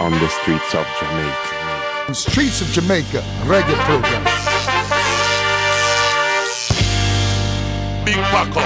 on 0.00 0.12
the 0.12 0.28
streets 0.28 0.74
of 0.74 0.86
Jamaica. 0.98 2.14
Streets 2.14 2.60
of 2.60 2.68
Jamaica, 2.68 3.22
reggae 3.44 3.74
program. 3.86 4.24
Big 8.04 8.16
Paco, 8.32 8.60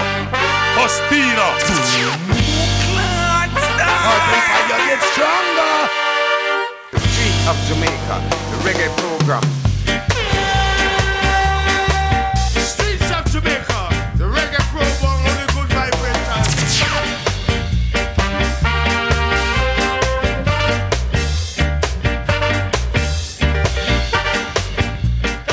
Ospina. 0.81 1.47
Fire 4.07 4.67
get 4.69 5.01
stronger! 5.11 5.89
The 6.91 6.99
streets 6.99 7.47
of 7.47 7.57
Jamaica, 7.67 8.15
the 8.51 8.57
reggae 8.63 8.89
program. 8.97 9.66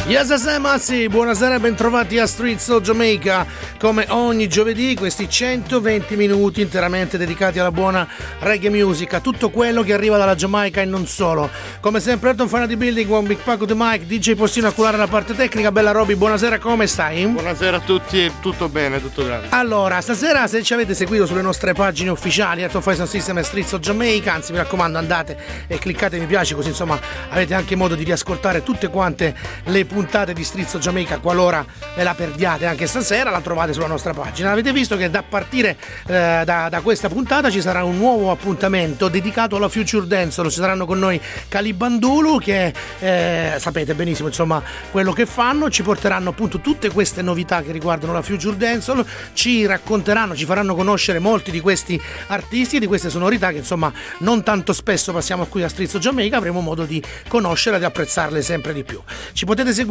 Yes, 0.07 0.29
yes, 0.29 0.59
Mazzi, 0.59 1.09
buonasera 1.09 1.55
e 1.55 1.61
bentrovati 1.61 2.19
a 2.19 2.27
Streets 2.27 2.69
of 2.69 2.83
Jamaica. 2.83 3.47
Come 3.79 4.05
ogni 4.11 4.49
giovedì, 4.49 4.95
questi 4.95 5.31
120 5.31 6.15
minuti 6.17 6.61
interamente 6.61 7.17
dedicati 7.17 7.59
alla 7.59 7.71
buona 7.71 8.07
reggae 8.41 8.69
music, 8.69 9.15
a 9.15 9.21
tutto 9.21 9.49
quello 9.49 9.83
che 9.83 9.95
arriva 9.95 10.19
dalla 10.19 10.35
Giamaica 10.35 10.83
e 10.83 10.85
non 10.85 11.07
solo. 11.07 11.49
Come 11.81 12.01
sempre, 12.01 12.31
Elton 12.31 12.49
Fana 12.49 12.67
di 12.67 12.77
Building, 12.77 13.11
One 13.11 13.27
Big 13.27 13.39
Paco 13.39 13.65
di 13.65 13.73
Mike, 13.75 14.05
DJ 14.05 14.35
Postino 14.35 14.69
a 14.69 14.73
curare 14.73 14.99
la 14.99 15.07
parte 15.07 15.35
tecnica. 15.35 15.73
Bella 15.73 15.91
Roby, 15.91 16.17
buonasera, 16.17 16.59
come 16.59 16.87
stai? 16.87 17.27
Buonasera 17.27 17.79
a 17.79 17.81
tutti, 17.81 18.31
tutto 18.43 18.69
bene, 18.69 19.01
tutto 19.01 19.25
grande. 19.25 19.47
Allora, 19.51 20.03
stasera 20.03 20.47
se 20.47 20.63
ci 20.63 20.75
avete 20.75 20.93
seguito 20.93 21.25
sulle 21.25 21.41
nostre 21.41 21.73
pagine 21.73 22.11
ufficiali, 22.11 22.61
Elton 22.61 22.83
Fire 22.83 23.07
System 23.07 23.39
e 23.39 23.43
Streets 23.43 23.73
of 23.73 23.81
Jamaica, 23.81 24.35
anzi 24.35 24.53
mi 24.53 24.59
raccomando 24.59 24.99
andate 24.99 25.65
e 25.67 25.79
cliccate 25.79 26.19
mi 26.19 26.27
piace 26.27 26.55
così 26.55 26.69
insomma 26.69 27.01
avete 27.31 27.55
anche 27.55 27.75
modo 27.75 27.95
di 27.95 28.05
riascoltare 28.05 28.63
tutte 28.63 28.89
quante 28.89 29.35
le 29.65 29.79
puntate 29.79 29.94
di 29.95 30.43
Streets 30.43 30.75
of 30.75 30.81
Jamaica 30.83 31.19
qualora 31.19 31.65
ve 31.95 32.03
la 32.03 32.15
perdiate 32.15 32.67
anche 32.67 32.89
stasera, 32.89 33.31
la 33.31 33.41
trovate 33.41 33.73
sulla 33.73 33.87
nostra 33.87 34.13
pagina. 34.13 34.51
Avete 34.51 34.73
visto 34.73 34.97
che 34.97 35.09
da 35.09 35.23
partire 35.23 35.77
eh, 36.07 36.43
da, 36.45 36.69
da 36.69 36.81
questa 36.81 37.09
puntata 37.09 37.49
ci 37.49 37.61
sarà 37.61 37.85
un 37.85 37.97
nuovo 37.97 38.33
appuntamento 38.33 39.09
dedicato 39.09 39.55
alla 39.55 39.69
Future 39.69 40.07
Dance, 40.07 40.43
ci 40.51 40.57
saranno 40.57 40.85
con 40.85 40.99
noi 40.99 41.21
Calibandulu 41.49 42.39
che 42.41 42.75
eh, 42.99 43.55
sapete 43.59 43.95
benissimo 43.95 44.29
insomma 44.29 44.61
quello 44.91 45.13
che 45.13 45.27
fanno, 45.27 45.71
ci 45.71 45.85
porteranno 45.85 46.31
appunto 46.31 46.59
tutte 46.59 46.91
queste 46.91 47.23
novità 47.23 47.63
che 47.63 47.71
riguardano 47.71 48.13
la 48.13 48.23
Future 48.23 48.57
Dancehall, 48.57 49.07
ci 49.33 49.65
racconteranno, 49.65 50.35
ci 50.35 50.45
faranno 50.45 50.75
conoscere 50.75 51.21
molti 51.21 51.53
di 51.53 51.61
questi 51.61 52.01
artisti 52.27 52.77
e 52.77 52.81
di 52.81 52.87
queste 52.87 53.11
sonorità 53.11 53.53
che 53.53 53.59
insomma 53.59 53.93
non 54.19 54.43
tanto 54.43 54.73
spesso 54.73 55.13
passiamo 55.13 55.47
qui 55.47 55.63
a 55.63 55.69
Strizzo 55.69 56.01
Jamaica, 56.01 56.37
avremo 56.37 56.61
modo 56.61 56.85
di 56.85 57.01
conoscere 57.29 57.77
e 57.77 57.79
di 57.79 57.85
apprezzarle 57.85 58.43
sempre 58.43 58.73
di 58.73 58.83
più. 58.83 59.01
Ci 59.33 59.45
potete 59.45 59.69
seguire 59.69 59.83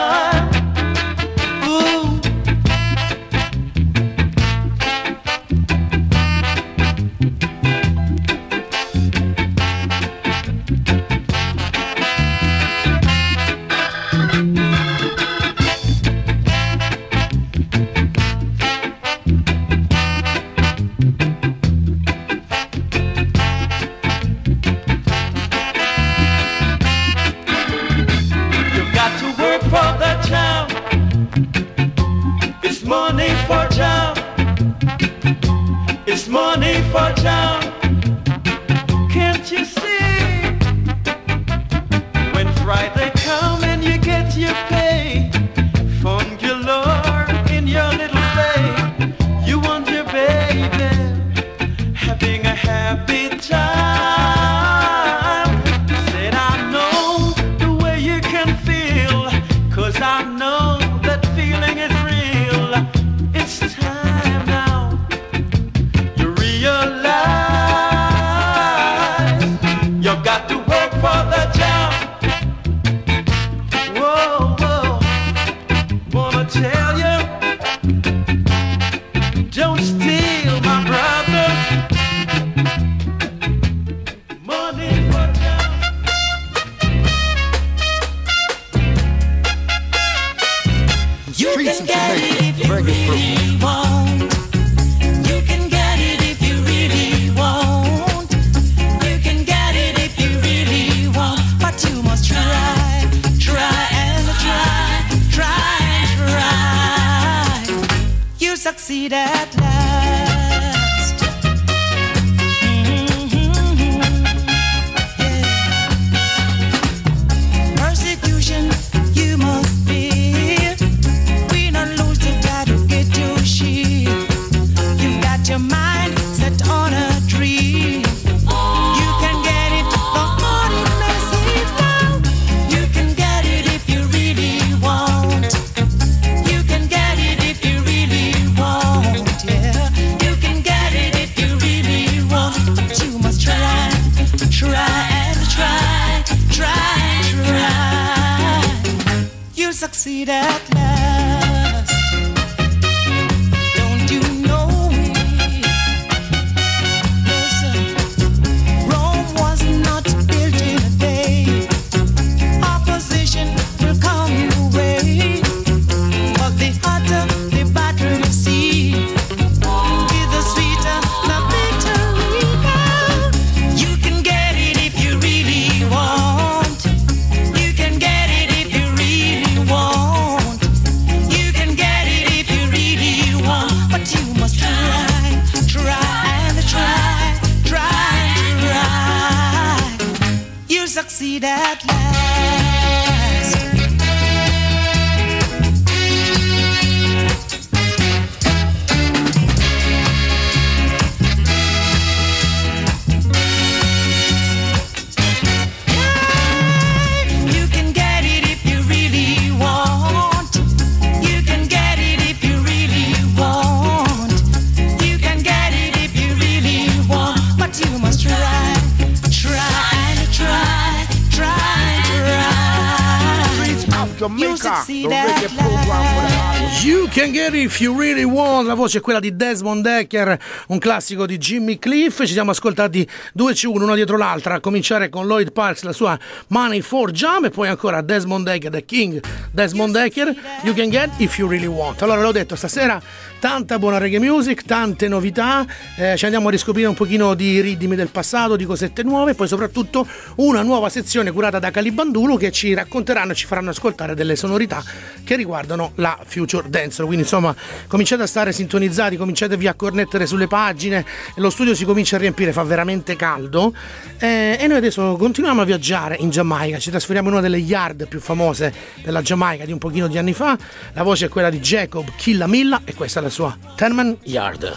You 226.84 227.10
can 227.10 227.32
get 227.34 227.54
it 227.54 227.66
if 227.66 227.82
you 227.82 227.94
really 227.94 228.24
want. 228.24 228.68
La 228.68 228.74
voce 228.74 229.00
è 229.00 229.02
quella 229.02 229.20
di 229.20 229.36
Desmond 229.36 229.84
Decker, 229.84 230.40
un 230.68 230.78
classico 230.78 231.26
di 231.26 231.38
Jimmy 231.38 231.78
Cliff. 231.78 232.24
Ci 232.24 232.32
siamo 232.32 232.52
ascoltati 232.52 233.06
due 233.34 233.52
C1, 233.52 233.82
una 233.82 233.96
dietro 233.96 234.16
l'altra, 234.16 234.54
a 234.56 234.60
cominciare 234.62 235.10
con 235.10 235.28
Lloyd 235.28 235.52
Parks, 235.52 235.82
la 235.82 235.92
sua 235.92 236.18
Money 236.48 236.80
for 236.80 237.12
Jam, 237.12 237.44
e 237.46 237.50
poi 237.50 237.68
ancora 237.68 238.00
Desmond 238.02 238.46
Decker, 238.46 238.72
The 238.72 238.86
King. 238.86 239.22
Desmond 239.52 239.94
Decker, 239.94 240.34
You 240.64 240.74
can 240.74 240.90
get 240.90 241.10
if 241.18 241.38
you 241.38 241.50
really 241.50 241.66
want. 241.66 242.02
Allora, 242.04 242.22
l'ho 242.22 242.32
detto, 242.32 242.56
stasera 242.56 243.02
tanta 243.40 243.80
buona 243.80 243.98
reggae 243.98 244.20
music, 244.20 244.64
tante 244.64 245.10
novità. 245.10 245.66
eh, 245.98 246.16
ci 246.16 246.24
andiamo 246.24 246.48
a 246.48 246.52
riscoprire 246.52 246.88
un 246.88 246.96
pochino 246.96 247.34
di 247.34 247.60
ritmi 247.60 247.96
del 247.96 248.10
passato, 248.10 248.56
di 248.56 248.64
cosette 248.66 249.04
nuove, 249.04 249.32
e 249.32 249.36
poi 249.36 249.48
soprattutto 249.50 250.08
una 250.36 250.62
nuova 250.62 250.88
sezione 250.88 251.32
curata 251.32 251.60
da 251.60 251.72
Calibandulo 251.72 252.38
che 252.38 252.52
ci 252.52 252.74
racconteranno 252.74 253.34
e 253.34 253.36
ci 253.36 253.48
faranno 253.48 253.72
ascoltare 253.72 254.16
delle 254.16 254.38
sonorità 254.38 254.76
che 255.24 255.36
riguardano 255.36 255.92
la 255.96 256.18
Future 256.26 256.70
Dance. 256.70 257.04
Quindi 257.04 257.24
insomma 257.24 257.56
cominciate 257.88 258.24
a 258.24 258.28
stare 258.28 258.52
sintonizzati, 258.52 259.18
cominciatevi 259.18 259.68
a 259.68 259.74
connettere 259.74 260.26
sulle 260.26 260.48
pagine, 260.48 261.06
lo 261.36 261.50
studio 261.50 261.76
si 261.76 261.86
comincia 261.86 262.16
a 262.16 262.20
riempire, 262.20 262.54
fa 262.54 262.64
veramente 262.64 263.16
caldo 263.16 263.74
eh, 264.20 264.58
e 264.60 264.68
noi 264.68 264.78
adesso 264.78 265.16
continuiamo 265.18 265.62
a 265.62 265.66
viaggiare 265.66 266.16
in 266.20 266.30
Giamaica, 266.30 266.80
ci 266.80 266.90
trasferiamo 266.90 267.28
in 267.28 267.34
una 267.34 267.42
delle 267.44 267.58
yard 267.58 268.08
più 268.08 268.20
famose 268.20 268.74
della 269.04 269.22
Giamaica 269.22 269.66
di 269.66 269.72
un 269.72 269.78
pochino 269.78 270.08
di 270.08 270.18
anni 270.18 270.34
fa, 270.34 270.58
la 270.94 271.04
voce 271.04 271.26
è 271.26 271.30
quella 271.30 271.50
di 271.50 271.60
Jacob 271.60 272.10
Killamilla 272.16 272.82
e 272.86 272.94
questa 272.94 273.20
è 273.20 273.24
la 273.24 273.30
sua 273.30 273.58
Tenman 273.76 274.18
Yard. 274.24 274.76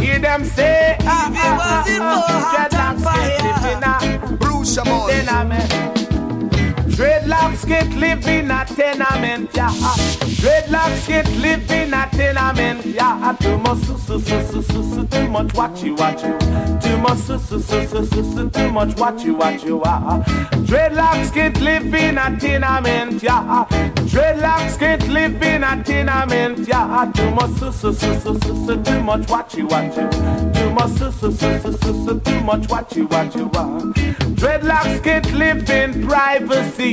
Hear 0.00 0.18
them 0.18 0.44
say, 0.44 0.96
ah, 1.02 1.30
ah, 1.34 1.84
ah, 1.86 2.00
ah, 2.00 2.52
dreadlocks 2.52 3.04
get 3.04 3.42
living 3.42 4.32
a 4.32 4.36
Bruce 4.36 4.78
Amon. 4.78 5.10
tenement. 5.10 5.95
Dreadlocks 6.96 7.66
get 7.68 7.92
live 7.92 8.26
in 8.26 8.50
a 8.50 8.64
tenement, 8.64 9.50
yeah. 9.54 9.68
Dreadlocks 10.40 11.06
get 11.06 11.30
live 11.36 11.70
in 11.70 11.92
a 11.92 12.08
tenement, 12.10 12.86
yeah. 12.86 13.36
Too 13.38 13.58
much, 13.58 13.78
su, 13.80 13.98
su, 13.98 14.18
su, 14.18 14.42
su, 14.42 14.62
su, 14.62 14.94
su, 14.94 15.06
too 15.06 15.28
much 15.28 15.48
watchy, 15.48 15.94
watchy. 15.94 16.32
Too 16.82 16.96
much, 16.96 17.18
su, 17.18 17.38
su, 17.38 17.60
su, 17.60 17.86
su, 17.86 18.06
su, 18.06 18.32
su, 18.32 18.48
too 18.48 18.70
much 18.72 18.96
watchy, 18.96 19.30
watchy, 19.38 19.78
ah. 19.84 20.22
Dreadlocks 20.64 21.34
get 21.34 21.60
live 21.60 21.94
in 21.94 22.16
a 22.16 22.34
tenement, 22.40 23.22
yeah. 23.22 23.66
Dreadlocks 24.08 24.78
get 24.78 25.06
live 25.08 25.42
in 25.42 25.64
a 25.64 25.84
tenement, 25.84 26.66
yeah. 26.66 27.12
Too 27.14 27.30
much, 27.30 27.58
su, 27.58 27.72
su, 27.72 27.92
su, 27.92 28.20
su, 28.20 28.38
su, 28.40 28.66
su, 28.66 28.82
too 28.82 29.02
much 29.02 29.26
watchy, 29.26 29.68
watchy. 29.68 30.54
Too 30.54 30.70
much, 30.70 30.96
su, 30.96 31.12
su, 31.12 31.30
su, 31.30 31.60
su, 31.60 31.72
su, 31.72 32.06
su, 32.06 32.20
too 32.20 32.40
much 32.40 32.66
watchy, 32.68 33.06
watchy, 33.06 33.50
ah. 33.54 33.92
Dreadlocks 34.36 35.02
get 35.02 35.30
live 35.34 35.68
in 35.68 36.06
privacy. 36.06 36.85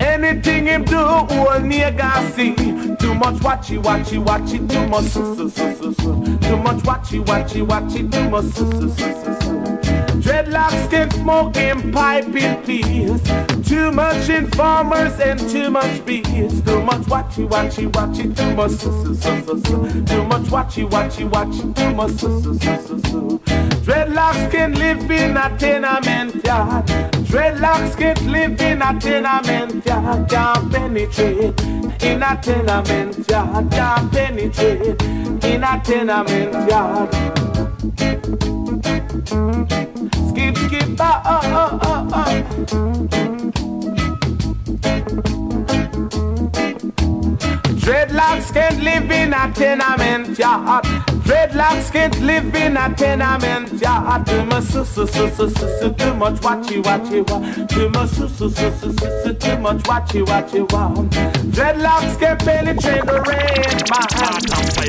Anything 0.00 0.66
him 0.66 0.84
do, 0.84 0.98
all 0.98 1.60
nigga 1.60 2.10
see. 2.32 2.54
Too 2.96 3.14
much 3.14 3.36
watchy, 3.36 3.80
watchy, 3.80 4.18
watchy, 4.24 4.58
too 4.68 4.86
much. 4.88 5.12
Too 5.12 6.56
much 6.56 6.82
watchy, 6.82 7.24
watchy, 7.24 7.66
watchy, 7.66 8.10
too 8.10 8.30
much 8.30 9.75
Dreadlocks 10.22 10.90
get 10.90 11.12
smoking 11.12 11.92
pipe 11.92 12.34
in 12.34 12.56
peace. 12.64 13.68
Too 13.68 13.92
much 13.92 14.28
informers 14.28 15.18
and 15.20 15.38
too 15.38 15.70
much 15.70 16.04
bees. 16.04 16.62
Too 16.62 16.82
much 16.82 17.02
watchy, 17.02 17.48
watchy, 17.48 17.90
watchy, 17.90 18.34
too 18.36 18.54
much 18.54 18.72
su, 18.72 18.90
su, 19.04 19.14
su, 19.14 19.44
su, 19.44 19.60
su. 19.64 20.04
Too 20.04 20.24
much 20.24 20.46
watchy, 20.50 20.88
watchy, 20.88 21.28
watchy, 21.28 21.74
too 21.74 21.94
much 21.94 22.12
su, 22.12 22.40
su, 22.42 22.58
su, 22.58 22.76
su, 22.86 23.00
su. 23.10 23.40
Dreadlocks 23.84 24.50
can 24.50 24.74
live 24.74 25.10
in 25.10 25.36
a 25.36 25.56
tenement 25.58 26.44
yard. 26.44 26.86
Dreadlocks 27.28 27.96
can 27.96 28.16
live 28.32 28.60
in 28.60 28.82
a 28.82 28.98
tenement 28.98 29.84
yard. 29.86 30.28
Can't 30.28 30.72
penetrate 30.72 31.60
in 32.02 32.22
a 32.22 32.36
tenement 32.42 33.30
yard. 33.30 33.70
Can't 33.70 34.12
penetrate 34.12 35.02
in 35.44 35.62
a 35.62 35.80
tenement 35.84 36.68
yard. 36.68 38.55
Skip, 40.28 40.56
skip, 40.58 41.00
ah, 41.00 41.22
ah, 41.24 41.78
ah, 41.80 42.08
ah. 42.12 42.30
Dreadlocks 47.80 48.52
can't 48.52 48.82
live 48.82 49.10
in 49.10 49.32
a 49.32 49.50
tenement 49.54 50.38
yard. 50.38 51.15
Dreadlocks 51.26 51.90
can't 51.92 52.20
live 52.20 52.54
in 52.54 52.76
a 52.76 52.94
tenement 52.94 53.72
yard. 53.82 54.24
Too 54.26 54.44
much 54.44 54.62
su 54.62 54.84
su 54.84 55.06
su 55.08 55.28
su 55.30 55.50
su 55.50 55.78
su 55.80 55.92
too 55.94 56.14
much 56.14 56.40
watchy 56.40 56.80
watchy 56.80 57.20
wa. 57.28 57.66
Too 57.66 57.88
much 57.90 58.10
su 58.10 58.28
su 58.28 58.48
su 58.48 58.70
su 58.78 58.92
su 58.92 59.22
su 59.24 59.34
too 59.34 59.58
much 59.58 59.82
watchy 59.88 60.24
watchy 60.24 60.60
wa. 60.72 60.88
Dreadlocks 61.50 62.16
can 62.20 62.36
penetrate 62.38 63.04
the 63.06 63.20
rain 63.26 63.76
man. 63.90 64.06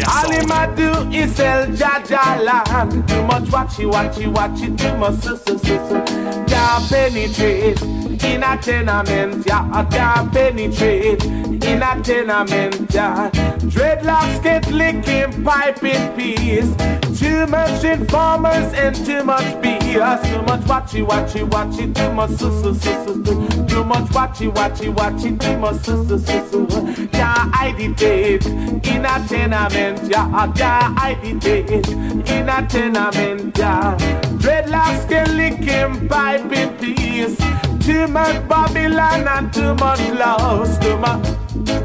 All 0.08 0.30
him 0.32 0.52
a 0.52 0.76
do 0.76 1.18
is 1.18 1.36
sell 1.36 1.66
Jaja 1.68 2.44
land. 2.44 3.08
Too 3.08 3.24
much 3.24 3.46
watchy 3.46 3.92
watchy 3.92 4.32
watchy. 4.32 4.78
Too 4.78 4.96
much 4.98 5.20
su 5.22 5.38
su 5.38 5.58
su 5.58 5.76
su. 5.88 6.04
Can't 6.46 6.90
penetrate 6.90 8.07
in 8.24 8.44
a 8.44 8.58
tenement 8.58 9.46
yard. 9.46 9.92
Can't 9.92 10.32
penetrate 10.32 11.24
in 11.24 11.82
a 11.82 12.02
tenement 12.02 12.94
yard. 12.94 13.34
Dreadlocks 13.74 14.42
get 14.44 14.70
licking 14.72 15.44
pipe 15.44 15.84
in 15.84 16.16
peace. 16.16 16.74
Too 17.20 17.48
much 17.48 17.84
informers 17.84 18.74
and 18.74 18.96
too 18.96 19.24
much 19.24 19.46
BS. 19.62 20.24
Too 20.30 20.42
much 20.44 20.62
watchy 20.62 21.06
watchy 21.06 21.50
watchy. 21.50 21.94
Too 21.94 22.14
much 22.14 22.32
su 22.32 22.50
su 22.62 22.74
su 22.76 23.06
su. 23.06 23.66
Too 23.68 23.84
much 23.84 24.10
watchy 24.12 24.52
watchy 24.52 24.94
watchy. 24.94 25.40
Too 25.40 25.58
much 25.58 25.84
su 25.84 26.08
su 26.08 26.18
su 26.20 26.50
su. 26.50 27.08
Can't 27.08 27.54
hide 27.56 27.80
it 27.80 28.46
in 28.46 29.06
a 29.06 29.28
tenement 29.28 30.10
yard. 30.10 30.56
Can't 30.56 30.98
hide 30.98 31.18
it 31.24 31.90
in 31.90 32.50
a 32.50 32.68
tenement 32.68 33.58
yard. 33.58 34.00
Dreadlocks 34.40 35.10
get 35.10 35.30
licking 35.32 36.08
pipe 36.08 36.52
in 36.52 36.70
peace. 36.78 37.67
Too 37.88 38.06
much 38.10 38.46
Babylon 38.50 39.26
and 39.30 39.54
too 39.54 39.74
much 39.76 40.02
loss. 40.10 40.78
Too 40.78 40.98
much. 40.98 41.26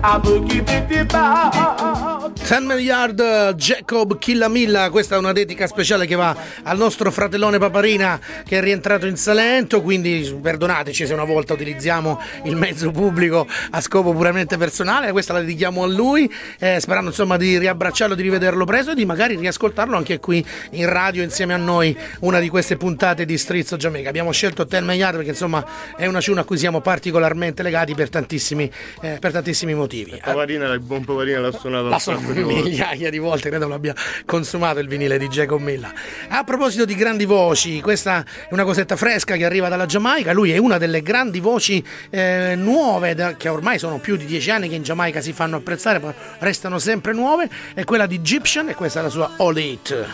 I 0.02 0.18
boogie 0.18 0.60
bitty 0.60 1.04
bow. 1.04 2.12
10 2.34 2.66
miliard 2.66 3.54
Jacob 3.54 4.18
Killamilla, 4.18 4.90
questa 4.90 5.14
è 5.14 5.18
una 5.18 5.32
dedica 5.32 5.66
speciale 5.66 6.06
che 6.06 6.16
va 6.16 6.36
al 6.64 6.76
nostro 6.76 7.10
fratellone 7.10 7.58
Paparina 7.58 8.20
che 8.44 8.58
è 8.58 8.60
rientrato 8.60 9.06
in 9.06 9.16
Salento, 9.16 9.80
quindi 9.80 10.38
perdonateci 10.42 11.06
se 11.06 11.14
una 11.14 11.24
volta 11.24 11.52
utilizziamo 11.52 12.20
il 12.44 12.56
mezzo 12.56 12.90
pubblico 12.90 13.46
a 13.70 13.80
scopo 13.80 14.12
puramente 14.12 14.56
personale, 14.56 15.12
questa 15.12 15.32
la 15.32 15.40
dedichiamo 15.40 15.84
a 15.84 15.86
lui, 15.86 16.30
eh, 16.58 16.80
sperando 16.80 17.10
insomma 17.10 17.36
di 17.36 17.58
riabbracciarlo, 17.58 18.14
di 18.14 18.22
rivederlo 18.22 18.64
preso 18.64 18.90
e 18.90 18.94
di 18.94 19.04
magari 19.04 19.36
riascoltarlo 19.36 19.96
anche 19.96 20.18
qui 20.18 20.44
in 20.72 20.88
radio 20.88 21.22
insieme 21.22 21.54
a 21.54 21.58
noi 21.58 21.96
una 22.20 22.40
di 22.40 22.48
queste 22.48 22.76
puntate 22.76 23.24
di 23.24 23.38
Strizzo 23.38 23.76
Jamaica. 23.76 24.08
Abbiamo 24.08 24.32
scelto 24.32 24.64
10 24.64 24.84
miliard 24.84 25.14
perché 25.14 25.30
insomma 25.30 25.64
è 25.96 26.06
una 26.06 26.20
cuna 26.20 26.40
a 26.42 26.44
cui 26.44 26.58
siamo 26.58 26.80
particolarmente 26.80 27.62
legati 27.62 27.94
per 27.94 28.08
tantissimi, 28.08 28.70
eh, 29.00 29.18
per 29.20 29.32
tantissimi 29.32 29.74
motivi. 29.74 30.20
Pavarina, 30.22 30.72
il 30.72 30.80
buon 30.80 31.04
Pavarina 31.04 31.40
l'ha 31.40 31.52
suonato 31.52 31.88
di 32.32 32.42
volte. 32.42 32.62
migliaia 32.62 33.10
di 33.10 33.18
volte, 33.18 33.48
credo 33.48 33.68
l'abbia 33.68 33.94
consumato 34.24 34.78
il 34.80 34.88
vinile 34.88 35.18
di 35.18 35.28
Jacob 35.28 35.60
Milla. 35.60 35.92
A 36.28 36.44
proposito 36.44 36.84
di 36.84 36.94
grandi 36.94 37.24
voci, 37.24 37.80
questa 37.80 38.24
è 38.48 38.52
una 38.52 38.64
cosetta 38.64 38.96
fresca 38.96 39.36
che 39.36 39.44
arriva 39.44 39.68
dalla 39.68 39.86
Giamaica. 39.86 40.32
Lui 40.32 40.52
è 40.52 40.56
una 40.58 40.78
delle 40.78 41.02
grandi 41.02 41.40
voci 41.40 41.84
eh, 42.10 42.54
nuove, 42.56 43.14
da- 43.14 43.36
che 43.36 43.48
ormai 43.48 43.78
sono 43.78 43.98
più 43.98 44.16
di 44.16 44.24
dieci 44.24 44.50
anni 44.50 44.68
che 44.68 44.74
in 44.74 44.82
Giamaica 44.82 45.20
si 45.20 45.32
fanno 45.32 45.56
apprezzare, 45.56 45.98
ma 45.98 46.14
restano 46.38 46.78
sempre 46.78 47.12
nuove. 47.12 47.48
È 47.74 47.84
quella 47.84 48.06
di 48.06 48.16
Egyptian 48.16 48.68
e 48.68 48.74
questa 48.74 49.00
è 49.00 49.02
la 49.02 49.08
sua 49.08 49.32
All 49.36 49.56
It. 49.56 50.06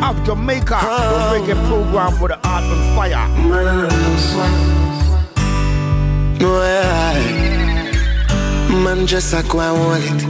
Man 0.00 0.14
of 0.14 0.18
the 0.18 0.18
squad. 0.18 0.18
Streets 0.18 0.18
of 0.18 0.24
Jamaica, 0.24 0.78
the 0.80 1.18
reggae 1.32 1.56
program 1.66 2.20
with 2.20 2.30
the 2.30 2.38
art 2.48 2.64
on 2.64 2.80
fire. 2.94 3.28
Man 3.48 3.84
of 3.84 3.90
the 3.90 4.16
squad. 4.18 4.52
No, 6.40 6.50
I. 6.60 7.18
Man 8.84 9.06
just 9.06 9.34
a 9.34 9.42
go 9.48 9.60
and 9.60 9.76
hold 9.78 10.04
it. 10.04 10.22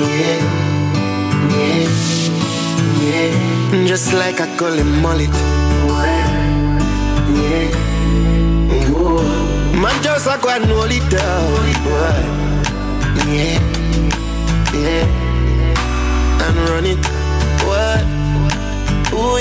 Yeah. 0.00 0.40
Yeah. 1.52 1.88
Yeah. 3.02 3.86
Just 3.86 4.12
like 4.12 4.40
a 4.40 4.46
gully 4.56 4.82
mullet. 4.82 5.30
Yeah. 7.32 7.70
Whoa. 8.90 9.22
Man 9.80 10.02
just 10.02 10.26
a 10.26 10.38
go 10.40 10.48
and 10.50 10.64
hold 10.66 10.90
it 10.90 11.10
down. 11.10 11.66
Yeah. 13.26 13.60
Yeah. 14.74 15.06
And 16.42 16.58
run 16.68 16.84
it. 16.84 17.06
What? 17.64 18.25
Ooh, 19.16 19.40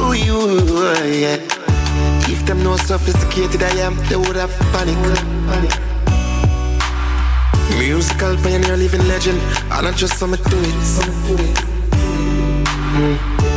ooh, 0.00 0.14
ooh, 0.14 1.08
yeah. 1.22 1.38
If 2.32 2.44
them 2.46 2.62
know 2.62 2.76
sophisticated 2.76 3.62
I 3.62 3.70
am, 3.86 3.96
they 4.08 4.16
would 4.16 4.36
have 4.36 4.52
panic. 4.72 4.98
panic. 5.48 5.72
Musical 7.78 8.36
pioneer, 8.42 8.76
living 8.76 9.06
legend, 9.08 9.40
and 9.72 9.84
not 9.84 9.96
just 9.96 10.18
some 10.18 10.32
do 10.32 10.58
it. 10.70 11.70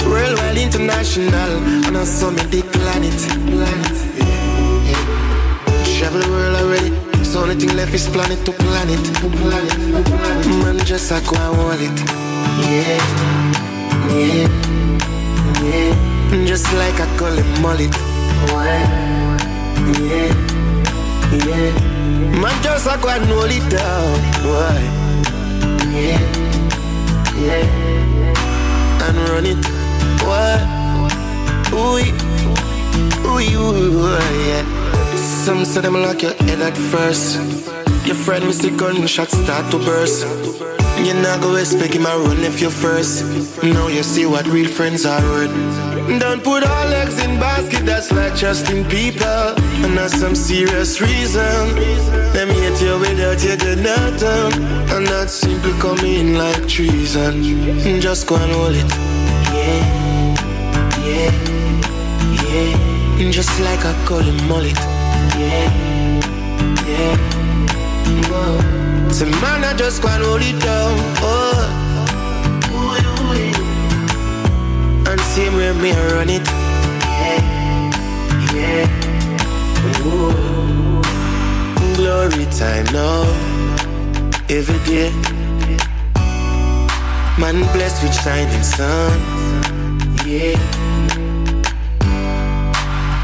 Worldwide, 0.07 0.57
international, 0.57 1.51
and 1.87 1.97
I 1.97 2.03
saw 2.03 2.29
me 2.31 2.43
the 2.53 2.61
planet. 2.61 3.19
planet. 3.49 3.97
Travel 5.97 6.21
the 6.21 6.29
world 6.29 6.55
already, 6.61 6.91
so 7.23 7.41
only 7.41 7.55
thing 7.55 7.75
left 7.75 7.93
is 7.93 8.07
planet 8.09 8.45
to 8.45 8.51
planet. 8.51 8.99
To 9.21 9.29
planet, 9.29 9.71
to 9.71 10.11
planet. 10.17 10.47
Man, 10.63 10.77
just 10.85 11.11
a 11.11 11.19
go 11.21 11.35
and 11.35 11.55
hold 11.57 11.81
it. 11.81 11.97
Yeah, 12.61 12.99
yeah, 14.13 14.82
yeah. 15.63 16.45
Just 16.45 16.71
like 16.73 16.99
a 16.99 17.07
gully 17.17 17.43
mullet. 17.61 17.95
Yeah, 19.99 20.31
yeah. 21.31 21.71
Man, 22.41 22.63
just 22.63 22.85
go 23.01 23.09
and 23.09 23.25
hold 23.25 23.51
it 23.51 23.69
down. 23.69 24.19
Why? 24.47 24.79
Yeah, 25.91 26.21
yeah. 27.37 29.03
And 29.05 29.17
run 29.29 29.45
it. 29.45 29.63
What? 30.25 30.61
Ooh, 31.73 31.99
ooh, 33.27 33.39
ooh, 33.39 34.17
yeah. 34.47 34.63
Some 35.15 35.65
say 35.65 35.81
them 35.81 35.93
lock 35.95 36.21
your 36.21 36.33
head 36.33 36.61
at 36.61 36.77
first. 36.77 37.37
Your 38.05 38.15
friend 38.15 38.45
with 38.45 38.61
the 38.61 38.71
gunshot 38.71 39.29
start 39.29 39.71
to 39.71 39.77
burst. 39.79 40.25
You 41.03 41.13
not 41.15 41.41
go 41.41 41.55
expect 41.55 41.93
him 41.93 42.05
a 42.05 42.17
run 42.17 42.39
if 42.43 42.61
you're 42.61 42.71
first. 42.71 43.23
Now 43.61 43.87
you 43.87 44.03
see 44.03 44.25
what 44.25 44.47
real 44.47 44.69
friends 44.69 45.05
are 45.05 45.21
worth. 45.21 45.51
Don't 46.19 46.41
put 46.43 46.63
all 46.63 46.93
eggs 46.93 47.21
in 47.23 47.39
basket, 47.39 47.85
that's 47.85 48.11
like 48.11 48.35
trusting 48.37 48.85
people. 48.85 49.27
And 49.83 49.97
that's 49.97 50.17
some 50.17 50.33
serious 50.33 51.01
reason. 51.01 51.75
Them 52.33 52.49
hate 52.49 52.81
you 52.81 52.97
without 52.99 53.43
you 53.43 53.55
do 53.57 53.75
nothing. 53.75 54.63
And 54.93 55.05
that 55.07 55.29
simply 55.29 55.73
come 55.79 55.99
in 55.99 56.37
like 56.37 56.67
treason. 56.69 57.43
Just 57.99 58.25
go 58.27 58.35
and 58.35 58.51
hold 58.51 58.75
it. 58.75 58.89
Yeah, 59.53 60.35
yeah, 61.03 61.31
yeah. 62.47 63.31
Just 63.31 63.59
like 63.59 63.83
a 63.83 63.93
golden 64.07 64.37
mullet. 64.47 64.79
Yeah, 65.37 65.69
yeah. 66.87 67.17
Whoa. 68.29 68.92
So 69.13 69.25
man, 69.25 69.63
I 69.63 69.75
just 69.77 70.03
and 70.03 70.23
hold 70.23 70.41
it 70.41 70.59
down. 70.59 70.97
Oh. 71.21 71.69
And 75.07 75.21
see 75.21 75.47
where 75.49 75.75
me 75.75 75.91
run 75.91 76.29
it. 76.31 76.41
Yeah, 77.21 77.41
yeah. 78.55 78.87
Ooh. 80.01 80.33
Glory 81.93 82.47
time 82.57 82.85
now. 82.91 83.21
Every 84.49 84.79
day. 84.89 85.11
Man 87.37 87.61
blessed 87.71 88.01
with 88.01 88.15
shining 88.15 88.63
sun. 88.63 89.13
Yeah. 90.25 90.57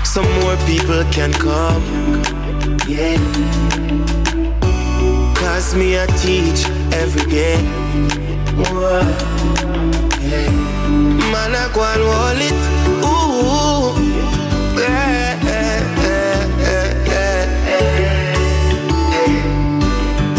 Some 0.04 0.30
more 0.42 0.56
people 0.68 1.04
can 1.12 1.34
come. 1.34 1.82
Yeah. 2.88 3.89
Cause 5.60 5.76
me 5.76 6.00
I 6.00 6.06
teach 6.24 6.62
every 6.94 7.26
day. 7.30 7.58
Man 11.34 11.54
I 11.54 11.68
go 11.74 11.82
and 11.84 12.04
hold 12.10 12.42
it. 12.48 12.54
Ooh. 13.04 13.92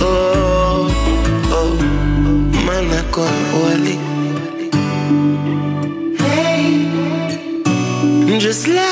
Oh, 0.03 0.89
oh. 1.59 1.73
Man 2.65 2.87
I 2.91 3.03
hold 3.53 3.89
it. 3.93 4.01
Just 8.41 8.65
like 8.69 8.90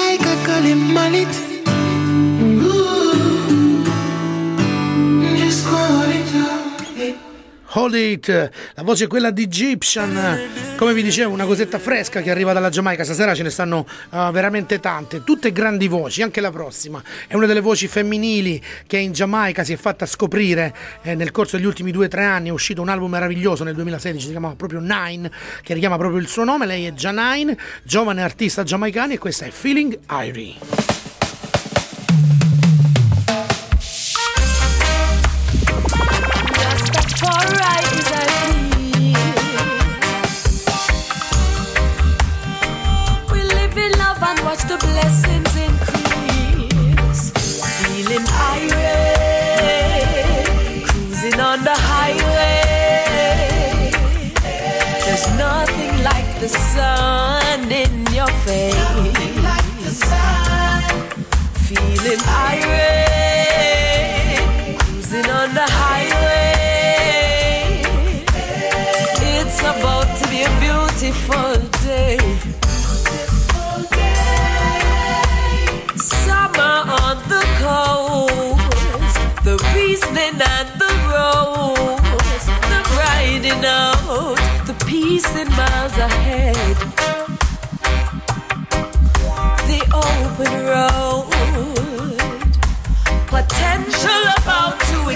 Hold 7.79 7.95
It, 7.95 8.51
la 8.75 8.83
voce 8.83 9.05
è 9.05 9.07
quella 9.07 9.31
di 9.31 9.45
Egyptian, 9.45 10.75
come 10.75 10.93
vi 10.93 11.01
dicevo 11.01 11.33
una 11.33 11.45
cosetta 11.45 11.79
fresca 11.79 12.21
che 12.23 12.29
arriva 12.29 12.53
dalla 12.53 12.71
Giamaica, 12.71 13.05
stasera 13.05 13.37
ce 13.37 13.45
ne 13.45 13.51
stanno 13.51 13.87
uh, 14.11 14.33
veramente 14.33 14.81
tante, 14.81 15.23
tutte 15.23 15.53
grandi 15.53 15.87
voci, 15.87 16.23
anche 16.23 16.41
la 16.41 16.51
prossima. 16.51 17.01
È 17.29 17.37
una 17.37 17.47
delle 17.47 17.61
voci 17.61 17.87
femminili 17.87 18.61
che 18.85 18.99
in 18.99 19.13
Giamaica 19.13 19.63
si 19.63 19.75
è 19.75 19.77
fatta 19.77 20.07
scoprire 20.07 20.75
eh, 21.03 21.15
nel 21.15 21.31
corso 21.31 21.57
degli 21.57 21.67
ultimi 21.67 21.93
due 21.93 22.07
o 22.07 22.09
tre 22.09 22.25
anni, 22.25 22.49
è 22.49 22.53
uscito 22.53 22.83
un 22.83 22.89
album 22.89 23.13
meraviglioso 23.13 23.63
nel 23.63 23.77
2016, 23.77 24.25
si 24.25 24.31
chiama 24.33 24.57
proprio 24.57 24.81
Nine, 24.81 25.31
che 25.63 25.73
richiama 25.73 25.97
proprio 25.97 26.21
il 26.21 26.27
suo 26.27 26.43
nome, 26.43 26.67
lei 26.67 26.85
è 26.85 26.93
Janine, 26.93 27.57
giovane 27.85 28.23
artista 28.23 28.65
giamaicana 28.65 29.13
e 29.13 29.19
questa 29.19 29.47
è 29.47 29.51
Feeling 29.51 29.97
Irie. 30.11 30.98
Feeling 62.09 62.25
irie, 62.25 62.68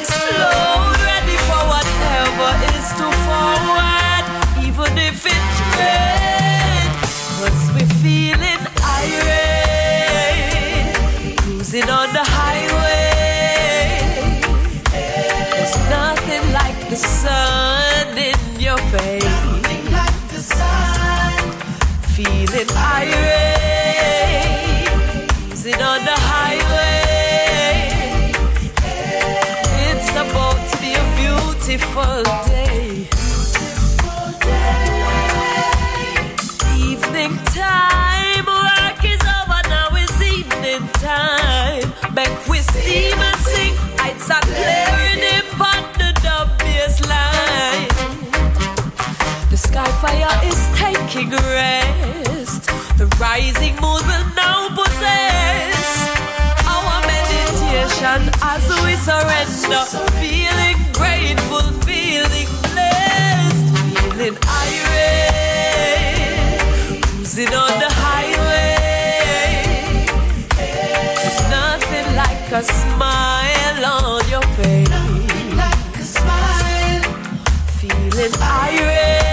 explode, 0.03 0.99
ready 1.07 1.37
for 1.47 1.63
whatever 1.73 2.51
is 2.75 2.89
to 2.99 3.07
forward, 3.27 4.25
even 4.67 4.93
if 4.99 5.25
it 5.35 5.45
red. 5.79 6.91
Cause 7.39 7.65
we're 7.75 7.95
feeling 8.03 8.63
irie, 8.99 9.77
cruising 11.39 11.89
on 11.89 12.09
the 12.13 12.25
highway. 12.39 13.11
There's 14.91 15.77
nothing 15.99 16.45
like 16.53 16.79
the 16.91 16.97
sun 16.97 18.19
in 18.19 18.41
your 18.61 18.81
face. 18.95 19.25
Nothing 19.25 19.85
like 19.93 20.21
the 20.35 20.41
sun, 20.41 21.33
Feeling 22.17 22.71
irie. 22.77 23.42
Beautiful 32.03 32.23
day. 32.51 33.09
Evening 36.77 37.37
time, 37.55 38.47
work 38.47 39.05
is 39.05 39.23
over 39.39 39.61
now. 39.69 39.89
It's 39.93 40.21
evening 40.21 40.89
time. 40.95 42.15
Back 42.15 42.49
with 42.49 42.65
steam 42.71 43.19
and 43.19 43.41
sing. 43.41 43.75
Lights 43.99 44.31
are 44.31 44.41
clearing 44.41 45.23
in 45.35 45.47
on 45.61 45.83
the 45.99 46.11
dub 46.23 46.49
line. 47.09 47.89
The 49.51 49.57
sky 49.57 49.91
fire 50.03 50.37
is 50.51 50.61
taking 50.75 51.31
rest. 51.31 52.67
The 52.99 53.07
rising 53.21 53.75
moon 53.77 54.03
will 54.11 54.27
now 54.35 54.69
possess 54.75 56.09
our 56.67 57.01
meditation 57.07 58.31
as 58.43 58.65
we 58.85 58.95
surrender. 58.97 60.32
Feeling 64.33 64.49
irie, 64.65 66.23
cruising 67.03 67.55
on 67.55 67.79
the 67.81 67.89
highway. 67.91 68.77
There's 70.57 71.43
nothing 71.51 72.17
like 72.17 72.53
a 72.53 72.63
smile 72.63 73.85
on 73.85 74.29
your 74.31 74.47
face. 74.57 74.89
Nothing 74.89 75.57
Like 75.57 75.97
a 75.97 76.03
smile. 76.03 77.03
Feeling 77.79 78.33
irie, 78.41 79.29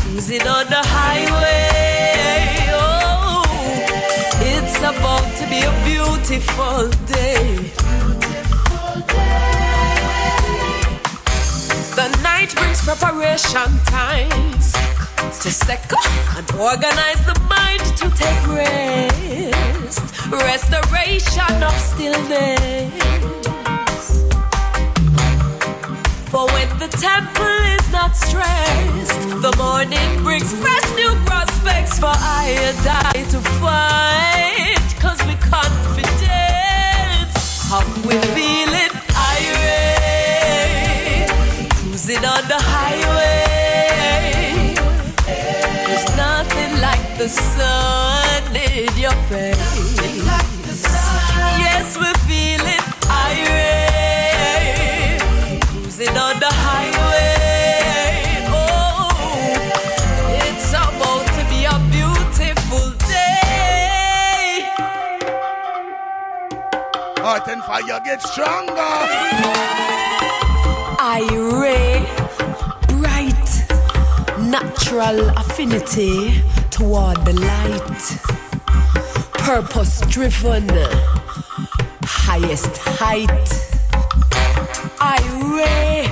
cruising 0.00 0.46
on 0.46 0.66
the 0.68 0.82
highway. 0.96 2.70
Oh, 2.72 3.42
it's 4.40 4.78
about 4.78 5.26
to 5.38 5.44
be 5.48 5.60
a 5.62 5.72
beautiful 5.84 6.88
preparation 12.84 13.70
times 13.86 14.72
to 15.42 15.50
second 15.50 15.98
and 16.36 16.50
organize 16.60 17.24
the 17.24 17.34
mind 17.48 17.80
to 17.96 18.10
take 18.12 18.46
rest. 18.46 20.02
Restoration 20.30 21.62
of 21.62 21.72
stillness. 21.80 22.92
For 26.28 26.44
when 26.52 26.68
the 26.78 26.88
temple 27.00 27.58
is 27.76 27.90
not 27.90 28.14
stressed, 28.14 29.28
the 29.40 29.54
morning 29.56 30.22
brings 30.22 30.52
fresh 30.52 30.88
new 30.94 31.14
prospects 31.24 31.98
for 31.98 32.12
I 32.12 32.54
and 32.68 32.86
I 32.86 33.24
to 33.32 33.40
fight. 33.62 34.88
Cause 35.00 35.20
we 35.26 35.34
confident, 35.36 37.32
how 37.70 37.82
we 38.06 38.18
feeling 38.34 38.74
irie, 38.74 38.93
cruising 42.04 42.24
on 42.26 42.46
the 42.48 42.58
highway. 42.60 43.94
There's 45.86 46.16
nothing 46.16 46.80
like 46.80 47.16
the 47.16 47.28
sun 47.28 48.56
in 48.56 48.96
your 48.98 49.16
face. 49.28 50.04
Yes, 51.58 51.96
we're 51.96 52.12
feeling 52.28 52.84
irie, 53.08 54.02
cruising 55.62 56.16
on 56.16 56.38
the 56.40 56.50
highway. 56.50 57.36
Oh, 58.52 59.08
it's 60.44 60.70
about 60.72 61.26
to 61.36 61.44
be 61.48 61.64
a 61.64 61.78
beautiful 61.90 62.90
day. 63.08 64.68
Heart 67.22 67.48
and 67.48 67.62
fire 67.64 68.00
get 68.04 68.20
stronger. 68.20 69.93
Irie, 71.14 72.04
bright, 72.88 73.46
natural 74.50 75.28
affinity 75.38 76.42
toward 76.70 77.24
the 77.24 77.34
light, 77.34 78.02
purpose 79.34 80.00
driven, 80.08 80.68
highest 82.02 82.78
height. 82.78 83.28
Irie, 84.98 86.10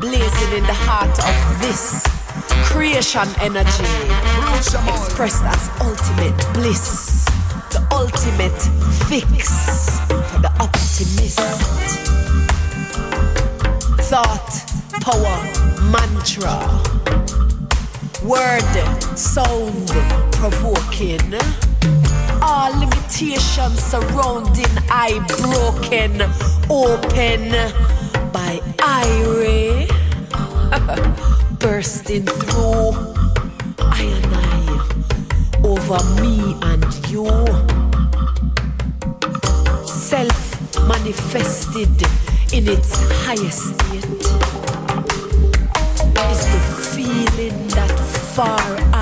blazing 0.00 0.52
in 0.56 0.62
the 0.62 0.78
heart 0.86 1.18
of 1.18 1.60
this. 1.60 2.04
Creation 2.64 3.26
energy, 3.40 3.90
expressed 4.88 5.42
as 5.42 5.68
ultimate 5.80 6.38
bliss, 6.54 7.24
the 7.72 7.84
ultimate 7.90 8.62
fix 9.08 9.98
for 10.08 10.38
the 10.38 10.52
optimist 10.60 12.03
thought, 14.14 14.54
power, 15.00 15.38
mantra, 15.90 16.54
word, 18.22 18.62
sound, 19.18 19.88
provoking. 20.30 21.34
All 22.40 22.70
limitations 22.78 23.80
surrounding 23.82 24.74
I 24.88 25.18
broken, 25.40 26.22
open 26.70 27.50
by 28.30 28.60
ire, 28.78 29.88
bursting 31.58 32.26
through 32.26 32.92
I 33.80 34.04
and 34.18 34.32
I 34.32 34.62
over 35.64 36.00
me 36.22 36.54
and 36.62 36.86
you. 37.10 37.26
Self 39.84 40.54
manifested 40.86 42.23
in 42.54 42.68
its 42.68 43.02
highest 43.24 43.74
state. 43.74 44.04
Is 46.30 46.42
the 46.54 46.62
feeling 46.94 47.66
that 47.74 47.94
far 48.36 48.93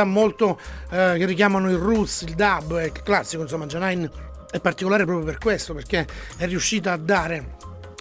sonorità 0.00 0.04
molto 0.04 0.58
eh, 0.90 1.14
che 1.18 1.26
richiamano 1.26 1.70
il 1.70 1.76
roots, 1.76 2.22
il 2.22 2.34
dub, 2.34 2.76
è 2.76 2.92
classico, 2.92 3.42
insomma, 3.42 3.66
Janine 3.66 4.10
è 4.50 4.60
particolare 4.60 5.04
proprio 5.04 5.24
per 5.24 5.38
questo, 5.38 5.74
perché 5.74 6.06
è 6.36 6.46
riuscita 6.46 6.92
a 6.92 6.96
dare 6.96 7.56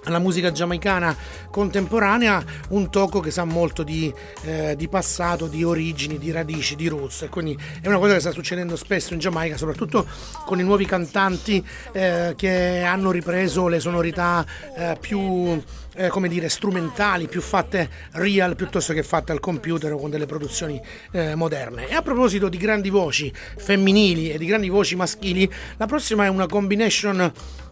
alla 0.06 0.20
musica 0.20 0.52
giamaicana 0.52 1.16
contemporanea 1.50 2.44
un 2.70 2.90
tocco 2.90 3.20
che 3.20 3.32
sa 3.32 3.44
molto 3.44 3.84
di, 3.84 4.14
eh, 4.44 4.76
di 4.76 4.88
passato, 4.88 5.48
di 5.48 5.64
origini, 5.64 6.18
di 6.18 6.32
radici, 6.32 6.76
di 6.76 6.88
roots 6.88 7.24
e 7.24 7.30
quindi 7.30 7.58
è 7.82 7.88
una 7.88 7.98
cosa 7.98 8.14
che 8.14 8.20
sta 8.20 8.32
succedendo 8.32 8.76
spesso 8.76 9.14
in 9.14 9.20
Giamaica, 9.20 9.58
soprattutto 9.58 10.06
con 10.46 10.60
i 10.60 10.64
nuovi 10.64 10.86
cantanti 10.86 11.66
eh, 11.92 12.34
che 12.36 12.82
hanno 12.82 13.12
ripreso 13.12 13.68
le 13.68 13.80
sonorità 13.80 14.46
eh, 14.76 14.98
più 15.00 15.62
eh, 15.96 16.08
come 16.08 16.30
dire, 16.30 16.48
strumentali, 16.48 17.28
più 17.28 17.42
fatte 17.42 17.90
real 18.14 18.56
piuttosto 18.56 18.94
che 18.94 19.04
fatte 19.04 19.32
al 19.34 19.40
computer 19.40 19.92
o 19.92 19.98
con 19.98 20.10
delle 20.10 20.26
produzioni 20.26 20.82
eh, 21.12 21.36
moderne. 21.36 21.90
E 21.90 21.94
a 21.94 22.02
proposito 22.02 22.48
di 22.48 22.58
grandi 22.58 22.90
voci 22.90 23.32
femminili 23.34 24.32
e 24.32 24.38
di 24.38 24.46
grandi 24.46 24.70
voci 24.70 24.96
maschili, 24.96 25.52
la 25.78 25.86
prossima 25.86 26.26
è 26.26 26.30
una 26.30 26.48
combination 26.48 27.32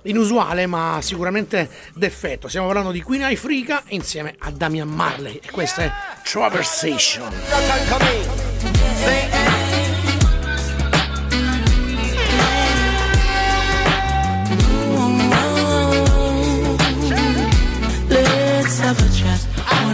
inusuale 0.10 0.66
ma 0.66 1.00
sicuramente 1.02 1.70
d'effetto. 1.94 2.48
Stiamo 2.48 2.68
parlando 2.68 2.92
di 2.92 3.02
Queen 3.02 3.24
Africa 3.24 3.84
insieme 3.88 4.36
a 4.40 4.52
Damian 4.52 4.90
Marley 4.90 5.40
e 5.44 5.52
questa 5.52 5.84
è 5.84 5.92
Traversation. 6.24 7.32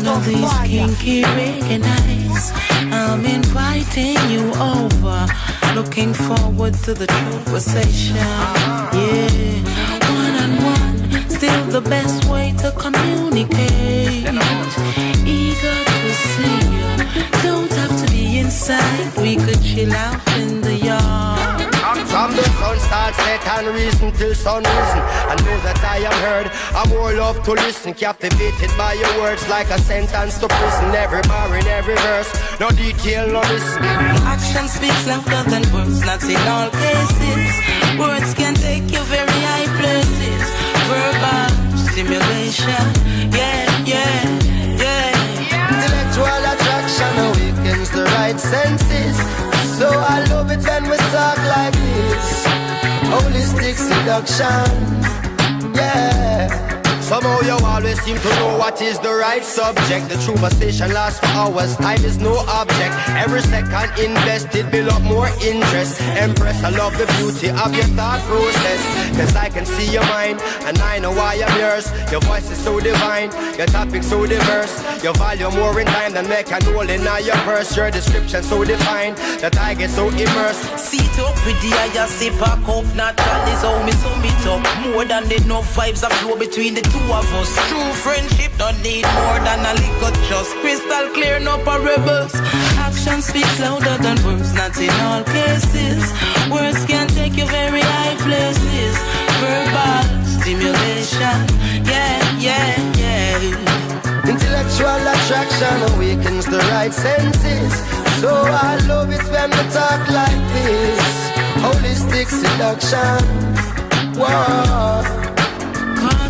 One 0.04 0.08
of 0.08 0.26
these 0.26 0.54
kinky 0.66 1.24
reggae 1.24 1.80
nights. 1.80 2.52
I'm 2.92 3.26
inviting 3.26 4.18
you 4.30 4.52
over. 4.60 5.26
Looking 5.76 6.14
forward 6.14 6.74
to 6.84 6.94
the 6.94 7.08
conversation. 7.08 8.18
Yeah. 8.18 9.43
Still 11.38 11.66
the 11.66 11.82
best 11.82 12.30
way 12.30 12.54
to 12.60 12.72
communicate. 12.84 14.28
Eager 15.26 15.80
to 16.02 16.12
see 16.30 16.60
you. 16.76 16.90
Don't 17.42 17.72
have 17.72 17.96
to 18.02 18.12
be 18.12 18.40
inside. 18.40 19.18
We 19.18 19.36
could 19.36 19.62
chill 19.62 19.92
out 19.94 20.22
in 20.38 20.62
the 20.62 20.76
yard. 20.76 21.74
From 22.14 22.32
the 22.36 22.44
sun 22.60 22.78
start 22.80 23.16
set 23.16 23.48
and 23.48 23.68
reason 23.76 24.12
till 24.14 24.36
sun 24.36 24.62
risen 24.64 25.04
I 25.32 25.36
know 25.44 25.58
that 25.66 25.82
I 25.84 25.98
am 25.98 26.18
heard, 26.26 26.48
I'm 26.78 26.90
more 26.90 27.12
love 27.14 27.42
to 27.44 27.52
listen 27.54 27.94
Captivated 27.94 28.72
by 28.78 28.94
your 28.94 29.14
words 29.22 29.48
like 29.50 29.70
a 29.72 29.80
sentence 29.80 30.38
to 30.38 30.48
prison 30.48 30.94
Every 30.94 31.22
bar 31.24 31.58
in 31.58 31.66
every 31.66 31.96
verse, 31.96 32.32
no 32.60 32.70
detail, 32.70 33.28
no 33.28 33.42
listen 33.42 33.84
Action 34.34 34.68
speaks 34.68 35.08
louder 35.08 35.44
than 35.50 35.64
words, 35.74 36.06
not 36.06 36.24
in 36.24 36.38
all 36.48 36.70
cases. 36.70 37.52
Words 38.00 38.34
can 38.34 38.54
take 38.56 38.92
you 38.92 39.04
very 39.04 39.40
high 39.50 39.68
places. 39.80 40.43
Verbal 40.94 41.78
stimulation, 41.90 42.86
yeah, 43.34 43.66
yeah, 43.84 44.22
yeah. 44.84 45.10
Intellectual 45.74 46.42
attraction 46.54 47.14
awakens 47.26 47.90
the 47.90 48.04
right 48.18 48.40
senses. 48.40 49.18
So 49.80 49.90
I 49.90 50.24
love 50.30 50.52
it 50.52 50.62
when 50.68 50.84
we 50.92 50.98
talk 51.16 51.40
like 51.56 51.74
this. 51.74 52.46
Holistic 53.10 53.76
seduction, 53.76 55.74
yeah 55.74 56.73
Somehow 57.14 57.42
you 57.42 57.66
always 57.68 58.02
seem 58.02 58.18
to 58.18 58.30
know 58.40 58.58
what 58.58 58.82
is 58.82 58.98
the 58.98 59.14
right 59.14 59.44
subject. 59.44 60.10
The 60.10 60.18
true 60.26 60.34
conversation 60.34 60.92
lasts 60.94 61.20
for 61.20 61.28
hours, 61.28 61.78
time 61.78 62.04
is 62.04 62.18
no 62.18 62.34
object. 62.50 62.96
Every 63.10 63.42
second 63.42 63.92
invested 64.04 64.72
build 64.72 64.90
up 64.90 65.04
more 65.04 65.30
interest. 65.46 66.02
Empress, 66.18 66.64
I 66.64 66.70
love 66.70 66.98
the 66.98 67.06
beauty 67.20 67.50
of 67.50 67.70
your 67.76 67.86
thought 67.94 68.20
process. 68.22 68.82
Cause 69.16 69.36
I 69.36 69.50
can 69.50 69.64
see 69.64 69.94
your 69.94 70.02
mind, 70.08 70.42
and 70.66 70.80
I 70.80 70.98
know 70.98 71.12
why 71.12 71.38
I'm 71.46 71.56
yours. 71.60 71.86
Your 72.12 72.22
voice 72.22 72.50
is 72.50 72.58
so 72.58 72.80
divine, 72.80 73.30
your 73.60 73.68
topic 73.68 74.02
so 74.02 74.26
diverse. 74.26 74.74
Your 75.04 75.14
value 75.14 75.52
more 75.52 75.80
in 75.80 75.86
time 75.86 76.14
than 76.14 76.28
make 76.28 76.52
an 76.52 76.64
hole 76.64 76.90
in 76.90 77.04
your 77.04 77.36
purse. 77.46 77.78
Your 77.78 77.92
description 77.92 78.42
so 78.42 78.66
defined 78.66 79.18
that 79.38 79.56
I 79.60 79.76
get 79.76 79.92
so 79.92 80.10
immersed. 80.10 80.80
Seat 80.80 81.20
up 81.20 81.36
with 81.46 81.62
the 81.62 81.70
higher 81.78 82.08
sip 82.08 82.34
a 82.42 82.58
cup 82.66 82.86
Natural 82.96 83.54
is 83.54 83.62
how 83.62 83.86
me 83.86 83.92
sum 83.92 84.24
it 84.26 84.48
up 84.48 84.64
More 84.90 85.06
than 85.06 85.32
enough 85.32 85.76
vibes 85.76 86.02
that 86.02 86.12
flow 86.14 86.36
between 86.36 86.74
the 86.74 86.82
two 86.82 87.03
of 87.12 87.28
us 87.34 87.52
True 87.70 87.94
friendship 88.06 88.52
don't 88.58 88.80
need 88.82 89.06
more 89.18 89.40
than 89.44 89.60
a 89.66 89.74
little 89.74 90.14
trust 90.28 90.52
Crystal 90.62 91.10
clear, 91.14 91.40
no 91.40 91.58
parables 91.64 92.34
Action 92.78 93.22
speaks 93.22 93.60
louder 93.60 93.98
than 94.02 94.18
words 94.26 94.54
Not 94.54 94.78
in 94.78 94.94
all 95.08 95.24
cases 95.24 96.04
Words 96.52 96.86
can 96.86 97.08
take 97.08 97.36
you 97.36 97.48
very 97.48 97.82
high 97.82 98.16
places 98.26 98.96
Verbal 99.42 100.04
stimulation 100.26 101.38
Yeah, 101.86 102.20
yeah, 102.40 102.98
yeah 102.98 103.74
Intellectual 104.26 104.88
attraction 104.88 105.96
awakens 105.96 106.46
the 106.46 106.60
right 106.72 106.94
senses. 106.94 107.74
So 108.22 108.30
I 108.34 108.78
love 108.88 109.12
it 109.12 109.22
when 109.30 109.50
we 109.50 109.64
talk 109.74 110.10
like 110.10 110.44
this. 110.54 111.04
Holistic 111.60 112.28
seduction. 112.30 113.20
Whoa. 114.16 115.33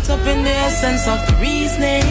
Caught 0.04 0.20
up 0.20 0.26
in 0.26 0.44
the 0.44 0.50
essence 0.50 1.08
of 1.08 1.18
the 1.26 1.34
reasoning. 1.40 2.04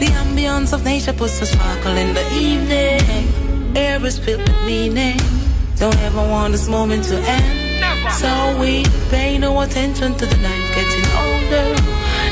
The 0.00 0.06
ambience 0.24 0.72
of 0.72 0.86
nature 0.86 1.12
puts 1.12 1.38
a 1.42 1.44
sparkle 1.44 1.94
in 1.94 2.14
the 2.14 2.24
evening. 2.32 3.76
Air 3.76 4.02
is 4.06 4.18
filled 4.18 4.40
with 4.40 4.64
meaning. 4.64 5.18
Don't 5.76 5.98
ever 5.98 6.22
want 6.22 6.52
this 6.52 6.66
moment 6.66 7.04
to 7.12 7.16
end. 7.18 8.14
So 8.14 8.58
we 8.58 8.84
pay 9.10 9.36
no 9.36 9.60
attention 9.60 10.14
to 10.16 10.24
the 10.24 10.36
night 10.38 10.64
getting 10.76 11.06
older. 11.12 11.76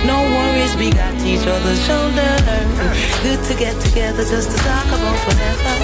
No 0.08 0.24
worries, 0.24 0.74
we 0.76 0.88
got 0.90 1.12
each 1.20 1.46
other's 1.46 1.84
shoulder. 1.84 2.32
Good 3.22 3.44
to 3.44 3.54
get 3.60 3.78
together 3.82 4.24
just 4.24 4.52
to 4.52 4.56
talk 4.56 4.86
about 4.86 5.18
whatever. 5.28 5.74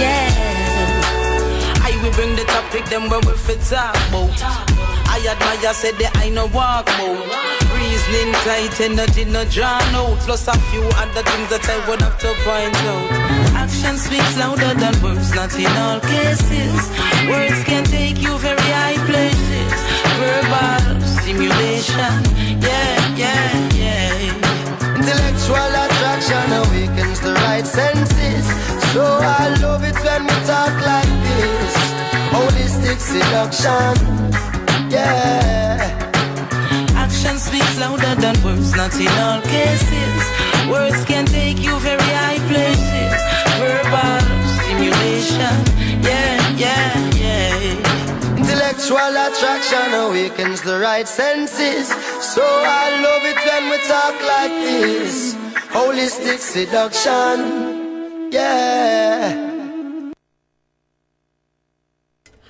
Yeah. 0.00 0.32
I 1.84 1.92
will 2.02 2.12
bring 2.12 2.34
the 2.36 2.44
topic, 2.44 2.86
then 2.86 3.10
when 3.10 3.20
we 3.26 3.34
fit 3.36 3.60
talk 3.68 3.94
about. 4.08 4.32
I 5.12 5.20
admire, 5.28 5.74
said 5.74 5.96
that 5.98 6.16
I 6.16 6.30
no 6.30 6.46
walk 6.46 6.88
out. 6.88 7.65
Reasoning 7.86 8.32
tight, 8.42 8.80
energy 8.80 9.24
no 9.26 9.44
drawn 9.44 9.94
out. 9.94 10.18
Plus 10.26 10.48
a 10.48 10.58
few 10.70 10.82
other 10.98 11.22
things 11.22 11.48
that 11.54 11.62
I 11.70 11.78
would 11.86 12.00
have 12.02 12.18
to 12.18 12.34
point 12.42 12.74
out. 12.90 13.10
Action 13.54 13.96
speaks 13.96 14.36
louder 14.36 14.74
than 14.74 14.94
words, 15.02 15.30
not 15.38 15.54
in 15.54 15.70
all 15.86 16.00
cases. 16.00 16.82
Words 17.30 17.62
can 17.62 17.84
take 17.84 18.18
you 18.18 18.36
very 18.38 18.70
high 18.74 18.98
places. 19.06 19.70
Verbal 20.18 20.98
stimulation, 21.22 22.14
yeah, 22.58 22.98
yeah, 23.14 23.54
yeah. 23.78 24.98
Intellectual 24.98 25.70
attraction 25.86 26.46
awakens 26.58 27.20
the 27.20 27.34
right 27.46 27.66
senses. 27.66 28.46
So 28.90 29.02
I 29.22 29.54
love 29.62 29.84
it 29.84 29.94
when 30.02 30.26
we 30.26 30.36
talk 30.42 30.74
like 30.82 31.12
this. 31.22 31.74
Holistic 32.34 32.98
seduction. 32.98 33.94
Yeah. 34.90 35.95
Action 37.26 37.40
speaks 37.40 37.78
louder 37.80 38.14
than 38.20 38.40
words, 38.44 38.72
not 38.76 38.94
in 38.94 39.08
all 39.18 39.40
cases. 39.40 40.22
Words 40.70 41.04
can 41.06 41.26
take 41.26 41.58
you 41.58 41.76
very 41.80 42.10
high 42.22 42.38
places. 42.46 43.18
Verbal 43.58 44.22
stimulation, 44.62 45.56
yeah, 46.06 46.38
yeah, 46.56 46.94
yeah. 47.18 48.38
Intellectual 48.38 49.12
attraction 49.26 49.92
awakens 49.94 50.62
the 50.62 50.78
right 50.78 51.08
senses. 51.08 51.88
So 52.22 52.44
I 52.44 53.02
love 53.02 53.24
it 53.24 53.38
when 53.48 53.70
we 53.70 53.78
talk 53.88 54.14
like 54.34 54.54
this. 54.62 55.34
Holistic 55.74 56.38
seduction. 56.38 58.30
Yeah. 58.30 59.45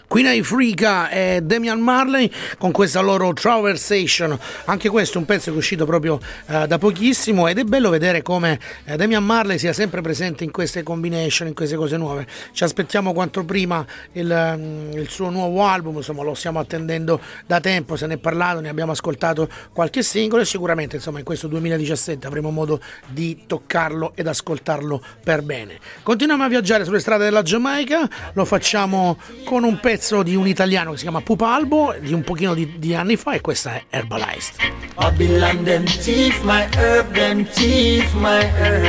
Queen 0.08 0.26
Africa 0.26 1.08
e 1.10 1.40
Damian 1.42 1.80
Marley 1.80 2.30
con 2.58 2.70
questa 2.70 3.00
loro 3.00 3.32
Traversation. 3.32 4.38
Anche 4.66 4.88
questo 4.88 5.18
è 5.18 5.20
un 5.20 5.26
pezzo 5.26 5.50
che 5.50 5.56
è 5.56 5.58
uscito 5.58 5.84
proprio 5.84 6.20
eh, 6.46 6.66
da 6.66 6.78
pochissimo 6.78 7.48
ed 7.48 7.58
è 7.58 7.64
bello 7.64 7.90
vedere 7.90 8.22
come 8.22 8.58
eh, 8.84 8.96
Damian 8.96 9.24
Marley 9.24 9.58
sia 9.58 9.72
sempre 9.72 10.00
presente 10.00 10.44
in 10.44 10.52
queste 10.52 10.82
combination, 10.82 11.48
in 11.48 11.54
queste 11.54 11.76
cose 11.76 11.96
nuove. 11.96 12.26
Ci 12.52 12.64
aspettiamo 12.64 13.12
quanto 13.12 13.44
prima 13.44 13.84
il, 14.12 14.54
mm, 14.56 14.92
il 14.92 15.08
suo 15.08 15.28
nuovo 15.30 15.64
album, 15.64 15.96
insomma 15.96 16.22
lo 16.22 16.34
stiamo 16.34 16.60
attendendo 16.60 17.20
da 17.44 17.60
tempo, 17.60 17.96
se 17.96 18.06
ne 18.06 18.14
è 18.14 18.18
parlato, 18.18 18.60
ne 18.60 18.68
abbiamo 18.68 18.92
ascoltato 18.92 19.48
qualche 19.72 20.02
singolo 20.02 20.42
e 20.42 20.44
sicuramente 20.44 20.96
insomma 20.96 21.18
in 21.18 21.24
questo 21.24 21.48
2017 21.48 22.26
avremo 22.26 22.50
modo 22.50 22.80
di 23.08 23.42
toccarlo 23.46 24.12
ed 24.14 24.28
ascoltarlo 24.28 25.02
per 25.22 25.42
bene. 25.42 25.78
Continuiamo 26.02 26.44
a 26.44 26.48
viaggiare 26.48 26.84
sulle 26.84 27.00
strade 27.00 27.24
della 27.24 27.42
Giamaica, 27.42 28.08
lo 28.34 28.44
facciamo 28.44 29.18
con 29.44 29.64
un 29.64 29.80
pezzo 29.80 29.94
di 30.22 30.36
un 30.36 30.46
italiano 30.46 30.92
che 30.92 30.98
si 30.98 31.02
chiama 31.02 31.20
Pupalbo 31.20 31.94
di 32.00 32.12
un 32.12 32.22
pochino 32.22 32.54
di, 32.54 32.78
di 32.78 32.94
anni 32.94 33.16
fa 33.16 33.32
e 33.32 33.40
questa 33.40 33.74
è 33.74 33.84
Herbalized. 33.90 34.54
Babylon 34.94 35.64
them 35.64 35.84
thief 35.84 36.42
my 36.42 36.66
herb, 36.76 37.12
them 37.12 37.44
thief 37.44 38.12
my 38.14 38.42
herb. 38.58 38.84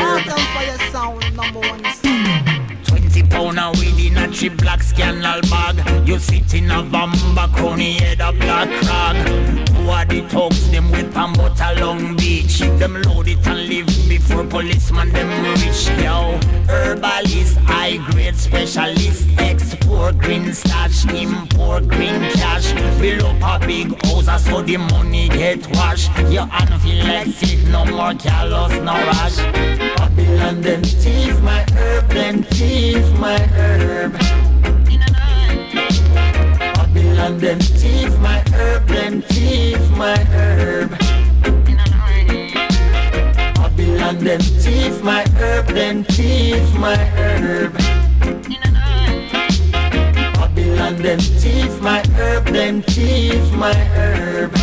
Pound 3.38 3.60
a 3.60 3.72
weed 3.78 4.00
in 4.00 4.18
a 4.18 4.28
cheap 4.32 4.58
black 4.58 4.82
scandal 4.82 5.42
bag. 5.42 6.08
You 6.08 6.18
sit 6.18 6.54
in 6.56 6.72
a 6.72 6.82
vamba 6.82 7.54
crony 7.54 7.94
head 7.94 8.20
a 8.20 8.32
black 8.32 8.70
crag. 8.82 9.16
Who 9.70 9.90
are 9.90 10.06
the 10.06 10.22
thugs? 10.30 10.72
Them 10.72 10.90
with 10.92 11.14
pan 11.14 11.34
butter 11.34 11.80
Long 11.80 12.16
Beach. 12.16 12.60
Them 12.80 13.00
load 13.04 13.28
it 13.28 13.46
and 13.46 13.68
leave 13.68 13.86
before 14.10 14.44
policeman 14.46 15.12
them 15.12 15.30
reach. 15.44 15.90
Yo, 16.02 16.40
herbalist, 16.68 17.58
high 17.88 18.12
grade 18.12 18.36
specialist, 18.36 19.28
export 19.38 20.18
green 20.18 20.54
stash, 20.54 21.06
import 21.06 21.88
green 21.88 22.22
cash. 22.32 22.74
Build 23.00 23.24
up 23.24 23.62
a 23.62 23.66
big 23.66 23.88
house 24.06 24.46
so 24.46 24.62
the 24.62 24.78
money 24.78 25.30
get 25.30 25.66
washed. 25.76 26.12
Your 26.30 26.46
hand 26.46 26.82
feel 26.82 27.06
like 27.06 27.28
sick, 27.28 27.60
no 27.70 27.86
more 27.86 28.14
callous, 28.16 28.74
no 28.88 28.94
rush. 28.94 29.38
Babylon 29.98 30.62
them 30.62 30.84
thief 30.84 31.40
my 31.42 31.66
herb, 31.74 32.10
them 32.10 32.44
thief 32.44 33.06
my 33.20 33.40
herb. 33.56 34.14
Babylon 36.76 37.38
them 37.38 37.60
thief 37.60 38.18
my 38.20 38.44
herb, 38.54 38.88
them 38.88 39.22
thief 39.22 39.90
my 39.92 40.18
herb. 40.26 41.17
Babylon 43.98 44.24
them 44.24 44.40
thief 44.40 45.02
my 45.02 45.26
herb, 45.38 45.68
them 45.70 46.04
thief 46.04 46.74
my 46.76 46.96
herb. 46.96 47.74
Babylon 50.36 50.96
them 51.02 51.20
thief 51.20 51.82
my 51.82 52.04
herb, 52.16 52.46
them 52.46 52.84
thief 52.84 53.52
my 53.54 53.74
herb. 53.74 54.56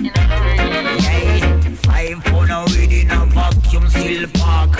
Yeah, 0.00 1.74
five 1.82 2.24
pound 2.24 2.50
a 2.50 2.64
weed 2.72 2.92
in 2.92 3.10
a 3.10 3.26
vacuum 3.26 3.88
seal 3.90 4.26
pack. 4.32 4.70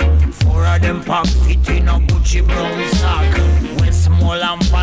Four 0.41 0.65
of 0.65 0.81
them 0.81 1.03
pack 1.03 1.27
fit 1.27 1.69
in 1.69 1.87
a 1.87 1.99
Gucci 1.99 2.41
brown 2.47 2.89
sack. 2.95 3.31
Westmall 3.77 4.41
and 4.41 4.65
fast 4.65 4.82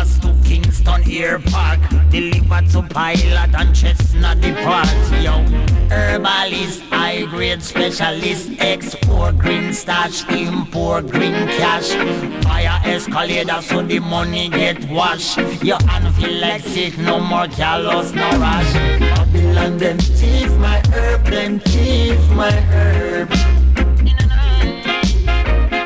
Kingston 0.81 1.11
Air 1.11 1.39
Park. 1.39 1.79
Deliver 2.09 2.61
to 2.71 2.81
pilot 2.93 3.53
and 3.55 3.75
chestnut 3.75 4.41
depart. 4.41 4.87
Yo, 5.21 5.43
herbalist, 5.89 6.81
high 6.83 7.25
grade 7.25 7.61
specialist, 7.61 8.51
export 8.59 9.37
green 9.37 9.73
starch, 9.73 10.27
import 10.29 11.07
green 11.07 11.33
cash. 11.57 11.91
A 11.91 12.87
escalator 12.87 13.61
so 13.61 13.81
the 13.83 13.99
money 13.99 14.49
get 14.49 14.83
washed. 14.89 15.37
Your 15.63 15.77
hand 15.87 16.13
feel 16.15 16.39
like 16.41 16.61
sick, 16.61 16.97
no 16.97 17.19
more 17.19 17.47
callous, 17.47 18.13
no 18.13 18.29
rush. 18.39 18.73
Babylon 18.99 19.77
them 19.77 19.97
thief 19.99 20.51
my 20.57 20.81
herb, 20.93 21.25
them 21.25 21.59
thief 21.59 22.19
my 22.31 22.51
herb. 22.51 23.29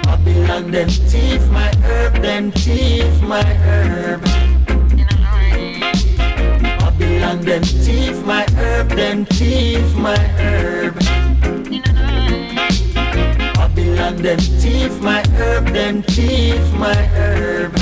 Babylon 0.03 0.71
them 0.71 0.89
thief 0.89 1.47
my 1.49 1.71
herb, 1.83 2.21
them 2.21 2.51
thief 2.51 3.21
my 3.21 3.43
herb. 3.43 4.44
Babylon 7.25 7.45
them 7.45 7.63
thief 7.63 8.23
my 8.23 8.45
herb, 8.55 8.89
them 8.89 9.25
thief 9.25 9.95
my 9.95 10.15
herb. 10.37 10.93
Babylon 13.55 14.15
them 14.17 14.37
thief 14.37 15.01
my 15.01 15.23
herb, 15.33 15.65
them 15.69 16.03
thief 16.03 16.61
my 16.73 16.93
herb. 16.93 17.75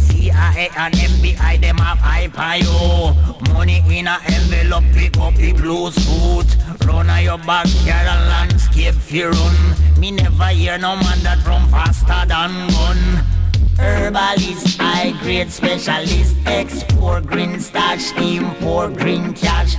CIA 0.00 0.68
and 0.76 0.94
FBI 0.94 1.60
them 1.60 1.78
have 1.78 1.98
high 1.98 2.26
pio. 2.26 3.14
Money 3.52 3.84
in 3.88 4.08
a 4.08 4.18
envelope, 4.26 4.82
pick 4.92 5.16
up 5.18 5.36
the 5.36 5.52
blue 5.52 5.92
suit. 5.92 6.56
Run 6.86 7.08
on 7.08 7.22
your 7.22 7.38
backyard 7.38 8.08
and 8.08 8.28
landscape 8.28 8.94
fi 8.94 9.26
run. 9.26 10.00
Me 10.00 10.10
never 10.10 10.46
hear 10.46 10.76
no 10.76 10.96
man 10.96 11.22
that 11.22 11.38
run 11.46 11.68
faster 11.68 12.26
than 12.26 12.68
gun. 12.70 13.35
Herbalist, 13.78 14.78
high 14.78 15.12
grade 15.22 15.50
specialist, 15.50 16.36
export 16.46 17.26
green 17.26 17.60
stash, 17.60 18.12
import 18.16 18.96
green 18.96 19.34
cash. 19.34 19.76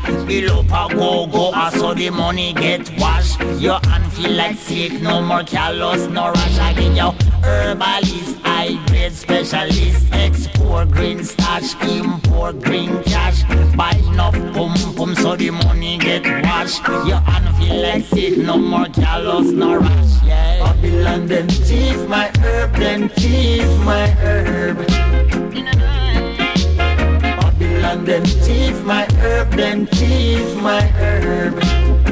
Up 0.68 0.92
a 0.92 0.96
go 0.96 1.28
go, 1.28 1.52
I 1.52 1.70
saw 1.72 1.94
the 1.94 2.10
money 2.10 2.54
get 2.54 2.90
washed. 3.00 3.40
Your 3.60 3.80
hand 3.86 4.12
feel 4.14 4.32
like 4.32 4.58
sick, 4.58 5.02
no 5.02 5.22
more 5.22 5.44
callous, 5.44 6.08
no 6.08 6.32
rush 6.32 6.58
again. 6.58 6.96
Yo, 6.96 7.12
herbalist, 7.42 8.38
high 8.42 8.76
grade 8.88 9.14
specialist, 9.14 10.14
export 10.14 10.92
green 10.92 11.24
stash, 11.24 11.74
import 11.84 12.62
green 12.62 13.04
cash. 13.04 13.44
Buy 13.76 13.92
enough 14.08 14.34
pum 14.54 14.74
pum 14.96 15.16
so 15.16 15.36
the 15.36 15.50
money 15.52 15.98
get 15.98 16.24
washed. 16.44 16.86
Your 17.08 17.20
hand 17.20 17.56
feel 17.58 17.82
like 17.82 18.04
sick, 18.06 18.38
no 18.38 18.58
more 18.58 18.86
callous, 18.86 19.52
no 19.52 19.78
rush. 19.78 20.24
Yeah, 20.24 20.60
Babylon 20.60 21.28
them 21.28 21.48
thief 21.48 22.08
my 22.08 22.32
herb, 22.40 22.74
them 22.74 23.10
thief 23.10 23.68
my 23.88 24.06
herb. 24.20 24.78
Babylon 27.40 28.04
them 28.04 28.26
thief 28.26 28.84
my 28.84 29.06
herb, 29.22 29.50
them 29.52 29.88
thief 29.88 30.56
my 30.62 30.82
herb. 30.82 32.07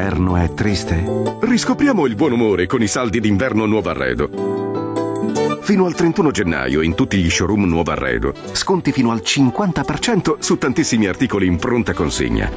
L'inverno 0.00 0.36
è 0.38 0.54
triste? 0.54 1.04
Riscopriamo 1.40 2.06
il 2.06 2.14
buon 2.14 2.32
umore 2.32 2.64
con 2.64 2.80
i 2.80 2.86
saldi 2.86 3.20
d'inverno 3.20 3.66
Nuovo 3.66 3.90
Arredo. 3.90 5.58
Fino 5.60 5.84
al 5.84 5.94
31 5.94 6.30
gennaio 6.30 6.80
in 6.80 6.94
tutti 6.94 7.18
gli 7.18 7.28
showroom 7.28 7.66
Nuovo 7.66 7.90
Arredo. 7.90 8.32
Sconti 8.52 8.92
fino 8.92 9.10
al 9.10 9.20
50% 9.22 10.36
su 10.38 10.56
tantissimi 10.56 11.04
articoli 11.04 11.46
in 11.46 11.58
pronta 11.58 11.92
consegna. 11.92 12.50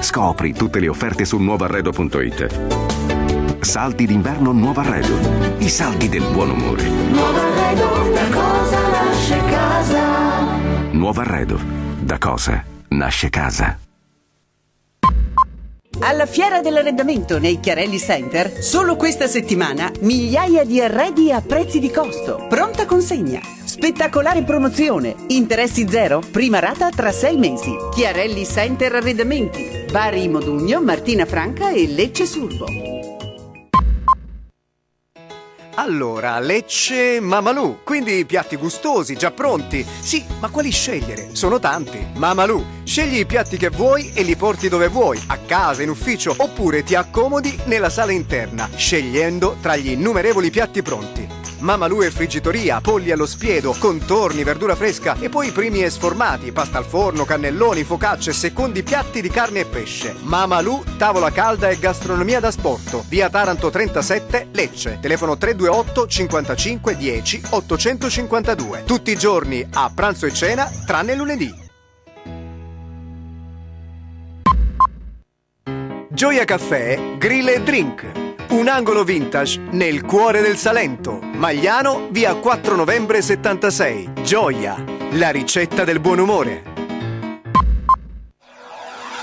Scopri 0.00 0.54
tutte 0.54 0.80
le 0.80 0.88
offerte 0.88 1.24
su 1.24 1.38
nuovoarredo.it. 1.38 3.60
Saldi 3.60 4.06
d'inverno 4.06 4.50
Nuovo 4.50 4.80
Arredo. 4.80 5.54
I 5.58 5.68
saldi 5.68 6.08
del 6.08 6.24
buon 6.32 6.50
umore. 6.50 6.82
Nuovo 6.82 7.38
arredo, 7.38 8.10
da 8.12 8.28
cosa 8.28 8.88
nasce 8.88 9.40
casa? 9.48 10.02
Nuovo 10.90 11.20
Arredo. 11.20 11.60
Da 12.00 12.18
cosa 12.18 12.64
nasce 12.88 13.30
casa? 13.30 13.85
Alla 16.00 16.26
Fiera 16.26 16.60
dell'Arredamento 16.60 17.38
nei 17.38 17.58
Chiarelli 17.58 17.98
Center, 17.98 18.62
solo 18.62 18.96
questa 18.96 19.26
settimana, 19.26 19.90
migliaia 20.00 20.62
di 20.64 20.80
arredi 20.80 21.32
a 21.32 21.40
prezzi 21.40 21.78
di 21.78 21.90
costo. 21.90 22.46
Pronta 22.48 22.84
consegna. 22.84 23.40
Spettacolare 23.64 24.42
promozione. 24.42 25.14
Interessi 25.28 25.88
zero. 25.88 26.22
Prima 26.30 26.58
rata 26.58 26.90
tra 26.90 27.10
sei 27.12 27.36
mesi. 27.38 27.74
Chiarelli 27.92 28.44
Center 28.44 28.94
Arredamenti. 28.96 29.86
Bari 29.90 30.28
Modugno, 30.28 30.82
Martina 30.82 31.24
Franca 31.24 31.70
e 31.70 31.86
Lecce 31.88 32.26
Surbo. 32.26 32.95
Allora, 35.86 36.40
Lecce 36.40 37.20
Mamalù, 37.20 37.78
quindi 37.84 38.24
piatti 38.24 38.56
gustosi, 38.56 39.14
già 39.14 39.30
pronti. 39.30 39.86
Sì, 40.00 40.26
ma 40.40 40.50
quali 40.50 40.72
scegliere? 40.72 41.28
Sono 41.30 41.60
tanti. 41.60 42.04
Mamalù, 42.16 42.60
scegli 42.82 43.20
i 43.20 43.24
piatti 43.24 43.56
che 43.56 43.70
vuoi 43.70 44.10
e 44.12 44.24
li 44.24 44.34
porti 44.34 44.68
dove 44.68 44.88
vuoi, 44.88 45.22
a 45.28 45.38
casa, 45.38 45.84
in 45.84 45.90
ufficio, 45.90 46.34
oppure 46.36 46.82
ti 46.82 46.96
accomodi 46.96 47.56
nella 47.66 47.88
sala 47.88 48.10
interna, 48.10 48.68
scegliendo 48.74 49.58
tra 49.62 49.76
gli 49.76 49.90
innumerevoli 49.90 50.50
piatti 50.50 50.82
pronti. 50.82 51.35
Mamalù 51.66 52.00
e 52.02 52.12
friggitoria, 52.12 52.80
polli 52.80 53.10
allo 53.10 53.26
spiedo, 53.26 53.74
contorni, 53.76 54.44
verdura 54.44 54.76
fresca 54.76 55.16
e 55.18 55.28
poi 55.28 55.50
primi 55.50 55.82
e 55.82 55.90
sformati, 55.90 56.52
pasta 56.52 56.78
al 56.78 56.84
forno, 56.84 57.24
cannelloni, 57.24 57.82
focacce, 57.82 58.32
secondi 58.32 58.84
piatti 58.84 59.20
di 59.20 59.28
carne 59.28 59.60
e 59.60 59.64
pesce. 59.64 60.14
Mamalù, 60.20 60.80
tavola 60.96 61.32
calda 61.32 61.68
e 61.68 61.76
gastronomia 61.76 62.38
da 62.38 62.52
sporto. 62.52 63.04
Via 63.08 63.28
Taranto 63.30 63.68
37, 63.68 64.50
Lecce. 64.52 64.98
Telefono 65.00 65.36
328 65.36 66.06
55 66.06 66.96
10 66.96 67.42
852. 67.50 68.84
Tutti 68.84 69.10
i 69.10 69.16
giorni 69.16 69.66
a 69.68 69.90
pranzo 69.92 70.26
e 70.26 70.32
cena, 70.32 70.70
tranne 70.86 71.16
lunedì. 71.16 71.52
Gioia 76.10 76.44
Caffè, 76.44 77.16
Grill 77.18 77.48
e 77.48 77.60
Drink. 77.60 78.25
Un 78.48 78.68
angolo 78.68 79.02
vintage 79.02 79.60
nel 79.72 80.04
cuore 80.04 80.40
del 80.40 80.56
Salento. 80.56 81.18
Magliano, 81.20 82.08
via 82.10 82.34
4 82.34 82.76
novembre 82.76 83.20
76. 83.20 84.12
Gioia, 84.22 84.82
la 85.12 85.30
ricetta 85.30 85.84
del 85.84 85.98
buon 85.98 86.20
umore. 86.20 86.62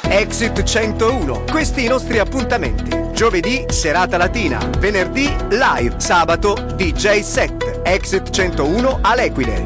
Exit 0.01 0.61
101. 0.63 1.45
Questi 1.49 1.85
i 1.85 1.87
nostri 1.87 2.19
appuntamenti. 2.19 3.11
Giovedì 3.13 3.63
serata 3.69 4.17
latina, 4.17 4.59
venerdì 4.77 5.33
live, 5.49 5.95
sabato 5.97 6.53
DJ 6.75 7.21
set. 7.21 7.79
Exit 7.83 8.29
101 8.29 8.99
all'Equile. 9.01 9.65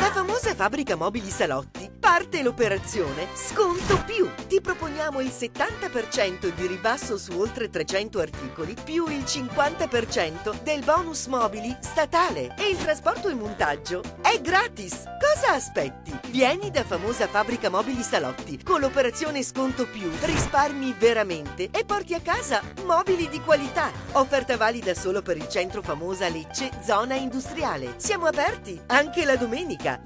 La 0.00 0.10
famosa 0.12 0.54
fabbrica 0.54 0.96
mobili 0.96 1.30
salotti 1.30 1.91
Parte 2.02 2.42
l'operazione 2.42 3.28
Sconto 3.32 4.02
Più. 4.04 4.28
Ti 4.48 4.60
proponiamo 4.60 5.20
il 5.20 5.28
70% 5.28 6.52
di 6.52 6.66
ribasso 6.66 7.16
su 7.16 7.38
oltre 7.38 7.70
300 7.70 8.18
articoli 8.18 8.74
più 8.82 9.06
il 9.06 9.22
50% 9.22 10.62
del 10.64 10.82
bonus 10.82 11.26
mobili 11.26 11.74
statale 11.80 12.56
e 12.58 12.70
il 12.70 12.76
trasporto 12.76 13.28
e 13.28 13.34
montaggio 13.34 14.02
è 14.20 14.40
gratis. 14.40 15.04
Cosa 15.20 15.54
aspetti? 15.54 16.12
Vieni 16.30 16.72
da 16.72 16.82
famosa 16.82 17.28
fabbrica 17.28 17.70
mobili 17.70 18.02
Salotti. 18.02 18.60
Con 18.62 18.80
l'operazione 18.80 19.44
Sconto 19.44 19.86
Più 19.86 20.10
risparmi 20.22 20.94
veramente 20.98 21.70
e 21.70 21.84
porti 21.84 22.14
a 22.14 22.20
casa 22.20 22.60
mobili 22.84 23.28
di 23.28 23.40
qualità. 23.40 23.90
Offerta 24.12 24.56
valida 24.56 24.92
solo 24.94 25.22
per 25.22 25.36
il 25.36 25.48
centro 25.48 25.82
famosa 25.82 26.28
Lecce, 26.28 26.70
zona 26.84 27.14
industriale. 27.14 27.94
Siamo 27.96 28.26
aperti 28.26 28.78
anche 28.86 29.24
la 29.24 29.36
domenica. 29.36 30.02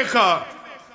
Jamaica. 0.00 0.46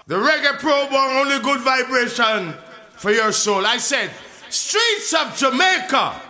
The 0.08 0.16
reggae 0.16 0.60
program, 0.60 1.18
only 1.18 1.40
good 1.40 1.62
vibration 1.62 2.54
for 2.98 3.12
your 3.12 3.32
soul. 3.32 3.66
I 3.66 3.78
said, 3.78 4.10
Streets 4.50 5.14
of 5.14 5.36
Jamaica. 5.38 6.22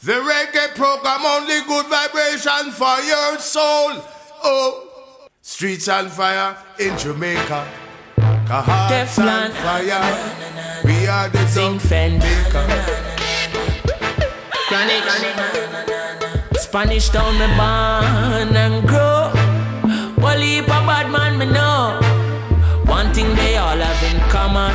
The 0.00 0.14
reggae 0.14 0.74
program, 0.74 1.24
only 1.24 1.60
good 1.66 1.86
vibration 1.86 2.72
for 2.72 2.98
your 3.02 3.38
soul. 3.38 4.02
Oh, 4.42 5.28
streets 5.42 5.88
on 5.88 6.08
fire 6.08 6.56
in 6.78 6.96
Jamaica. 6.98 7.66
Hearts 8.48 9.18
on 9.18 9.50
fire. 9.52 10.84
We 10.84 11.06
are 11.06 11.28
the 11.28 11.46
Zinc 11.46 11.80
Chronic. 14.68 15.04
Spanish 16.56 17.08
town 17.10 17.38
me 17.38 17.46
born 17.56 18.56
and 18.56 18.88
grow. 18.88 19.32
Well, 20.18 20.40
heap 20.40 20.64
a 20.64 20.68
bad 20.68 21.10
man 21.10 21.38
me 21.38 21.46
know. 21.46 21.67
Thing 23.18 23.34
they 23.34 23.56
all 23.56 23.76
have 23.76 24.02
in 24.06 24.20
common. 24.30 24.70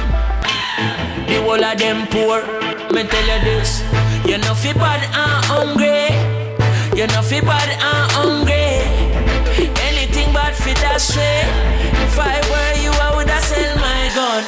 The 1.27 1.39
whole 1.47 1.63
of 1.63 1.77
them 1.79 2.05
poor. 2.11 2.43
Me 2.91 3.07
tell 3.07 3.27
you 3.31 3.39
this. 3.47 3.79
You 4.27 4.37
know 4.37 4.53
fi 4.53 4.73
bad 4.73 4.99
and 5.15 5.45
hungry. 5.47 6.11
You 6.99 7.07
know 7.07 7.21
fi 7.23 7.39
bad 7.39 7.69
and 7.71 8.11
hungry. 8.11 8.83
Anything 9.87 10.33
bad 10.35 10.53
fit 10.59 10.75
that 10.83 10.99
way. 11.15 11.47
If 12.03 12.19
I 12.19 12.35
were 12.51 12.73
you, 12.83 12.91
I 13.05 13.15
woulda 13.15 13.39
sell 13.47 13.75
my 13.79 14.11
gun. 14.11 14.43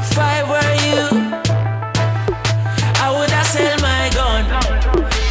If 0.00 0.16
I 0.16 0.38
were 0.50 0.74
you, 0.88 1.04
I 2.96 3.06
woulda 3.12 3.42
sell 3.52 3.76
my 3.84 4.08
gun. 4.16 4.44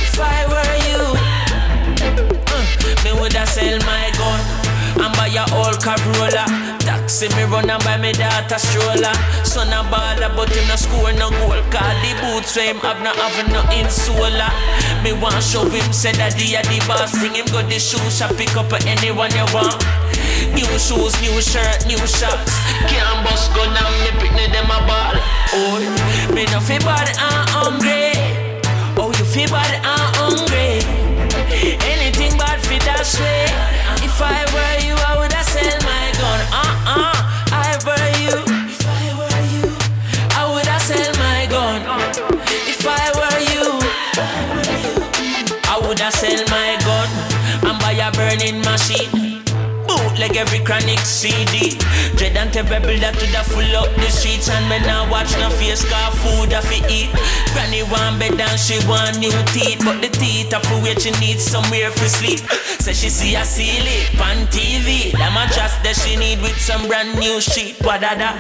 If 0.06 0.20
I 0.22 0.46
were 0.54 0.76
you, 0.86 1.02
uh, 2.46 3.04
me 3.04 3.12
woulda 3.20 3.44
sell 3.48 3.80
my 3.90 4.14
gun 4.22 4.40
and 5.02 5.12
buy 5.18 5.34
a 5.34 5.50
old 5.58 5.82
Corolla. 5.82 6.51
Taxi 7.22 7.38
me 7.38 7.44
run 7.54 7.70
and 7.70 7.84
buy 7.84 7.98
me 7.98 8.12
daughter 8.14 8.58
stroller. 8.58 9.14
Son 9.46 9.70
a 9.70 9.86
baller, 9.94 10.34
but 10.36 10.50
him 10.50 10.68
no 10.68 10.76
score 10.76 11.14
no 11.14 11.30
goal. 11.30 11.62
Call 11.70 11.94
the 12.02 12.18
boots 12.18 12.54
for 12.54 12.62
him 12.66 12.78
have 12.82 12.98
no 13.06 13.14
have 13.14 13.38
no 13.54 13.62
insola. 13.70 14.50
Me 15.04 15.14
want 15.14 15.38
show 15.44 15.70
him 15.70 15.86
say 15.94 16.18
he 16.34 16.56
a 16.56 16.64
the 16.66 16.82
boss. 16.88 17.14
Bring 17.20 17.36
him 17.36 17.46
go 17.54 17.62
the 17.62 17.78
shoe 17.78 18.02
shop, 18.10 18.36
pick 18.38 18.58
up 18.58 18.74
anyone 18.90 19.30
you 19.38 19.46
want. 19.54 19.78
New 20.58 20.66
shoes, 20.82 21.14
new 21.22 21.38
shirt, 21.46 21.86
new 21.86 22.02
socks. 22.10 22.58
Can't 22.90 23.22
bust 23.22 23.54
gun 23.54 23.70
and 23.70 23.94
me 24.02 24.10
picnic 24.18 24.50
them 24.50 24.66
a 24.66 24.82
ball. 24.90 25.14
Oh, 25.54 25.78
me 26.34 26.50
no 26.50 26.58
fi 26.58 26.80
bad 26.82 27.06
and 27.06 27.50
hungry. 27.54 28.18
Oh, 28.98 29.14
you 29.14 29.26
feel 29.30 29.50
bad 29.54 29.78
and 29.78 30.10
hungry. 30.18 30.82
Anything 31.86 32.34
bad 32.42 32.58
fi 32.66 32.82
that 32.90 33.06
way. 33.22 33.46
If 34.02 34.18
I 34.18 34.42
were 34.58 34.78
you, 34.82 34.96
I 34.98 35.22
woulda 35.22 35.44
sell 35.44 35.78
my 35.86 36.01
gun. 36.22 36.40
Uh 36.54 36.72
uh, 36.94 37.18
I. 37.52 37.72
If 37.84 38.86
I 38.86 39.08
were 39.20 39.44
you, 39.56 39.66
I 40.38 40.42
woulda 40.50 40.78
sell 40.88 41.14
my 41.26 41.48
gun. 41.50 41.82
If 42.72 42.86
I 42.86 43.06
were 43.20 43.40
you, 43.54 43.66
I 45.72 45.80
woulda 45.82 46.12
sell 46.12 46.44
my 46.56 46.78
gun 46.86 47.10
and 47.68 47.78
buy 47.82 47.94
a 47.94 48.12
burning 48.12 48.62
machine. 48.62 49.21
Bootleg 50.22 50.38
every 50.38 50.60
chronic 50.60 51.00
CD. 51.00 51.74
Dread 52.16 52.38
and 52.38 52.54
terrible 52.54 52.94
that 53.02 53.18
to 53.18 53.26
the 53.34 53.42
full 53.42 53.74
up 53.74 53.90
the 53.98 54.06
streets 54.06 54.54
and 54.54 54.70
me 54.70 54.78
now 54.86 55.10
watch 55.10 55.34
no 55.42 55.50
face 55.50 55.82
car 55.90 56.12
food 56.14 56.54
I 56.54 56.62
fi 56.62 56.78
eat. 56.86 57.10
Granny 57.58 57.82
want 57.90 58.22
bed 58.22 58.38
and 58.38 58.60
she 58.60 58.78
want 58.86 59.18
new 59.18 59.34
teeth, 59.50 59.82
but 59.82 59.98
the 59.98 60.14
teeth 60.14 60.54
are 60.54 60.62
for 60.62 60.78
wait 60.86 61.02
she 61.02 61.10
needs 61.18 61.42
somewhere 61.42 61.90
for 61.90 62.06
sleep. 62.06 62.38
Say 62.78 62.94
she 62.94 63.10
see 63.10 63.34
a 63.34 63.42
ceiling 63.44 64.06
on 64.22 64.46
TV. 64.54 65.10
That 65.18 65.34
mattress 65.34 65.74
that 65.82 65.98
she 65.98 66.14
need 66.18 66.38
with 66.46 66.60
some 66.62 66.86
brand 66.86 67.18
new 67.18 67.42
sheet. 67.42 67.82
Wadada. 67.82 68.38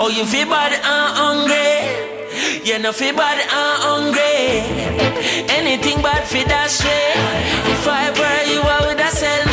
Oh 0.00 0.08
you 0.08 0.24
feel 0.24 0.48
bad 0.48 0.72
and 0.72 1.12
hungry. 1.20 2.16
You 2.64 2.78
know 2.78 2.92
feel 2.92 3.12
bad 3.12 3.36
and 3.36 3.76
hungry. 3.84 4.64
Anything 5.52 6.00
bad 6.00 6.24
for 6.24 6.40
that 6.48 6.72
way. 6.80 7.12
If 7.76 7.84
I 7.84 8.08
were 8.08 8.42
you, 8.48 8.60
I 8.64 8.88
woulda 8.88 9.08
sell 9.12 9.44
my 9.44 9.49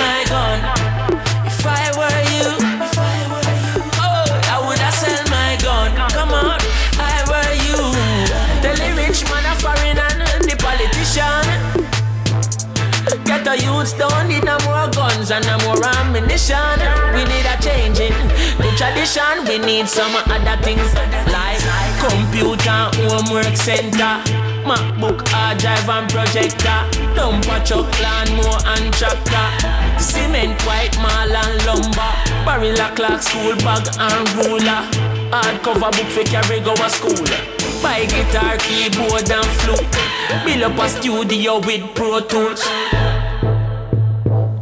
youths 13.88 13.94
don't 14.00 14.28
need 14.28 14.44
no 14.44 14.58
more 14.66 14.88
guns 14.92 15.32
and 15.32 15.46
no 15.46 15.58
more 15.66 15.84
ammunition. 15.86 16.78
We 17.14 17.24
need 17.26 17.46
a 17.46 17.56
changing 17.62 18.16
the 18.58 18.72
tradition. 18.78 19.46
We 19.48 19.60
need 19.60 19.88
some 19.88 20.16
other 20.16 20.62
things 20.64 20.94
like 20.96 21.60
computer, 22.00 22.90
homework 23.08 23.56
center, 23.56 24.22
MacBook, 24.66 25.28
hard 25.30 25.58
drive 25.60 25.90
and 25.90 26.10
projector, 26.10 26.80
dumper 27.16 27.60
truck, 27.66 27.88
lawnmower 28.02 28.60
and 28.74 28.94
tractor, 28.94 29.48
cement, 30.00 30.62
white 30.64 30.96
mall 31.00 31.32
and 31.32 31.66
lumber, 31.66 32.12
barrel 32.46 32.80
a 32.80 32.96
clock, 32.96 33.22
school 33.22 33.56
bag 33.58 33.88
and 34.00 34.28
ruler, 34.36 34.82
hardcover 35.32 35.92
book 35.92 36.10
for 36.12 36.24
carry 36.24 36.60
go 36.60 36.76
to 36.76 36.90
school. 36.90 37.26
Buy 37.82 38.06
guitar, 38.06 38.58
keyboard 38.58 39.30
and 39.30 39.46
flute. 39.62 39.98
Build 40.44 40.64
up 40.64 40.80
a 40.80 40.90
studio 40.90 41.60
with 41.60 41.94
Pro 41.94 42.20
Tools. 42.22 42.64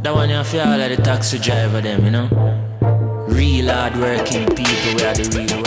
That 0.06 0.14
one 0.14 0.30
you 0.30 0.44
feel 0.44 0.60
of 0.60 0.96
the 0.96 1.02
taxi 1.02 1.36
driver 1.36 1.80
them, 1.80 2.04
you 2.04 2.12
know. 2.12 2.28
Real 3.26 3.66
hard 3.66 3.96
working 3.96 4.46
people 4.46 4.94
where 5.02 5.12
the 5.12 5.28
real 5.34 5.65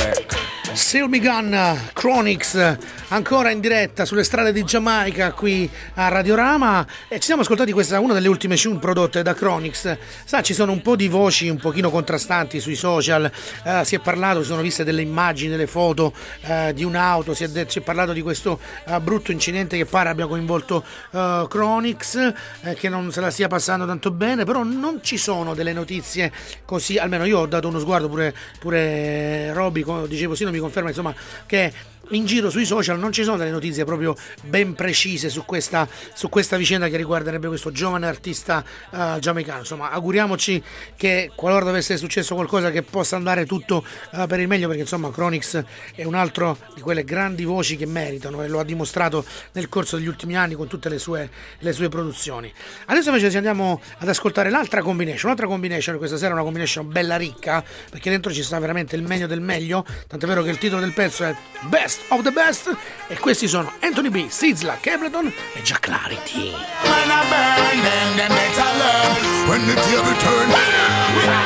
Gun, 0.81 1.89
Chronix, 1.93 2.77
ancora 3.09 3.51
in 3.51 3.59
diretta 3.59 4.05
sulle 4.05 4.23
strade 4.23 4.53
di 4.53 4.63
Giamaica 4.63 5.33
qui 5.33 5.69
a 5.95 6.07
Radiorama 6.07 6.87
e 7.09 7.19
ci 7.19 7.25
siamo 7.25 7.41
ascoltati 7.41 7.73
questa 7.73 7.99
una 7.99 8.13
delle 8.13 8.29
ultime 8.29 8.55
tune 8.55 8.79
prodotte 8.79 9.21
da 9.21 9.33
Chronix. 9.33 9.97
Sa, 10.23 10.41
ci 10.41 10.53
sono 10.53 10.71
un 10.71 10.81
po' 10.81 10.95
di 10.95 11.09
voci 11.09 11.49
un 11.49 11.57
pochino 11.57 11.91
contrastanti 11.91 12.61
sui 12.61 12.75
social, 12.75 13.29
eh, 13.65 13.83
si 13.83 13.95
è 13.95 13.99
parlato, 13.99 14.39
si 14.41 14.47
sono 14.47 14.61
viste 14.61 14.85
delle 14.85 15.01
immagini, 15.01 15.49
delle 15.49 15.67
foto 15.67 16.13
eh, 16.43 16.71
di 16.73 16.85
un'auto, 16.85 17.33
si 17.33 17.43
è, 17.43 17.65
si 17.67 17.79
è 17.79 17.81
parlato 17.81 18.13
di 18.13 18.21
questo 18.21 18.57
eh, 18.85 18.99
brutto 19.01 19.33
incidente 19.33 19.75
che 19.75 19.85
pare 19.85 20.09
abbia 20.09 20.27
coinvolto 20.27 20.85
eh, 21.11 21.45
Chronix, 21.49 22.15
eh, 22.61 22.73
che 22.75 22.87
non 22.87 23.11
se 23.11 23.19
la 23.19 23.29
stia 23.29 23.49
passando 23.49 23.85
tanto 23.85 24.11
bene, 24.11 24.45
però 24.45 24.63
non 24.63 24.99
ci 25.03 25.17
sono 25.17 25.53
delle 25.53 25.73
notizie 25.73 26.31
così, 26.63 26.97
almeno 26.97 27.25
io 27.25 27.39
ho 27.39 27.45
dato 27.47 27.67
uno 27.67 27.79
sguardo 27.79 28.07
pure, 28.07 28.33
pure 28.59 29.51
Robby, 29.53 29.83
dicevo 30.07 30.35
sì, 30.35 30.43
non 30.45 30.53
mi 30.53 30.67
conferma 30.69 30.89
insomma 30.89 31.13
che 31.45 31.73
in 32.09 32.25
giro 32.25 32.49
sui 32.49 32.65
social 32.65 32.97
non 32.99 33.11
ci 33.11 33.23
sono 33.23 33.37
delle 33.37 33.51
notizie 33.51 33.83
proprio 33.83 34.15
ben 34.43 34.73
precise 34.73 35.29
su 35.29 35.45
questa, 35.45 35.87
su 36.13 36.29
questa 36.29 36.57
vicenda 36.57 36.87
che 36.87 36.97
riguarderebbe 36.97 37.47
questo 37.47 37.71
giovane 37.71 38.07
artista 38.07 38.63
eh, 38.91 39.17
giamaicano. 39.19 39.59
Insomma, 39.59 39.91
auguriamoci 39.91 40.63
che 40.95 41.31
qualora 41.35 41.65
dovesse 41.65 41.97
successo 41.97 42.35
qualcosa 42.35 42.71
che 42.71 42.81
possa 42.81 43.15
andare 43.15 43.45
tutto 43.45 43.83
eh, 44.11 44.25
per 44.27 44.39
il 44.39 44.47
meglio, 44.47 44.67
perché 44.67 44.81
insomma 44.81 45.11
Chronix 45.11 45.63
è 45.93 46.03
un 46.03 46.15
altro 46.15 46.57
di 46.73 46.81
quelle 46.81 47.03
grandi 47.03 47.43
voci 47.43 47.75
che 47.75 47.85
meritano 47.85 48.43
e 48.43 48.47
lo 48.47 48.59
ha 48.59 48.63
dimostrato 48.63 49.23
nel 49.53 49.69
corso 49.69 49.97
degli 49.97 50.07
ultimi 50.07 50.35
anni 50.35 50.55
con 50.55 50.67
tutte 50.67 50.89
le 50.89 50.99
sue, 50.99 51.29
le 51.59 51.73
sue 51.73 51.89
produzioni. 51.89 52.51
Adesso 52.85 53.09
invece 53.09 53.29
ci 53.29 53.37
andiamo 53.37 53.81
ad 53.97 54.07
ascoltare 54.07 54.49
l'altra 54.49 54.81
combination, 54.81 55.25
un'altra 55.25 55.47
combination 55.47 55.97
questa 55.97 56.17
sera 56.17 56.33
una 56.33 56.43
combination 56.43 56.89
bella 56.89 57.17
ricca, 57.17 57.63
perché 57.89 58.09
dentro 58.09 58.31
ci 58.31 58.43
sta 58.43 58.57
veramente 58.59 58.95
il 58.95 59.03
meglio 59.03 59.27
del 59.27 59.41
meglio, 59.41 59.85
tant'è 60.07 60.25
vero 60.25 60.43
che 60.43 60.49
il 60.49 60.57
titolo 60.57 60.81
del 60.81 60.93
pezzo 60.93 61.23
è 61.23 61.35
Best 61.67 61.98
of 62.09 62.21
the 62.23 62.31
Best 62.31 62.75
e 63.07 63.17
questi 63.17 63.47
sono 63.47 63.71
Anthony 63.81 64.09
B, 64.09 64.27
Sizzla, 64.29 64.77
Capleton 64.79 65.31
e 65.53 65.61
Jack 65.61 65.81
Clarity. 65.81 66.53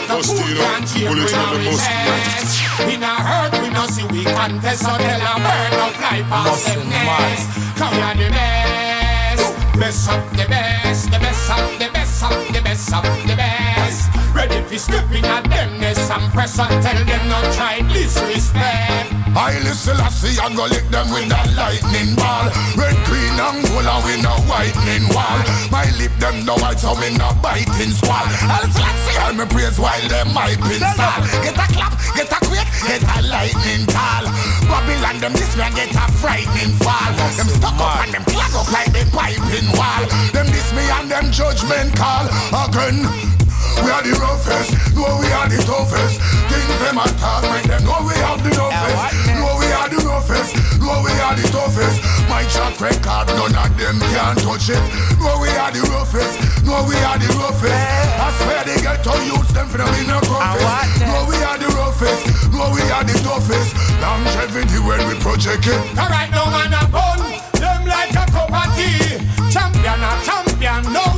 The 0.07 0.23
food 0.23 0.57
can't 0.57 0.87
cheer 0.87 1.09
we 1.09 1.15
know 1.15 1.57
we 1.57 1.65
best. 1.75 2.57
In 2.87 3.03
a 3.03 3.05
hurt, 3.07 3.53
we 3.61 3.69
know 3.69 3.87
see 3.87 4.05
we 4.05 4.23
contest, 4.23 4.81
so 4.81 4.97
tell 4.97 5.21
a 5.21 5.39
bird 5.39 5.71
no 5.71 5.89
fly 5.97 6.21
past 6.29 6.65
them 6.65 6.89
nest. 6.89 7.49
Come 7.77 7.95
we 7.95 8.01
are 8.01 8.15
the 8.15 8.29
best, 8.29 9.53
best 9.79 10.09
of 10.09 10.21
the 10.37 10.45
best, 10.47 11.11
the 11.11 11.19
best 11.19 11.51
of 11.51 11.79
the 11.79 11.89
best 11.91 12.23
of 12.23 12.53
the 12.53 12.61
best 12.61 12.93
of 12.93 13.03
the 13.27 13.35
best. 13.35 14.26
Ready 14.37 14.61
for 14.69 14.77
stepping 14.77 15.25
at 15.25 15.49
them 15.49 15.81
nest 15.81 16.11
and 16.13 16.31
press 16.31 16.59
and 16.59 16.69
tell 16.85 16.93
them 16.93 17.23
not 17.25 17.41
try 17.57 17.81
disrespect. 17.89 19.09
I 19.33 19.57
listen, 19.65 19.97
I 19.97 20.09
see, 20.13 20.37
I 20.37 20.53
go 20.53 20.69
lick 20.69 20.85
them 20.93 21.09
with 21.09 21.25
that 21.33 21.49
lightning 21.57 22.13
ball. 22.13 22.45
Red, 22.77 22.93
green, 23.09 23.33
and 23.33 23.65
gold, 23.65 23.89
and 23.89 24.01
we 24.05 24.13
no 24.21 24.37
whitening 24.45 25.09
wall. 25.09 25.41
My 25.73 25.89
lip 25.97 26.13
them 26.21 26.45
no 26.45 26.53
white, 26.61 26.77
so 26.77 26.93
me 27.01 27.17
no 27.17 27.33
biting 27.41 27.97
squall. 27.97 28.29
I'll 28.45 28.69
see, 28.69 29.17
I 29.17 29.33
me 29.33 29.49
praise 29.49 29.81
while 29.81 30.05
them 30.05 30.29
my 30.37 30.53
pin. 30.69 30.85
Get 30.85 31.57
a 31.57 31.65
clap, 31.73 31.97
get 32.13 32.29
a 32.29 32.39
quick, 32.45 32.69
get 32.85 33.01
a 33.01 33.17
lightning 33.25 33.89
tall. 33.89 34.29
Babylon 34.69 35.17
them 35.17 35.33
this 35.33 35.57
man 35.57 35.73
get 35.73 35.93
a 35.97 36.05
frightening 36.21 36.77
fall. 36.81 37.09
Them 37.33 37.49
stuck 37.49 37.77
up 37.77 38.05
and 38.05 38.13
them 38.13 38.25
clog 38.29 38.53
up 38.53 38.69
like 38.69 38.93
the 38.93 39.01
piping 39.09 39.69
wall. 39.73 40.05
Them 40.29 40.45
this 40.53 40.69
me 40.77 40.85
and 40.93 41.09
them 41.09 41.33
judgment 41.33 41.93
call 41.97 42.29
again. 42.53 43.36
We 43.83 43.91
are 43.91 44.03
the 44.03 44.13
roughest, 44.19 44.69
no 44.95 45.05
we 45.19 45.27
are 45.31 45.47
the 45.49 45.59
toughest. 45.63 46.19
Things 46.49 46.77
them 46.81 46.97
attack, 46.97 47.43
make 47.51 47.67
them 47.67 47.83
know 47.85 48.01
we 48.05 48.15
have 48.23 48.41
the 48.43 48.51
toughest. 48.51 49.15
No 49.37 49.57
we 49.59 49.67
are 49.73 49.89
the 49.89 49.99
roughest, 50.05 50.55
no 50.79 51.01
we 51.03 51.11
are 51.21 51.35
the 51.35 51.45
toughest. 51.49 51.97
My 52.29 52.43
track 52.51 52.79
record, 52.79 53.27
none 53.37 53.55
of 53.55 53.71
them 53.77 53.99
can 53.99 54.35
touch 54.41 54.69
it. 54.69 54.81
No 55.19 55.39
we 55.41 55.49
are 55.55 55.71
the 55.71 55.81
roughest, 55.89 56.35
no 56.65 56.83
we 56.85 56.95
are 57.05 57.17
the 57.17 57.29
roughest. 57.37 57.73
I 57.73 58.27
swear 58.41 58.61
they 58.65 58.79
get 58.81 59.03
to 59.03 59.13
use 59.25 59.49
them 59.53 59.67
for 59.67 59.77
them 59.79 59.93
in 59.97 60.09
a 60.09 60.19
confess. 60.21 61.01
No 61.01 61.25
we 61.25 61.37
are 61.41 61.57
the 61.57 61.69
roughest, 61.73 62.21
no 62.53 62.69
we 62.73 62.81
are 62.91 63.03
the 63.03 63.15
toughest. 63.25 63.73
Longevity 64.01 64.79
when 64.79 65.01
we 65.07 65.15
project 65.19 65.65
it. 65.67 65.79
Alright, 65.97 66.29
no 66.31 66.45
man 66.53 66.73
a 66.73 66.85
bun, 66.93 67.19
them 67.57 67.85
like 67.85 68.13
a 68.13 68.25
cup 68.29 68.53
of 68.53 68.69
tea. 68.77 69.17
Champion 69.49 70.01
a 70.01 70.11
champion, 70.21 70.93
now 70.93 71.16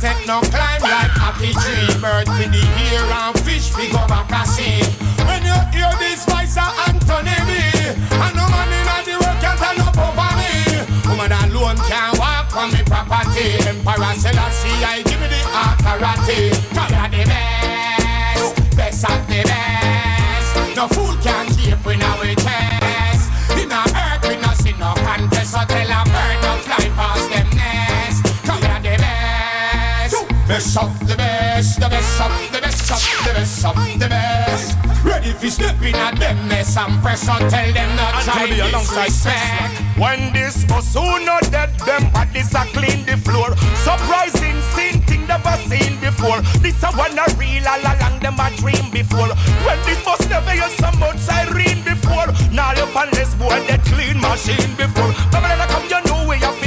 take 0.00 0.26
no 0.26 0.40
climb 0.48 0.80
like 0.80 1.12
happy 1.12 1.52
tree. 1.52 1.92
Bird 2.00 2.24
for 2.24 2.48
the 2.48 2.64
ear 2.88 3.04
and 3.04 3.36
fish 3.44 3.68
we 3.76 3.92
go 3.92 4.00
back 4.08 4.32
a 4.32 4.42
sea. 4.48 4.80
When 5.28 5.44
you 5.44 5.56
hear 5.76 5.92
this 6.00 6.24
voice 6.24 6.56
of 6.56 6.72
Anthony 6.88 7.36
B, 7.44 7.52
and 8.08 8.32
no 8.34 8.48
man 8.48 8.72
in 8.72 9.04
the 9.04 9.14
world 9.20 9.38
can 9.44 9.56
turn 9.60 9.76
up 9.84 9.96
over 10.00 10.30
me. 10.40 10.52
Woman 11.04 11.32
alone 11.44 11.76
can 11.84 12.16
walk 12.16 12.48
on 12.56 12.72
me 12.72 12.80
property. 12.88 13.60
Emperor 13.68 14.14
Selassie, 14.16 14.80
I 14.80 15.04
give 15.04 15.20
me 15.20 15.28
the 15.28 15.40
authority. 15.52 16.48
Cause 16.72 16.90
you're 16.90 17.10
the 17.12 17.22
best, 17.28 18.76
best 18.76 19.04
of 19.04 19.20
the 19.28 19.44
best. 19.44 20.76
No 20.76 20.88
fool 20.88 21.14
can 21.20 21.46
keep 21.52 21.86
in 21.86 22.02
our 22.02 22.34
chest. 22.40 22.59
Best, 30.74 30.84
of 30.84 31.08
the 31.08 31.16
best, 31.16 31.80
the 31.80 31.88
best 31.88 32.20
of 32.20 32.52
the 32.52 32.60
best 32.60 32.90
of 32.92 33.26
the 33.26 33.32
best 33.34 33.64
of 33.64 33.74
the 33.98 34.08
best. 34.08 34.76
Ready 35.04 35.32
for 35.32 35.50
stepping 35.50 35.94
at 35.94 36.18
them 36.18 36.48
mess 36.48 36.76
and 36.76 37.02
press 37.02 37.28
on 37.28 37.40
tell 37.50 37.72
them 37.72 37.96
not 37.96 38.22
try 38.22 38.42
Anthony 38.42 38.54
B 38.54 38.60
alongside 38.60 39.06
disrespect. 39.06 39.98
When 39.98 40.32
this 40.32 40.64
bus 40.64 40.94
who 40.94 41.24
not 41.24 41.50
dead, 41.50 41.70
them 41.80 42.10
bodies 42.12 42.54
are 42.54 42.66
clean 42.66 43.04
the 43.06 43.16
floor. 43.16 43.56
Surprising 43.82 44.60
scene, 44.74 45.02
thing 45.02 45.26
never 45.26 45.56
seen 45.66 45.98
before. 45.98 46.40
This 46.62 46.82
a 46.82 46.92
one 46.94 47.18
a 47.18 47.26
real 47.34 47.66
all 47.66 47.80
along 47.80 48.20
them 48.20 48.38
a 48.38 48.50
dream 48.56 48.90
before. 48.92 49.34
When 49.66 49.78
this 49.86 49.98
bus 50.04 50.22
never 50.28 50.52
hear 50.52 50.70
some 50.78 50.98
much 51.00 51.18
siren 51.18 51.82
before. 51.82 52.30
Now 52.52 52.72
you 52.78 52.86
on 52.94 53.10
this 53.10 53.34
boy 53.34 53.58
that 53.66 53.82
clean 53.90 54.20
machine 54.20 54.76
before. 54.76 55.10
When 55.34 55.42
I 55.44 55.66
come, 55.66 55.88
you 55.90 56.00
know 56.06 56.28
we 56.28 56.36
have 56.38 56.59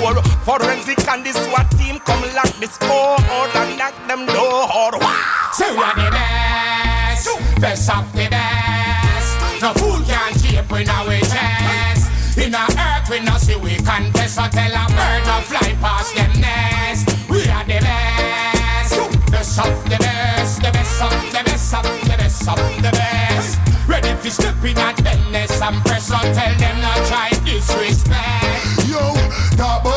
before. 0.00 0.22
Forensic 0.44 1.06
and 1.08 1.24
the 1.24 1.32
SWAT 1.32 1.70
team 1.72 1.98
come 2.00 2.22
lock 2.34 2.52
the 2.58 2.66
score 2.66 3.20
out 3.20 3.54
and 3.56 3.78
knock 3.78 3.94
them 4.08 4.26
door. 4.26 4.90
Wow. 4.98 5.50
Say 5.52 5.70
we 5.72 5.82
are 5.82 5.94
the 5.94 6.10
best, 6.10 7.60
best 7.60 7.90
of 7.90 8.12
the 8.12 8.28
best. 8.28 9.62
No 9.62 9.72
fool 9.74 10.00
can 10.04 10.32
keep 10.34 10.72
in 10.72 10.88
our 10.88 11.18
chest. 11.20 12.38
In 12.38 12.54
a 12.54 12.64
earth 12.64 13.10
we 13.10 13.20
no 13.20 13.36
see 13.36 13.56
we 13.56 13.76
contest. 13.76 14.36
So 14.36 14.48
tell 14.48 14.72
a 14.72 14.84
bird 14.88 15.22
no 15.26 15.40
fly 15.44 15.76
past 15.80 16.14
them 16.14 16.40
nest. 16.40 17.08
We 17.28 17.48
are 17.48 17.64
the 17.64 17.78
best, 17.80 19.30
best 19.30 19.58
of 19.58 19.84
the 19.84 19.96
best, 19.98 20.62
the 20.62 20.70
best 20.72 21.02
of 21.02 21.10
the 21.32 21.42
best 21.44 21.74
of 21.74 21.84
the 21.84 22.16
best 22.16 22.48
of 22.48 22.82
the 22.82 22.90
best. 22.90 23.58
Ready 23.88 24.14
for 24.14 24.30
stepping 24.30 24.78
at 24.78 24.96
them 24.96 25.32
nest 25.32 25.62
and 25.62 25.76
press. 25.84 26.06
So 26.08 26.16
tell 26.16 26.54
them 26.56 26.80
not 26.80 27.06
try 27.06 27.30
disrespect. 27.44 28.88
Yo, 28.88 29.14
talk 29.56 29.89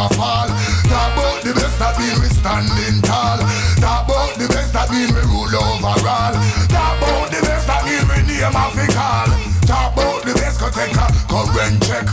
never 0.00 0.14
fall. 0.14 0.48
Talk 0.88 1.12
about 1.12 1.42
the 1.44 1.52
best 1.52 1.78
that 1.78 1.94
we 1.98 2.08
standing 2.32 3.02
tall. 3.02 3.38
Talk 3.80 4.08
about 4.08 4.32
the 4.38 4.48
best 4.48 4.72
that 4.72 4.88
we 4.88 5.04
will 5.12 5.28
rule 5.28 5.52
overall. 5.52 6.34
Talk 6.68 6.96
about 6.96 7.28
the 7.28 7.40
best 7.44 7.66
that 7.66 7.84
we 7.84 7.96
will 8.08 8.24
name 8.24 8.56
of 8.56 8.76
it 8.80 8.92
call. 8.96 9.28
Talk 9.68 9.92
about 9.92 10.24
the 10.24 10.32
best 10.40 10.60
could 10.60 10.72
take 10.72 10.96
a 10.96 11.06
current 11.28 11.78
check. 11.84 12.06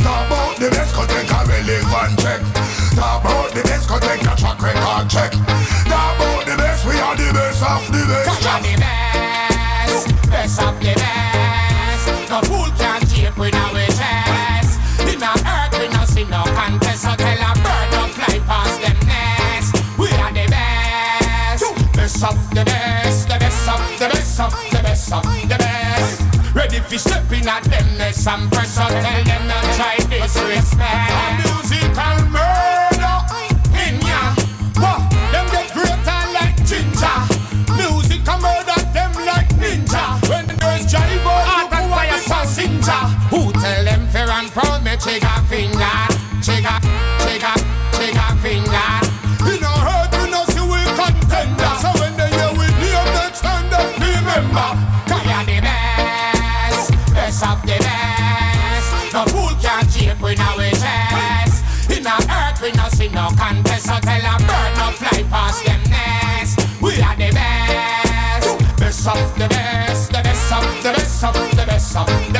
Talk 0.00 0.26
about 0.26 0.56
the 0.56 0.68
best 0.70 0.94
could 0.94 1.08
take 1.08 1.30
a 1.30 1.40
relevant 1.44 2.16
check. 2.20 2.40
Talk 2.96 3.24
about 3.24 3.50
the 3.52 3.62
best 3.68 3.88
could 3.88 4.02
take 4.02 4.24
a 4.24 4.32
track 4.36 4.58
record 4.62 5.06
check. 5.10 5.32
Talk 5.84 6.16
about 6.16 6.46
the 6.48 6.56
best, 6.56 6.86
we 6.86 6.96
are 6.96 7.16
the 7.16 7.28
best 7.32 7.62
of 7.62 7.84
the 7.92 7.98
the 7.98 8.06
best, 8.08 8.83
of 25.14 25.48
the 25.48 25.56
best. 25.58 26.54
Ready 26.54 26.80
for 26.80 26.98
stepping 26.98 27.46
at 27.46 27.64
them 27.64 27.98
nest 27.98 28.26
and 28.26 28.50
press. 28.50 28.74
So 28.74 28.86
tell 28.88 29.24
them 29.24 29.46
not 29.48 29.64
try 29.76 29.96
disrespect. 30.10 31.53
Of 69.06 69.34
the 69.38 69.48
best, 69.48 70.12
the 70.12 70.22
best 70.22 70.52
of 70.52 70.82
the 70.82 70.92
best 70.92 71.24
of 71.24 71.34
the 71.34 71.66
best 71.66 71.96
of 71.96 72.33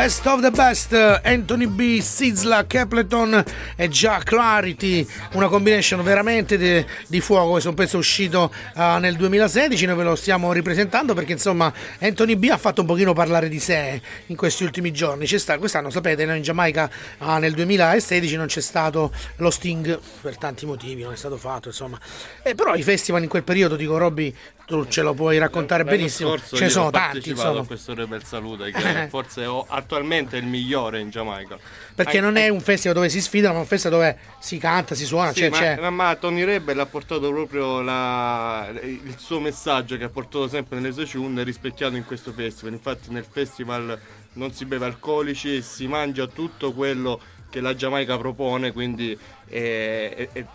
Best 0.00 0.24
of 0.24 0.40
the 0.40 0.50
best, 0.50 0.94
Anthony 0.94 1.66
B, 1.66 2.00
Sizzla, 2.00 2.66
Capleton 2.66 3.44
e 3.76 3.88
già 3.88 4.22
Clarity, 4.24 5.06
una 5.32 5.46
combination 5.48 6.02
veramente 6.02 6.56
di, 6.56 6.82
di 7.06 7.20
fuoco. 7.20 7.50
Questo 7.50 7.68
è 7.68 7.70
un 7.72 7.76
pezzo 7.76 7.98
uscito 7.98 8.50
uh, 8.76 8.96
nel 8.96 9.14
2016, 9.16 9.84
noi 9.84 9.96
ve 9.96 10.04
lo 10.04 10.16
stiamo 10.16 10.54
ripresentando 10.54 11.12
perché 11.12 11.32
insomma 11.32 11.70
Anthony 11.98 12.36
B 12.36 12.48
ha 12.50 12.56
fatto 12.56 12.80
un 12.80 12.86
pochino 12.86 13.12
parlare 13.12 13.50
di 13.50 13.60
sé 13.60 14.00
in 14.28 14.36
questi 14.36 14.64
ultimi 14.64 14.90
giorni. 14.90 15.26
Sta, 15.26 15.58
quest'anno 15.58 15.90
sapete, 15.90 16.24
noi 16.24 16.38
in 16.38 16.44
Giamaica 16.44 16.90
uh, 17.18 17.32
nel 17.32 17.52
2016 17.52 18.36
non 18.36 18.46
c'è 18.46 18.62
stato 18.62 19.12
lo 19.36 19.50
Sting 19.50 20.00
per 20.22 20.38
tanti 20.38 20.64
motivi, 20.64 21.02
non 21.02 21.12
è 21.12 21.16
stato 21.16 21.36
fatto 21.36 21.68
insomma. 21.68 22.00
Eh, 22.42 22.54
però 22.54 22.74
i 22.74 22.82
festival 22.82 23.22
in 23.22 23.28
quel 23.28 23.42
periodo, 23.42 23.76
dico 23.76 23.98
Robby, 23.98 24.34
tu 24.70 24.86
ce 24.86 25.02
lo 25.02 25.14
puoi 25.14 25.36
raccontare 25.38 25.82
L'anno 25.82 25.96
benissimo, 25.96 26.38
ce 26.38 26.60
ne 26.60 26.68
sono 26.68 26.90
tanti 26.90 27.30
insomma. 27.30 27.60
a 27.60 27.64
questo 27.64 27.92
Rebel 27.92 28.22
Salute 28.24 28.70
che 28.70 29.08
forse 29.10 29.44
ho- 29.44 29.66
attualmente 29.68 30.36
è 30.36 30.40
il 30.40 30.46
migliore 30.46 31.00
in 31.00 31.10
Giamaica. 31.10 31.58
Perché 31.94 32.18
Ai- 32.18 32.22
non 32.22 32.36
è 32.36 32.48
un 32.48 32.60
festival 32.60 32.94
dove 32.94 33.08
si 33.08 33.20
sfidano, 33.20 33.54
ma 33.54 33.60
un 33.60 33.66
festival 33.66 33.98
dove 33.98 34.18
si 34.38 34.58
canta, 34.58 34.94
si 34.94 35.04
suona, 35.04 35.32
Sì, 35.32 35.40
cioè 35.40 35.50
ma, 35.50 35.58
c'è. 35.58 35.76
ma- 35.80 35.90
ma 35.90 36.14
Tony 36.14 36.44
Rebel 36.44 36.78
ha 36.78 36.86
portato 36.86 37.28
proprio 37.32 37.80
la- 37.82 38.70
il 38.82 39.14
suo 39.18 39.40
messaggio 39.40 39.96
che 39.96 40.04
ha 40.04 40.08
portato 40.08 40.46
sempre 40.48 40.78
nelle 40.78 40.92
sue 40.92 41.06
tune 41.06 41.42
rispecchiato 41.42 41.96
in 41.96 42.04
questo 42.04 42.32
festival. 42.32 42.72
Infatti 42.74 43.10
nel 43.10 43.26
festival 43.28 43.98
non 44.34 44.52
si 44.52 44.64
beve 44.64 44.84
alcolici, 44.86 45.60
si 45.62 45.88
mangia 45.88 46.28
tutto 46.28 46.72
quello 46.72 47.20
che 47.50 47.60
la 47.60 47.74
Giamaica 47.74 48.16
propone, 48.16 48.70
quindi 48.72 49.18
eh, 49.48 50.14
eh, 50.16 50.28
eh, 50.32 50.46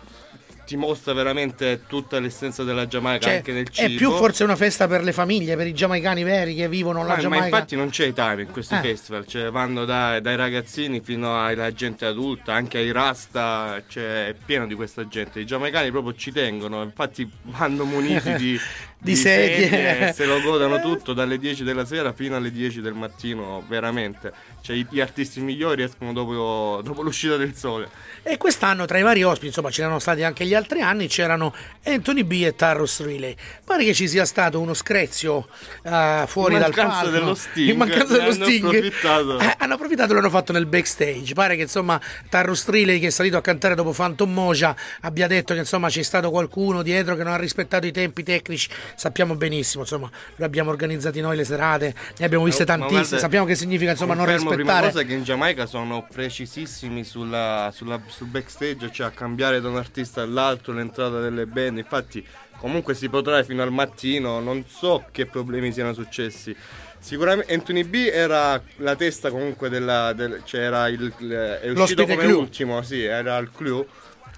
ti 0.66 0.76
mostra 0.76 1.12
veramente 1.12 1.82
tutta 1.86 2.18
l'essenza 2.18 2.64
della 2.64 2.86
Giamaica 2.86 3.26
Cioè, 3.26 3.36
anche 3.36 3.52
nel 3.52 3.68
cibo. 3.68 3.86
è 3.86 3.96
più 3.96 4.10
forse 4.12 4.42
una 4.44 4.56
festa 4.56 4.86
per 4.88 5.02
le 5.04 5.12
famiglie, 5.12 5.56
per 5.56 5.66
i 5.68 5.72
giamaicani 5.72 6.22
veri 6.24 6.54
che 6.54 6.68
vivono 6.68 6.98
la 7.02 7.08
Ma, 7.08 7.14
ma 7.14 7.20
Giamaica. 7.20 7.44
infatti 7.46 7.76
non 7.76 7.88
c'è 7.90 8.06
età 8.06 8.32
in 8.38 8.50
questi 8.50 8.74
Eh. 8.74 8.80
festival, 8.80 9.26
cioè 9.26 9.50
vanno 9.50 9.84
da- 9.84 10.18
dai 10.20 10.36
ragazzini 10.36 11.00
fino 11.00 11.42
alla 11.42 11.72
gente 11.72 12.04
adulta, 12.04 12.52
anche 12.52 12.78
ai 12.78 12.90
rasta, 12.92 13.80
cioè, 13.88 14.26
è 14.28 14.34
pieno 14.44 14.66
di 14.66 14.74
questa 14.74 15.06
gente. 15.08 15.40
I 15.40 15.46
giamaicani 15.46 15.90
proprio 15.90 16.14
ci 16.14 16.32
tengono, 16.32 16.82
infatti 16.82 17.30
vanno 17.44 17.84
muniti 17.84 18.34
di, 18.34 18.58
Di 18.98 19.14
sedie. 19.14 20.08
e 20.08 20.12
se 20.12 20.24
lo 20.24 20.40
godono 20.40 20.80
tutto 20.82 21.12
dalle 21.12 21.38
10 21.38 21.62
della 21.62 21.84
sera 21.84 22.12
fino 22.12 22.34
alle 22.36 22.50
10 22.50 22.80
del 22.80 22.94
mattino, 22.94 23.62
veramente. 23.68 24.32
Cioè, 24.62 24.74
i- 24.74 24.86
gli 24.90 25.00
artisti 25.00 25.40
migliori 25.40 25.82
escono 25.84 26.12
dopo, 26.12 26.80
dopo 26.82 27.02
l'uscita 27.02 27.36
del 27.36 27.54
sole. 27.54 27.88
E 28.24 28.36
quest'anno 28.36 28.84
tra 28.86 28.98
i 28.98 29.02
vari 29.02 29.22
ospiti, 29.22 29.46
insomma, 29.46 29.70
ce 29.70 29.82
n'erano 29.82 30.00
stati 30.00 30.24
anche 30.24 30.44
gli 30.44 30.54
altri 30.54 30.80
anni, 30.80 31.06
c'erano 31.06 31.54
Anthony 31.84 32.24
B 32.24 32.42
e 32.44 32.56
Tarrus 32.56 33.04
Riley. 33.04 33.36
Pare 33.64 33.84
che 33.84 33.94
ci 33.94 34.08
sia 34.08 34.24
stato 34.24 34.58
uno 34.60 34.74
screzio 34.74 35.46
eh, 35.84 36.24
fuori 36.26 36.58
dal 36.58 36.72
palco. 36.74 37.08
dello 37.10 37.34
Sting, 37.34 37.68
In 37.68 37.76
mancanza 37.76 38.14
dello 38.16 38.30
hanno 38.32 38.44
Sting. 38.44 38.64
approfittato. 38.64 39.38
Eh, 39.38 39.54
hanno 39.58 39.74
approfittato 39.74 40.10
e 40.10 40.14
l'hanno 40.16 40.30
fatto 40.30 40.52
nel 40.52 40.66
backstage. 40.66 41.32
Pare 41.34 41.54
che 41.54 41.62
insomma 41.62 42.00
Tarrus 42.28 42.68
Riley 42.68 42.98
che 42.98 43.08
è 43.08 43.10
salito 43.10 43.36
a 43.36 43.40
cantare 43.40 43.76
dopo 43.76 43.92
Phantom 43.92 44.32
Moja 44.32 44.74
abbia 45.02 45.28
detto 45.28 45.52
che 45.54 45.60
insomma 45.60 45.88
c'è 45.88 46.02
stato 46.02 46.30
qualcuno 46.30 46.82
dietro 46.82 47.14
che 47.14 47.22
non 47.22 47.34
ha 47.34 47.36
rispettato 47.36 47.86
i 47.86 47.92
tempi 47.92 48.24
tecnici. 48.24 48.68
Sappiamo 48.96 49.34
benissimo, 49.36 49.82
insomma, 49.82 50.10
noi 50.36 50.46
abbiamo 50.48 50.70
organizzati 50.70 51.20
noi 51.20 51.36
le 51.36 51.44
serate, 51.44 51.94
ne 52.18 52.24
abbiamo 52.24 52.44
viste 52.44 52.64
Ma- 52.64 52.72
ma 52.72 52.78
tantissime, 52.78 53.00
guarda, 53.02 53.18
sappiamo 53.18 53.44
che 53.46 53.54
significa 53.54 53.90
insomma 53.90 54.14
non 54.14 54.24
rispettare. 54.24 54.54
prima 54.56 54.80
cosa 54.80 55.02
che 55.02 55.12
in 55.12 55.22
Giamaica 55.22 55.66
sono 55.66 56.06
precisissimi 56.10 57.04
sulla- 57.04 57.70
sulla- 57.74 58.00
sul 58.06 58.28
backstage, 58.28 58.90
cioè 58.90 59.08
a 59.08 59.10
cambiare 59.10 59.60
da 59.60 59.68
un 59.68 59.76
artista 59.76 60.22
all'altro 60.22 60.72
l'entrata 60.72 61.20
delle 61.20 61.44
band. 61.44 61.76
Infatti, 61.76 62.26
comunque 62.58 62.94
si 62.94 63.10
potrà 63.10 63.42
fino 63.42 63.62
al 63.62 63.70
mattino, 63.70 64.40
non 64.40 64.64
so 64.66 65.04
che 65.12 65.26
problemi 65.26 65.72
siano 65.72 65.92
successi. 65.92 66.56
Sicuramente 66.98 67.52
Anthony 67.52 67.84
B 67.84 68.08
era 68.10 68.60
la 68.76 68.96
testa 68.96 69.30
comunque 69.30 69.68
della. 69.68 70.14
del- 70.14 70.40
cioè 70.44 70.62
era 70.62 70.88
il, 70.88 71.12
è 71.12 71.68
uscito 71.68 71.72
L'ospite 71.78 72.06
come 72.14 72.24
clou. 72.26 72.40
ultimo, 72.40 72.82
sì, 72.82 73.02
era 73.04 73.36
il 73.36 73.50
clou. 73.54 73.86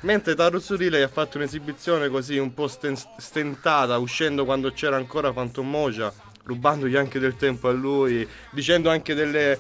Mentre 0.03 0.37
Tarus 0.37 0.77
Riley 0.77 1.03
ha 1.03 1.09
fatto 1.09 1.39
un'esibizione 1.39 2.09
così 2.09 2.39
un 2.39 2.55
po' 2.55 2.69
sten- 2.69 2.97
stentata, 3.17 3.99
uscendo 3.99 4.45
quando 4.45 4.71
c'era 4.71 4.95
ancora 4.95 5.33
Phantom 5.33 5.69
Moja, 5.69 6.13
rubandogli 6.45 6.95
anche 6.95 7.19
del 7.19 7.35
tempo 7.35 7.67
a 7.67 7.73
lui, 7.73 8.27
dicendo 8.51 8.91
anche 8.91 9.15
delle, 9.15 9.59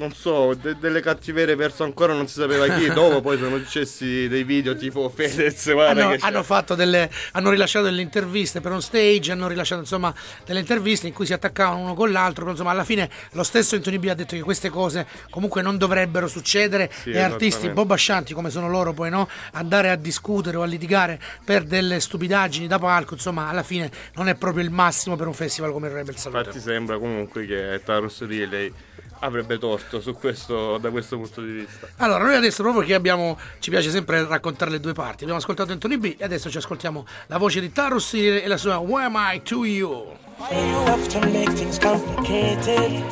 non 0.00 0.12
so, 0.14 0.54
de- 0.54 0.76
delle 0.78 1.00
cattiverie 1.00 1.54
verso 1.54 1.84
ancora 1.84 2.12
non 2.14 2.26
si 2.26 2.40
sapeva 2.40 2.66
chi. 2.68 2.88
Dopo 2.92 3.20
poi 3.20 3.38
sono 3.38 3.58
successi 3.58 4.26
dei 4.28 4.44
video 4.44 4.74
tipo 4.76 5.08
Fedez, 5.08 5.70
guarda 5.72 6.06
hanno, 6.06 6.16
hanno 6.20 6.42
fatto 6.42 6.74
delle 6.74 7.10
hanno 7.32 7.50
rilasciato 7.50 7.84
delle 7.84 8.00
interviste 8.02 8.60
per 8.60 8.72
on 8.72 8.80
stage 8.82 9.30
hanno 9.32 9.46
rilasciato 9.48 9.80
insomma 9.82 10.12
delle 10.44 10.60
interviste 10.60 11.06
in 11.06 11.12
cui 11.12 11.26
si 11.26 11.32
attaccavano 11.32 11.78
uno 11.82 11.94
con 11.94 12.10
l'altro 12.10 12.40
però 12.40 12.50
insomma 12.52 12.70
alla 12.70 12.84
fine 12.84 13.08
lo 13.32 13.42
stesso 13.42 13.74
Anthony 13.76 13.98
B 13.98 14.08
ha 14.08 14.14
detto 14.14 14.34
che 14.34 14.42
queste 14.42 14.70
cose 14.70 15.06
comunque 15.30 15.62
non 15.62 15.76
dovrebbero 15.76 16.26
succedere 16.28 16.90
Sì, 16.92 17.10
e 17.10 17.18
artisti 17.20 17.46
esattamente. 17.46 17.74
bobascianti 17.80 18.34
come 18.34 18.50
sono 18.50 18.68
loro 18.68 18.92
poi 18.92 19.10
no 19.10 19.28
andare 19.52 19.90
a 19.90 19.96
discutere 19.96 20.56
o 20.56 20.62
a 20.62 20.66
litigare 20.66 21.20
per 21.44 21.64
delle 21.64 22.00
stupidaggini 22.00 22.66
da 22.66 22.78
palco 22.78 23.14
insomma 23.14 23.48
alla 23.48 23.62
fine 23.62 23.90
non 24.14 24.28
è 24.28 24.34
proprio 24.34 24.64
il 24.64 24.70
massimo 24.70 25.16
per 25.16 25.26
un 25.26 25.34
festival 25.34 25.72
come 25.72 25.88
il 25.88 25.94
Rebel 25.94 26.16
Salute 26.16 26.38
Infatti 26.40 26.60
sembra 26.60 26.98
comunque 26.98 27.44
che 27.46 27.80
Tarus 27.84 28.24
Riley 28.26 28.72
avrebbe 29.20 29.58
torto 29.58 30.00
su 30.00 30.12
questo, 30.12 30.78
da 30.78 30.90
questo 30.90 31.16
punto 31.16 31.40
di 31.42 31.52
vista. 31.52 31.88
Allora, 31.96 32.24
noi 32.24 32.34
adesso 32.34 32.62
proprio 32.62 32.82
che 32.84 32.94
abbiamo, 32.94 33.38
ci 33.58 33.70
piace 33.70 33.90
sempre 33.90 34.26
raccontare 34.26 34.70
le 34.70 34.80
due 34.80 34.92
parti. 34.92 35.22
Abbiamo 35.22 35.40
ascoltato 35.40 35.72
Anthony 35.72 35.96
B 35.96 36.14
e 36.18 36.24
adesso 36.24 36.50
ci 36.50 36.58
ascoltiamo 36.58 37.06
la 37.26 37.38
voce 37.38 37.60
di 37.60 37.72
Tarus 37.72 38.14
e 38.14 38.46
la 38.46 38.56
sua 38.56 38.78
Where 38.78 39.06
Am 39.06 39.14
I 39.16 39.42
to 39.42 39.64
You? 39.64 40.16
You 40.50 40.84
have 40.86 41.06
to 41.08 41.20
make 41.28 41.50
things 41.52 41.78
complicated. 41.78 43.04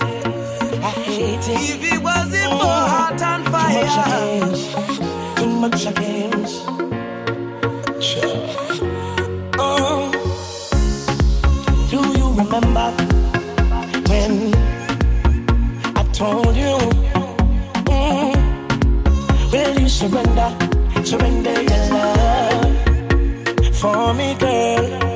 I 0.80 0.90
hate 1.04 1.46
it. 1.46 1.60
If 1.60 1.92
it 1.92 2.02
wasn't 2.02 2.50
for 2.58 2.66
heart 2.66 3.20
on 3.22 3.44
fire, 3.44 3.84
too 5.36 5.46
much 5.46 5.86
against. 5.86 6.64
Sure. 8.00 8.48
Oh. 9.58 10.10
Do 11.90 12.18
you 12.18 12.32
remember 12.32 13.07
told 16.18 16.56
you? 16.56 16.76
Mm, 17.86 18.34
will 19.52 19.80
you 19.80 19.88
surrender? 19.88 20.50
Surrender 21.04 21.62
your 21.62 21.84
love 21.94 23.76
for 23.76 24.14
me, 24.14 24.34
girl. 24.34 25.07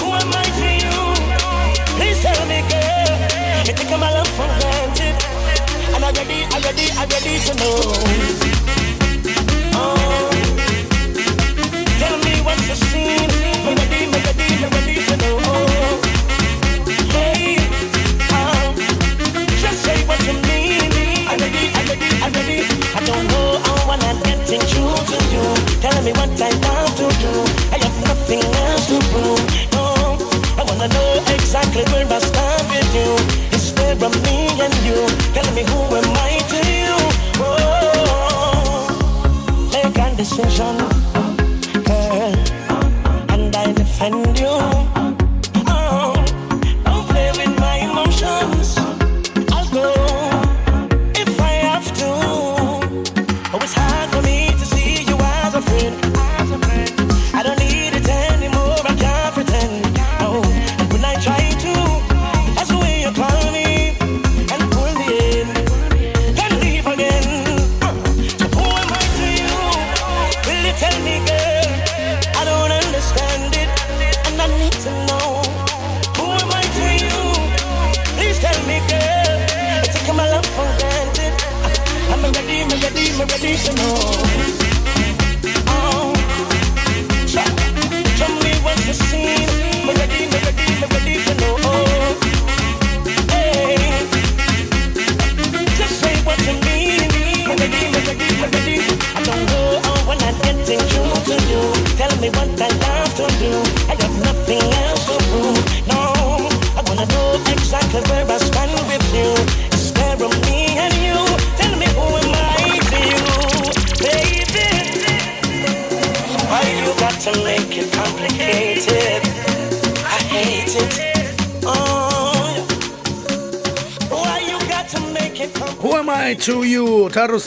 Who 0.00 0.06
am 0.20 0.32
I 0.42 0.46
to 0.60 0.68
you? 0.84 0.98
Please 1.96 2.20
tell 2.22 2.42
me, 2.46 2.60
girl. 2.70 3.18
You 3.66 3.74
think 3.74 3.90
I'm 3.92 4.00
love 4.00 4.28
for 4.38 4.48
granted, 4.60 5.16
and 5.94 6.04
I'm 6.04 6.14
ready, 6.14 6.44
I'm 6.54 6.62
ready, 6.62 6.86
I'm 6.98 7.08
ready 7.08 7.38
to 7.46 7.54
know. 7.60 8.79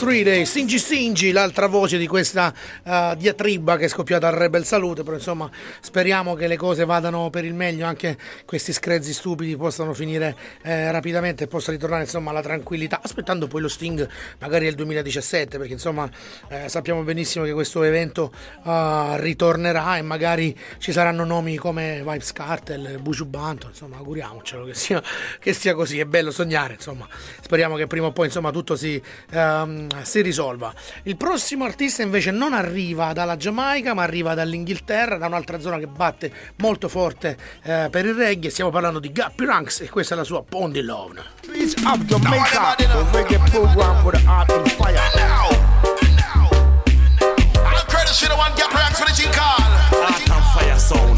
Riley, 0.04 0.46
Singi 0.46 0.80
Singi, 0.80 1.32
l'altra 1.32 1.68
voce 1.68 1.98
di 1.98 2.08
questa 2.08 2.54
uh, 2.84 3.16
diatriba 3.16 3.78
che 3.78 3.86
è 3.86 3.88
scoppiata 3.88 4.28
al 4.28 4.34
Rebel 4.34 4.66
Salute, 4.66 5.04
però 5.04 5.16
insomma 5.16 5.50
speriamo 5.80 6.36
che 6.36 6.48
le 6.48 6.58
cose 6.58 6.84
vadano 6.84 7.30
per 7.30 7.46
il 7.46 7.54
meglio, 7.54 7.86
anche 7.86 8.18
questi 8.46 8.74
screzi 8.74 9.14
stupidi 9.14 9.56
possano 9.56 9.94
finire 9.94 10.36
eh, 10.64 10.92
rapidamente 10.92 11.48
possa 11.48 11.72
ritornare 11.72 12.04
insomma 12.04 12.32
alla 12.32 12.42
tranquillità, 12.42 13.00
aspettando 13.02 13.48
poi 13.48 13.62
lo 13.62 13.68
Sting 13.68 14.08
magari 14.40 14.66
nel 14.66 14.76
2017, 14.76 15.58
perché 15.58 15.74
insomma 15.74 16.10
eh, 16.50 16.70
sappiamo 16.70 17.04
benissimo 17.04 17.46
che 17.46 17.54
questo 17.54 17.84
evento 17.84 18.32
uh, 18.64 19.16
ritornerà 19.16 19.98
e 19.98 20.02
magari 20.02 20.58
ci 20.78 20.92
saranno 20.92 21.24
nomi 21.24 21.56
come 21.56 21.98
Vibes 21.98 22.32
Cartel, 22.34 23.00
Buju 23.00 23.26
Banton, 23.26 23.70
insomma 23.70 23.98
auguriamocelo 23.98 24.66
che 24.66 24.74
sia, 24.74 25.02
che 25.40 25.54
sia 25.54 25.74
così, 25.74 26.00
è 26.00 26.06
bello 26.06 26.32
sognare, 26.32 26.74
insomma. 26.74 27.08
Speriamo 27.42 27.76
che 27.76 27.88
prima 27.88 28.08
o 28.08 28.12
poi 28.12 28.28
insomma 28.28 28.52
tutto 28.52 28.76
si, 28.76 29.02
ehm, 29.32 30.02
si 30.02 30.22
risolva. 30.22 30.74
Il 31.04 31.18
prossimo 31.18 31.66
artista 31.66 32.02
invece 32.02 32.32
non 32.32 32.54
arriva 32.54 33.14
dalla 33.14 33.36
Giamaica 33.36 33.94
ma 33.94 34.04
arriva 34.04 34.34
dall'Inghilterra, 34.34 35.18
da 35.18 35.28
un'altra 35.28 35.60
zona 35.60 35.78
che 35.78 35.88
batte 35.88 36.32
molto 36.58 36.88
forte 36.88 37.38
eh, 37.64 37.88
per 37.90 38.06
il 38.06 38.14
reggae, 38.14 38.50
stiamo 38.50 38.70
parlando 38.70 39.00
di 39.00 39.12
Guppy 39.12 39.46
Ranks 39.46 39.82
e 39.82 39.90
questa 39.90 40.14
è 40.16 40.18
la 40.18 40.24
sua 40.24 40.44
Bondi 40.54 40.84
Love. 40.84 41.18
Please 41.42 41.74
up 41.84 42.00
Jamaica, 42.06 42.76
a 42.78 43.04
reggae 43.10 43.40
program 43.50 44.04
for 44.04 44.12
the 44.12 44.24
art 44.28 44.52
and 44.52 44.72
fire. 44.74 44.96
And 44.96 45.16
now, 45.16 45.50
and 45.50 46.16
now, 46.16 46.50
and 46.54 47.50
now. 47.58 48.14
To 48.14 48.28
the 48.30 48.36
one 48.38 48.54
get 48.56 48.70
reacts 48.70 49.00
for 49.00 49.08
the 49.08 49.14
thing 49.18 49.32
called. 49.34 49.64
Art 49.98 50.22
and 50.30 50.46
fire 50.54 50.78
sound. 50.78 51.18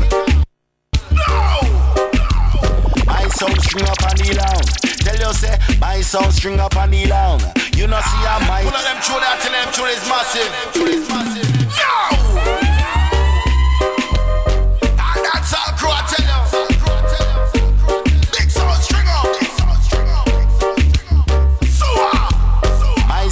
No! 1.11 1.59
I 3.11 3.27
sound 3.35 3.61
string 3.61 3.83
up 3.83 4.01
and 4.07 4.23
kneel 4.23 4.35
down. 4.35 4.63
Tell 5.03 5.17
you 5.19 5.33
say, 5.33 5.59
my 5.81 5.99
sound 5.99 6.31
string 6.31 6.61
up 6.61 6.77
and 6.77 6.91
kneel 6.91 7.09
down. 7.09 7.41
You 7.75 7.87
know 7.87 7.99
see 7.99 8.23
how 8.23 8.39
my... 8.47 8.63
Pull 8.63 8.71
of 8.71 8.83
them 8.85 9.01
through 9.03 9.19
that 9.19 9.41
tell 9.43 9.51
them 9.51 9.67
through 9.73 9.91
is 9.91 10.07
massive. 10.07 10.47
Through 10.71 11.03
massive. 11.09 12.71
No! 12.71 12.74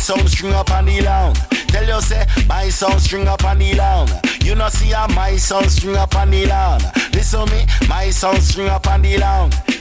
Sound 0.04 0.30
string 0.30 0.52
up 0.52 0.70
on 0.70 0.84
the 0.84 1.00
lounge. 1.02 1.40
Tell 1.68 1.88
you 1.88 2.02
say, 2.02 2.26
my 2.46 2.68
sound 2.68 3.00
string 3.00 3.26
up 3.26 3.46
on 3.46 3.58
the 3.58 3.74
lounge. 3.76 4.12
You 4.44 4.54
know 4.54 4.68
see 4.68 4.90
how 4.90 5.08
my 5.08 5.38
sound 5.38 5.72
string 5.72 5.96
up 5.96 6.14
on 6.18 6.30
the 6.30 6.46
lounge. 6.46 6.84
Listen 7.14 7.46
me, 7.46 7.66
my 7.88 8.10
sound 8.10 8.44
string 8.44 8.68
up 8.68 8.86
on 8.88 9.02
the. 9.02 9.16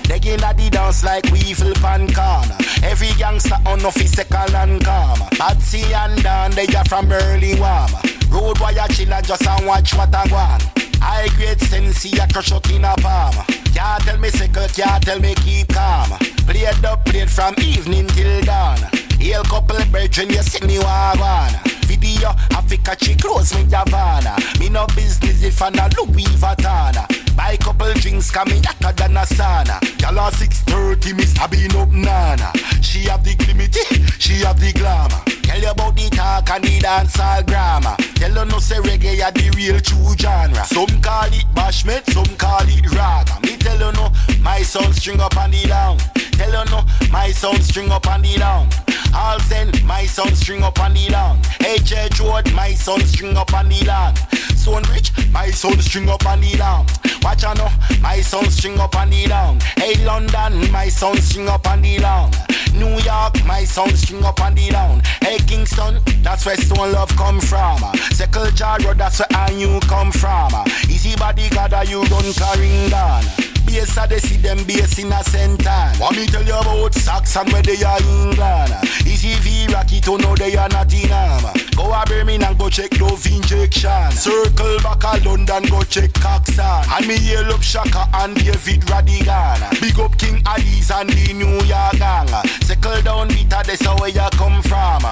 They 0.09 0.21
get 0.21 0.45
at 0.45 0.57
the 0.57 0.71
dance 0.71 1.03
like 1.03 1.25
weevil 1.33 1.75
pan 1.75 2.07
corner. 2.15 2.57
Every 2.85 3.11
gangster 3.19 3.59
on 3.67 3.85
office 3.85 4.13
second 4.13 4.55
and 4.55 4.85
calm. 4.85 5.19
Patsy 5.33 5.83
and 5.93 6.23
Dan, 6.23 6.53
they 6.53 6.67
are 6.67 6.85
from 6.85 7.11
early 7.11 7.59
warm. 7.59 7.91
Road 8.31 8.61
wire 8.61 8.87
chill 8.91 9.13
and 9.13 9.27
just 9.27 9.45
and 9.45 9.67
watch 9.67 9.93
what 9.95 10.15
I 10.15 10.25
want. 10.31 10.63
I 11.03 11.29
grade 11.35 11.61
sense, 11.61 12.05
a 12.05 12.29
crush 12.33 12.53
out 12.53 12.71
in 12.71 12.85
a 12.85 12.95
palm. 12.95 13.35
Can't 13.75 14.03
tell 14.05 14.19
me 14.19 14.31
second, 14.31 14.73
can't 14.73 15.03
tell 15.03 15.19
me 15.19 15.35
keep 15.35 15.67
calm. 15.75 16.11
Play 16.47 16.71
the 16.81 16.97
plate 17.07 17.29
from 17.29 17.55
evening 17.59 18.07
till 18.07 18.41
dawn. 18.43 19.02
Hail 19.23 19.45
couple 19.45 19.79
brethren, 19.93 20.31
you 20.31 20.43
see 20.43 20.67
me 20.67 20.81
wagon. 20.81 21.55
Video, 21.87 22.31
Africa, 22.51 22.97
she 23.01 23.15
close 23.15 23.55
me 23.55 23.63
Havana. 23.71 24.37
Me 24.59 24.69
no 24.69 24.85
business 24.97 25.45
if 25.45 25.63
I 25.63 25.71
not 25.71 25.97
Louis 25.97 26.25
Vuitton. 26.25 27.37
Buy 27.37 27.57
couple 27.57 27.95
drinks, 27.95 28.33
coming 28.33 28.61
hotter 28.65 28.93
than 28.97 29.17
a 29.17 29.21
sauna. 29.21 29.79
Y'all 30.01 30.19
are 30.19 30.33
630, 30.33 31.15
me 31.15 31.23
stabbing 31.23 31.77
up 31.77 31.93
nana. 31.93 32.51
She 32.83 33.07
have 33.07 33.23
the 33.23 33.37
glimity, 33.37 33.87
she 34.21 34.43
have 34.45 34.59
the 34.59 34.73
glamour. 34.73 35.42
Tell 35.53 35.61
you 35.61 35.69
about 35.69 35.95
the 35.95 36.09
talk 36.09 36.49
and 36.49 36.65
the 36.65 36.79
dancehall 36.79 37.47
grammar. 37.47 37.95
Tell 38.15 38.31
you 38.31 38.45
no 38.47 38.59
say 38.59 38.77
reggae 38.77 39.23
are 39.23 39.33
the 39.33 39.53
real 39.55 39.79
true 39.81 40.17
genre. 40.17 40.65
Some 40.65 41.03
call 41.03 41.29
it 41.29 41.45
bashment, 41.53 42.09
some 42.09 42.37
call 42.39 42.65
it 42.65 42.91
raga. 42.97 43.39
Me 43.43 43.59
tell 43.59 43.79
you 43.79 43.93
no, 43.93 44.11
my 44.41 44.63
sound 44.63 44.95
string 44.95 45.21
up 45.21 45.37
on 45.37 45.51
the 45.51 45.69
down. 45.69 45.99
Tell 46.41 46.49
you 46.49 46.71
no, 46.71 46.81
my 47.11 47.31
sound 47.33 47.63
string 47.63 47.93
up 47.93 48.07
on 48.07 48.23
the 48.23 48.35
down. 48.39 48.71
All 49.15 49.39
send 49.41 49.85
my 49.85 50.07
sound 50.07 50.35
string 50.39 50.63
up 50.63 50.81
on 50.81 50.95
the 50.95 51.07
down. 51.11 51.39
HH 51.61 52.19
Road, 52.21 52.51
my 52.55 52.73
sound 52.73 53.03
string 53.03 53.37
up 53.37 53.53
on 53.53 53.69
the 53.69 53.85
down. 53.85 54.17
Stonebridge, 54.57 55.13
my 55.33 55.51
sound 55.51 55.83
string 55.83 56.09
up 56.09 56.25
on 56.25 56.41
the 56.41 56.57
down. 56.57 56.87
Watch 57.23 57.45
out 57.45 57.59
now, 57.59 57.71
my 58.01 58.23
sound 58.23 58.51
string 58.51 58.81
up 58.81 58.97
on 58.97 59.11
the 59.11 59.27
down. 59.27 59.61
Hey 59.77 60.03
London, 60.03 60.73
my 60.73 60.89
sound 60.89 61.19
string 61.19 61.49
up 61.49 61.67
on 61.69 61.83
the 61.83 61.99
down. 61.99 62.31
New 62.75 62.99
York, 63.01 63.45
my 63.45 63.65
sound 63.65 63.97
string 63.99 64.25
up 64.25 64.41
on 64.41 64.55
the 64.55 64.71
down. 64.71 65.03
Hey 65.21 65.39
Kingston, 65.47 65.99
that's 66.23 66.47
where 66.47 66.57
Stone 66.57 66.93
Love 66.93 67.11
come 67.17 67.41
from. 67.41 67.79
Circle 68.13 68.51
Jar 68.53 68.79
Road, 68.81 68.99
that's 68.99 69.19
where 69.19 69.29
I 69.33 69.51
you 69.53 69.81
come 69.89 70.13
from. 70.13 70.53
Easy 70.89 71.17
body 71.17 71.49
gather 71.51 71.85
you 71.85 72.03
carrying 72.35 72.89
down. 72.91 73.25
Base 73.67 73.97
a 73.97 74.07
they 74.07 74.19
see 74.19 74.37
them 74.37 74.59
base 74.67 74.99
in 74.99 75.13
a 75.13 75.23
center. 75.25 75.93
Want 75.99 76.17
me 76.17 76.27
tell 76.27 76.45
you 76.45 76.55
about 76.55 76.95
Saxon 76.95 77.49
where 77.53 77.63
they 77.63 77.83
are 77.83 77.99
England. 78.03 78.75
Easy 79.07 79.35
V 79.41 79.73
Rocky 79.73 80.01
to 80.01 80.19
know 80.19 80.35
they 80.35 80.57
are 80.57 80.69
Nottingham. 80.69 81.41
Go 81.77 81.93
a 81.93 82.05
Birmingham 82.07 82.57
go 82.59 82.69
check 82.69 82.91
Dove 82.91 83.25
injection. 83.27 84.11
Circle 84.13 84.79
back 84.83 85.05
a 85.05 85.25
London 85.25 85.63
go 85.71 85.81
check 85.83 86.11
Coxsone. 86.13 86.85
And 86.97 87.07
me 87.07 87.17
hail 87.17 87.53
up 87.53 87.63
Shaka 87.63 88.09
and 88.15 88.35
David 88.37 88.83
Rodigan. 88.83 89.81
Big 89.81 89.99
up 89.99 90.19
King 90.19 90.43
Addies 90.45 90.91
and 90.93 91.09
the 91.09 91.33
New 91.33 91.57
York 91.65 91.97
gang. 91.97 92.29
Circle 92.63 93.03
down 93.03 93.29
bitter 93.29 93.63
that's 93.65 93.87
where 94.01 94.11
you 94.11 94.29
come 94.33 94.61
from. 94.63 95.03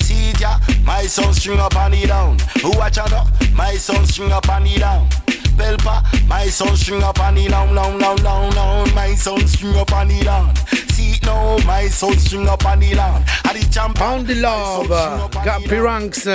See 0.00 0.32
ya, 0.40 0.58
my 0.84 1.02
sound 1.06 1.36
string 1.36 1.60
up 1.60 1.76
on 1.76 1.90
the 1.92 2.06
down. 2.06 2.38
Who 2.62 2.70
watch 2.78 2.98
out 2.98 3.12
my 3.52 3.74
sound 3.74 4.08
string 4.08 4.32
up 4.32 4.48
on 4.48 4.64
the 4.64 4.78
down. 4.78 5.08
Pelpa, 5.56 6.02
my 6.26 6.48
sound 6.50 6.76
string 6.76 7.02
up 7.02 7.18
on 7.20 7.34
the 7.34 7.46
down, 7.48 7.74
down, 7.74 7.98
down, 7.98 8.16
down, 8.22 8.50
down. 8.54 8.92
My 8.94 9.14
sound 9.14 9.48
string 9.48 9.76
up 9.76 9.92
on 9.92 10.08
the 10.08 10.22
down. 10.24 10.52
See 10.90 11.12
it 11.14 11.24
now, 11.24 11.56
my 11.64 11.88
sound 11.88 12.18
string 12.18 12.46
up 12.48 12.64
on 12.64 12.78
the 12.80 12.94
down. 12.94 13.22
The 13.54 13.68
champ. 13.70 13.96
Pound 13.96 14.26
the 14.26 14.34
Love, 14.34 15.28
Guppy 15.44 15.78
Ranks, 15.78 16.26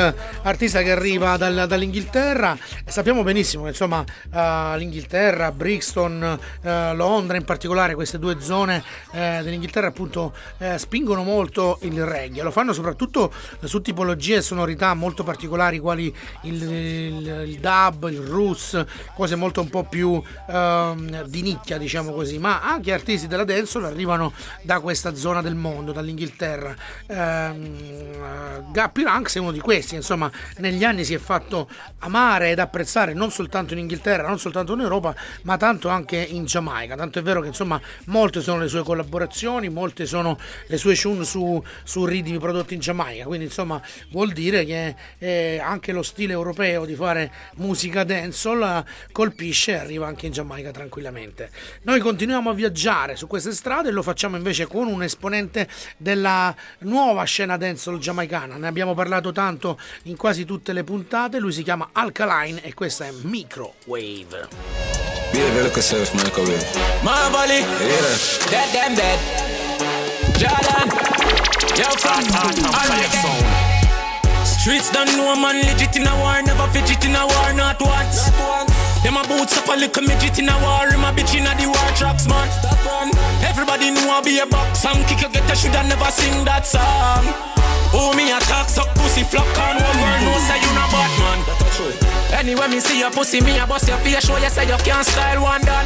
artista 0.43 0.81
che 0.81 0.91
arriva 0.91 1.35
dal- 1.35 1.65
dall'Inghilterra. 1.67 2.57
Sappiamo 2.85 3.23
benissimo 3.23 3.63
che 3.63 3.69
insomma 3.69 4.01
eh, 4.33 4.77
l'Inghilterra, 4.77 5.51
Brixton, 5.51 6.39
eh, 6.61 6.93
Londra 6.95 7.35
in 7.35 7.43
particolare, 7.43 7.95
queste 7.95 8.17
due 8.19 8.37
zone 8.39 8.81
eh, 9.11 9.41
dell'Inghilterra 9.43 9.87
appunto 9.87 10.33
eh, 10.59 10.77
spingono 10.77 11.23
molto 11.23 11.79
il 11.81 12.01
reggae. 12.05 12.41
Lo 12.43 12.51
fanno 12.51 12.71
soprattutto 12.71 13.33
su 13.65 13.81
tipologie 13.81 14.37
e 14.37 14.41
sonorità 14.41 14.93
molto 14.93 15.23
particolari 15.25 15.79
quali 15.79 16.15
il, 16.43 16.63
il- 16.63 17.43
il 17.49 17.59
dub, 17.59 18.07
il 18.09 18.21
roots, 18.21 18.81
cose 19.19 19.35
molto 19.35 19.59
un 19.59 19.69
po' 19.69 19.83
più 19.83 20.21
ehm, 20.47 21.23
di 21.23 21.41
nicchia 21.41 21.77
diciamo 21.77 22.13
così. 22.13 22.37
Ma 22.37 22.61
anche 22.61 22.93
artisti 22.93 23.27
della 23.27 23.43
dancehall 23.43 23.83
arrivano 23.83 24.31
da 24.61 24.79
questa 24.79 25.13
zona 25.13 25.41
del 25.41 25.55
mondo, 25.55 25.91
dall'Inghilterra. 25.91 26.73
Ehm, 27.07 28.71
Guppy 28.71 29.03
Ranks 29.03 29.35
è 29.35 29.39
uno 29.39 29.51
di 29.51 29.59
questi, 29.59 29.95
insomma, 29.95 30.31
negli 30.57 30.85
anni 30.85 31.03
si 31.03 31.13
è 31.13 31.17
fatto 31.17 31.69
amare 31.99 32.51
ed 32.51 32.59
apprezzare 32.59 33.13
non 33.13 33.29
soltanto 33.29 33.73
in 33.73 33.79
Inghilterra, 33.79 34.27
non 34.27 34.39
soltanto 34.39 34.73
in 34.73 34.79
Europa, 34.79 35.13
ma 35.41 35.57
tanto 35.57 35.89
anche 35.89 36.15
in 36.17 36.45
Giamaica. 36.45 36.95
Tanto 36.95 37.19
è 37.19 37.21
vero 37.21 37.41
che 37.41 37.47
insomma 37.47 37.79
molte 38.05 38.39
sono 38.39 38.59
le 38.59 38.69
sue 38.69 38.83
collaborazioni, 38.83 39.67
molte 39.67 40.05
sono 40.05 40.37
le 40.67 40.77
sue 40.77 40.95
tune 40.95 41.25
su, 41.25 41.61
su 41.83 42.05
ritmi 42.05 42.39
prodotti 42.39 42.73
in 42.73 42.79
Giamaica. 42.79 43.25
Quindi 43.25 43.45
insomma 43.45 43.81
vuol 44.11 44.31
dire 44.31 44.63
che 44.63 44.95
eh, 45.17 45.59
anche 45.61 45.91
lo 45.91 46.03
stile 46.03 46.31
europeo 46.31 46.85
di 46.85 46.95
fare 46.95 47.31
musica 47.55 48.05
dancehall 48.05 48.61
eh, 48.61 49.07
colpisce 49.11 49.71
e 49.71 49.75
arriva 49.75 50.07
anche 50.07 50.25
in 50.25 50.31
Giamaica 50.31 50.71
tranquillamente. 50.71 51.49
Noi 51.83 51.99
continuiamo 51.99 52.49
a 52.49 52.53
viaggiare 52.53 53.15
su 53.15 53.27
queste 53.27 53.51
strade 53.51 53.89
e 53.89 53.91
lo 53.91 54.01
facciamo 54.03 54.35
invece 54.35 54.67
con 54.67 54.87
un 54.87 55.03
esponente 55.03 55.67
della 55.97 56.55
nuova 56.79 57.23
scena 57.23 57.57
dancehall 57.57 57.97
giamaicana. 57.99 58.55
Ne 58.55 58.67
abbiamo 58.67 58.93
parlato 58.93 59.31
tanto 59.31 59.79
in 60.03 60.15
quasi 60.15 60.45
tutte 60.45 60.73
le 60.73 60.83
puntate. 60.83 61.39
Lui 61.39 61.51
si 61.51 61.63
chiama 61.63 61.89
Alkaline 61.91 62.63
e 62.63 62.73
questa 62.73 63.05
è 63.05 63.11
Microwave. 63.21 64.47
Baby, 65.31 65.61
look 65.61 65.75
yourself, 65.75 66.11
microwave. 66.13 66.65
Marvally, 67.01 67.59
Yeah. 67.59 68.49
dead, 68.49 68.71
them 68.71 68.95
dead. 68.95 69.19
Jordan, 70.37 70.89
yo, 71.75 71.89
from 71.97 72.23
Streets 74.43 74.89
don't 74.91 75.11
know 75.15 75.35
man 75.35 75.55
legit 75.61 75.95
in 75.95 76.07
a 76.07 76.15
war, 76.15 76.41
never 76.41 76.67
fidget 76.71 77.03
in 77.05 77.15
a 77.15 77.25
war, 77.25 77.53
not 77.53 77.79
once. 77.81 78.31
Them 79.03 79.15
a 79.15 79.23
boots 79.23 79.57
up 79.57 79.67
a 79.67 79.75
little 79.79 80.03
midget 80.03 80.39
in 80.39 80.49
a 80.49 80.55
war, 80.59 80.91
him 80.91 81.03
a 81.03 81.11
bitch 81.15 81.37
in 81.37 81.47
a 81.47 81.55
the 81.55 81.67
war 81.67 81.89
tracks, 81.95 82.27
man. 82.27 82.49
Everybody 83.41 83.91
know 83.91 84.11
I 84.11 84.21
be 84.21 84.39
a 84.39 84.45
box 84.45 84.85
and 84.85 85.05
kick 85.07 85.21
you 85.21 85.29
get 85.29 85.49
a 85.49 85.55
shoulda 85.55 85.83
never 85.87 86.11
sing 86.11 86.43
that 86.43 86.67
song. 86.67 87.23
Oh 87.95 88.13
me 88.15 88.31
attack 88.31 88.69
suck 88.69 88.93
pussy 88.95 89.23
flock 89.23 89.47
on 89.57 89.77
Anyway 92.39 92.67
me 92.69 92.79
see 92.79 92.99
your 92.99 93.11
pussy 93.11 93.41
me 93.41 93.59
a 93.59 93.67
bust 93.67 93.89
your 93.89 93.97
face 93.97 94.23
show 94.23 94.37
you 94.37 94.47
say 94.47 94.63
you 94.63 94.77
can't 94.87 95.05
style 95.05 95.43
one 95.43 95.59
done. 95.59 95.85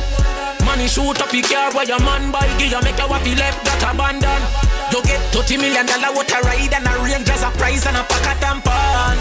Money 0.64 0.88
shoot 0.88 1.20
up 1.20 1.34
your 1.34 1.42
car 1.42 1.74
where 1.74 1.84
your 1.84 1.98
man 2.06 2.32
buy 2.32 2.46
give 2.62 2.70
you 2.70 2.82
make 2.86 2.94
you 2.94 3.10
happy 3.10 3.34
left 3.34 3.66
that 3.66 3.82
abandon. 3.82 4.42
You 4.94 5.02
get 5.02 5.18
30 5.34 5.58
million 5.58 5.88
dollar 5.90 6.14
water 6.14 6.38
ride 6.46 6.70
and 6.70 6.86
a 6.86 6.94
range 7.02 7.28
as 7.34 7.42
a 7.42 7.50
prize 7.58 7.88
and 7.90 7.98
a 7.98 8.04
pack 8.06 8.30
of 8.30 8.38
tampon. 8.38 9.18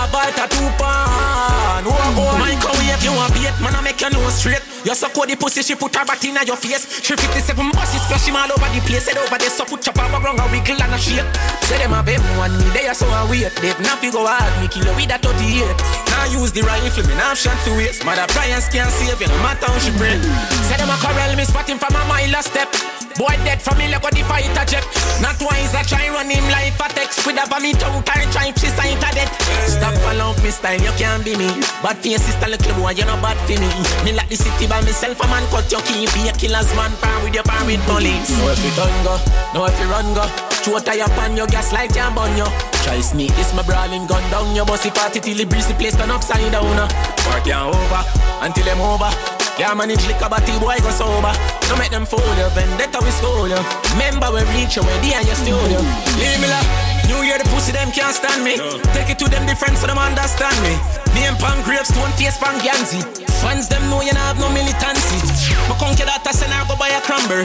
A 0.00 0.04
bite 0.08 0.40
a 0.40 0.48
two 0.48 0.64
pan. 0.80 1.84
Oh, 1.84 1.92
oh, 1.92 2.40
microwave 2.40 3.04
you 3.04 3.12
a 3.20 3.26
bait 3.36 3.52
man 3.60 3.76
I 3.76 3.80
make 3.84 4.00
you 4.00 4.08
know 4.08 4.28
straight. 4.30 4.71
You 4.84 4.94
suck 4.94 5.14
out 5.14 5.28
the 5.30 5.36
pussy 5.36 5.62
she 5.62 5.74
put 5.74 5.94
her 5.94 6.04
back 6.04 6.24
in 6.26 6.34
your 6.42 6.58
face. 6.58 7.02
She 7.06 7.14
57 7.14 7.54
buses 7.70 8.02
splash 8.02 8.26
him 8.26 8.34
all 8.34 8.50
over 8.50 8.66
the 8.74 8.82
place. 8.82 9.06
Head 9.06 9.18
over 9.18 9.38
there 9.38 9.50
so 9.50 9.64
put 9.64 9.82
chop 9.82 9.98
over 9.98 10.18
ground 10.18 10.42
a 10.42 10.46
wiggle 10.50 10.74
and 10.74 10.94
a 10.94 10.98
shake. 10.98 11.22
Say 11.70 11.78
them 11.78 11.94
a 11.94 12.02
bet 12.02 12.18
one 12.34 12.50
me 12.58 12.66
they 12.74 12.90
are 12.90 12.94
so 12.94 13.06
a 13.06 13.22
wait. 13.30 13.54
They 13.62 13.70
not 13.78 14.02
fi 14.02 14.10
go 14.10 14.26
hard 14.26 14.50
me 14.58 14.66
kill 14.66 14.82
you 14.82 14.94
with 14.98 15.14
a 15.14 15.18
38. 15.22 15.70
Now 16.10 16.26
use 16.34 16.50
the 16.50 16.66
rifle 16.66 17.06
me 17.06 17.14
now 17.14 17.34
shot 17.34 17.54
to 17.64 17.78
waste. 17.78 18.02
Mother 18.02 18.26
Brian 18.34 18.58
can't 18.74 18.90
save 18.90 19.22
you 19.22 19.30
no 19.30 19.38
matter 19.38 19.70
how 19.70 19.78
she 19.78 19.94
break. 19.94 20.18
Say 20.66 20.76
them 20.76 20.90
a 20.90 20.96
corral 20.98 21.30
me 21.38 21.44
spot 21.46 21.70
him 21.70 21.78
from 21.78 21.94
a 21.94 22.02
mile 22.10 22.34
a 22.34 22.42
step. 22.42 22.70
Boy 23.16 23.36
dead 23.44 23.60
from 23.60 23.78
me 23.78 23.88
like 23.92 24.02
the 24.02 24.24
fighter 24.24 24.64
jet. 24.64 24.84
Not 25.20 25.36
wise 25.40 25.74
I 25.74 25.82
try 25.84 26.08
run 26.08 26.30
him 26.30 26.44
like 26.48 26.72
a 26.80 26.88
text 26.92 27.26
with 27.26 27.36
a 27.36 27.44
vomit 27.44 27.82
out 27.84 28.08
and 28.08 28.32
try 28.32 28.48
she 28.56 28.72
sign 28.72 28.96
to 28.96 29.08
death. 29.12 29.32
Stop 29.68 29.94
follow 30.00 30.32
me 30.42 30.50
style 30.50 30.80
you 30.80 30.92
can't 30.96 31.24
be 31.24 31.36
me. 31.36 31.52
Bad 31.84 31.98
for 32.00 32.08
your 32.08 32.18
sister 32.18 32.48
little 32.48 32.74
boy 32.80 32.96
you 32.96 33.04
no 33.04 33.16
bad 33.20 33.36
for 33.44 33.56
me. 33.60 33.68
Me 34.04 34.16
like 34.16 34.28
the 34.28 34.36
city 34.36 34.66
by 34.66 34.80
myself 34.80 35.20
a 35.20 35.26
man 35.28 35.44
cut 35.52 35.68
your 35.70 35.82
key 35.84 36.08
be 36.16 36.28
a 36.28 36.32
killer's 36.32 36.68
man 36.74 36.92
pan 37.04 37.16
with 37.24 37.34
your 37.34 37.44
pan 37.44 37.66
with 37.66 37.82
police. 37.84 38.32
Know 38.40 38.48
if 38.48 38.64
you 38.64 38.72
done 38.72 38.96
go, 39.04 39.14
know 39.52 39.68
if 39.68 39.76
you 39.76 39.88
run 39.92 40.08
go. 40.16 40.24
Throw 40.62 40.78
up 40.78 41.18
on 41.18 41.36
your 41.36 41.46
gas 41.48 41.72
like 41.72 41.92
jam 41.92 42.16
on 42.16 42.36
you. 42.36 42.46
Try 42.84 43.00
sneak 43.00 43.34
this 43.34 43.52
my 43.54 43.62
brawling 43.62 44.06
gun 44.06 44.22
down 44.30 44.54
your 44.54 44.64
bossy 44.64 44.90
party 44.90 45.20
till 45.20 45.36
the 45.36 45.44
breeze 45.44 45.66
the 45.66 45.74
place 45.74 45.96
turn 45.96 46.10
upside 46.10 46.50
down. 46.52 46.88
Work 47.28 47.46
you 47.46 47.54
over 47.54 48.02
until 48.40 48.64
them 48.64 48.80
over. 48.80 49.41
Can't 49.56 49.76
manage 49.76 50.06
liquor 50.08 50.28
but 50.28 50.40
the 50.48 50.56
boy 50.58 50.80
go 50.80 50.90
sober. 50.90 51.32
Don't 51.68 51.78
make 51.78 51.92
them 51.92 52.06
fool 52.08 52.24
you, 52.40 52.48
vendetta 52.56 52.98
we 53.04 53.12
school 53.12 53.48
you. 53.48 53.60
Remember 53.92 54.32
we 54.32 54.40
reach 54.56 54.76
you, 54.76 54.82
we 54.82 55.12
in 55.12 55.24
your 55.28 55.36
studio. 55.36 55.80
Leave 56.16 56.40
me 56.40 56.48
la. 56.48 56.60
New 57.06 57.20
Year 57.20 57.36
the 57.36 57.44
pussy 57.52 57.72
them 57.72 57.92
can't 57.92 58.16
stand 58.16 58.40
me. 58.40 58.56
Take 58.96 59.12
it 59.12 59.18
to 59.20 59.28
them 59.28 59.44
different 59.44 59.76
so 59.76 59.86
them 59.86 60.00
understand 60.00 60.56
me. 60.64 60.74
Name 61.12 61.36
pan 61.36 61.60
grapes, 61.62 61.92
stone 61.92 62.10
face 62.16 62.38
pan 62.40 62.56
Ganzi. 62.64 63.04
Fans 63.44 63.68
them 63.68 63.82
know 63.90 64.00
you 64.00 64.12
not 64.16 64.32
have 64.32 64.40
no 64.40 64.48
militancy. 64.48 65.20
My 65.68 65.76
conquer 65.76 66.08
that 66.08 66.24
I 66.24 66.32
send 66.32 66.52
her 66.52 66.64
go 66.64 66.74
buy 66.80 66.88
a 66.88 67.00
cranberry. 67.04 67.44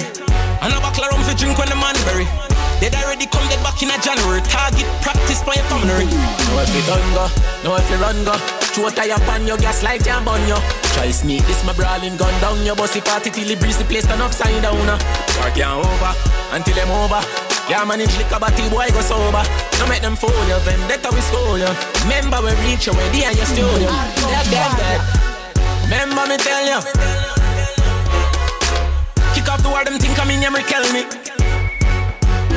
And 0.63 0.71
I 0.71 0.77
a 0.77 0.81
buckle 0.81 1.03
rum 1.11 1.21
for 1.27 1.35
drink 1.35 1.59
when 1.59 1.67
the 1.67 1.75
man 1.75 1.97
bury. 2.07 2.25
They 2.78 2.93
already 2.93 3.25
come 3.25 3.41
dead 3.49 3.61
back 3.65 3.82
in 3.82 3.89
a 3.89 3.97
January. 3.97 4.41
Target 4.45 4.86
practice 5.01 5.41
your 5.57 5.65
family. 5.65 6.05
Know 6.05 6.61
if 6.61 6.69
you 6.78 6.84
done 6.86 7.07
go, 7.17 7.25
know 7.65 7.75
if 7.75 7.89
you 7.89 7.97
run 7.97 8.21
go. 8.23 8.38
Throw 8.78 8.89
tie 8.93 9.09
up 9.09 9.25
on 9.28 9.47
your 9.47 9.57
gas 9.57 9.82
like 9.82 10.03
jam 10.05 10.28
on 10.28 10.41
you. 10.45 10.57
Try 10.93 11.09
sneak 11.09 11.41
this 11.49 11.65
my 11.65 11.73
brawling 11.73 12.17
gun 12.17 12.34
down 12.39 12.61
your 12.61 12.75
bossy 12.75 13.01
party 13.01 13.30
till 13.32 13.47
the 13.49 13.55
the 13.57 13.86
place 13.89 14.05
turn 14.05 14.21
upside 14.21 14.61
down. 14.61 14.78
uh. 14.86 14.97
Work 15.41 15.57
you 15.57 15.65
over 15.65 16.13
until 16.53 16.75
them 16.75 16.91
over. 16.93 17.21
Yeah, 17.65 17.84
manage 17.84 18.15
liquor 18.17 18.38
but 18.39 18.53
the 18.55 18.69
boy 18.69 18.88
go 18.93 19.01
sober. 19.01 19.41
Don't 19.82 19.89
make 19.89 20.05
them 20.05 20.15
fool 20.15 20.32
you, 20.45 20.57
vendetta 20.61 21.09
we 21.09 21.21
school 21.21 21.57
you. 21.57 21.67
Remember 22.05 22.45
we 22.45 22.53
reach 22.61 22.86
you, 22.86 22.93
we 22.93 23.03
there 23.09 23.32
in 23.34 23.38
your 23.38 23.49
studio. 23.49 23.89
Dead, 24.30 24.45
dead, 24.53 24.71
dead. 24.78 25.01
Remember 25.89 26.30
me 26.30 26.38
tell 26.38 26.61
you. 26.61 26.80
Kick 29.34 29.49
off 29.49 29.61
the 29.65 29.69
word 29.73 29.88
them 29.88 29.97
think 29.97 30.17
I'm 30.21 30.30
in 30.30 30.45
here, 30.45 30.63
kill 30.69 30.86
me. 30.93 31.36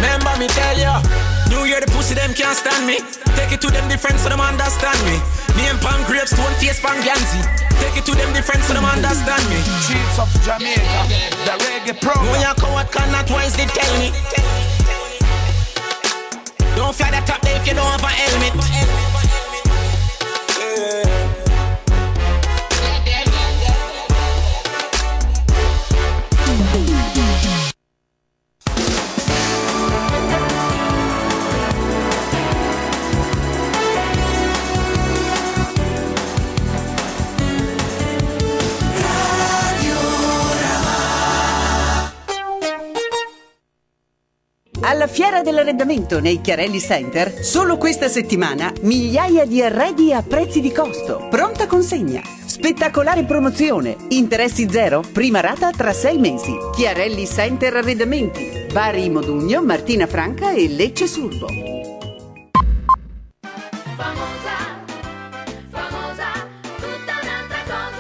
Remember 0.01 0.32
me 0.40 0.48
tell 0.48 0.76
ya. 0.80 1.05
New 1.53 1.68
Year 1.68 1.80
the 1.84 1.86
pussy 1.92 2.16
them 2.16 2.32
can't 2.32 2.57
stand 2.57 2.88
me. 2.88 3.05
Take 3.36 3.53
it 3.53 3.61
to 3.61 3.68
them 3.68 3.84
different 3.92 4.16
so 4.18 4.32
them 4.32 4.40
understand 4.40 4.96
me. 5.05 5.20
Name 5.61 5.76
pan 5.84 6.01
grapes, 6.09 6.32
stone 6.32 6.55
face 6.57 6.80
pan 6.80 6.96
Ganzi 7.05 7.44
Take 7.84 8.01
it 8.01 8.05
to 8.09 8.16
them 8.16 8.32
different 8.32 8.64
so 8.64 8.72
them 8.72 8.88
understand 8.88 9.44
me. 9.53 9.61
Chiefs 9.84 10.16
of 10.16 10.32
Jamaica, 10.40 11.05
the 11.44 11.55
reggae 11.68 11.92
program. 12.01 12.32
When 12.32 12.40
you 12.40 12.55
coward 12.57 12.88
cannot 12.88 13.28
wise 13.28 13.53
they 13.57 13.68
tell 13.68 13.92
me. 14.01 14.09
Don't 16.76 16.96
fly 16.96 17.12
the 17.12 17.20
top 17.28 17.42
there 17.42 17.61
if 17.61 17.66
you 17.68 17.74
don't 17.74 17.84
have 17.84 18.03
a 18.03 18.09
helmet 18.09 18.57
Alla 44.91 45.07
Fiera 45.07 45.41
dell'Arredamento 45.41 46.18
nei 46.18 46.41
Chiarelli 46.41 46.80
Center, 46.80 47.45
solo 47.45 47.76
questa 47.76 48.09
settimana, 48.09 48.72
migliaia 48.80 49.47
di 49.47 49.62
arredi 49.62 50.12
a 50.12 50.20
prezzi 50.20 50.61
di 50.61 50.72
costo. 50.72 51.28
Pronta 51.30 51.68
consegna. 51.68 52.20
Spettacolare 52.45 53.22
promozione. 53.22 53.95
Interessi 54.09 54.68
zero. 54.68 55.05
Prima 55.12 55.38
rata 55.38 55.70
tra 55.70 55.93
sei 55.93 56.18
mesi. 56.18 56.53
Chiarelli 56.74 57.24
Center 57.24 57.76
Arredamenti. 57.76 58.66
Bari 58.72 59.09
Modugno, 59.11 59.62
Martina 59.62 60.09
Franca 60.09 60.51
e 60.51 60.66
Lecce 60.66 61.07
Surbo. 61.07 61.47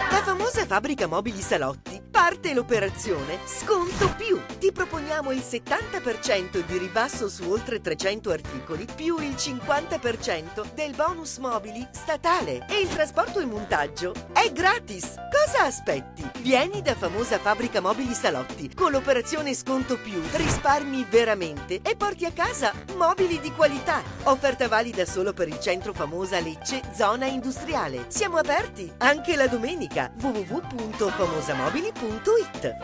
Da 0.08 0.22
famosa 0.24 0.64
fabbrica 0.66 1.06
mobili 1.06 1.40
salotti 1.40 1.99
parte 2.10 2.52
l'operazione 2.52 3.38
Sconto 3.46 4.12
più. 4.16 4.38
Ti 4.58 4.72
proponiamo 4.72 5.30
il 5.30 5.38
70% 5.38 6.64
di 6.64 6.78
ribasso 6.78 7.28
su 7.28 7.48
oltre 7.48 7.80
300 7.80 8.30
articoli 8.30 8.86
più 8.94 9.18
il 9.18 9.34
50% 9.34 10.72
del 10.74 10.94
bonus 10.94 11.38
mobili 11.38 11.86
statale 11.92 12.66
e 12.68 12.80
il 12.80 12.88
trasporto 12.88 13.40
e 13.40 13.46
montaggio 13.46 14.12
è 14.32 14.50
gratis. 14.52 15.14
Cosa 15.30 15.64
aspetti? 15.64 16.28
Vieni 16.40 16.82
da 16.82 16.94
famosa 16.94 17.38
fabbrica 17.38 17.80
mobili 17.80 18.12
salotti. 18.12 18.74
Con 18.74 18.90
l'operazione 18.90 19.54
Sconto 19.54 19.96
più 19.96 20.20
risparmi 20.32 21.06
veramente 21.08 21.80
e 21.82 21.96
porti 21.96 22.24
a 22.24 22.32
casa 22.32 22.72
mobili 22.96 23.40
di 23.40 23.52
qualità. 23.52 24.02
Offerta 24.24 24.68
valida 24.68 25.04
solo 25.04 25.32
per 25.32 25.48
il 25.48 25.60
centro 25.60 25.92
famosa 25.92 26.40
Lecce, 26.40 26.82
zona 26.94 27.26
industriale. 27.26 28.06
Siamo 28.08 28.36
aperti 28.36 28.92
anche 28.98 29.36
la 29.36 29.46
domenica. 29.46 30.12
www.famosamobili.it 32.00 32.74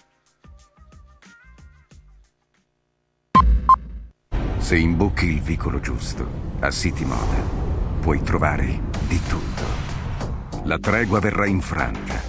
Se 4.58 4.76
imbocchi 4.76 5.26
il 5.26 5.42
vicolo 5.42 5.80
giusto, 5.80 6.24
a 6.60 6.70
City 6.70 7.04
Moda, 7.04 7.42
puoi 8.00 8.22
trovare 8.22 8.80
di 9.08 9.20
tutto. 9.28 9.64
La 10.66 10.78
tregua 10.78 11.18
verrà 11.18 11.46
infranta. 11.46 12.22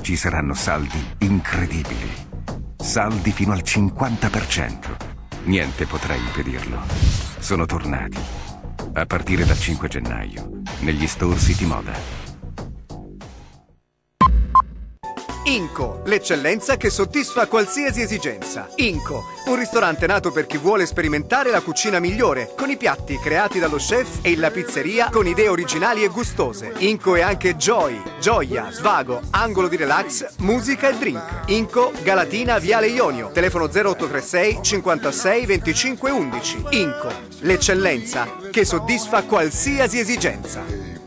Ci 0.00 0.16
saranno 0.16 0.54
saldi 0.54 0.98
incredibili. 1.18 2.10
Saldi 2.74 3.32
fino 3.32 3.52
al 3.52 3.60
50%. 3.62 4.96
Niente 5.44 5.84
potrà 5.84 6.14
impedirlo. 6.14 6.80
Sono 7.38 7.66
tornati. 7.66 8.47
A 8.98 9.06
partire 9.06 9.44
dal 9.44 9.56
5 9.56 9.86
gennaio, 9.86 10.60
negli 10.80 11.06
store 11.06 11.38
City 11.38 11.64
Moda. 11.66 12.17
Inco, 15.48 16.02
l'eccellenza 16.04 16.76
che 16.76 16.90
soddisfa 16.90 17.46
qualsiasi 17.46 18.02
esigenza. 18.02 18.68
Inco, 18.76 19.24
un 19.46 19.56
ristorante 19.56 20.06
nato 20.06 20.30
per 20.30 20.44
chi 20.44 20.58
vuole 20.58 20.84
sperimentare 20.84 21.50
la 21.50 21.62
cucina 21.62 21.98
migliore, 22.00 22.52
con 22.54 22.68
i 22.68 22.76
piatti 22.76 23.18
creati 23.18 23.58
dallo 23.58 23.78
chef 23.78 24.18
e 24.20 24.36
la 24.36 24.50
pizzeria 24.50 25.08
con 25.10 25.26
idee 25.26 25.48
originali 25.48 26.04
e 26.04 26.08
gustose. 26.08 26.74
Inco 26.80 27.14
è 27.14 27.22
anche 27.22 27.56
Joy, 27.56 27.98
gioia, 28.20 28.70
svago, 28.70 29.22
angolo 29.30 29.68
di 29.68 29.76
relax, 29.76 30.34
musica 30.40 30.90
e 30.90 30.98
drink. 30.98 31.44
Inco, 31.46 31.92
Galatina, 32.02 32.58
Viale 32.58 32.88
Ionio, 32.88 33.30
telefono 33.32 33.70
0836 33.72 34.58
56 34.60 35.46
25 35.46 36.10
11. 36.10 36.64
Inco, 36.72 37.10
l'eccellenza 37.40 38.36
che 38.50 38.66
soddisfa 38.66 39.22
qualsiasi 39.22 39.98
esigenza. 39.98 40.97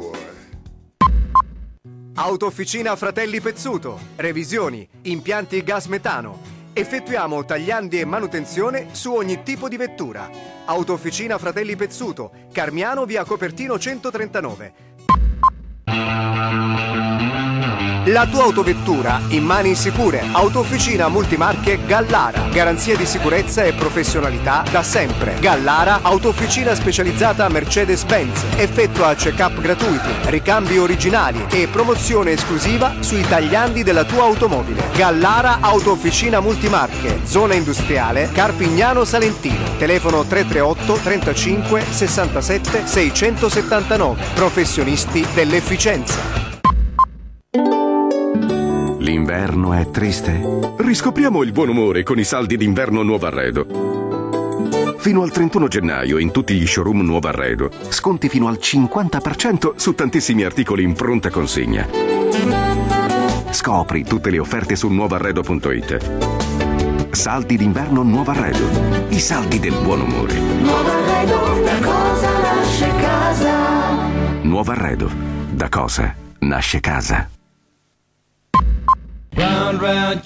Autofficina 2.13 2.97
Fratelli 2.97 3.39
Pezzuto. 3.39 3.97
Revisioni, 4.17 4.87
impianti 5.03 5.63
gas 5.63 5.85
metano. 5.85 6.39
Effettuiamo 6.73 7.45
tagliandi 7.45 8.01
e 8.01 8.05
manutenzione 8.05 8.89
su 8.91 9.13
ogni 9.13 9.43
tipo 9.43 9.69
di 9.69 9.77
vettura. 9.77 10.29
Autofficina 10.65 11.37
Fratelli 11.37 11.77
Pezzuto. 11.77 12.31
Carmiano 12.51 13.05
via 13.05 13.23
Copertino 13.23 13.79
139. 13.79 14.73
La 18.05 18.25
tua 18.25 18.43
autovettura 18.43 19.21
in 19.27 19.43
mani 19.43 19.75
sicure. 19.75 20.23
Autofficina 20.31 21.07
multimarche 21.07 21.85
Gallara. 21.85 22.47
Garanzia 22.51 22.97
di 22.97 23.05
sicurezza 23.05 23.63
e 23.63 23.73
professionalità 23.73 24.63
da 24.71 24.81
sempre. 24.81 25.35
Gallara, 25.39 25.99
autofficina 26.01 26.73
specializzata 26.73 27.47
Mercedes-Benz. 27.47 28.43
Effettua 28.57 29.13
check-up 29.13 29.61
gratuiti, 29.61 30.09
ricambi 30.25 30.79
originali 30.79 31.45
e 31.51 31.67
promozione 31.67 32.31
esclusiva 32.31 32.95
sui 33.01 33.21
tagliandi 33.21 33.83
della 33.83 34.03
tua 34.03 34.23
automobile. 34.23 34.83
Gallara 34.95 35.59
Autofficina 35.61 36.39
multimarche. 36.39 37.19
Zona 37.23 37.53
industriale 37.53 38.29
Carpignano 38.31 39.05
Salentino. 39.05 39.77
Telefono 39.77 40.25
338 40.25 40.93
35 41.03 41.85
67 41.87 42.87
679. 42.87 44.23
Professionisti 44.33 45.25
dell'efficienza. 45.33 45.80
L'inverno 48.99 49.73
è 49.73 49.89
triste? 49.89 50.39
Riscopriamo 50.77 51.41
il 51.41 51.51
buon 51.51 51.69
umore 51.69 52.03
con 52.03 52.19
i 52.19 52.23
saldi 52.23 52.55
d'inverno 52.55 53.01
Nuovo 53.01 53.25
Arredo. 53.25 53.65
Fino 54.99 55.23
al 55.23 55.31
31 55.31 55.67
gennaio 55.67 56.19
in 56.19 56.29
tutti 56.29 56.53
gli 56.53 56.67
showroom 56.67 57.01
Nuovo 57.01 57.29
Arredo, 57.29 57.71
sconti 57.89 58.29
fino 58.29 58.47
al 58.47 58.59
50% 58.61 59.71
su 59.75 59.95
tantissimi 59.95 60.43
articoli 60.43 60.83
in 60.83 60.93
pronta 60.93 61.31
consegna. 61.31 61.87
Scopri 63.49 64.03
tutte 64.03 64.29
le 64.29 64.37
offerte 64.37 64.75
su 64.75 64.87
nuovoarredo.it. 64.87 67.09
Saldi 67.09 67.57
d'inverno 67.57 68.03
Nuovo 68.03 68.29
Arredo. 68.29 69.07
I 69.09 69.19
saldi 69.19 69.59
del 69.59 69.73
buon 69.81 70.01
umore. 70.01 70.37
Nuovo 70.37 70.91
arredo, 70.91 71.59
da 71.63 71.79
cosa 71.79 72.39
nasce 72.39 72.87
casa? 73.01 73.55
Nuovo 74.43 74.69
Arredo. 74.69 75.30
Da 75.51 75.67
cosa 75.67 76.15
nasce 76.39 76.79
casa? 76.79 77.29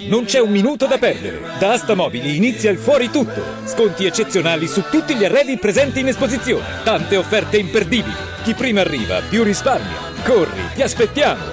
Non 0.07 0.23
c'è 0.25 0.39
un 0.39 0.51
minuto 0.51 0.85
da 0.85 0.99
perdere. 0.99 1.41
Da 1.57 1.73
Asta 1.73 1.95
Mobili 1.95 2.35
inizia 2.35 2.69
il 2.69 2.77
fuori 2.77 3.09
tutto. 3.09 3.43
Sconti 3.65 4.05
eccezionali 4.05 4.67
su 4.67 4.83
tutti 4.89 5.15
gli 5.15 5.25
arredi 5.25 5.57
presenti 5.57 5.99
in 5.99 6.07
esposizione. 6.07 6.63
Tante 6.83 7.17
offerte 7.17 7.57
imperdibili. 7.57 8.15
Chi 8.43 8.53
prima 8.53 8.81
arriva 8.81 9.21
più 9.27 9.43
risparmia. 9.43 9.97
Corri, 10.23 10.61
ti 10.75 10.83
aspettiamo. 10.83 11.43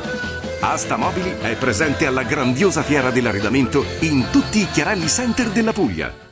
Asta 0.60 0.96
Mobili 0.96 1.34
è 1.40 1.56
presente 1.56 2.06
alla 2.06 2.24
grandiosa 2.24 2.82
fiera 2.82 3.10
dell'arredamento 3.10 3.84
in 4.00 4.26
tutti 4.30 4.60
i 4.60 4.68
Chiarelli 4.70 5.08
Center 5.08 5.48
della 5.48 5.72
Puglia. 5.72 6.31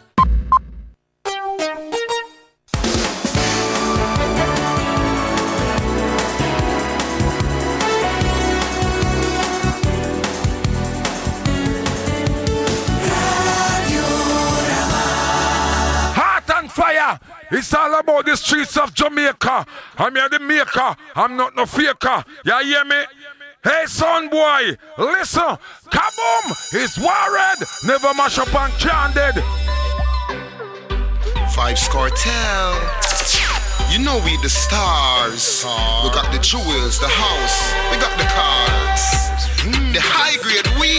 It's 17.51 17.75
all 17.75 17.99
about 17.99 18.27
the 18.27 18.37
streets 18.37 18.77
of 18.77 18.95
Jamaica. 18.95 19.67
I'm 19.99 20.15
here 20.15 20.29
the 20.29 20.39
maker. 20.39 20.95
I'm 21.17 21.37
not 21.37 21.57
no 21.57 21.67
faker. 21.67 22.25
You 22.45 22.59
hear 22.63 22.85
me? 22.85 23.03
Hey, 23.63 23.85
son 23.87 24.29
boy, 24.29 24.77
listen. 24.97 25.59
Kaboom! 25.91 26.45
It's 26.73 26.97
Warred. 26.97 27.59
Never 27.85 28.15
mash 28.15 28.39
up 28.39 28.55
and 28.55 28.73
can 28.75 29.13
dead. 29.13 29.35
Vybz 31.53 31.89
Kartel. 31.91 33.11
You 33.93 33.99
know 33.99 34.23
we 34.25 34.37
the 34.41 34.49
stars. 34.49 35.65
We 36.05 36.11
got 36.15 36.31
the 36.33 36.39
jewels, 36.39 37.01
the 37.01 37.09
house, 37.09 37.75
we 37.91 37.99
got 37.99 38.17
the 38.17 38.25
cars. 38.31 39.03
The 39.93 40.01
high 40.01 40.41
grade 40.41 40.69
weedy. 40.81 40.90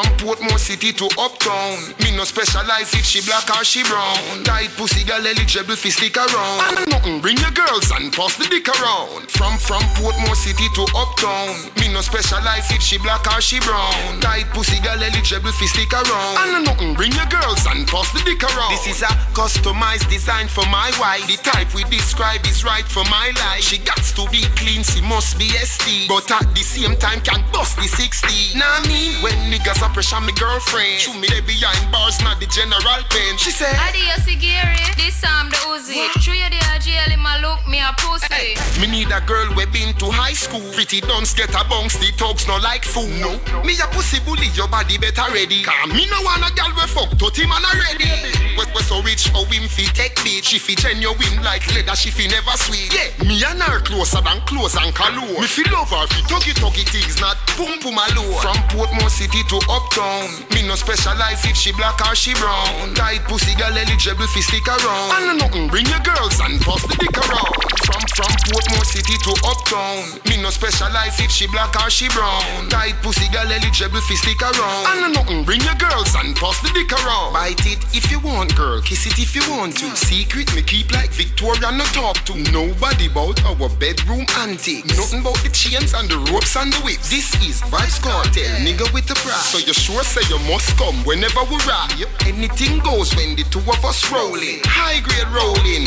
From 0.00 0.16
Portmore 0.16 0.58
City 0.58 0.92
to 0.94 1.04
Uptown. 1.18 1.76
Me 2.00 2.16
no 2.16 2.24
specialize 2.24 2.94
if 2.94 3.04
she 3.04 3.20
black 3.20 3.44
or 3.52 3.64
she 3.64 3.82
brown. 3.84 4.16
Tight 4.44 4.70
pussy 4.76 5.04
girl 5.04 5.20
eligible 5.20 5.76
fi 5.76 5.90
stick 5.90 6.16
around. 6.16 6.78
And 6.78 6.88
nothing 6.88 7.20
bring 7.20 7.36
your 7.36 7.50
girls 7.50 7.90
and 7.90 8.10
pass 8.10 8.32
the 8.40 8.48
dick 8.48 8.64
around. 8.80 9.28
From 9.28 9.58
from 9.58 9.82
Portmore 10.00 10.36
City 10.36 10.64
to 10.72 10.82
Uptown 10.96 11.09
Me 11.20 11.92
no 11.92 12.00
specialize 12.00 12.72
if 12.72 12.80
she 12.80 12.96
black 12.96 13.20
or 13.36 13.42
she 13.42 13.60
brown. 13.60 14.20
Tight 14.20 14.48
pussy 14.56 14.80
girl 14.80 14.96
eligible 14.96 15.52
fi 15.52 15.66
stick 15.66 15.92
around. 15.92 16.56
And 16.56 16.64
nothing 16.64 16.94
bring 16.94 17.12
your 17.12 17.26
girls 17.28 17.66
and 17.68 17.86
pass 17.86 18.08
the 18.16 18.24
dick 18.24 18.40
around. 18.40 18.72
This 18.72 18.86
is 18.88 19.02
a 19.02 19.12
customized 19.36 20.08
design 20.08 20.48
for 20.48 20.64
my 20.72 20.88
wife. 20.96 21.26
The 21.28 21.36
type 21.44 21.74
we 21.74 21.84
describe 21.84 22.40
is 22.46 22.64
right 22.64 22.88
for 22.88 23.04
my 23.12 23.32
life. 23.36 23.60
She 23.60 23.76
got 23.84 24.00
to 24.00 24.24
be 24.32 24.40
clean, 24.56 24.82
she 24.82 25.02
must 25.02 25.38
be 25.38 25.48
ST 25.60 26.08
But 26.08 26.30
at 26.30 26.48
the 26.54 26.64
same 26.64 26.96
time 26.96 27.20
can 27.20 27.44
bust 27.52 27.76
the 27.76 27.84
60 27.84 28.56
Now 28.58 28.80
I 28.80 28.88
mean 28.88 29.20
when 29.22 29.36
niggas 29.52 29.84
a 29.84 29.92
pressure 29.92 30.20
me 30.24 30.32
girlfriend. 30.40 31.04
Shoot 31.04 31.20
me 31.20 31.28
they 31.28 31.44
behind 31.44 31.84
bars, 31.92 32.16
not 32.24 32.40
the 32.40 32.46
general 32.46 33.04
pain 33.12 33.36
She 33.36 33.50
said 33.50 33.76
Adios, 33.76 34.24
Gary. 34.40 34.80
This 34.96 35.20
Sam 35.20 35.50
the 35.50 35.56
Uzi. 35.68 36.08
Show 36.24 36.32
you 36.32 36.48
the 36.48 36.60
jail 36.80 37.12
in 37.12 37.20
my 37.20 37.38
look, 37.40 37.60
me 37.68 37.78
a 37.78 37.92
pussy. 37.98 38.56
Me 38.80 38.86
need 38.88 39.12
a 39.12 39.20
girl 39.20 39.52
we 39.54 39.66
been 39.66 39.92
to 40.00 40.08
high 40.10 40.32
school. 40.32 40.64
Pretty 40.72 41.00
dunce 41.10 41.34
get 41.34 41.50
a 41.50 41.66
bounce, 41.66 41.98
the 41.98 42.14
thugs 42.14 42.46
no 42.46 42.54
like 42.62 42.86
fool. 42.86 43.10
No, 43.18 43.34
me 43.66 43.74
a 43.82 43.86
pussy 43.90 44.22
bully, 44.22 44.46
your 44.54 44.70
body 44.70 44.94
better 44.94 45.26
ready. 45.34 45.66
Cause 45.66 45.90
me 45.90 46.06
no 46.06 46.22
want 46.22 46.46
a 46.46 46.50
girl 46.54 46.70
we 46.78 46.86
fuck 46.86 47.10
him 47.34 47.50
and 47.50 47.66
already. 47.66 48.30
We 48.54 48.62
we 48.70 48.82
so 48.86 49.02
rich, 49.02 49.26
how 49.34 49.42
him 49.50 49.66
fi 49.66 49.90
take 49.90 50.14
beat. 50.22 50.46
She 50.46 50.62
fi 50.62 50.78
genuine 50.78 51.42
like 51.42 51.66
leather, 51.74 51.98
she 51.98 52.14
fi 52.14 52.30
never 52.30 52.54
sweet. 52.62 52.94
Yeah, 52.94 53.10
me 53.26 53.42
and 53.42 53.58
her 53.58 53.82
closer 53.82 54.22
than 54.22 54.38
close 54.46 54.78
and 54.78 54.94
cologne. 54.94 55.34
Me 55.34 55.50
fi 55.50 55.66
love 55.74 55.90
her 55.90 56.06
fi 56.06 56.20
tuggy 56.30 56.54
tuggy 56.54 56.86
things, 56.86 57.18
not 57.18 57.34
boom 57.58 57.74
boom 57.82 57.98
alone. 57.98 58.38
From 58.38 58.58
Portmore 58.70 59.10
City 59.10 59.42
to 59.50 59.58
Uptown, 59.66 60.30
me 60.54 60.62
no 60.62 60.78
specialize 60.78 61.42
if 61.42 61.58
she 61.58 61.74
black 61.74 61.98
or 62.06 62.14
she 62.14 62.38
brown. 62.38 62.94
Tight 62.94 63.26
pussy 63.26 63.58
girl 63.58 63.74
eligible 63.74 64.30
fi 64.30 64.40
stick 64.46 64.66
around. 64.70 65.10
And 65.26 65.42
nothing 65.42 65.66
bring 65.66 65.90
your 65.90 66.02
girls 66.06 66.38
and 66.38 66.62
bust 66.62 66.86
the 66.86 66.94
dick 67.02 67.18
around. 67.18 67.58
From 67.82 68.02
from 68.14 68.30
Portmore 68.46 68.86
city 68.86 69.18
to 69.26 69.32
uptown. 69.50 70.06
Me 70.30 70.38
no 70.38 70.50
specialize 70.54 70.99
if 71.08 71.30
she 71.30 71.46
black 71.48 71.74
or 71.80 71.90
she 71.90 72.08
brown. 72.08 72.68
Tight 72.68 72.94
pussy 73.02 73.28
girl 73.32 73.46
eligible 73.46 74.00
fi 74.00 74.14
stick 74.14 74.42
around. 74.42 74.86
And 75.04 75.14
nothing, 75.14 75.44
bring 75.44 75.60
your 75.62 75.74
girls 75.76 76.14
and 76.14 76.36
pass 76.36 76.60
the 76.60 76.70
dick 76.74 76.92
around. 76.92 77.32
Bite 77.32 77.64
it 77.66 77.80
if 77.94 78.10
you 78.10 78.20
want, 78.20 78.54
girl. 78.56 78.80
Kiss 78.82 79.06
it 79.06 79.18
if 79.18 79.34
you 79.34 79.42
want 79.50 79.76
to. 79.78 79.96
Secret 79.96 80.54
me 80.54 80.62
keep 80.62 80.92
like 80.92 81.10
Victoria 81.10 81.70
no 81.72 81.84
talk 81.96 82.16
to 82.26 82.34
nobody 82.52 83.06
about 83.06 83.42
our 83.44 83.68
bedroom 83.80 84.26
antics. 84.38 84.96
Nothing 84.96 85.20
about 85.20 85.38
the 85.42 85.50
chains 85.50 85.94
and 85.94 86.08
the 86.08 86.18
ropes 86.32 86.56
and 86.56 86.72
the 86.72 86.80
whips. 86.80 87.10
This 87.10 87.34
is 87.42 87.62
Vybz 87.62 88.00
Kartel, 88.02 88.60
nigga 88.60 88.92
with 88.92 89.06
the 89.06 89.14
pride. 89.14 89.46
So 89.52 89.58
you 89.58 89.72
sure 89.72 90.02
say 90.02 90.22
you 90.28 90.38
must 90.50 90.76
come 90.76 90.96
whenever 91.04 91.42
we 91.48 91.56
ride. 91.64 91.94
Anything 92.26 92.78
goes 92.80 93.14
when 93.16 93.36
the 93.36 93.44
two 93.44 93.60
of 93.60 93.84
us 93.84 94.10
rolling. 94.12 94.60
High 94.64 95.00
grade 95.00 95.28
rolling. 95.32 95.86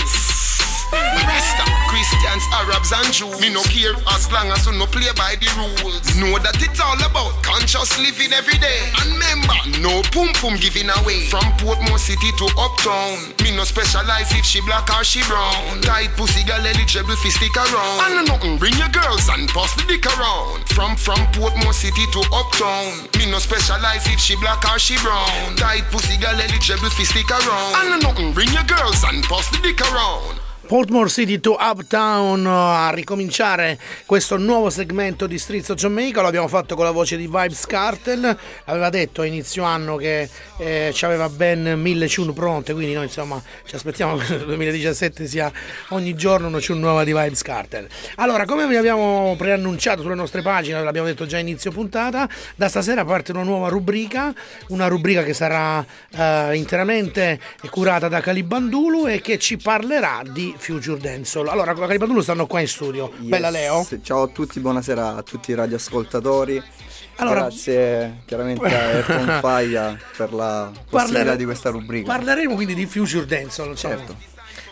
Rasta, 0.93 1.65
Christians, 1.89 2.43
Arabs, 2.53 2.91
and 2.93 3.09
Jews. 3.13 3.39
Me 3.41 3.49
no 3.49 3.61
care 3.63 3.95
as 4.13 4.31
long 4.31 4.49
as 4.51 4.65
you 4.65 4.73
no 4.73 4.85
play 4.85 5.09
by 5.15 5.35
the 5.41 5.49
rules. 5.57 6.03
Know 6.17 6.37
that 6.39 6.57
it's 6.61 6.79
all 6.79 6.97
about 7.01 7.33
conscious 7.43 7.97
living 7.97 8.33
every 8.33 8.57
day. 8.61 8.91
And 9.01 9.17
remember, 9.17 9.57
no 9.81 10.01
pum 10.13 10.29
pum 10.37 10.57
giving 10.61 10.89
away. 10.89 11.25
From 11.27 11.45
Portmore 11.57 11.99
City 11.99 12.31
to 12.37 12.45
Uptown. 12.57 13.33
Me 13.41 13.55
no 13.55 13.63
specialize 13.63 14.29
if 14.33 14.45
she 14.45 14.61
black 14.65 14.89
or 14.93 15.03
she 15.03 15.21
brown. 15.25 15.81
Tight 15.81 16.11
pussy 16.15 16.43
girl 16.45 16.61
eligible 16.61 17.15
fi 17.17 17.29
stick 17.29 17.55
around. 17.57 17.97
And 18.05 18.27
nothing, 18.27 18.57
bring 18.57 18.75
your 18.77 18.89
girls 18.89 19.29
and 19.29 19.49
pass 19.49 19.73
the 19.75 19.83
dick 19.87 20.05
around. 20.05 20.67
From 20.69 20.95
from 20.95 21.19
Portmore 21.33 21.73
City 21.73 22.05
to 22.13 22.21
Uptown. 22.33 23.09
Me 23.17 23.29
no 23.31 23.39
specialize 23.39 24.05
if 24.07 24.19
she 24.19 24.35
black 24.37 24.61
or 24.69 24.77
she 24.77 24.97
brown. 25.01 25.55
Tight 25.55 25.83
pussy 25.89 26.17
girl 26.17 26.37
eligible 26.37 26.89
fi 26.93 27.03
stick 27.03 27.29
around. 27.29 27.73
And 27.81 27.89
no 28.01 28.09
nothing, 28.09 28.33
bring 28.33 28.51
your 28.53 28.63
girls 28.63 29.03
and 29.03 29.23
pass 29.25 29.49
the 29.49 29.59
dick 29.61 29.81
around. 29.81 30.42
Portmore 30.66 31.09
City 31.09 31.41
to 31.41 31.57
Uptown 31.59 32.47
a 32.47 32.89
ricominciare 32.91 33.78
questo 34.05 34.38
nuovo 34.38 34.70
segmento 34.70 35.28
di 35.28 35.38
Streets 35.38 35.70
of 35.70 35.78
Jamaica. 35.78 36.22
Lo 36.22 36.28
abbiamo 36.28 36.47
fatto 36.47 36.76
con 36.76 36.86
la 36.86 36.91
voce 36.91 37.18
di 37.18 37.26
Vibes 37.26 37.66
Cartel. 37.66 38.38
Aveva 38.66 38.89
detto 38.89 39.22
a 39.22 39.26
inizio 39.26 39.64
anno 39.64 39.97
che 39.97 40.30
eh, 40.57 40.91
ci 40.93 41.03
aveva 41.03 41.28
ben 41.28 41.80
1000 41.80 42.07
tune 42.07 42.32
pronte 42.32 42.74
quindi 42.74 42.93
noi 42.93 43.05
insomma 43.05 43.41
ci 43.66 43.76
aspettiamo 43.76 44.16
che 44.18 44.30
nel 44.30 44.45
2017 44.45 45.28
sia 45.28 45.51
ogni 45.89 46.16
giorno 46.16 46.47
una 46.47 46.59
tune 46.59 46.80
nuova 46.80 47.03
di 47.03 47.14
Vibes 47.14 47.41
Cartel. 47.41 47.88
Allora 48.16 48.45
come 48.45 48.66
vi 48.66 48.78
abbiamo 48.78 49.36
preannunciato 49.38 50.01
sulle 50.01 50.16
nostre 50.16 50.41
pagine 50.41 50.82
l'abbiamo 50.82 51.07
detto 51.07 51.26
già 51.26 51.38
a 51.38 51.41
inizio 51.41 51.72
puntata 51.72 52.28
da 52.55 52.70
stasera 52.70 53.03
parte 53.03 53.32
una 53.32 53.43
nuova 53.43 53.68
rubrica 53.68 54.34
una 54.68 54.88
rubrica 54.88 55.24
che 55.24 55.34
sarà 55.34 55.86
eh, 56.16 56.55
interamente 56.55 57.39
curata 57.70 58.07
da 58.07 58.22
Calibandulu 58.22 59.07
e 59.07 59.20
che 59.20 59.38
ci 59.38 59.57
parlerà 59.57 60.22
di 60.26 60.52
Future 60.57 60.99
Dancehall. 60.99 61.47
Allora, 61.47 61.71
con 61.73 61.81
la 61.81 61.87
Calibandulu 61.87 62.21
stanno 62.21 62.47
qua 62.47 62.59
in 62.59 62.67
studio. 62.67 63.11
Yes. 63.19 63.29
Bella 63.29 63.49
Leo. 63.49 63.87
Ciao 64.01 64.23
a 64.23 64.27
tutti, 64.27 64.59
buonasera 64.59 65.15
a 65.15 65.21
tutti 65.23 65.51
i 65.51 65.55
radioascoltatori. 65.55 66.61
Allora- 67.17 67.41
Grazie 67.41 68.21
chiaramente 68.25 68.65
a 68.65 68.85
Aircon 68.85 69.39
Fire 69.41 70.01
per 70.17 70.33
la 70.33 70.71
possibilità 70.89 71.35
di 71.35 71.45
questa 71.45 71.69
rubrica. 71.69 72.11
Parleremo 72.11 72.55
quindi 72.55 72.73
di 72.73 72.85
Future 72.85 73.25
Dancehall. 73.25 73.75
Certo. 73.75 74.15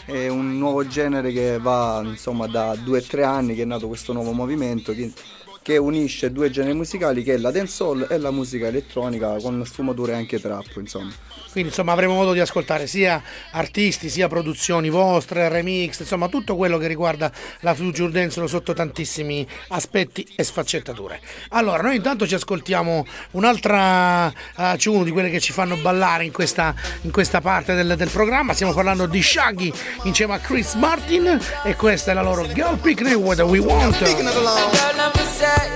È 0.06 0.28
un 0.28 0.58
nuovo 0.58 0.86
genere 0.88 1.32
che 1.32 1.60
va 1.60 2.02
insomma 2.04 2.48
da 2.48 2.76
due 2.76 3.00
o 3.00 3.02
tre 3.04 3.24
anni 3.24 3.56
che 3.56 3.62
è 3.62 3.66
nato 3.66 3.88
questo 3.88 4.12
nuovo 4.14 4.32
movimento 4.32 4.94
che, 4.94 5.14
che 5.62 5.78
unisce 5.78 6.32
due 6.32 6.50
generi 6.50 6.74
musicali 6.74 7.22
che 7.24 7.36
è 7.36 7.38
la 7.38 7.52
dancehall 7.52 8.08
e 8.10 8.18
la 8.18 8.32
musica 8.32 8.68
elettronica 8.68 9.36
con 9.36 9.64
sfumature 9.64 10.16
anche 10.16 10.40
trap 10.42 10.76
insomma. 10.78 11.12
Quindi 11.52 11.70
insomma 11.70 11.92
avremo 11.92 12.14
modo 12.14 12.32
di 12.32 12.40
ascoltare 12.40 12.88
sia 12.88 13.22
artisti, 13.52 14.10
sia 14.10 14.28
produzioni 14.28 14.90
vostre, 14.90 15.50
remix, 15.50 16.00
insomma 16.00 16.30
tutto 16.30 16.56
quello 16.56 16.78
che 16.78 16.88
riguarda 16.88 17.32
la 17.60 17.74
Future 17.74 18.12
Dancehall 18.12 18.48
sotto 18.48 18.74
tantissimi 18.74 19.46
aspetti 19.70 20.26
e 20.36 20.44
sfaccettature. 20.44 21.20
Allora, 21.50 21.82
noi 21.82 21.98
intanto 21.98 22.26
ci 22.26 22.36
ascoltiamo 22.36 23.06
un'altra 23.32 24.28
uh, 24.28 24.78
tune 24.78 25.04
di 25.04 25.12
quelle 25.12 25.30
che 25.30 25.40
ci 25.40 25.52
fanno 25.52 25.76
ballare 25.76 26.24
in 26.24 26.32
questa, 26.32 26.74
in 27.02 27.12
questa 27.12 27.42
parte 27.42 27.74
del, 27.74 27.96
del 27.98 28.10
programma. 28.10 28.54
Stiamo 28.54 28.74
parlando 28.74 29.06
di 29.06 29.22
Shaggy 29.22 29.74
insieme 30.04 30.36
a 30.36 30.40
Chris 30.40 30.74
Martin 30.76 31.40
e 31.64 31.76
questa 31.76 32.12
è 32.12 32.14
la 32.14 32.22
loro 32.22 32.48
Girl 32.54 32.78
Picnic 32.78 33.16
What 33.16 33.40
We 33.42 33.60
Want. 33.60 33.98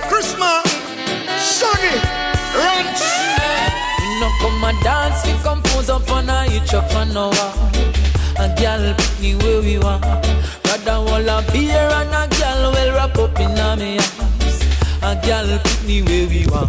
Chris 0.08 0.34
Martin, 0.36 0.70
Shaggy, 1.38 2.25
come 4.40 4.64
and 4.64 4.80
dance, 4.82 5.26
we 5.26 5.32
compose 5.42 5.90
up 5.90 6.10
on 6.10 6.28
a 6.28 6.44
hitch 6.44 6.74
up 6.74 6.90
on 6.94 7.16
a. 7.16 7.30
A 8.38 8.48
girl 8.60 8.94
pick 8.94 9.20
me 9.20 9.34
where 9.36 9.62
we 9.62 9.78
want. 9.78 10.04
Rather 10.64 11.00
wall 11.00 11.28
a 11.28 11.42
beer 11.52 11.88
and 11.98 12.14
a 12.14 12.28
girl 12.36 12.72
will 12.72 12.92
wrap 12.94 13.16
up 13.18 13.40
in 13.40 13.58
a 13.58 13.76
me 13.76 13.98
arms. 13.98 14.56
A 15.02 15.14
girl 15.24 15.58
pick 15.64 15.82
me 15.86 16.02
where 16.02 16.28
we 16.28 16.46
want. 16.46 16.68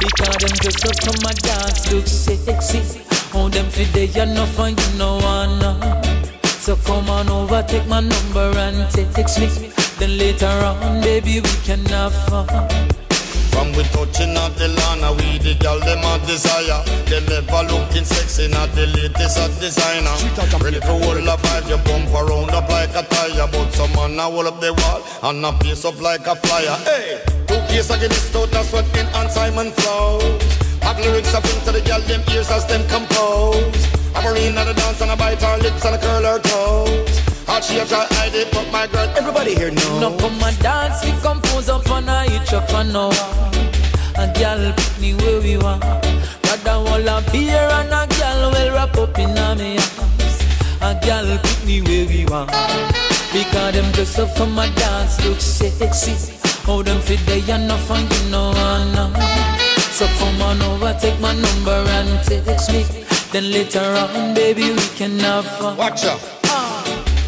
Because 0.00 0.36
them 0.42 0.54
dress 0.58 0.84
up 0.84 0.96
come 1.04 1.26
and 1.28 1.38
dance 1.42 1.92
look 1.92 2.06
sexy. 2.06 3.02
Oh, 3.34 3.48
them 3.48 3.66
fit 3.70 3.92
they 3.92 4.20
enough 4.20 4.58
and 4.58 4.78
you 4.78 4.98
know 4.98 5.18
wanna. 5.18 6.02
So 6.42 6.76
come 6.76 7.08
on 7.10 7.28
over, 7.28 7.62
take 7.62 7.86
my 7.86 8.00
number 8.00 8.52
and 8.58 8.90
text 8.90 9.40
me. 9.40 9.72
Then 9.98 10.18
later 10.18 10.46
on, 10.46 11.00
baby, 11.00 11.40
we 11.40 11.50
can 11.64 11.84
have 11.86 12.14
fun. 12.26 13.01
From 13.52 13.68
we 13.76 13.84
touching 13.92 14.34
at 14.34 14.56
the 14.56 14.68
lawn, 14.68 15.04
uh, 15.04 15.12
we 15.12 15.38
the 15.38 15.54
girl 15.60 15.78
them 15.80 16.00
a 16.00 16.18
desire. 16.26 16.80
Them 17.06 17.28
ever 17.28 17.62
looking 17.68 18.04
sexy, 18.04 18.48
not 18.48 18.72
the 18.72 18.86
latest 18.88 19.38
of 19.38 19.52
designer. 19.60 20.16
Ready 20.58 20.80
for 20.80 20.96
hold 20.96 21.20
a 21.20 21.36
vibe, 21.36 21.68
you 21.68 21.78
bump 21.84 22.10
around 22.16 22.50
up 22.50 22.68
like 22.68 22.96
a 22.96 23.04
tire. 23.04 23.46
But 23.52 23.70
some 23.72 23.92
man 23.92 24.18
a 24.18 24.24
hold 24.24 24.46
up 24.46 24.60
the 24.60 24.72
wall 24.72 25.00
and 25.28 25.44
a 25.44 25.52
pace 25.60 25.84
up 25.84 26.00
like 26.00 26.26
a 26.26 26.34
flyer. 26.34 26.76
Hey, 26.88 27.20
two 27.46 27.60
case 27.68 27.90
against 27.90 28.34
out, 28.34 28.50
that's 28.50 28.72
what 28.72 28.88
in 28.96 29.06
and 29.06 29.30
Simon 29.30 29.70
flows. 29.72 30.42
Have 30.82 30.98
lyrics 30.98 31.34
up 31.34 31.44
into 31.44 31.72
the 31.72 31.80
girl 31.86 32.00
them 32.00 32.22
ears 32.32 32.50
as 32.50 32.66
them 32.66 32.82
compose. 32.88 33.86
I'm 34.16 34.26
a 34.26 34.32
rain 34.32 34.56
at 34.56 34.64
the 34.64 34.74
dance 34.74 35.00
and 35.00 35.10
I 35.10 35.16
bite 35.16 35.42
her 35.42 35.58
lips 35.58 35.84
and 35.84 35.94
I 35.94 35.98
curl 35.98 36.24
her 36.24 36.38
toes. 36.40 37.31
Hot 37.46 37.64
she 37.64 37.78
a 37.78 37.84
try 37.86 38.06
hide 38.10 38.34
it, 38.34 38.52
but 38.52 38.70
my 38.72 38.86
girl, 38.86 39.08
everybody 39.16 39.54
here 39.54 39.70
knows. 39.70 40.00
No 40.00 40.16
come 40.18 40.42
and 40.42 40.58
dance, 40.60 41.04
we 41.04 41.12
compose 41.20 41.68
up 41.68 41.88
on 41.90 42.08
a 42.08 42.22
hitch 42.30 42.52
up 42.52 42.72
on 42.74 42.90
a 42.90 43.08
wall. 43.10 43.52
A 44.16 44.26
girl 44.38 44.72
pick 44.76 45.00
me 45.00 45.14
where 45.14 45.40
we 45.40 45.56
want. 45.56 45.82
Rather 46.44 46.78
wall 46.84 47.08
a 47.08 47.22
beer 47.32 47.68
and 47.78 47.92
a 47.92 48.06
girl 48.18 48.50
will 48.52 48.72
wrap 48.74 48.96
up 48.96 49.18
in 49.18 49.36
a 49.36 49.54
me 49.56 49.78
arms. 49.98 50.36
A 50.80 50.98
girl 51.04 51.38
pick 51.42 51.64
me 51.64 51.82
where 51.82 52.06
we 52.06 52.24
want. 52.26 52.50
Because 53.32 53.72
them 53.74 53.90
dress 53.92 54.18
up 54.18 54.34
come 54.36 54.58
and 54.58 54.74
dance 54.76 55.24
look 55.24 55.40
sexy. 55.40 56.36
How 56.66 56.82
them 56.82 57.00
fit 57.00 57.20
they 57.26 57.40
enough 57.52 57.90
and 57.90 58.12
you 58.12 58.30
know 58.30 58.52
I 58.54 58.84
know. 58.94 59.10
So 59.92 60.06
come 60.18 60.42
on 60.42 60.62
over, 60.62 60.96
take 61.00 61.18
my 61.20 61.34
number 61.34 61.84
and 61.98 62.22
text 62.24 62.72
me. 62.72 62.84
Then 63.32 63.50
later 63.50 63.80
on, 63.80 64.34
baby, 64.34 64.70
we 64.72 64.86
can 64.96 65.18
have 65.20 65.46
fun. 65.46 65.76
Watch 65.76 66.04
out. 66.04 66.41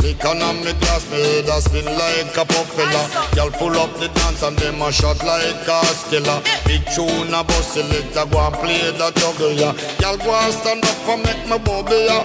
Economic 0.05 0.76
class, 0.80 1.11
me 1.11 1.16
head 1.16 1.48
a 1.48 1.61
spin 1.61 1.86
like 1.86 2.36
a 2.36 2.44
popular. 2.44 3.05
Y'all 3.36 3.50
pull 3.50 3.72
up 3.80 3.92
the 3.94 4.09
dance 4.09 4.42
and 4.42 4.57
them 4.59 4.82
a 4.82 4.92
shot 4.92 5.18
like 5.24 5.66
a 5.66 5.80
skiller. 5.96 6.44
Big 6.66 6.84
tune 6.94 7.32
a 7.32 7.42
bust 7.42 7.72
selector, 7.72 8.26
go 8.30 8.38
and 8.40 8.55
play 8.57 8.90
the 8.90 9.11
juggle, 9.16 9.52
yeah. 9.52 9.72
Y'all 10.00 10.18
go 10.18 10.34
and 10.34 10.52
stand 10.52 10.84
up 10.84 11.09
and 11.09 11.22
make 11.24 11.48
me 11.48 11.59
bubble, 11.59 12.05
yeah. 12.05 12.24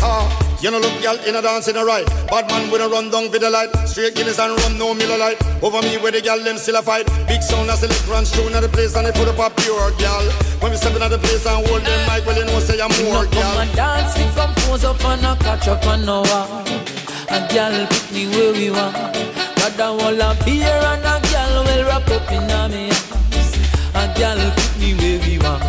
Ah, 0.00 0.51
you 0.62 0.70
know 0.70 0.78
look 0.78 1.02
y'all 1.02 1.18
in 1.26 1.34
a 1.34 1.42
dance 1.42 1.66
in 1.66 1.76
a 1.76 1.84
right 1.84 2.06
Bad 2.30 2.46
man 2.48 2.70
with 2.70 2.80
a 2.80 2.88
run 2.88 3.10
down 3.10 3.30
with 3.32 3.42
the 3.42 3.50
light 3.50 3.74
Straight 3.84 4.14
Guinness 4.14 4.38
and 4.38 4.54
rum, 4.62 4.78
no 4.78 4.94
Miller 4.94 5.18
light 5.18 5.42
Over 5.60 5.82
me 5.82 5.98
where 5.98 6.12
the 6.12 6.20
gal 6.20 6.38
them 6.38 6.56
still 6.56 6.76
a 6.76 6.82
fight 6.82 7.06
Big 7.26 7.42
sound 7.42 7.68
as 7.68 7.80
select 7.80 8.06
runs 8.06 8.30
through 8.30 8.50
the 8.50 8.68
place 8.68 8.94
And 8.94 9.06
they 9.06 9.12
put 9.12 9.26
up 9.26 9.42
a 9.42 9.50
pure 9.60 9.90
gal 9.98 10.22
When 10.62 10.70
we 10.70 10.78
step 10.78 10.94
in 10.94 11.02
the 11.02 11.18
place 11.18 11.44
and 11.46 11.66
hold 11.66 11.82
them 11.82 12.00
mic 12.06 12.24
Well 12.24 12.38
you 12.38 12.46
know 12.46 12.60
say 12.60 12.78
I'm 12.78 12.94
more 13.02 13.26
No 13.26 13.30
come 13.30 13.58
and 13.58 13.74
dance, 13.74 14.14
we 14.14 14.24
compose 14.38 14.84
up 14.84 15.02
and 15.04 15.26
a 15.26 15.34
catch 15.42 15.66
up 15.66 15.84
on 15.86 16.06
no. 16.06 16.22
A 16.22 17.38
girl 17.50 17.86
pick 17.90 18.12
me 18.12 18.28
where 18.28 18.52
we 18.52 18.70
want. 18.70 18.94
Rather 19.58 19.90
wall 19.98 20.20
a 20.20 20.30
beer 20.44 20.68
and 20.68 21.02
a 21.02 21.18
girl 21.26 21.64
will 21.66 21.84
wrap 21.90 22.06
up 22.06 22.30
in 22.30 22.46
a 22.46 22.68
me. 22.70 22.86
A 23.98 24.04
girl 24.14 24.38
pick 24.54 24.72
me 24.78 24.94
where 24.94 25.18
we 25.26 25.38
want. 25.42 25.64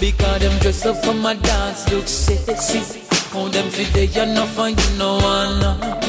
Because 0.00 0.40
them 0.40 0.56
dress 0.60 0.86
up 0.86 1.04
for 1.04 1.12
my 1.12 1.34
dance 1.34 1.90
look 1.92 2.06
sexy. 2.06 3.15
Oh, 3.38 3.48
them 3.48 3.68
fit 3.68 3.92
they 3.92 4.06
enough 4.22 4.58
and 4.58 4.80
you 4.80 5.04
I 5.04 5.60
know. 5.60 6.00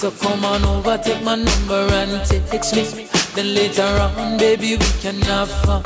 So 0.00 0.10
come 0.10 0.42
on 0.42 0.64
over, 0.64 0.96
take 0.96 1.22
my 1.22 1.36
number 1.36 1.86
and 2.00 2.24
text 2.26 2.74
me. 2.74 3.08
Then 3.34 3.54
later 3.54 3.82
on, 3.82 4.38
baby, 4.38 4.76
we 4.76 4.86
can 5.02 5.20
have 5.22 5.50
fun. 5.50 5.84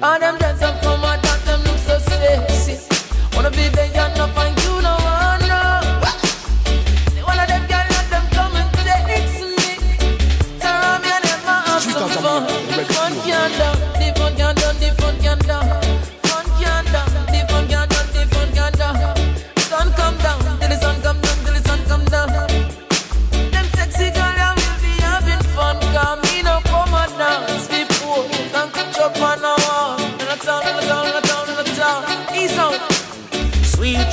All 0.00 0.18
them 0.20 0.38
dress 0.38 0.62
up 0.62 0.82
for 0.84 0.96
my 0.98 1.16
dance, 1.20 1.44
them 1.44 1.60
look 1.64 1.78
so 1.78 1.98
sexy. 1.98 2.78
Wanna 3.34 3.50
be 3.50 3.68
there 3.70 3.90
enough 3.90 4.36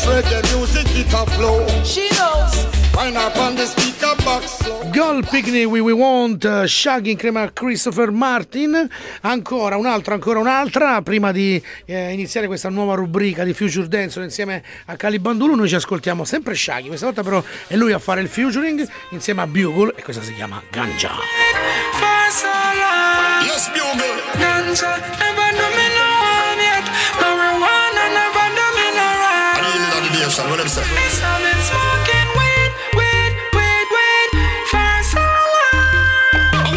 reggae 0.09 0.41
music 0.55 0.87
it 0.97 1.13
a 1.13 1.25
flow. 1.31 1.65
She 1.83 2.09
knows. 2.17 2.67
Wind 2.95 3.15
up 3.15 3.37
on 3.37 3.55
the 3.55 3.65
speaker 3.65 4.15
box 4.23 4.57
slow. 4.57 4.89
Gold 4.91 5.29
Picnic 5.29 5.67
We 5.67 5.79
We 5.79 5.93
Want, 5.93 6.43
uh, 6.43 6.65
Shaggy 6.65 7.11
insieme 7.11 7.43
a 7.43 7.51
Christopher 7.51 8.11
Martin. 8.11 8.89
Ancora 9.21 9.77
un'altra, 9.77 10.15
ancora 10.15 10.39
un'altra. 10.39 11.01
Prima 11.01 11.31
di 11.31 11.61
eh, 11.85 12.11
iniziare 12.11 12.47
questa 12.47 12.69
nuova 12.69 12.95
rubrica 12.95 13.43
di 13.43 13.53
Future 13.53 13.87
Dance 13.87 14.19
insieme 14.21 14.63
a 14.85 14.95
Calibandulo, 14.95 15.55
noi 15.55 15.69
ci 15.69 15.75
ascoltiamo 15.75 16.25
sempre 16.25 16.55
Shaggy. 16.55 16.87
Questa 16.87 17.05
volta 17.05 17.23
però 17.23 17.41
è 17.67 17.75
lui 17.75 17.93
a 17.93 17.99
fare 17.99 18.21
il 18.21 18.27
featuring 18.27 18.85
insieme 19.11 19.41
a 19.43 19.47
Bugle 19.47 19.93
e 19.95 20.03
questa 20.03 20.23
si 20.23 20.33
chiama 20.33 20.61
Ganja. 20.69 21.11
Yes, 23.43 23.69
Bugle. 23.69 24.21
Ganja, 24.37 24.99
need 30.43 30.49
what 30.49 30.57
them 30.57 30.67
say? 30.67 30.81
I've 30.81 30.87
been 31.43 31.59
smoking 31.67 32.29
weed, 32.37 32.71
weed, 32.95 33.31
weed, 33.55 33.85
weed 33.93 34.29
for 34.71 34.95
so 35.11 35.19
long. 35.19 36.73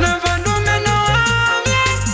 Never 0.00 0.34
do 0.46 0.54
me 0.66 0.76
no 0.86 0.96
harm 1.12 1.64
yet. 1.68 2.04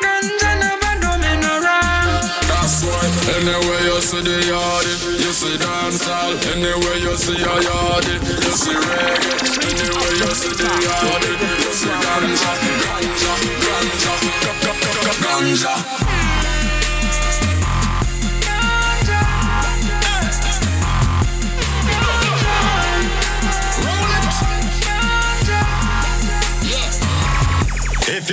Ganja 0.00 0.50
never 0.64 0.92
do 1.02 1.10
me 1.22 1.32
no 1.42 1.52
wrong. 1.60 2.24
That's 2.48 2.80
why 2.84 3.04
anywhere 3.36 3.82
you 3.84 4.00
see 4.00 4.22
the 4.22 4.36
yardy, 4.48 4.94
you 5.22 5.32
see 5.32 5.56
dancehall. 5.60 6.32
Anywhere 6.56 6.98
you 7.04 7.14
see 7.16 7.42
a 7.42 7.54
yardy, 7.68 8.14
you 8.16 8.52
see 8.56 8.76
reggae. 8.88 9.32
Anywhere 9.68 10.14
you 10.20 10.30
see 10.40 10.54
the 10.56 10.68
yardy, 10.88 11.32
you 11.36 11.72
see 11.72 11.92
ganja, 12.04 12.52
ganja, 12.80 13.32
ganja, 13.64 14.12
ganja, 14.40 15.74
ganja. 15.76 16.07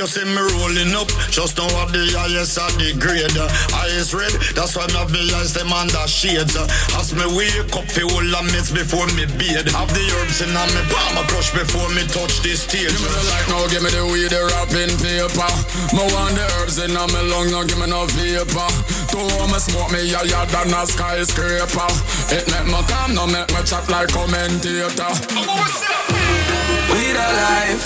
You 0.05 0.21
see 0.21 0.25
me 0.25 0.37
rolling 0.37 0.93
up, 0.93 1.09
just 1.33 1.57
know 1.57 1.65
what 1.73 1.89
the 1.89 2.05
highest 2.13 2.61
of 2.61 2.69
the 2.77 2.93
grade. 3.01 3.33
Highest 3.73 4.13
red, 4.13 4.29
that's 4.53 4.77
why 4.77 4.85
my 4.93 5.01
be 5.09 5.17
eyes 5.33 5.57
them 5.57 5.73
under 5.73 6.05
shades. 6.05 6.53
As 6.93 7.09
me 7.17 7.25
wake 7.33 7.73
up, 7.73 7.89
feel 7.89 8.13
all 8.13 8.21
a 8.21 8.41
mess 8.53 8.69
before 8.69 9.09
me 9.17 9.25
bathe. 9.25 9.65
Have 9.73 9.89
the 9.89 10.05
herbs 10.05 10.45
in 10.45 10.53
me 10.53 10.81
palm, 10.93 11.17
I 11.17 11.25
crush 11.25 11.49
before 11.57 11.89
me 11.97 12.05
touch 12.05 12.37
the 12.45 12.53
stage. 12.53 12.93
Give 12.93 13.01
me 13.01 13.09
the 13.09 13.23
light 13.33 13.47
now, 13.49 13.65
give 13.65 13.81
me 13.81 13.89
the 13.89 14.05
weed, 14.05 14.29
the 14.29 14.45
wrapping 14.45 14.93
paper. 15.01 15.51
Me 15.97 16.03
want 16.13 16.37
the 16.37 16.45
herbs 16.61 16.77
in 16.77 16.93
my 16.93 17.21
lung, 17.25 17.49
now 17.49 17.65
give 17.65 17.81
me 17.81 17.89
no 17.89 18.05
vapor. 18.05 18.69
Two 19.09 19.25
me 19.25 19.57
smoke 19.57 19.89
me 19.89 20.05
higher 20.13 20.45
than 20.53 20.69
a 20.69 20.85
skyscraper. 20.85 21.89
It 22.29 22.45
make 22.53 22.69
me 22.69 22.81
calm, 22.85 23.17
now 23.17 23.25
make 23.25 23.49
me 23.49 23.61
chat 23.65 23.89
like 23.89 24.13
commentator. 24.13 25.13
Weed 26.93 27.17
alive. 27.17 27.85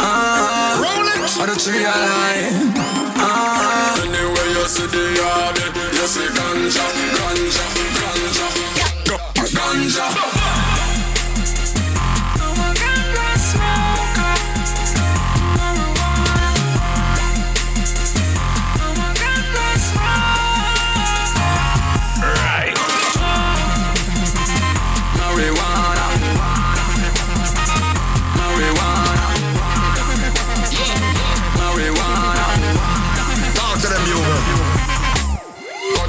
Ah, 0.00 1.11
Or 1.40 1.46
the 1.46 1.54
tree 1.58 1.82
alive. 1.82 2.76
Ah, 3.16 3.96
Anywhere 4.02 4.48
you 4.54 4.64
see 4.68 4.86
the 4.86 5.02
yardy, 5.18 5.64
you 5.96 6.06
see 6.06 6.28
ganja, 6.36 6.86
ganja, 7.18 7.64
ganja, 7.98 8.46
Ga- 9.06 9.48
ganja. 9.56 10.71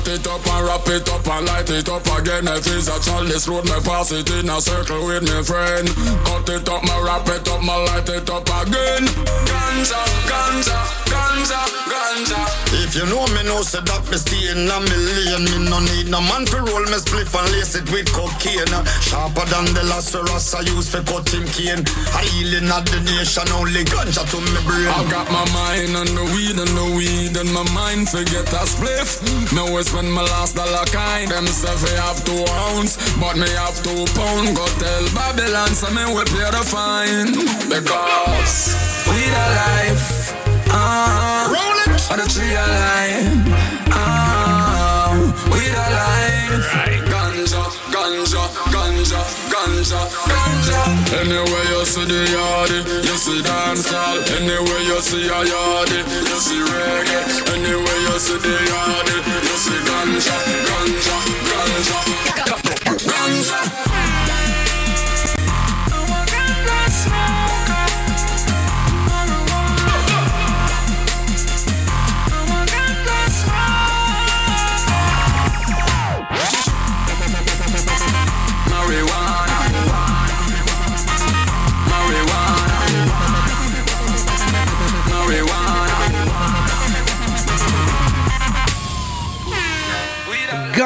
Cut 0.04 0.20
it 0.20 0.28
up 0.28 0.46
and 0.46 0.68
wrap 0.68 0.88
it 0.90 1.08
up 1.08 1.28
and 1.28 1.46
light 1.48 1.70
it 1.70 1.88
up 1.88 2.06
again. 2.20 2.46
If 2.50 2.68
it's 2.68 2.90
a 2.90 3.00
chalice 3.00 3.48
road, 3.48 3.64
me 3.64 3.80
pass 3.88 4.12
it 4.12 4.30
in 4.32 4.50
a 4.50 4.60
circle 4.60 5.08
with 5.08 5.24
me 5.24 5.40
friend. 5.44 5.88
Cut 6.28 6.50
it 6.50 6.68
up, 6.68 6.84
me 6.84 6.96
wrap 7.00 7.24
it 7.32 7.48
up, 7.48 7.62
me 7.64 7.72
light 7.88 8.10
it 8.12 8.30
up 8.30 8.44
again. 8.44 9.08
Ganja, 9.48 10.04
ganja, 10.28 10.80
ganja, 11.08 11.62
ganja. 11.88 12.64
If 12.84 13.00
you 13.00 13.06
know 13.08 13.24
me, 13.32 13.48
know 13.48 13.62
say 13.64 13.80
that 13.80 14.04
me 14.12 14.18
stay 14.20 14.52
in 14.52 14.68
a 14.68 14.78
million. 14.84 15.48
Me 15.48 15.72
no 15.72 15.80
need 15.80 16.12
no 16.12 16.20
man 16.20 16.44
to 16.52 16.60
roll 16.60 16.84
me 16.84 17.00
spliff 17.00 17.32
and 17.40 17.48
lace 17.56 17.80
it 17.80 17.88
with 17.88 18.12
cocaine. 18.12 18.76
Sharper 19.08 19.48
than 19.48 19.72
the 19.72 19.88
Lazarus 19.88 20.52
I 20.52 20.68
use 20.68 20.92
for 20.92 21.00
cut 21.08 21.32
him 21.32 21.48
cane. 21.56 21.88
I 22.12 22.28
healing 22.28 22.68
at 22.68 22.84
the 22.92 23.00
nation, 23.08 23.48
only 23.56 23.88
ganja 23.88 24.28
to 24.28 24.38
me 24.52 24.60
brain. 24.68 24.92
I 24.92 25.08
got 25.08 25.32
my 25.32 25.48
mind 25.56 25.96
on 25.96 26.12
the 26.12 26.28
weed 26.36 26.60
and 26.60 26.76
the 26.76 26.88
weed 26.92 27.34
and 27.40 27.52
my 27.56 27.64
mind 27.72 28.12
forget 28.12 28.52
a 28.52 28.68
spliff. 28.68 29.24
Now 29.56 29.72
it's 29.80 29.93
when 29.94 30.10
my 30.12 30.22
last 30.24 30.56
dollar 30.56 30.86
kind. 30.92 31.30
Them 31.32 31.48
say 31.48 31.74
we 31.84 31.92
have 31.98 32.24
two 32.26 32.44
ounce, 32.74 32.98
but 33.20 33.38
me 33.38 33.48
have 33.62 33.78
two 33.84 34.06
pound. 34.18 34.56
Go 34.56 34.66
tell 34.82 35.06
Babylon, 35.14 35.70
so 35.74 35.90
me 35.94 36.04
will 36.14 36.26
pay 36.26 36.50
the 36.52 36.64
fine. 36.66 37.32
Because 37.70 38.76
Weed 39.08 39.34
alive. 39.46 40.04
Ah, 40.76 41.46
roll 41.54 41.94
it. 41.94 42.02
Or 42.12 42.18
the 42.18 42.26
tree 42.32 42.56
alive. 42.56 43.30
Ah, 43.92 45.14
weed 45.52 45.76
alive. 45.76 46.64
Ganja, 47.14 47.64
ganja, 47.94 48.44
ganja, 48.74 49.22
ganja, 49.54 50.02
ganja. 50.32 50.80
Anywhere 51.22 51.66
you 51.72 51.86
see 51.86 52.06
the 52.06 52.22
yardy, 52.34 52.80
you 53.08 53.16
see 53.24 53.42
dancehall. 53.48 54.18
Anywhere 54.38 54.84
you 54.90 55.00
see 55.02 55.28
a 55.28 55.40
yardy, 55.52 56.00
you 56.30 56.38
see 56.46 56.62
reggae. 56.72 57.22
Anywhere 57.54 58.00
you 58.08 58.18
see 58.26 58.38
the 58.46 58.56
yardy, 58.72 59.16
you 59.48 59.58
see 59.64 59.80
ganja, 59.88 60.36
ganja, 60.68 61.18
ganja, 61.50 61.98
ganja. 63.10 63.14
Marijuana, 63.14 64.33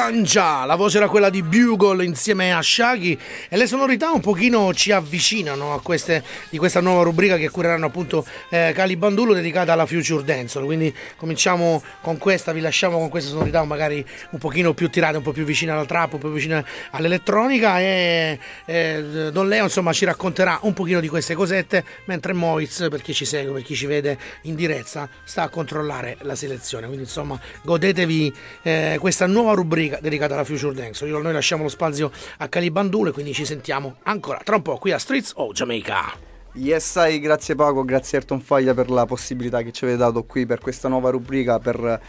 Ganja, 0.09 0.63
la 0.63 0.75
voce 0.75 0.99
era 0.99 1.09
quella 1.09 1.29
di 1.29 1.43
Bugle 1.43 2.05
insieme 2.05 2.53
a 2.53 2.61
Shaggy 2.61 3.17
e 3.49 3.57
le 3.57 3.67
sonorità 3.67 4.11
un 4.11 4.21
pochino 4.21 4.73
ci 4.73 4.93
avvicinano 4.93 5.73
a 5.73 5.81
queste 5.81 6.23
di 6.49 6.57
questa 6.57 6.79
nuova 6.79 7.03
rubrica 7.03 7.35
che 7.35 7.49
cureranno 7.49 7.87
appunto 7.87 8.25
eh, 8.49 8.71
Calibandulo 8.73 9.33
dedicata 9.33 9.73
alla 9.73 9.85
Future 9.85 10.23
Dance. 10.23 10.61
Quindi 10.61 10.95
cominciamo 11.17 11.83
con 11.99 12.17
questa, 12.19 12.53
vi 12.53 12.61
lasciamo 12.61 12.99
con 12.99 13.09
queste 13.09 13.31
sonorità 13.31 13.61
magari 13.65 14.05
un 14.29 14.39
pochino 14.39 14.73
più 14.73 14.89
tirate, 14.89 15.17
un 15.17 15.23
po' 15.23 15.33
più 15.33 15.43
vicine 15.43 15.71
alla 15.71 15.83
trap, 15.83 16.13
un 16.13 16.19
po' 16.19 16.27
più 16.27 16.35
vicine 16.35 16.63
all'elettronica 16.91 17.81
e 17.81 18.39
eh, 18.63 19.29
Don 19.33 19.49
Leo 19.49 19.65
insomma 19.65 19.91
ci 19.91 20.05
racconterà 20.05 20.59
un 20.61 20.71
pochino 20.71 21.01
di 21.01 21.09
queste 21.09 21.33
cosette 21.33 21.83
mentre 22.05 22.31
Moiz, 22.31 22.87
per 22.89 23.01
chi 23.01 23.13
ci 23.13 23.25
segue, 23.25 23.51
per 23.51 23.63
chi 23.63 23.75
ci 23.75 23.87
vede 23.87 24.17
in 24.43 24.55
diretta, 24.55 25.09
sta 25.25 25.43
a 25.43 25.49
controllare 25.49 26.15
la 26.21 26.35
selezione. 26.35 26.85
Quindi 26.85 27.03
insomma 27.03 27.37
godetevi 27.61 28.33
eh, 28.61 28.97
questa 29.01 29.25
nuova 29.25 29.51
rubrica 29.51 29.95
dedicata 30.01 30.33
alla 30.33 30.43
Future 30.43 30.73
Dance. 30.73 31.05
Io- 31.05 31.19
Noi 31.19 31.33
lasciamo 31.33 31.63
lo 31.63 31.69
spazio 31.69 32.11
a 32.37 32.47
Calibandule, 32.47 33.11
quindi 33.11 33.33
ci 33.33 33.45
sentiamo 33.45 33.97
ancora 34.03 34.39
tra 34.43 34.55
un 34.55 34.61
po' 34.61 34.77
qui 34.77 34.91
a 34.91 34.97
Streets 34.97 35.33
of 35.35 35.53
Jamaica. 35.53 36.13
Yes, 36.53 36.89
sai, 36.89 37.19
grazie 37.19 37.53
Paco, 37.53 37.83
grazie 37.85 38.17
Ayrton 38.17 38.41
Faglia 38.41 38.73
per 38.73 38.89
la 38.89 39.05
possibilità 39.05 39.61
che 39.61 39.71
ci 39.71 39.83
avete 39.83 39.99
dato 39.99 40.23
qui 40.23 40.45
per 40.47 40.59
questa 40.59 40.87
nuova 40.87 41.11
rubrica, 41.11 41.59
per, 41.59 42.01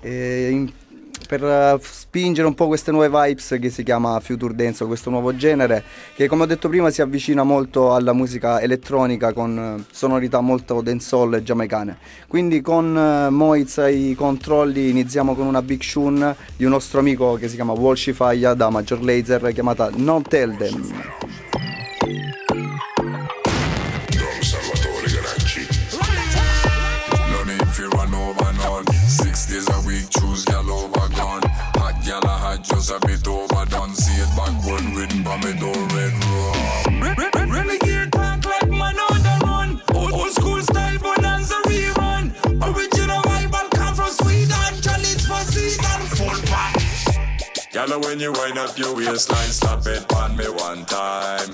eh, 0.00 0.66
per 1.26 1.42
eh, 1.42 1.78
spingere 1.80 2.46
un 2.46 2.54
po' 2.54 2.66
queste 2.66 2.90
nuove 2.90 3.08
vibes 3.08 3.56
che 3.60 3.70
si 3.70 3.82
chiama 3.82 4.18
Future 4.20 4.54
Dance, 4.54 4.84
questo 4.84 5.10
nuovo 5.10 5.34
genere 5.34 5.82
che 6.14 6.26
come 6.26 6.42
ho 6.42 6.46
detto 6.46 6.68
prima 6.68 6.90
si 6.90 7.02
avvicina 7.02 7.42
molto 7.42 7.94
alla 7.94 8.12
musica 8.12 8.60
elettronica 8.60 9.32
con 9.32 9.58
eh, 9.58 9.84
sonorità 9.90 10.40
molto 10.40 10.80
dancehall 10.80 11.42
giamaicane. 11.42 11.98
Quindi 12.28 12.60
con 12.60 12.96
eh, 12.96 13.30
Moiz 13.30 13.78
ai 13.78 14.14
controlli 14.16 14.90
iniziamo 14.90 15.34
con 15.34 15.46
una 15.46 15.62
big 15.62 15.80
tune 15.80 16.34
di 16.56 16.64
un 16.64 16.70
nostro 16.70 17.00
amico 17.00 17.34
che 17.34 17.48
si 17.48 17.54
chiama 17.54 17.72
Walshy 17.72 18.12
Faglia 18.12 18.54
da 18.54 18.70
Major 18.70 19.02
Laser 19.02 19.52
chiamata 19.52 19.90
Non 19.94 20.22
Tell 20.22 20.56
Them. 20.56 21.23
Gyal, 47.84 48.02
when 48.02 48.18
you 48.18 48.32
wind 48.32 48.56
up 48.56 48.78
your 48.78 48.96
waistline, 48.96 49.48
slap 49.48 49.86
it 49.86 50.10
on 50.14 50.34
me 50.38 50.46
one 50.48 50.86
time. 50.86 51.52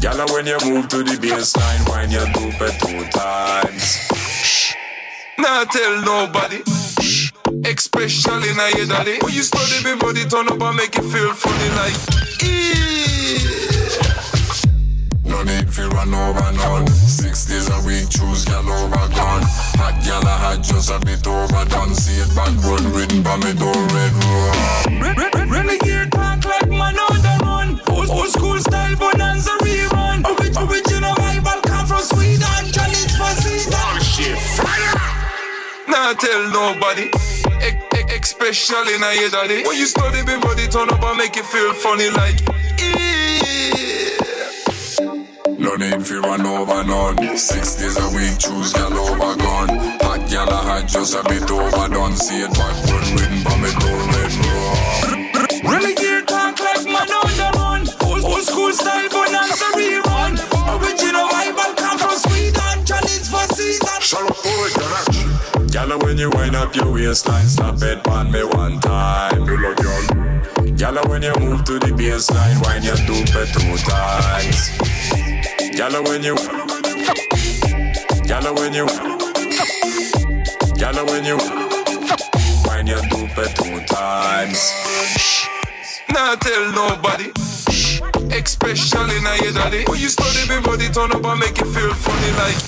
Gyal, 0.00 0.28
when 0.32 0.44
you 0.44 0.58
move 0.68 0.88
to 0.88 1.04
the 1.04 1.12
baseline, 1.12 1.88
wind 1.88 2.10
your 2.10 2.26
doop 2.34 2.60
it 2.60 2.80
two 2.80 3.04
times. 3.16 4.08
Shh, 4.42 4.74
Nah, 5.38 5.64
tell 5.66 6.02
nobody. 6.02 6.64
Shh, 7.00 7.30
Especially 7.64 8.52
now 8.54 8.68
your 8.76 8.86
daddy. 8.86 9.18
When 9.22 9.34
you 9.34 9.42
study 9.42 9.84
me 9.84 9.94
body, 10.00 10.24
turn 10.24 10.48
up 10.48 10.60
and 10.60 10.76
make 10.76 10.96
it 10.96 11.04
feel 11.04 11.32
funny 11.32 11.70
like. 11.76 12.18
No 15.38 15.44
need 15.44 15.72
for 15.72 15.86
run 15.90 16.12
over 16.12 16.50
none. 16.50 16.88
Six 16.88 17.46
days 17.46 17.70
a 17.70 17.78
week, 17.86 18.10
choose 18.10 18.44
gal 18.44 18.58
over 18.58 19.06
gone. 19.14 19.46
Hot 19.78 19.94
gal 20.02 20.26
I 20.26 20.34
had 20.50 20.64
just 20.64 20.90
a 20.90 20.98
bit 20.98 21.24
overdone. 21.24 21.94
See 21.94 22.18
it 22.18 22.26
backward 22.34 22.82
written 22.90 23.22
by 23.22 23.36
me 23.38 23.54
door 23.54 23.70
red 23.94 24.14
room. 24.18 25.46
Renegade 25.46 26.10
talk 26.10 26.42
like 26.42 26.66
man 26.66 26.98
on 26.98 27.22
the 27.22 27.34
run. 27.46 27.80
Old, 27.86 28.10
old 28.10 28.30
school 28.34 28.58
style 28.58 28.96
bonanza 28.98 29.54
rerun. 29.62 30.26
Orig- 30.26 30.58
original 30.58 31.14
rival 31.14 31.60
come 31.62 31.86
from 31.86 32.02
Sweden. 32.02 32.74
Challenge 32.74 33.14
for 33.14 33.30
season. 33.38 33.78
Oh 33.78 33.98
shit, 34.02 34.34
fire! 34.58 34.98
Nah, 35.86 36.18
tell 36.18 36.50
nobody. 36.50 37.14
Especially 38.10 38.98
now 38.98 39.12
your 39.12 39.30
daddy. 39.30 39.62
When 39.62 39.78
you 39.78 39.86
study 39.86 40.18
me 40.26 40.34
body, 40.42 40.66
turn 40.66 40.90
up 40.90 41.02
and 41.02 41.16
make 41.16 41.36
it 41.36 41.46
feel 41.46 41.72
funny 41.74 42.10
like. 42.10 42.42
No 45.68 45.76
need 45.76 46.06
for 46.06 46.20
run 46.22 46.46
over 46.46 46.82
none. 46.82 47.36
Six 47.36 47.76
days 47.76 47.98
a 47.98 48.08
week, 48.16 48.38
choose 48.38 48.72
gal 48.72 48.90
over 48.90 49.36
gone. 49.36 49.68
Hot 50.00 50.24
gal 50.30 50.48
I 50.48 50.80
had 50.80 50.88
just 50.88 51.14
a 51.14 51.22
bit 51.24 51.44
overdone. 51.50 52.16
See 52.16 52.40
it 52.40 52.48
backward 52.56 53.04
written 53.12 53.44
by 53.44 53.52
me 53.60 53.68
red 53.76 54.32
room. 54.48 55.28
Renegade 55.68 56.26
talk 56.26 56.58
like 56.58 56.86
man 56.86 57.12
on 57.12 57.32
the 57.36 57.48
run. 57.60 57.84
Old, 58.00 58.24
old 58.24 58.44
school 58.48 58.72
style 58.72 59.10
bonanza 59.12 59.68
rerun. 59.76 60.40
Original 60.72 61.28
rival 61.36 61.74
come 61.76 61.98
from 61.98 62.16
Sweden. 62.16 62.86
Challenge 62.88 63.28
for 63.28 63.44
season. 63.52 64.00
Gyal, 65.68 66.02
when 66.02 66.16
you 66.16 66.30
wind 66.30 66.56
up 66.56 66.74
your 66.74 66.90
waistline, 66.90 67.46
slap 67.46 67.82
it 67.82 68.08
on 68.08 68.32
me 68.32 68.42
one 68.42 68.80
time. 68.80 69.44
Gyal, 70.80 71.06
when 71.10 71.20
you 71.20 71.34
move 71.40 71.62
to 71.64 71.78
the 71.78 71.92
baseline, 71.92 72.56
wind 72.64 72.84
your 72.86 72.96
doop 73.04 73.36
it 73.36 73.52
two 73.52 75.17
Gyal, 75.78 75.94
when 76.08 76.24
you, 76.24 76.34
gyal, 78.26 78.52
when 78.58 78.74
you, 78.74 78.84
gyal, 80.74 81.06
when 81.06 81.24
you, 81.24 81.38
wind 82.66 82.88
your 82.88 82.98
doop 83.06 83.38
it 83.38 83.54
two 83.54 83.78
times. 83.86 84.74
Nah, 86.12 86.34
tell 86.34 86.72
nobody. 86.72 87.30
Especially 88.36 89.20
now 89.20 89.36
your 89.36 89.52
daddy. 89.52 89.84
When 89.86 90.00
you 90.00 90.08
study 90.08 90.48
me 90.48 90.60
body, 90.62 90.88
turn 90.88 91.12
up 91.12 91.24
and 91.24 91.38
make 91.38 91.56
it 91.56 91.68
feel 91.68 91.94
funny 91.94 92.32
like. 92.42 92.58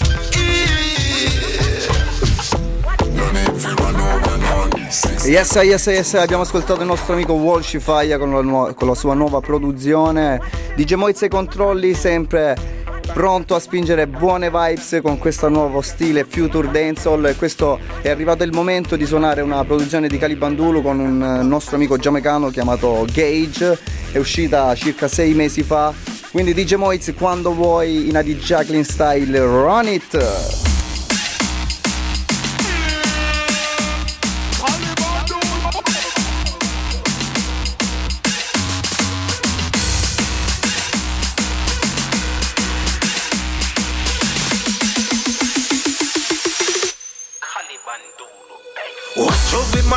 No 3.13 3.27
need 3.33 3.61
for 3.61 3.75
run 3.75 3.97
over 3.97 4.39
none. 4.39 4.89
Six 4.89 5.27
Yes, 5.27 5.53
yes, 5.57 5.87
yes, 5.87 6.15
abbiamo 6.15 6.45
ascoltato 6.45 6.83
il 6.83 6.87
nostro 6.87 7.15
amico 7.15 7.33
Walsh 7.33 7.79
Fire 7.79 8.19
con 8.19 8.73
con 8.77 8.87
la 8.87 8.95
sua 8.95 9.15
nuova 9.15 9.41
produzione. 9.41 10.41
DJ 10.77 10.95
Moiz 10.95 11.21
ai 11.23 11.29
controlli, 11.29 11.93
sempre 11.93 12.79
pronto 13.13 13.55
a 13.55 13.61
spingere 13.61 14.07
buone 14.07 14.51
vibes 14.51 15.01
con 15.03 15.19
questo 15.19 15.49
nuovo 15.49 15.81
stile 15.81 16.25
Future 16.25 16.71
Dancehall. 16.71 17.25
E 17.27 17.37
Questo 17.37 17.79
è 18.03 18.09
arrivato 18.09 18.43
il 18.43 18.53
momento 18.53 18.97
di 18.97 19.07
suonare 19.07 19.41
una 19.41 19.65
produzione 19.65 20.09
di 20.09 20.19
Calibandulu 20.19 20.83
con 20.83 20.99
un 20.99 21.23
eh, 21.23 21.43
nostro 21.43 21.77
amico 21.77 21.97
giamaicano 21.97 22.51
chiamato 22.51 23.05
Gage. 23.13 23.79
È 24.13 24.19
uscita 24.19 24.75
circa 24.75 25.09
sei 25.09 25.35
mesi 25.35 25.63
fa. 25.63 25.93
Quindi 26.31 26.55
DJ 26.55 26.75
Moiz 26.75 27.13
quando 27.17 27.53
vuoi 27.53 28.09
in 28.09 28.17
Adi 28.17 28.37
Jacqueline 28.37 28.85
style, 28.85 29.39
run 29.41 29.89
it! 29.89 30.70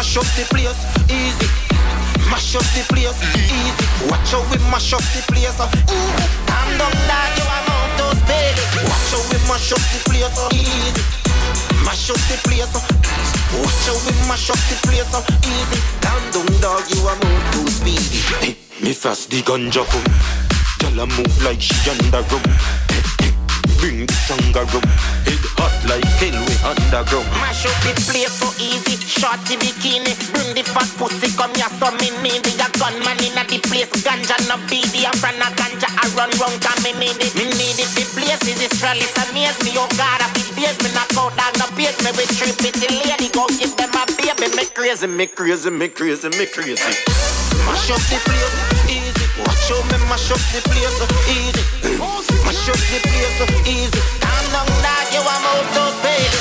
Mash 0.04 0.18
up 0.18 0.28
the 0.36 0.44
place, 0.52 0.84
easy. 1.08 1.48
Mash 2.30 2.56
up 2.56 2.68
the 2.76 2.84
place, 2.92 3.16
easy. 3.40 3.86
Watch 4.12 4.36
how 4.36 4.44
we 4.52 4.60
mash 4.68 4.92
up 4.92 5.00
the 5.16 5.24
place, 5.32 5.56
uh, 5.56 5.72
easy. 5.88 6.28
Calm 6.44 6.68
down, 6.76 6.92
dog, 7.08 7.32
you 7.40 7.48
are 7.48 7.64
not 7.64 7.88
those 7.96 8.20
baby. 8.28 8.64
Watch 8.84 9.16
how 9.16 9.24
we 9.32 9.40
mash 9.48 9.72
up 9.72 9.80
the 9.80 10.00
place, 10.04 10.36
uh, 10.36 10.50
easy. 10.52 11.04
Mash 11.88 12.12
up 12.12 12.20
the 12.28 12.36
place, 12.44 12.68
uh, 12.76 12.84
watch 13.64 13.88
how 13.88 13.96
we 14.04 14.12
mash 14.28 14.50
up 14.52 14.60
the 14.68 14.76
place, 14.84 15.08
uh, 15.16 15.24
easy. 15.48 15.80
Calm 16.04 16.24
down, 16.36 16.52
dog, 16.60 16.84
you 16.92 17.00
are 17.08 17.16
move 17.24 17.44
too 17.56 17.68
speedy. 17.72 18.20
Hey, 18.44 18.58
me 18.84 18.92
fast 18.92 19.32
the 19.32 19.40
ganja 19.42 19.88
come. 19.88 20.04
Girl 20.84 21.00
a 21.00 21.08
move 21.08 21.44
like 21.44 21.62
she 21.62 21.90
under 21.90 22.28
rum. 22.28 22.83
Bring 23.84 24.08
stronger 24.24 24.64
rum. 24.72 24.88
Head 25.28 25.44
hot 25.60 25.76
like 25.92 26.08
hell 26.24 26.40
we 26.40 26.56
underground. 26.64 27.28
Mash 27.44 27.68
up 27.68 27.76
the 27.84 27.92
place 28.08 28.32
so 28.32 28.48
easy. 28.56 28.96
Shorty 28.96 29.60
bikini. 29.60 30.16
Bring 30.32 30.56
the 30.56 30.64
fat 30.64 30.88
pussy. 30.96 31.28
Come 31.36 31.52
here, 31.60 31.68
so 31.68 31.92
me 32.00 32.16
need 32.24 32.48
it. 32.48 32.64
A 32.64 32.72
gunman 32.80 33.20
in 33.20 33.36
the 33.36 33.60
place. 33.68 33.92
Ganja 34.00 34.40
no 34.48 34.56
BD. 34.72 35.04
I'm 35.04 35.12
from 35.20 35.36
a 35.36 35.52
ganja. 35.60 35.92
I 36.00 36.08
run 36.16 36.32
round. 36.40 36.64
Cause 36.64 36.80
me 36.80 36.96
need 36.96 37.20
it. 37.20 37.36
Me 37.36 37.44
need 37.60 37.76
it. 37.76 37.92
The 37.92 38.08
place 38.16 38.40
is 38.48 38.64
Israeli. 38.72 39.04
It's 39.04 39.20
amaze 39.20 39.60
me. 39.68 39.76
Oh 39.76 39.92
God, 40.00 40.24
I 40.24 40.32
feel 40.32 40.48
base. 40.56 40.80
Me 40.80 40.88
knock 40.96 41.12
out 41.20 41.36
down 41.36 41.52
the 41.60 41.68
base. 41.76 42.00
Me 42.08 42.16
with 42.16 42.32
three 42.40 42.56
pretty 42.56 42.88
lady. 42.88 43.28
Go 43.36 43.52
give 43.60 43.76
them 43.76 43.92
a 44.00 44.08
baby. 44.16 44.48
Me 44.56 44.64
crazy, 44.72 45.12
me 45.12 45.28
crazy, 45.28 45.68
me 45.68 45.92
crazy, 45.92 46.32
me 46.32 46.48
crazy. 46.48 46.80
Mash 47.68 47.92
up 47.92 48.00
the 48.08 48.16
place, 48.24 48.56
easy. 48.88 49.28
Watch 49.44 49.68
how 49.68 49.84
me 49.92 50.00
mash 50.08 50.32
up 50.32 50.40
the 50.56 50.64
place, 50.72 51.04
easy. 51.36 51.83
Mash 52.45 52.68
up 52.70 52.80
the 52.91 52.99
place, 53.03 53.40
easy. 53.68 54.02
Calm 54.20 54.45
down, 54.52 54.68
dog. 54.84 55.07
You 55.14 55.22
are 55.24 55.41
move 55.44 55.68
those 55.76 55.98
baby. 56.03 56.40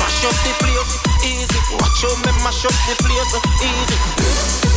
Mash 0.00 0.24
up 0.26 0.36
the 0.42 0.52
place, 0.60 0.92
easy. 1.24 1.58
Watch 1.78 2.02
how 2.02 2.14
me 2.22 2.32
mash 2.42 2.64
up 2.66 2.76
the 2.86 2.94
place, 3.02 3.34
easy. 3.62 3.96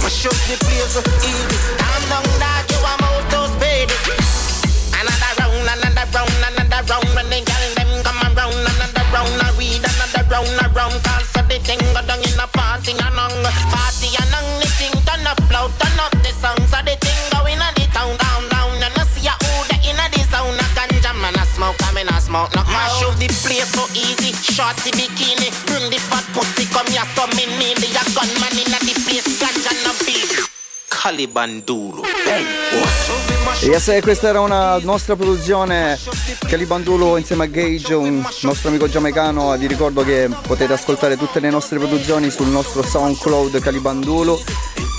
Mash 0.04 0.26
up 0.26 0.38
the 0.48 0.56
place, 0.66 0.98
easy. 1.26 1.58
Calm 1.82 2.02
down, 2.10 2.26
dog. 2.40 2.64
You 2.70 2.80
are 2.86 2.98
move 3.02 3.26
those 3.34 3.54
baby. 3.58 3.94
Another 4.94 5.32
round, 5.42 5.66
another 5.66 6.06
round, 6.14 6.34
another 6.50 6.82
round. 6.90 7.10
When 7.16 7.28
they 7.30 7.42
got 7.42 7.62
them 7.76 7.92
come 8.06 8.22
around, 8.26 8.54
another 8.54 9.06
round. 9.14 9.34
I 9.42 9.50
read 9.58 9.82
another 9.82 10.24
round, 10.30 10.54
around. 10.62 10.98
Cause 11.04 11.28
so 11.34 11.42
the 11.50 11.58
thing 11.62 11.82
go 11.94 12.02
down 12.06 12.22
in 12.22 12.40
a 12.40 12.48
party 12.54 12.94
and 12.94 13.18
on. 13.18 13.34
Party 13.74 14.10
and 14.14 14.34
on 14.38 14.46
the 14.62 14.70
thing 14.78 14.94
turn 15.06 15.26
up 15.26 15.42
loud, 15.52 15.74
turn 15.82 16.00
up 16.00 16.14
the 16.24 16.32
sound. 16.42 16.62
So 16.70 16.80
the 16.86 16.96
Smoke. 22.36 22.56
No 22.56 22.64
mash 22.66 23.02
up 23.04 23.16
the 23.18 23.28
place 23.28 23.72
so 23.72 23.88
easy. 23.94 24.34
Shorty 24.34 24.92
bikini, 24.92 25.48
bring 25.66 25.90
the 25.90 26.00
fat 26.00 26.26
pussy 26.34 26.66
come 26.68 26.88
here 26.92 27.08
so 27.16 27.24
me 27.32 27.46
need 27.58 27.78
the 27.78 27.88
gunman 28.12 28.58
in 28.60 28.72
the 28.76 28.94
place. 29.08 29.28
Ganja 29.40 29.72
no 29.86 29.92
beat. 30.04 30.44
Me 31.16 31.28
mash 33.46 33.64
Yes, 33.64 33.88
eh, 33.88 34.02
questa 34.02 34.28
era 34.30 34.42
una 34.42 34.78
nostra 34.80 35.16
produzione 35.16 35.98
Calibandulo 36.40 37.16
insieme 37.18 37.46
a 37.46 37.48
Gage, 37.48 37.94
un 37.94 38.28
nostro 38.42 38.70
amico 38.70 38.90
giamaicano. 38.90 39.56
Vi 39.56 39.68
ricordo 39.68 40.04
che 40.04 40.30
potete 40.46 40.74
ascoltare 40.74 41.16
tutte 41.16 41.40
le 41.40 41.50
nostre 41.50 41.78
produzioni 41.78 42.30
sul 42.32 42.48
nostro 42.48 42.84
SoundCloud 42.84 43.60
Calibandulo. 43.60 44.42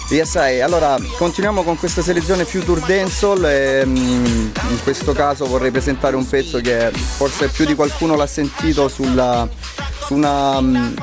Eh, 0.09 0.61
allora 0.61 0.97
continuiamo 1.19 1.65
con 1.65 1.77
questa 1.77 2.01
selezione 2.01 2.45
Future 2.45 2.81
Dancehall 2.87 3.45
e 3.45 3.85
mm, 3.85 4.25
in 4.71 4.83
questo 4.85 5.13
caso 5.13 5.47
vorrei 5.47 5.73
presentare 5.73 6.15
un 6.15 6.25
pezzo 6.29 6.61
che 6.61 6.93
forse 6.93 7.49
più 7.49 7.65
di 7.65 7.75
qualcuno 7.75 8.15
l'ha 8.15 8.27
sentito 8.29 8.87
sulla, 8.87 9.49
su, 10.07 10.15
una, 10.15 10.61
mm, 10.61 10.95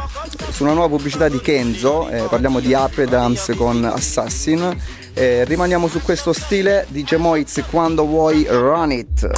su 0.52 0.64
una 0.64 0.72
nuova 0.72 0.88
pubblicità 0.96 1.28
di 1.28 1.42
Kenzo, 1.42 2.08
eh, 2.08 2.28
parliamo 2.30 2.62
di 2.62 2.74
Apre 2.74 3.06
Drums 3.06 3.52
con 3.58 3.84
Assassin. 3.84 4.82
Eh, 5.14 5.44
rimaniamo 5.44 5.90
su 5.90 6.02
questo 6.02 6.32
stile 6.32 6.86
DJ 6.88 7.16
Moiz 7.16 7.62
quando 7.70 8.06
vuoi 8.06 8.48
run 8.50 8.92
it. 8.94 9.30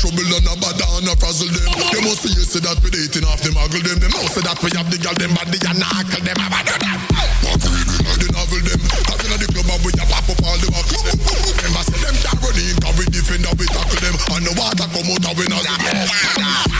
Trouble 0.00 0.32
and 0.32 0.48
a 0.48 0.54
bad 0.56 0.80
and 0.80 1.08
a 1.08 1.14
frazzle 1.20 1.52
them 1.52 1.68
Them 1.92 2.02
must 2.08 2.24
see 2.24 2.32
you 2.32 2.44
say 2.44 2.60
that 2.64 2.80
we 2.80 2.88
dating 2.88 3.28
off 3.28 3.40
them 3.44 3.52
muggle 3.52 3.84
them. 3.84 4.00
Them 4.00 4.10
know 4.16 4.24
say 4.32 4.40
that 4.40 4.56
we 4.64 4.72
have 4.72 4.88
the 4.88 4.96
girl 4.96 5.12
them 5.12 5.36
body 5.36 5.60
and 5.60 5.76
knuckle 5.76 6.24
them. 6.24 6.36
A 6.40 6.48
do 6.64 6.76
them. 6.80 7.00
But 7.44 7.60
reading 7.68 8.04
all 8.08 8.16
the 8.16 8.28
novel 8.32 8.62
them. 8.64 8.80
Cause 9.04 9.20
in 9.28 9.36
the 9.36 9.46
club 9.52 9.68
and 9.68 9.80
we 9.84 9.92
a 9.92 10.04
pop 10.08 10.24
up 10.24 10.40
all 10.40 10.56
the 10.56 10.68
buckle 10.72 11.04
them. 11.04 11.18
Remember 11.20 11.82
say 11.84 12.00
them 12.00 12.16
can't 12.16 12.40
run 12.40 12.56
in, 12.56 12.76
cause 12.80 12.96
we 12.96 13.04
defend 13.12 13.44
and 13.44 13.56
we 13.60 13.66
tackle 13.68 14.00
them. 14.00 14.16
And 14.34 14.42
the 14.48 14.52
water 14.56 14.88
come 14.88 15.08
out 15.12 15.20
and 15.20 15.36
we 15.36 15.44
not 15.52 16.79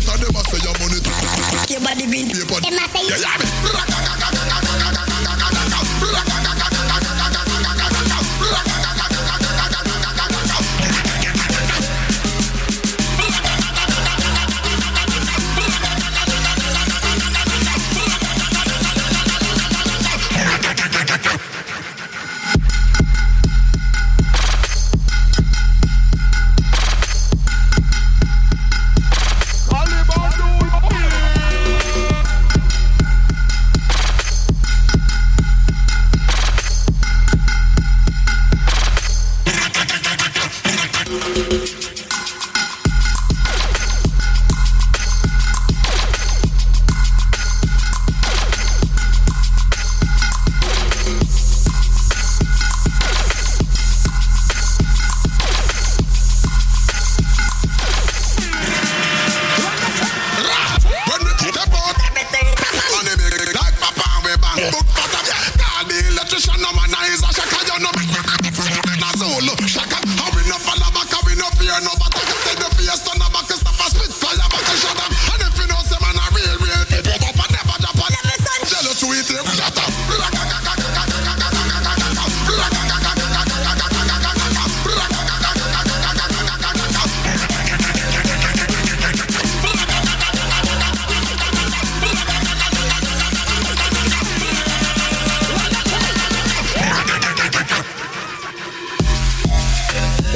matter 0.00 0.04
what 0.04 0.04
the 0.04 0.12
hate 0.12 0.12
and 0.12 0.22
them 0.22 0.36
a 0.36 0.42
say 0.48 0.58
your 0.64 0.74
money. 0.80 0.98
Your 1.68 1.80
body 1.80 2.06
been 2.08 2.28
Paper. 2.32 2.60
Them 2.60 2.72
a 2.72 2.84
say 2.88 3.04
Yeah, 3.08 3.20
yeah, 3.20 3.61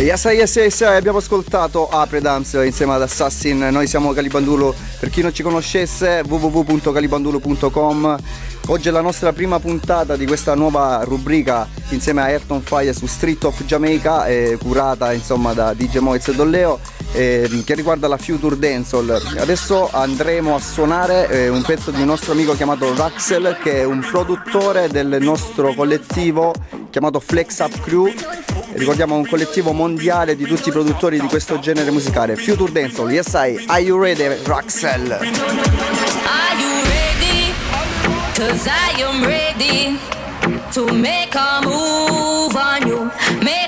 Yes, 0.06 0.22
yes, 0.26 0.54
yes, 0.54 0.82
abbiamo 0.82 1.18
ascoltato 1.18 1.88
Apre 1.88 2.20
Dams 2.20 2.52
insieme 2.64 2.92
ad 2.94 3.02
Assassin, 3.02 3.58
noi 3.58 3.88
siamo 3.88 4.12
Calibandulo, 4.12 4.72
per 5.00 5.10
chi 5.10 5.20
non 5.20 5.34
ci 5.34 5.42
conoscesse 5.42 6.22
www.calibandulo.com 6.24 8.16
Oggi 8.68 8.88
è 8.88 8.90
la 8.90 9.00
nostra 9.00 9.32
prima 9.32 9.60
puntata 9.60 10.16
di 10.16 10.24
questa 10.26 10.54
nuova 10.54 11.00
rubrica 11.04 11.68
insieme 11.90 12.20
a 12.20 12.24
Ayrton 12.24 12.62
Fire 12.62 12.92
su 12.92 13.06
Street 13.06 13.42
of 13.44 13.64
Jamaica, 13.64 14.26
eh, 14.26 14.56
curata 14.60 15.12
insomma 15.12 15.52
da 15.52 15.72
DJ 15.72 15.98
Moiz 15.98 16.26
e 16.26 16.34
Dolleo, 16.34 16.80
eh, 17.12 17.62
che 17.64 17.74
riguarda 17.74 18.08
la 18.08 18.18
Future 18.18 18.58
Dancehall. 18.58 19.36
Adesso 19.38 19.90
andremo 19.92 20.54
a 20.54 20.60
suonare 20.60 21.28
eh, 21.28 21.48
un 21.48 21.62
pezzo 21.62 21.90
di 21.90 22.00
un 22.00 22.06
nostro 22.06 22.32
amico 22.32 22.54
chiamato 22.54 22.94
Raxel, 22.94 23.58
che 23.62 23.80
è 23.80 23.84
un 23.84 24.00
produttore 24.00 24.88
del 24.88 25.18
nostro 25.20 25.74
collettivo 25.74 26.52
chiamato 26.90 27.20
Flex 27.20 27.58
Up 27.60 27.80
Crew. 27.80 28.12
Ricordiamo 28.72 29.16
un 29.16 29.26
collettivo 29.26 29.72
mondiale 29.72 30.36
di 30.36 30.44
tutti 30.44 30.68
i 30.68 30.72
produttori 30.72 31.20
di 31.20 31.26
questo 31.28 31.58
genere 31.58 31.90
musicale. 31.90 32.36
Future 32.36 32.70
Dancehall, 32.72 33.10
yes 33.10 33.32
I, 33.34 33.64
are 33.66 33.80
you 33.80 33.98
ready 33.98 34.24
Raxel? 34.44 35.12
Are 35.12 35.22
you 36.58 36.82
ready? 36.84 37.52
Cause 38.34 38.68
I 38.68 39.00
am 39.02 39.24
ready 39.24 39.98
to 40.72 40.92
make 40.92 41.34
a 41.34 41.60
move 41.62 42.54
on 42.54 42.86
you. 42.86 43.10
Make 43.42 43.65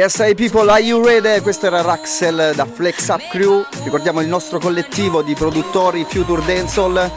Yes, 0.00 0.18
hey 0.18 0.34
people, 0.34 0.70
are 0.70 0.80
you 0.80 1.04
ready? 1.04 1.42
Questo 1.42 1.66
era 1.66 1.82
Raxel 1.82 2.52
da 2.54 2.64
Flex 2.64 3.08
Up 3.08 3.28
Crew. 3.28 3.62
Ricordiamo 3.84 4.22
il 4.22 4.28
nostro 4.28 4.58
collettivo 4.58 5.20
di 5.20 5.34
produttori 5.34 6.06
Future 6.08 6.42
Dancehall. 6.42 7.10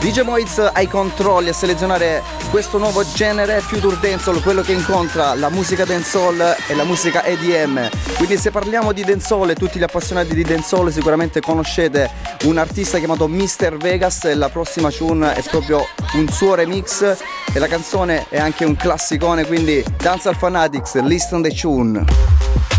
DJ 0.00 0.20
Moiz 0.20 0.58
ai 0.58 0.86
controlli 0.88 1.48
a 1.48 1.52
selezionare 1.52 2.22
questo 2.50 2.78
nuovo 2.78 3.04
genere 3.14 3.60
Future 3.60 3.96
Dancehall, 4.00 4.40
quello 4.42 4.62
che 4.62 4.72
incontra 4.72 5.34
la 5.34 5.48
musica 5.48 5.84
dancehall 5.84 6.56
e 6.68 6.74
la 6.74 6.84
musica 6.84 7.24
EDM. 7.24 7.88
Quindi 8.16 8.36
se 8.36 8.50
parliamo 8.50 8.92
di 8.92 9.02
dancehall 9.02 9.50
e 9.50 9.54
tutti 9.54 9.78
gli 9.78 9.82
appassionati 9.82 10.34
di 10.34 10.42
dancehall 10.42 10.88
sicuramente 10.90 11.40
conoscete 11.40 12.10
un 12.44 12.58
artista 12.58 12.98
chiamato 12.98 13.26
Mr. 13.26 13.76
Vegas 13.76 14.24
e 14.24 14.34
la 14.34 14.48
prossima 14.48 14.90
tune 14.90 15.34
è 15.34 15.42
proprio 15.42 15.84
un 16.14 16.28
suo 16.28 16.54
remix 16.54 17.16
e 17.52 17.58
la 17.58 17.66
canzone 17.66 18.26
è 18.28 18.38
anche 18.38 18.64
un 18.64 18.76
classicone, 18.76 19.44
quindi 19.46 19.84
Dance 19.96 20.32
Fanatics, 20.34 21.00
listen 21.02 21.42
the 21.42 21.50
tune. 21.50 22.75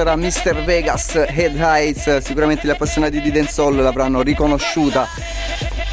era 0.00 0.16
Mr. 0.16 0.64
Vegas 0.64 1.14
Head 1.14 1.56
Heights, 1.56 2.18
sicuramente 2.18 2.66
gli 2.66 2.70
appassionati 2.70 3.20
di 3.20 3.30
Dance 3.30 3.60
Hall 3.60 3.76
l'avranno 3.76 4.22
riconosciuta. 4.22 5.06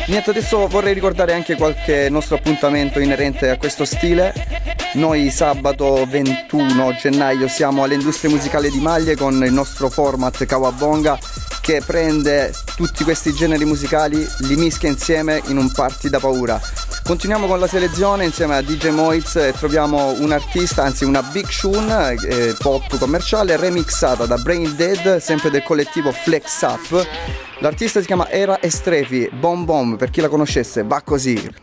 Niente, 0.08 0.32
adesso 0.32 0.68
vorrei 0.68 0.94
ricordare 0.94 1.34
anche 1.34 1.56
qualche 1.56 2.10
nostro 2.10 2.38
appuntamento 2.38 3.00
inerente 3.00 3.50
a 3.50 3.58
questo 3.58 3.86
stile. 3.86 4.34
Noi 4.94 5.30
sabato 5.30 6.06
21 6.08 6.96
gennaio 6.96 7.48
siamo 7.48 7.84
all'Industria 7.84 8.32
Musicale 8.32 8.70
di 8.70 8.80
Maglie 8.80 9.16
con 9.16 9.44
il 9.44 9.54
nostro 9.54 9.90
format 9.90 10.46
Kawabonga 10.46 11.18
che 11.62 11.82
prende 11.86 12.52
tutti 12.76 13.04
questi 13.04 13.32
generi 13.34 13.66
musicali, 13.66 14.26
li 14.40 14.56
mischia 14.56 14.90
insieme 14.90 15.42
in 15.46 15.58
un 15.58 15.72
party 15.72 16.10
da 16.10 16.20
paura. 16.20 16.60
Continuiamo 17.12 17.46
con 17.46 17.60
la 17.60 17.68
selezione 17.68 18.24
insieme 18.24 18.56
a 18.56 18.62
DJ 18.62 18.88
Moitz 18.88 19.36
e 19.36 19.52
troviamo 19.52 20.12
un 20.12 20.32
artista, 20.32 20.84
anzi 20.84 21.04
una 21.04 21.22
Big 21.22 21.46
Shun 21.46 22.16
eh, 22.24 22.56
pop 22.58 22.98
commerciale 22.98 23.58
remixata 23.58 24.26
da 24.26 24.38
Brain 24.38 24.78
Dead, 24.78 25.18
sempre 25.18 25.50
del 25.50 25.62
collettivo 25.62 26.14
Flex 26.14 26.62
Up. 26.62 27.06
L'artista 27.60 28.00
si 28.00 28.06
chiama 28.06 28.30
Era 28.30 28.62
Estrefi, 28.62 29.30
Bom 29.34 29.66
Bom, 29.66 29.98
per 29.98 30.10
chi 30.10 30.22
la 30.22 30.30
conoscesse, 30.30 30.84
va 30.84 31.02
così. 31.02 31.61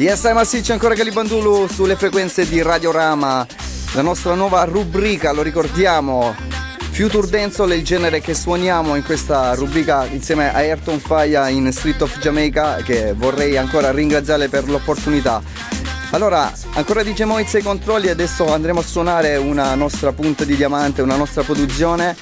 Yes, 0.00 0.24
I'm 0.24 0.38
a 0.38 0.44
sì, 0.44 0.62
c'è 0.62 0.72
ancora 0.72 0.94
Galibandulu 0.94 1.66
sulle 1.68 1.94
frequenze 1.94 2.48
di 2.48 2.62
Radiorama, 2.62 3.46
la 3.92 4.00
nostra 4.00 4.32
nuova 4.32 4.64
rubrica, 4.64 5.30
lo 5.30 5.42
ricordiamo. 5.42 6.34
Future 6.90 7.28
Dancehall 7.28 7.72
è 7.72 7.74
il 7.74 7.84
genere 7.84 8.22
che 8.22 8.32
suoniamo 8.32 8.96
in 8.96 9.04
questa 9.04 9.52
rubrica 9.52 10.06
insieme 10.06 10.50
a 10.50 10.54
Ayrton 10.54 11.00
Faya 11.00 11.48
in 11.48 11.70
Street 11.70 12.00
of 12.00 12.18
Jamaica 12.18 12.76
che 12.76 13.12
vorrei 13.12 13.58
ancora 13.58 13.90
ringraziare 13.90 14.48
per 14.48 14.70
l'opportunità. 14.70 15.42
Allora, 16.12 16.50
ancora 16.72 17.02
dice 17.02 17.26
Moiz 17.26 17.52
ai 17.52 17.62
controlli 17.62 18.08
adesso 18.08 18.50
andremo 18.50 18.80
a 18.80 18.82
suonare 18.82 19.36
una 19.36 19.74
nostra 19.74 20.12
punta 20.12 20.44
di 20.44 20.56
diamante, 20.56 21.02
una 21.02 21.16
nostra 21.16 21.42
produzione 21.42 22.16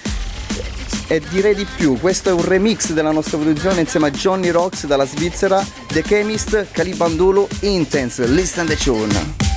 e 1.10 1.22
direi 1.30 1.55
di 1.55 1.64
più, 1.64 1.98
questo 1.98 2.28
è 2.28 2.32
un 2.32 2.44
remix 2.44 2.93
della 2.93 3.12
nostra 3.12 3.39
produzione 3.39 3.80
insieme 3.80 4.09
a 4.09 4.10
Johnny 4.10 4.51
Rocks 4.51 4.85
dalla 4.85 5.06
Svizzera, 5.06 5.64
The 5.86 6.02
Chemist, 6.02 6.66
Calibandolo, 6.70 7.48
Intense, 7.60 8.26
Listen 8.26 8.66
the 8.66 8.76
Tune. 8.76 9.48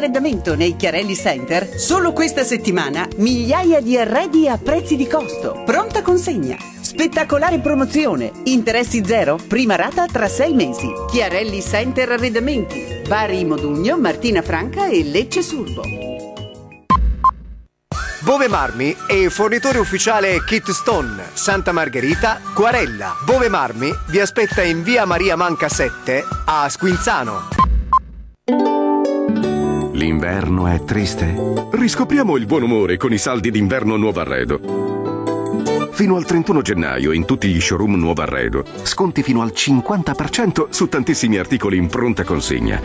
Fiera 0.00 0.08
dell'Arredamento 0.08 0.54
nei 0.54 0.76
Chiarelli 0.76 1.14
Center, 1.14 1.78
solo 1.78 2.12
questa 2.12 2.42
settimana, 2.42 3.06
migliaia 3.16 3.80
di 3.80 3.98
arredi 3.98 4.48
a 4.48 4.56
prezzi 4.56 4.96
di 4.96 5.06
costo. 5.06 5.62
Pronta 5.66 6.00
consegna. 6.00 6.56
Spettacolare 6.80 7.58
promozione. 7.58 8.32
Interessi 8.44 9.04
zero. 9.04 9.38
Prima 9.46 9.76
rata 9.76 10.06
tra 10.06 10.26
sei 10.26 10.54
mesi. 10.54 10.90
Chiarelli 11.10 11.60
Center 11.60 12.12
Arredamenti. 12.12 13.02
Bari 13.06 13.44
Modugno, 13.44 13.98
Martina 13.98 14.40
Franca 14.40 14.86
e 14.86 15.04
Lecce 15.04 15.42
Surbo. 15.42 15.82
Bove 18.20 18.48
Marmi 18.48 18.94
è 19.06 19.28
fornitore 19.28 19.78
ufficiale 19.78 20.42
Kit 20.44 20.70
Stone, 20.70 21.30
Santa 21.32 21.72
Margherita, 21.72 22.40
Quarella. 22.54 23.16
Bove 23.24 23.48
Marmi 23.48 23.90
vi 24.08 24.20
aspetta 24.20 24.62
in 24.62 24.82
via 24.82 25.04
Maria 25.04 25.36
Manca 25.36 25.68
7 25.68 26.24
a 26.46 26.68
Squinzano. 26.68 27.59
L'inverno 30.00 30.66
è 30.66 30.82
triste? 30.82 31.36
Riscopriamo 31.72 32.38
il 32.38 32.46
buon 32.46 32.62
umore 32.62 32.96
con 32.96 33.12
i 33.12 33.18
saldi 33.18 33.50
d'inverno 33.50 33.98
Nuovo 33.98 34.20
Arredo. 34.20 35.90
Fino 35.90 36.16
al 36.16 36.24
31 36.24 36.62
gennaio 36.62 37.12
in 37.12 37.26
tutti 37.26 37.48
gli 37.48 37.60
showroom 37.60 37.96
Nuovo 37.96 38.22
Arredo. 38.22 38.64
Sconti 38.84 39.22
fino 39.22 39.42
al 39.42 39.52
50% 39.54 40.68
su 40.70 40.88
tantissimi 40.88 41.36
articoli 41.36 41.76
in 41.76 41.88
pronta 41.88 42.24
consegna. 42.24 42.80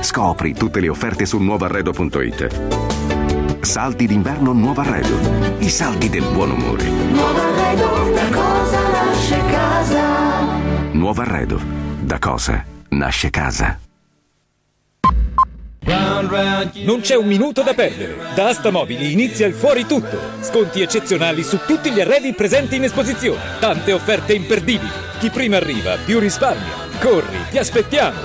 Scopri 0.00 0.52
tutte 0.52 0.80
le 0.80 0.90
offerte 0.90 1.24
su 1.24 1.38
nuovoarredo.it. 1.38 3.60
Saldi 3.60 4.06
d'inverno 4.06 4.52
Nuovo 4.52 4.82
Arredo. 4.82 5.56
I 5.60 5.70
saldi 5.70 6.10
del 6.10 6.26
buon 6.34 6.50
umore. 6.50 6.86
Nuovo 6.86 7.40
arredo, 7.40 8.12
da 8.12 8.28
cosa 8.28 8.90
nasce 8.90 9.40
casa? 9.50 10.04
Nuovo 10.92 11.22
Arredo. 11.22 11.58
Da 12.02 12.18
cosa 12.18 12.62
nasce 12.90 13.30
casa? 13.30 13.78
Non 15.86 17.00
c'è 17.00 17.14
un 17.14 17.26
minuto 17.26 17.62
da 17.62 17.72
perdere. 17.72 18.16
Da 18.34 18.48
Asta 18.48 18.70
Mobili 18.70 19.12
inizia 19.12 19.46
il 19.46 19.54
fuori 19.54 19.86
tutto. 19.86 20.18
Sconti 20.40 20.80
eccezionali 20.82 21.44
su 21.44 21.60
tutti 21.66 21.90
gli 21.92 22.00
arredi 22.00 22.32
presenti 22.32 22.76
in 22.76 22.84
esposizione. 22.84 23.40
Tante 23.60 23.92
offerte 23.92 24.34
imperdibili. 24.34 24.90
Chi 25.18 25.30
prima 25.30 25.56
arriva, 25.56 25.96
più 26.04 26.18
risparmia. 26.18 26.84
Corri, 27.00 27.38
ti 27.50 27.58
aspettiamo. 27.58 28.18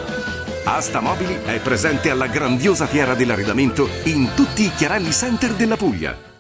Asta 0.63 0.99
Mobili 0.99 1.37
è 1.45 1.59
presente 1.59 2.09
alla 2.09 2.27
grandiosa 2.27 2.87
fiera 2.87 3.13
dell'arredamento 3.13 3.89
in 4.03 4.29
tutti 4.35 4.63
i 4.63 4.71
Chiarelli 4.75 5.11
Center 5.11 5.51
della 5.51 5.77
Puglia. 5.77 6.30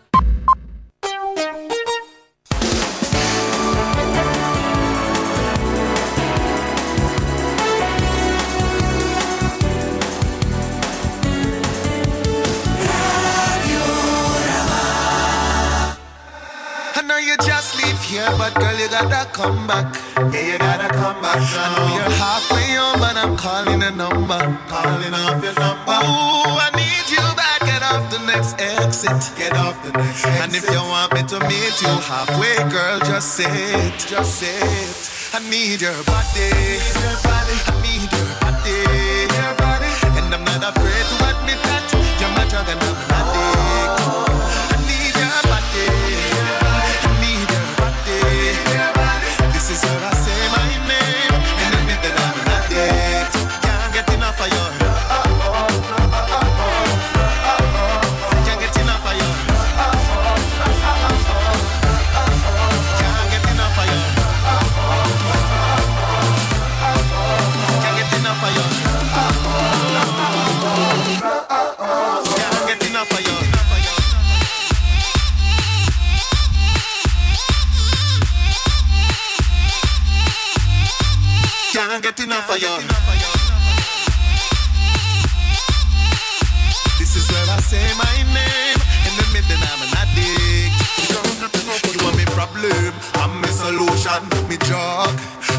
Gotta 19.09 19.29
come 19.31 19.67
back. 19.67 19.95
Yeah, 20.33 20.53
you 20.53 20.57
gotta 20.57 20.89
come 20.93 21.21
back. 21.21 21.37
I 21.37 21.65
know 21.75 21.95
you're 21.95 22.15
halfway 22.21 22.69
home, 22.77 22.99
but 22.99 23.17
I'm 23.17 23.37
calling 23.37 23.81
a 23.81 23.91
number. 23.91 24.39
Calling 24.67 25.13
off 25.13 25.43
your 25.43 25.55
number. 25.57 25.97
Ooh, 26.05 26.65
I 26.65 26.69
need 26.75 27.05
you 27.09 27.25
back. 27.35 27.59
Get 27.61 27.81
off 27.83 28.09
the 28.11 28.19
next 28.25 28.59
exit. 28.61 29.37
Get 29.37 29.53
off 29.57 29.81
the 29.83 29.91
next 29.97 30.25
exit. 30.25 30.41
And 30.41 30.55
if 30.55 30.69
you 30.69 30.81
want 30.93 31.13
me 31.13 31.23
to 31.23 31.39
meet 31.47 31.75
you 31.81 31.93
halfway, 32.09 32.57
girl, 32.69 32.99
just 32.99 33.35
say 33.35 33.49
it. 33.49 33.97
Just 33.97 34.39
say 34.39 34.57
it. 34.59 35.33
I 35.33 35.39
need 35.49 35.81
your 35.81 35.97
body. 36.03 36.51
I 36.51 37.73
need 37.81 38.11
your 38.11 39.53
body. 39.57 39.91
And 40.17 40.33
I'm 40.33 40.43
not 40.43 40.75
afraid 40.75 41.05
to 41.11 41.30
get 82.15 82.25
enough 82.25 82.49
of 82.49 82.61
you. 82.61 82.67
This 86.99 87.15
is 87.15 87.29
where 87.31 87.47
I 87.49 87.59
say 87.61 87.83
my 87.97 88.15
name 88.35 88.79
and 89.07 89.15
admit 89.23 89.45
that 89.47 89.61
I'm 89.71 89.81
an 89.85 89.91
addict. 90.01 90.75
You 91.93 92.05
are 92.07 92.15
my 92.15 92.25
problem, 92.35 92.93
I'm 93.15 93.41
my 93.41 93.47
solution, 93.49 94.21
me 94.49 94.57
drug 94.57 95.13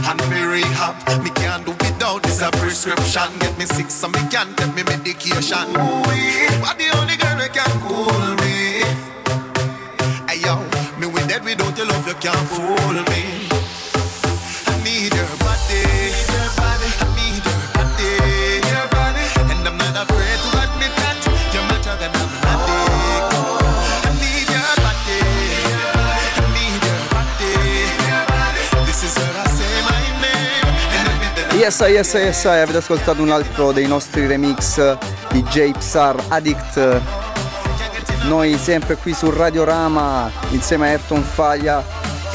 and 0.08 0.20
me 0.30 0.40
rehab. 0.42 0.94
Me 1.24 1.30
can't 1.30 1.64
do 1.64 1.72
without 1.72 2.22
this 2.22 2.42
a 2.42 2.50
prescription. 2.50 3.30
Get 3.40 3.56
me 3.58 3.66
sick 3.66 3.90
so 3.90 4.08
me 4.08 4.20
can't 4.30 4.56
take 4.56 4.74
me 4.74 4.82
medication. 4.82 5.68
Ooh, 5.72 6.02
but 6.60 6.76
the 6.78 6.88
only 6.98 7.16
girl 7.16 7.36
that 7.40 7.50
can 7.52 7.72
cool 7.80 8.28
me. 8.42 8.84
Hey 10.28 10.40
yo, 10.44 10.56
me 10.98 11.06
with 11.06 11.28
dead 11.28 11.44
without 11.44 11.76
your 11.76 11.86
love 11.86 12.06
you 12.06 12.14
can't 12.14 12.48
fool 12.48 12.92
me. 13.10 13.31
Yes, 31.62 31.78
yes, 31.78 32.14
yes, 32.14 32.44
avete 32.46 32.78
ascoltato 32.78 33.22
un 33.22 33.30
altro 33.30 33.70
dei 33.70 33.86
nostri 33.86 34.26
remix 34.26 34.98
di 35.30 35.44
J 35.44 35.70
Psar 35.70 36.16
Addict. 36.26 37.00
Noi 38.24 38.58
sempre 38.58 38.96
qui 38.96 39.14
su 39.14 39.30
Radiorama 39.30 40.28
insieme 40.50 40.88
a 40.88 40.90
Ayrton 40.90 41.22
Faglia, 41.22 41.84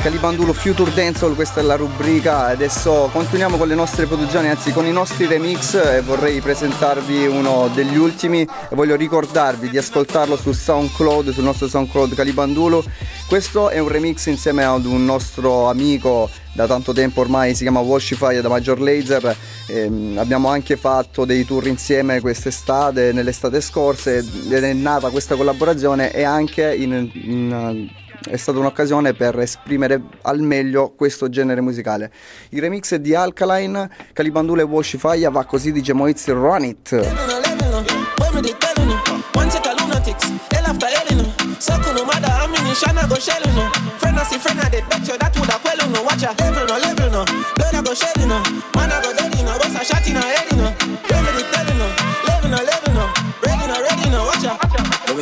Calibandulo 0.02 0.54
Future 0.54 0.94
Dancehall, 0.94 1.36
questa 1.36 1.60
è 1.60 1.64
la 1.64 1.76
rubrica. 1.76 2.46
Adesso 2.46 3.10
continuiamo 3.12 3.58
con 3.58 3.68
le 3.68 3.76
nostre 3.76 4.06
produzioni, 4.06 4.48
anzi 4.48 4.72
con 4.72 4.86
i 4.86 4.92
nostri 4.92 5.26
remix 5.26 5.74
e 5.74 6.02
vorrei 6.02 6.40
presentarvi 6.40 7.26
uno 7.28 7.70
degli 7.74 7.98
ultimi 7.98 8.42
e 8.42 8.76
voglio 8.76 8.96
ricordarvi 8.96 9.70
di 9.70 9.78
ascoltarlo 9.78 10.38
su 10.38 10.54
SoundCloud, 10.54 11.32
sul 11.32 11.44
nostro 11.44 11.68
SoundCloud 11.68 12.16
Calibandulo. 12.16 12.84
Questo 13.28 13.70
è 13.70 13.80
un 13.80 13.90
remix 13.90 14.28
insieme 14.28 14.64
ad 14.64 14.86
un 14.86 15.04
nostro 15.04 15.70
amico 15.70 16.30
da 16.54 16.66
tanto 16.66 16.92
tempo 16.94 17.22
ormai 17.22 17.54
si 17.54 17.62
chiama 17.62 17.82
Washify 17.82 18.40
da 18.42 18.50
Major 18.50 18.80
Laser 18.80 19.36
Ehm, 19.70 20.18
abbiamo 20.18 20.48
anche 20.48 20.78
fatto 20.78 21.26
dei 21.26 21.44
tour 21.46 21.68
insieme 21.68 22.22
quest'estate 22.22 23.12
nell'estate 23.12 23.60
scorsa 23.60 24.12
ed 24.14 24.52
è 24.52 24.74
nata 24.74 25.10
questa 25.10 25.36
collaborazione 25.36 26.14
e 26.14 26.24
anche 26.24 26.74
in- 26.74 27.10
in, 27.14 27.52
eh, 27.52 28.07
è 28.28 28.38
stata 28.38 28.60
un'occasione 28.60 29.14
per 29.14 29.40
esprimere 29.40 30.02
al 30.24 30.40
meglio 30.40 30.94
questo 30.96 31.30
genere 31.30 31.62
musicale. 31.62 32.12
Il 32.50 32.62
remix 32.62 32.96
di 32.96 33.16
Alkaline, 33.16 33.90
Calibandula 34.14 34.62
e 34.62 34.66
Washifaya 34.66 35.30
va 35.30 35.46
così 35.46 35.72
di 35.72 35.84
Moiz 35.94 36.28
Run 36.28 36.64
It. 36.64 37.46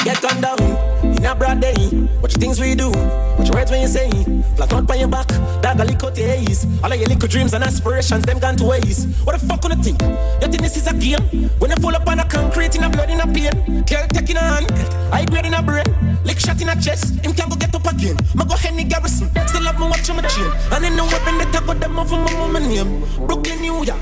Get 0.05 0.21
turned 0.21 0.39
down 0.39 0.64
things 2.45 2.59
we 2.59 2.75
do, 2.75 2.91
what 2.91 3.47
you 3.47 3.53
words 3.53 3.71
when 3.71 3.81
you 3.81 3.87
say, 3.87 4.07
flat 4.55 4.71
out 4.71 4.85
by 4.85 4.93
your 4.93 5.07
back, 5.07 5.27
dog 5.63 5.79
a 5.79 5.85
your 5.85 6.29
eyes. 6.29 6.67
All 6.83 6.91
of 6.91 6.99
your 6.99 7.09
little 7.09 7.27
dreams 7.27 7.53
and 7.55 7.63
aspirations, 7.63 8.23
them 8.23 8.37
gone 8.37 8.55
to 8.57 8.65
waste. 8.65 9.07
What 9.25 9.33
the 9.39 9.47
fuck 9.47 9.61
gonna 9.61 9.75
think? 9.77 9.99
You 10.41 10.47
think 10.47 10.61
this 10.61 10.77
is 10.77 10.85
a 10.85 10.93
game? 10.93 11.49
When 11.57 11.71
you 11.71 11.77
fall 11.77 11.95
up 11.95 12.07
on 12.07 12.19
a 12.19 12.25
concrete 12.25 12.75
in 12.75 12.83
a 12.83 12.89
blood 12.89 13.09
in 13.09 13.19
a 13.19 13.25
pain, 13.25 13.81
girl 13.89 14.05
taking 14.13 14.37
a 14.37 14.45
hand, 14.45 14.69
I 15.11 15.25
grade 15.25 15.47
in 15.47 15.55
a 15.55 15.63
brain, 15.63 15.89
lick 16.23 16.39
shot 16.39 16.61
in 16.61 16.69
a 16.69 16.79
chest, 16.79 17.15
him 17.25 17.33
can 17.33 17.49
go 17.49 17.55
get 17.55 17.73
up 17.73 17.87
again. 17.87 18.15
Ma 18.35 18.43
go 18.45 18.55
Henny 18.55 18.83
Garrison, 18.83 19.27
watch 20.09 20.21
my 20.21 20.27
chain, 20.29 20.51
and 20.71 20.85
in 20.85 20.95
the 20.95 21.03
weapon 21.03 21.37
that 21.39 21.55
I 21.55 21.65
got 21.65 21.79
them 21.79 21.97
over 21.97 22.15
my 22.17 22.31
mama 22.33 22.59
name, 22.59 23.01
Brooklyn, 23.25 23.61
New 23.61 23.83
York, 23.83 24.01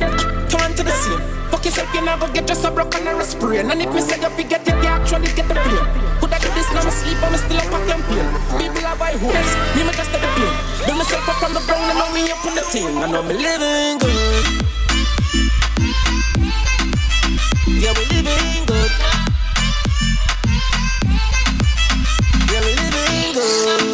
turn 0.49 0.75
to 0.75 0.83
the 0.83 0.91
scene. 0.91 1.19
Fuck 1.51 1.65
yourself, 1.65 1.93
you 1.93 2.01
never 2.01 2.27
get 2.33 2.47
just 2.47 2.65
a 2.65 2.71
broke 2.71 2.95
and 2.95 3.07
a 3.07 3.23
sprain, 3.23 3.71
and 3.71 3.81
if 3.81 3.93
me 3.93 4.01
say 4.01 4.19
you 4.19 4.29
forget 4.29 4.67
it, 4.67 4.75
you 4.83 4.89
actually 4.89 5.31
get 5.35 5.47
the 5.47 5.55
plane. 5.55 5.87
Could 6.19 6.33
I 6.33 6.39
do 6.39 6.49
this 6.55 6.67
now? 6.73 6.83
I 6.83 6.89
sleep, 6.89 7.23
I'm 7.23 7.35
still 7.37 7.57
up 7.57 7.71
a 7.71 7.79
campaign. 7.87 8.27
People 8.59 8.85
are 8.85 8.97
buy 8.97 9.15
hopes, 9.15 9.53
me 9.75 9.83
me 9.83 9.91
just 9.95 10.11
at 10.11 10.19
the 10.19 10.29
plane. 10.35 10.57
Build 10.85 10.97
myself 10.97 11.29
up 11.29 11.43
on 11.43 11.53
the 11.53 11.61
ground 11.63 11.87
and 11.87 11.97
now 11.99 12.11
me 12.11 12.31
up 12.31 12.45
on 12.45 12.55
the 12.55 12.63
team. 12.67 12.97
I 12.97 13.07
know 13.07 13.23
me 13.23 13.33
living 13.33 13.97
good. 13.99 14.15
Yeah, 17.79 17.93
we 17.95 18.03
living 18.11 18.65
good. 18.67 18.91
Yeah, 22.51 22.61
we 22.65 22.71
living 22.75 23.33
good. 23.33 23.92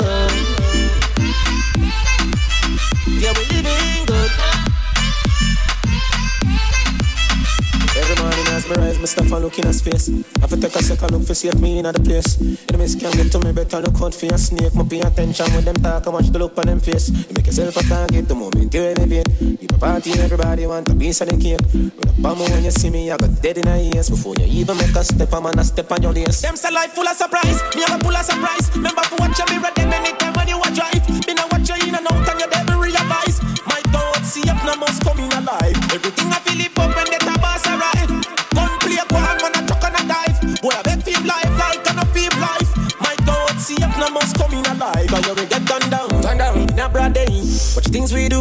Rise, 9.18 9.31
and 9.31 9.44
look 9.44 9.60
in 9.60 9.68
his 9.68 9.81
face. 9.81 10.10
I 10.10 10.41
have 10.41 10.49
to 10.49 10.57
take 10.57 10.76
a 10.76 10.84
second 10.84 11.11
look 11.11 11.26
to 11.27 11.36
see 11.36 11.48
if 11.48 11.60
me 11.60 11.80
in 11.80 11.86
the 11.86 11.94
place. 11.94 12.40
Enemies 12.69 12.95
can 12.95 13.11
get 13.11 13.31
to 13.31 13.40
me 13.40 13.52
better 13.52 13.81
look 13.81 14.02
out 14.02 14.14
for 14.14 14.26
your 14.26 14.38
snake. 14.38 14.76
Me 14.76 14.84
pay 14.88 15.02
attention 15.02 15.52
when 15.53 15.65
them 15.65 15.76
talk, 15.76 16.07
I 16.07 16.10
watch 16.10 16.30
the 16.30 16.40
look 16.40 16.57
on 16.57 16.68
them 16.68 16.80
face. 16.80 17.10
You 17.10 17.34
make 17.36 17.45
yourself 17.45 17.77
a 17.77 17.84
target 17.84 18.27
the 18.27 18.36
moment 18.36 18.73
you 18.73 18.84
elevate. 18.84 19.27
Keep 19.60 19.72
a 19.72 19.77
party, 19.77 20.11
and 20.11 20.22
everybody 20.22 20.68
want 20.68 20.90
a 20.90 20.95
piece 20.95 21.22
of 21.22 21.30
the 21.30 21.38
cake. 21.38 21.60
Run 22.22 22.36
up 22.36 22.40
on 22.40 22.52
when 22.52 22.64
you 22.64 22.72
see 22.72 22.90
me, 22.90 23.11
I 23.11 23.18
got 23.18 23.41
dead 23.41 23.57
in 23.57 23.65
the 23.65 23.95
ears. 23.95 24.10
Before 24.10 24.36
you 24.38 24.45
even 24.45 24.77
make 24.77 24.95
a 24.95 25.03
step, 25.03 25.34
I'm 25.34 25.44
gonna 25.44 25.64
step 25.64 25.91
on 25.91 26.02
your 26.02 26.14
lace. 26.14 26.41
Them 26.41 26.56
say 26.56 26.72
life 26.72 26.94
full 26.94 27.07
of 27.07 27.15
surprise, 27.15 27.61
me 27.76 27.81
have 27.84 27.99
a 27.99 28.03
full 28.03 28.15
of 28.15 28.26
surprise. 28.26 28.69
Remember 28.76 29.02
to 29.02 29.15
watch 29.19 29.38
your 29.38 29.48
mirror, 29.49 29.72
then 29.76 29.94
anytime 29.94 30.34
when 30.34 30.48
you 30.48 30.60
a 30.61 30.69
drive. 30.72 31.03
Me 31.27 31.34
know 31.34 31.48
watch 31.52 31.69
you 31.69 31.76
in 31.88 31.95
and 31.95 32.07
out 32.07 32.27
and 32.30 32.40
you 32.40 32.48
never 32.49 32.77
realize. 32.77 33.38
My 33.65 33.81
God, 33.91 34.22
see 34.26 34.44
up 34.49 34.57
now 34.65 34.76
must 34.76 35.02
come 35.03 35.19
in 35.19 35.31
alive. 35.31 35.77
Everything 35.94 36.30
I 36.31 36.39
now 43.99 44.09
must 44.09 44.35
come 44.38 44.53
in 44.53 44.65
alive. 44.65 45.07
Cause 45.07 45.27
you 45.27 45.35
will 45.35 45.45
get 45.45 45.65
done 45.65 45.89
down, 45.89 46.09
done 46.21 46.38
down 46.38 46.57
in 46.57 46.80
a 46.80 46.89
broad 46.89 47.13
day. 47.13 47.48
Watch 47.76 47.88
things 47.88 48.14
we 48.14 48.30
do, 48.30 48.40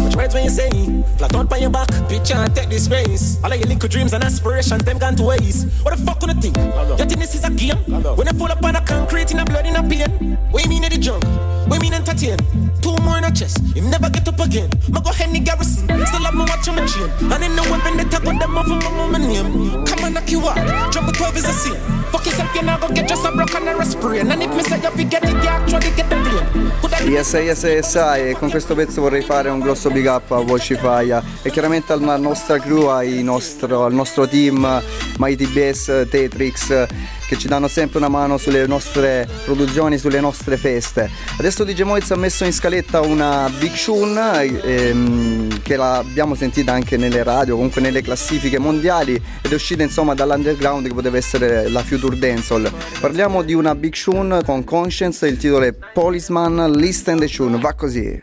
watch 0.00 0.16
words 0.16 0.34
when 0.34 0.44
you 0.44 0.50
say. 0.50 0.70
Flat 1.18 1.34
out 1.34 1.48
by 1.48 1.58
your 1.58 1.70
back, 1.70 1.88
picture 2.08 2.34
and 2.34 2.54
take 2.54 2.68
this 2.68 2.88
race. 2.88 3.42
All 3.42 3.52
of 3.52 3.58
your 3.58 3.68
little 3.68 3.88
dreams 3.88 4.12
and 4.12 4.22
aspirations, 4.22 4.84
them 4.84 4.98
gone 4.98 5.16
to 5.16 5.24
waste. 5.24 5.66
What 5.82 5.96
the 5.96 6.04
fuck 6.04 6.20
gonna 6.20 6.34
think? 6.34 6.56
You 6.56 7.04
think 7.04 7.18
this 7.20 7.34
is 7.34 7.44
a 7.44 7.50
game? 7.50 7.76
When 8.16 8.28
I 8.28 8.32
fall 8.32 8.50
up 8.50 8.64
on 8.64 8.76
a 8.76 8.80
concrete 8.80 9.32
in 9.32 9.38
a 9.38 9.44
blood 9.44 9.66
in 9.66 9.76
a 9.76 9.82
pain. 9.82 10.36
What 10.50 10.64
you 10.64 10.70
mean 10.70 10.84
in 10.84 10.90
the 10.90 10.98
junk? 10.98 11.24
What 11.68 11.76
you 11.76 11.90
mean 11.90 11.94
entertain? 11.94 12.38
Two 12.82 12.96
more 13.02 13.18
in 13.18 13.24
a 13.24 13.30
chest, 13.30 13.58
you 13.74 13.82
never 13.82 14.08
get 14.10 14.26
up 14.26 14.40
again. 14.40 14.70
Ma 14.88 15.00
go 15.00 15.10
Henny 15.12 15.40
Garrison, 15.40 15.84
still 16.06 16.24
have 16.24 16.34
me 16.34 16.40
watch 16.40 16.66
on 16.68 16.76
my 16.76 16.86
chain. 16.86 17.10
And 17.30 17.44
in 17.44 17.54
the 17.54 17.62
weapon 17.70 17.96
they 17.96 18.04
talk 18.04 18.24
with 18.24 18.38
them 18.38 18.56
off 18.56 18.70
of 18.70 18.82
my 18.82 18.90
mama 18.90 19.18
name. 19.18 19.84
Come 19.84 20.04
on, 20.04 20.14
knock 20.14 20.30
you 20.30 20.40
out. 20.48 20.92
Jump 20.92 21.12
12 21.12 21.36
is 21.36 21.48
a 21.48 21.52
sin. 21.52 21.76
Fuck 22.10 22.26
yourself, 22.26 22.54
you 22.54 22.62
never 22.62 22.88
get 22.92 23.08
just 23.08 23.24
a 23.24 23.30
broken 23.30 23.68
or 23.68 23.80
a 23.80 23.84
sprain. 23.84 24.30
And 24.30 24.42
if 24.42 24.50
me 24.50 24.62
say 24.62 24.80
you 24.80 24.90
forget 24.90 25.22
it, 25.22 25.30
you 25.30 25.48
actually 25.48 25.90
get 25.94 26.10
the 26.10 26.16
blame. 26.16 26.72
Could 26.80 26.94
I 26.94 27.00
Yes, 27.04 27.32
yes, 27.34 27.62
yes, 27.62 27.94
e 27.94 28.30
eh, 28.30 28.34
con 28.34 28.50
questo 28.60 28.74
pezzo 28.74 29.00
vorrei 29.00 29.22
fare 29.22 29.48
un 29.48 29.58
grosso 29.58 29.88
big 29.90 30.04
up 30.04 30.30
a 30.32 30.40
Vocify 30.42 31.18
e 31.40 31.50
chiaramente 31.50 31.94
alla 31.94 32.18
nostra 32.18 32.58
crew, 32.58 32.90
nostro- 33.22 33.86
al 33.86 33.94
nostro 33.94 34.28
team 34.28 34.82
Mighty 35.16 35.46
Bass, 35.46 35.86
Tetrix 36.10 36.86
che 37.30 37.38
ci 37.38 37.46
danno 37.46 37.68
sempre 37.68 37.98
una 37.98 38.08
mano 38.08 38.38
sulle 38.38 38.66
nostre 38.66 39.28
produzioni, 39.44 39.98
sulle 39.98 40.18
nostre 40.18 40.56
feste. 40.56 41.08
Adesso 41.38 41.62
DJ 41.62 41.82
Moiz 41.82 42.10
ha 42.10 42.16
messo 42.16 42.44
in 42.44 42.52
scaletta 42.52 43.02
una 43.02 43.48
Big 43.56 43.72
Tune 43.74 44.60
ehm, 44.60 45.62
che 45.62 45.76
l'abbiamo 45.76 46.34
sentita 46.34 46.72
anche 46.72 46.96
nelle 46.96 47.22
radio, 47.22 47.54
comunque 47.54 47.80
nelle 47.80 48.02
classifiche 48.02 48.58
mondiali 48.58 49.14
ed 49.14 49.48
è 49.48 49.54
uscita 49.54 49.84
insomma 49.84 50.14
dall'underground 50.14 50.88
che 50.88 50.92
poteva 50.92 51.18
essere 51.18 51.68
la 51.68 51.84
Future 51.84 52.18
Dancehall. 52.18 52.68
Parliamo 52.98 53.42
di 53.42 53.54
una 53.54 53.76
Big 53.76 53.94
Tune 53.94 54.42
con 54.42 54.64
Conscience, 54.64 55.24
il 55.28 55.36
titolo 55.36 55.66
è 55.66 55.72
Policeman 55.72 56.72
Listen 56.72 57.20
the 57.20 57.28
Tune, 57.28 57.60
va 57.60 57.74
così. 57.74 58.18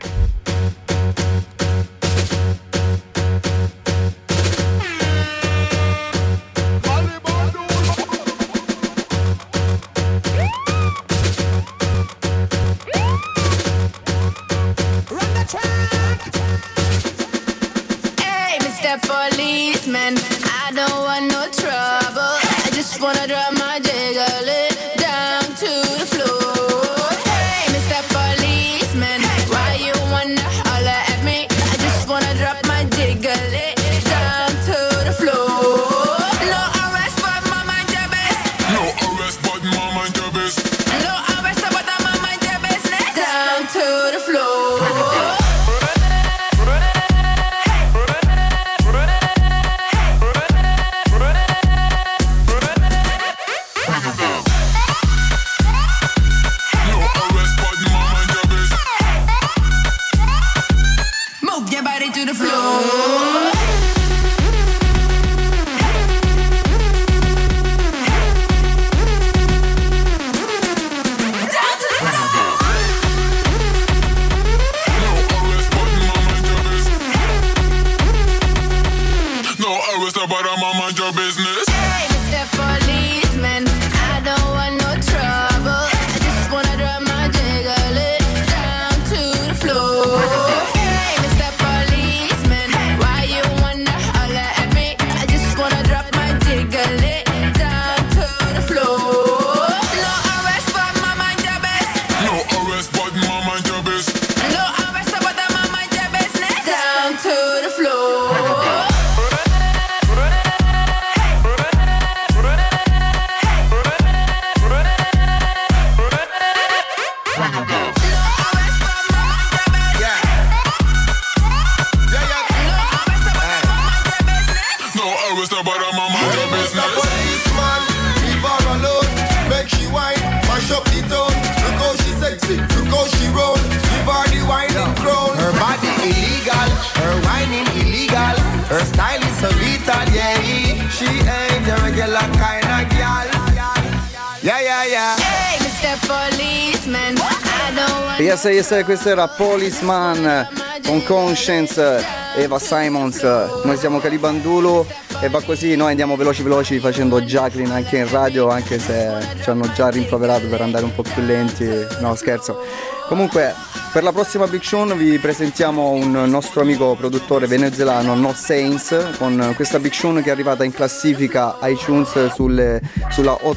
Yes, 148.58 148.82
questo 148.84 149.08
era 149.08 149.28
Policeman 149.28 150.48
con 150.84 151.04
Conscience, 151.04 152.04
Eva 152.36 152.58
Simons. 152.58 153.22
Noi 153.62 153.76
siamo 153.76 154.00
Calibandulu 154.00 154.84
e 155.20 155.28
va 155.28 155.40
così, 155.42 155.76
noi 155.76 155.90
andiamo 155.90 156.16
veloci 156.16 156.42
veloci 156.42 156.80
facendo 156.80 157.20
Jacqueline 157.20 157.72
anche 157.72 157.98
in 157.98 158.10
radio, 158.10 158.48
anche 158.48 158.80
se 158.80 159.12
ci 159.40 159.48
hanno 159.48 159.70
già 159.74 159.90
rimproverato 159.90 160.48
per 160.48 160.60
andare 160.62 160.84
un 160.84 160.92
po' 160.92 161.02
più 161.02 161.22
lenti. 161.22 161.68
No, 162.00 162.16
scherzo. 162.16 162.60
Comunque, 163.06 163.54
per 163.92 164.02
la 164.02 164.10
prossima 164.12 164.48
Big 164.48 164.62
Show 164.62 164.92
vi 164.96 165.18
presentiamo 165.18 165.90
un 165.90 166.10
nostro 166.26 166.60
amico 166.60 166.96
produttore 166.96 167.46
venezuelano, 167.46 168.14
No 168.16 168.34
Saints, 168.34 169.12
con 169.18 169.52
questa 169.54 169.78
Big 169.78 169.92
Show 169.92 170.20
che 170.20 170.30
è 170.30 170.32
arrivata 170.32 170.64
in 170.64 170.72
classifica 170.74 171.56
iTunes 171.62 172.26
sulle- 172.34 172.80
sulla 173.08 173.38
ot- 173.40 173.56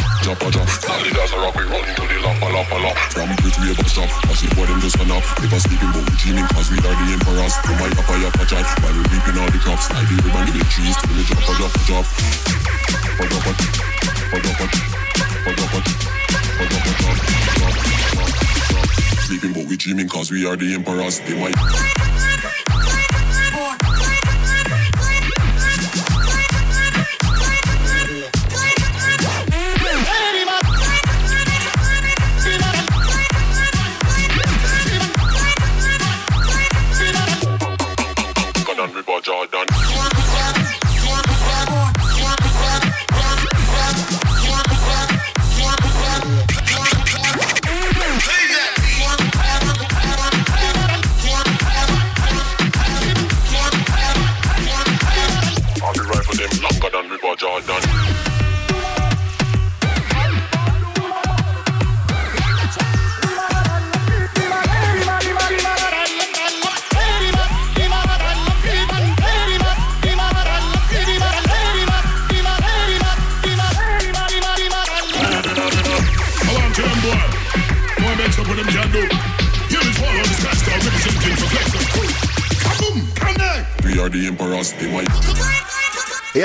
drop 0.21 0.41
a. 0.41 0.45
All 0.45 0.53
the 0.53 1.11
guys 1.13 1.33
are 1.33 1.41
rock, 1.41 1.55
we 1.57 1.65
run 1.65 1.81
to 1.81 2.03
the 2.05 2.17
lap 2.21 2.41
a 2.41 2.47
a 2.53 2.77
lap. 2.85 2.97
From 3.11 3.29
Brit 3.41 3.57
we 3.59 3.73
ever 3.73 3.85
stop, 3.89 4.09
I 4.29 4.33
see 4.37 4.47
what 4.53 4.69
them 4.69 4.79
just 4.79 4.95
stand 4.95 5.11
up. 5.11 5.23
Never 5.41 5.59
speaking 5.59 5.91
but 5.91 6.05
we 6.05 6.13
dreaming 6.21 6.47
cause 6.53 6.69
we 6.69 6.77
are 6.77 6.95
the 6.95 7.07
emperors. 7.17 7.53
To 7.65 7.71
my 7.81 7.89
yapa 7.89 8.15
yapa 8.21 8.43
chat, 8.45 8.65
while 8.81 8.93
we 8.93 9.01
reaping 9.09 9.37
all 9.41 9.49
the 9.49 9.57
crops. 9.57 9.89
The 9.89 10.15
ribbon, 10.21 10.45
the 10.45 10.53
big 10.53 10.67
trees, 10.69 10.95
to 11.01 11.09
the 11.09 11.23
drop 11.25 11.41
a 11.41 11.53
drop 11.57 11.73
a. 11.73 12.05
A 13.17 13.25
drop 13.27 13.45
a, 13.45 13.53
a 14.31 14.39
drop 14.41 14.61
a, 14.61 14.67
a 14.69 15.51
drop 15.57 15.73
a, 15.73 15.79
a 15.81 16.65
drop 16.69 16.85
a 16.85 16.93
drop. 17.01 17.17
Sleeping 19.25 19.53
but 19.53 19.65
we 19.65 19.75
dreaming 19.77 20.07
cause 20.07 20.29
we 20.29 20.45
are 20.45 20.55
the 20.55 20.73
emperors. 20.73 21.19
They 21.21 21.35
might. 21.39 21.57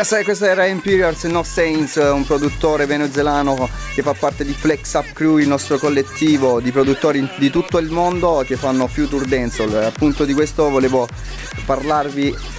Sai, 0.06 0.22
questo 0.22 0.44
era 0.44 0.66
Imperials 0.66 1.24
No 1.24 1.42
Saints, 1.42 1.96
un 1.96 2.24
produttore 2.24 2.86
venezuelano 2.86 3.68
che 3.92 4.02
fa 4.02 4.14
parte 4.14 4.44
di 4.44 4.52
Flex 4.52 4.94
Up 4.94 5.12
Crew, 5.12 5.38
il 5.38 5.48
nostro 5.48 5.78
collettivo 5.78 6.60
di 6.60 6.70
produttori 6.70 7.28
di 7.38 7.50
tutto 7.50 7.78
il 7.78 7.90
mondo 7.90 8.44
che 8.46 8.54
fanno 8.54 8.86
Future 8.86 9.26
Dancehall. 9.26 9.74
Appunto 9.82 10.24
di 10.24 10.32
questo 10.32 10.70
volevo 10.70 11.08
parlarvi. 11.64 12.55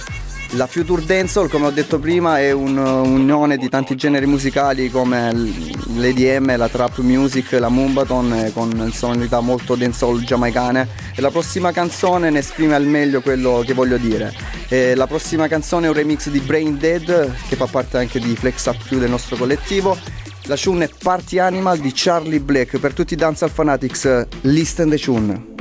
La 0.52 0.66
Future 0.66 1.04
Dancehall, 1.04 1.48
come 1.50 1.66
ho 1.66 1.70
detto 1.70 1.98
prima, 1.98 2.38
è 2.40 2.52
un- 2.52 2.78
un'unione 2.78 3.58
di 3.58 3.68
tanti 3.68 3.94
generi 3.96 4.24
musicali 4.24 4.90
come 4.90 5.30
l'EDM, 5.34 6.56
la 6.56 6.68
trap 6.68 6.98
music, 7.00 7.52
la 7.52 7.68
mumbaton 7.68 8.32
eh, 8.32 8.52
con 8.52 8.90
sonorità 8.92 9.40
molto 9.40 9.74
dancehall 9.74 10.22
giamaicane 10.24 10.88
e 11.14 11.20
la 11.20 11.30
prossima 11.30 11.70
canzone 11.70 12.30
ne 12.30 12.38
esprime 12.38 12.74
al 12.74 12.86
meglio 12.86 13.20
quello 13.20 13.62
che 13.64 13.74
voglio 13.74 13.98
dire. 13.98 14.34
Eh, 14.68 14.94
la 14.94 15.06
prossima 15.06 15.48
canzone 15.48 15.86
è 15.86 15.88
un 15.90 15.94
remix 15.94 16.28
di 16.30 16.40
Brain 16.40 16.78
Dead 16.78 17.30
che 17.48 17.56
fa 17.56 17.66
parte 17.66 17.98
anche 17.98 18.18
di 18.18 18.34
Flex 18.34 18.64
Up 18.66 18.82
Crew 18.86 18.98
del 19.00 19.10
nostro 19.10 19.36
collettivo. 19.36 19.96
La 20.44 20.56
tune 20.56 20.86
è 20.86 20.90
Party 21.02 21.38
Animal 21.38 21.78
di 21.78 21.92
Charlie 21.94 22.40
Black 22.40 22.78
per 22.78 22.94
tutti 22.94 23.12
i 23.12 23.16
dancehall 23.16 23.52
fanatics. 23.52 24.26
Listen 24.40 24.88
the 24.88 24.98
tune. 24.98 25.57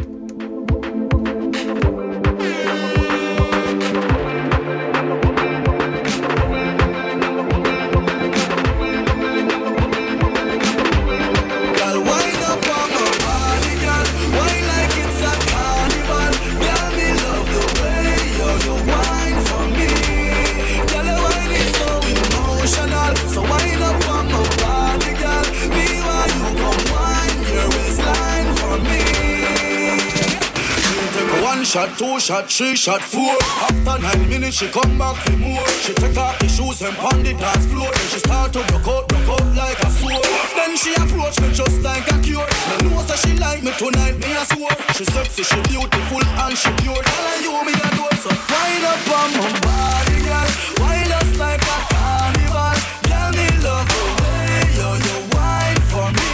Two 31.98 32.20
shot, 32.20 32.50
three 32.50 32.76
shot, 32.76 33.02
four. 33.02 33.36
After 33.66 33.98
nine 34.02 34.30
minutes, 34.30 34.58
she 34.58 34.68
come 34.70 34.98
back 34.98 35.16
for 35.26 35.38
more. 35.38 35.68
She 35.82 35.94
take 35.94 36.18
off 36.18 36.38
the 36.40 36.48
shoes 36.48 36.82
and 36.82 36.96
pound 36.96 37.26
the 37.26 37.34
dance 37.34 37.66
floor. 37.66 37.90
Then 37.92 38.08
she 38.14 38.20
start 38.20 38.54
to 38.54 38.62
broke 38.70 38.88
out, 38.88 39.08
broke 39.10 39.30
out 39.30 39.56
like 39.56 39.80
a 39.80 39.90
sword. 39.90 40.24
Then 40.56 40.78
she 40.78 40.94
approach 40.94 41.42
me 41.42 41.52
just 41.52 41.82
like 41.82 42.06
a 42.12 42.22
cure. 42.22 42.46
Me 42.70 42.90
know 42.90 43.02
that 43.02 43.18
she 43.18 43.34
like 43.38 43.64
me 43.64 43.72
tonight, 43.82 44.16
me 44.22 44.30
a 44.32 44.46
swore. 44.46 44.78
She 44.94 45.06
sexy, 45.06 45.44
she 45.44 45.60
beautiful 45.68 46.22
and 46.22 46.56
she 46.58 46.70
pure. 46.86 47.02
Girl, 47.02 47.28
and 47.34 47.42
you 47.42 47.52
me 47.66 47.74
a 47.74 47.90
door, 47.98 48.14
so 48.22 48.30
wind 48.30 48.86
up 48.86 49.10
on 49.18 49.30
my 49.34 49.50
body, 49.66 50.18
girl. 50.22 50.50
Wind 50.86 51.12
us 51.18 51.30
like 51.42 51.66
a 51.66 51.78
carnival. 51.90 52.78
Girl, 53.10 53.30
me 53.34 53.48
love 53.66 53.90
the 53.90 54.06
way 54.22 54.70
you 54.78 54.90
you 55.02 55.18
wine 55.34 55.82
for 55.90 56.08
me. 56.14 56.30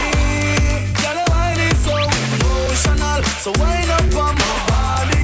Girl, 1.00 1.16
your 1.16 1.28
wine 1.32 1.60
is 1.72 1.78
so 1.80 1.96
emotional. 1.96 3.20
So 3.40 3.50
wind 3.56 3.88
up 3.88 4.12
on 4.12 4.34
my 4.36 4.52
body, 4.68 5.23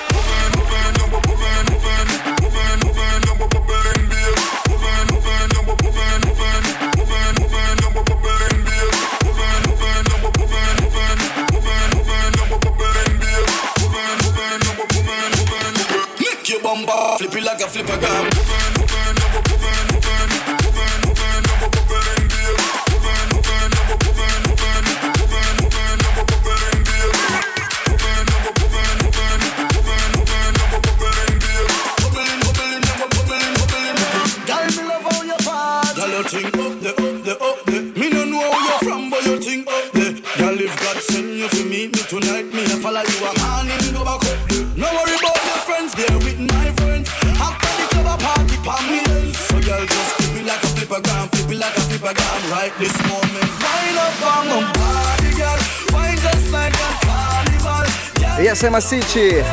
Yes, 58.61 58.69
massicci! 58.69 59.43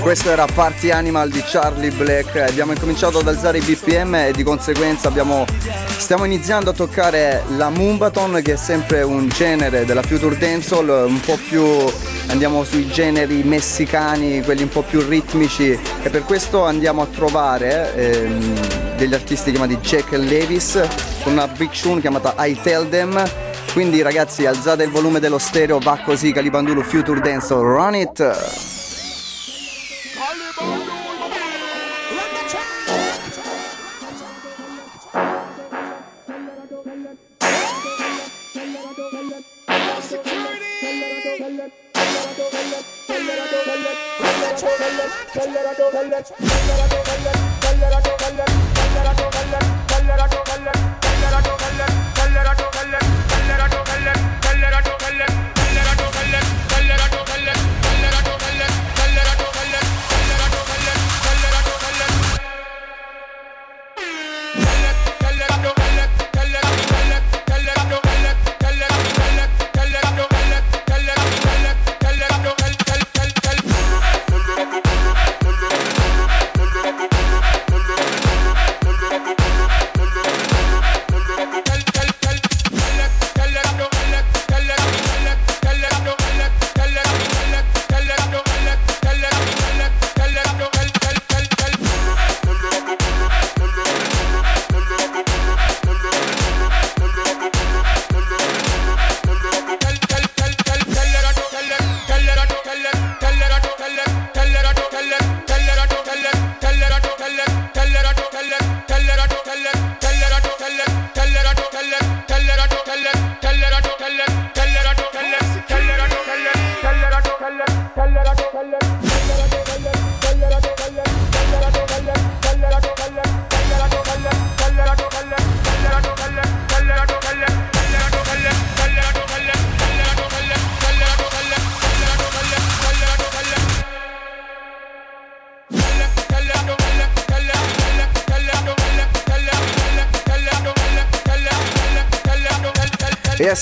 Questo 0.00 0.30
era 0.30 0.46
Party 0.46 0.88
Animal 0.88 1.28
di 1.28 1.42
Charlie 1.44 1.90
Black. 1.90 2.36
Abbiamo 2.36 2.72
incominciato 2.72 3.18
ad 3.18 3.28
alzare 3.28 3.58
i 3.58 3.60
BPM 3.60 4.14
e 4.14 4.32
di 4.32 4.42
conseguenza 4.42 5.08
abbiamo- 5.08 5.44
stiamo 5.98 6.24
iniziando 6.24 6.70
a 6.70 6.72
toccare 6.72 7.42
la 7.58 7.68
Moombaton, 7.68 8.40
che 8.42 8.54
è 8.54 8.56
sempre 8.56 9.02
un 9.02 9.28
genere 9.28 9.84
della 9.84 10.00
Future 10.00 10.38
Dancehall, 10.38 11.04
un 11.06 11.20
po' 11.20 11.38
più 11.46 11.62
andiamo 12.28 12.64
sui 12.64 12.88
generi 12.88 13.42
messicani, 13.42 14.42
quelli 14.42 14.62
un 14.62 14.70
po' 14.70 14.82
più 14.82 15.06
ritmici. 15.06 15.78
E 16.02 16.08
per 16.08 16.24
questo 16.24 16.64
andiamo 16.64 17.02
a 17.02 17.06
trovare 17.06 17.94
ehm, 17.94 18.96
degli 18.96 19.12
artisti 19.12 19.50
chiamati 19.50 19.76
Jack 19.76 20.12
e 20.12 20.16
Levis 20.16 20.80
con 21.22 21.32
una 21.32 21.48
big 21.48 21.68
tune 21.70 22.00
chiamata 22.00 22.34
I 22.38 22.58
Tell 22.62 22.88
Them. 22.88 23.41
Quindi 23.72 24.02
ragazzi 24.02 24.44
alzate 24.44 24.84
il 24.84 24.90
volume 24.90 25.18
dello 25.18 25.38
stereo, 25.38 25.78
va 25.78 25.98
così 26.04 26.30
Calibandulu 26.30 26.82
Future 26.82 27.20
Dancehall, 27.20 27.62
run 27.62 27.94
it! 27.94 28.71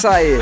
Sai, 0.01 0.35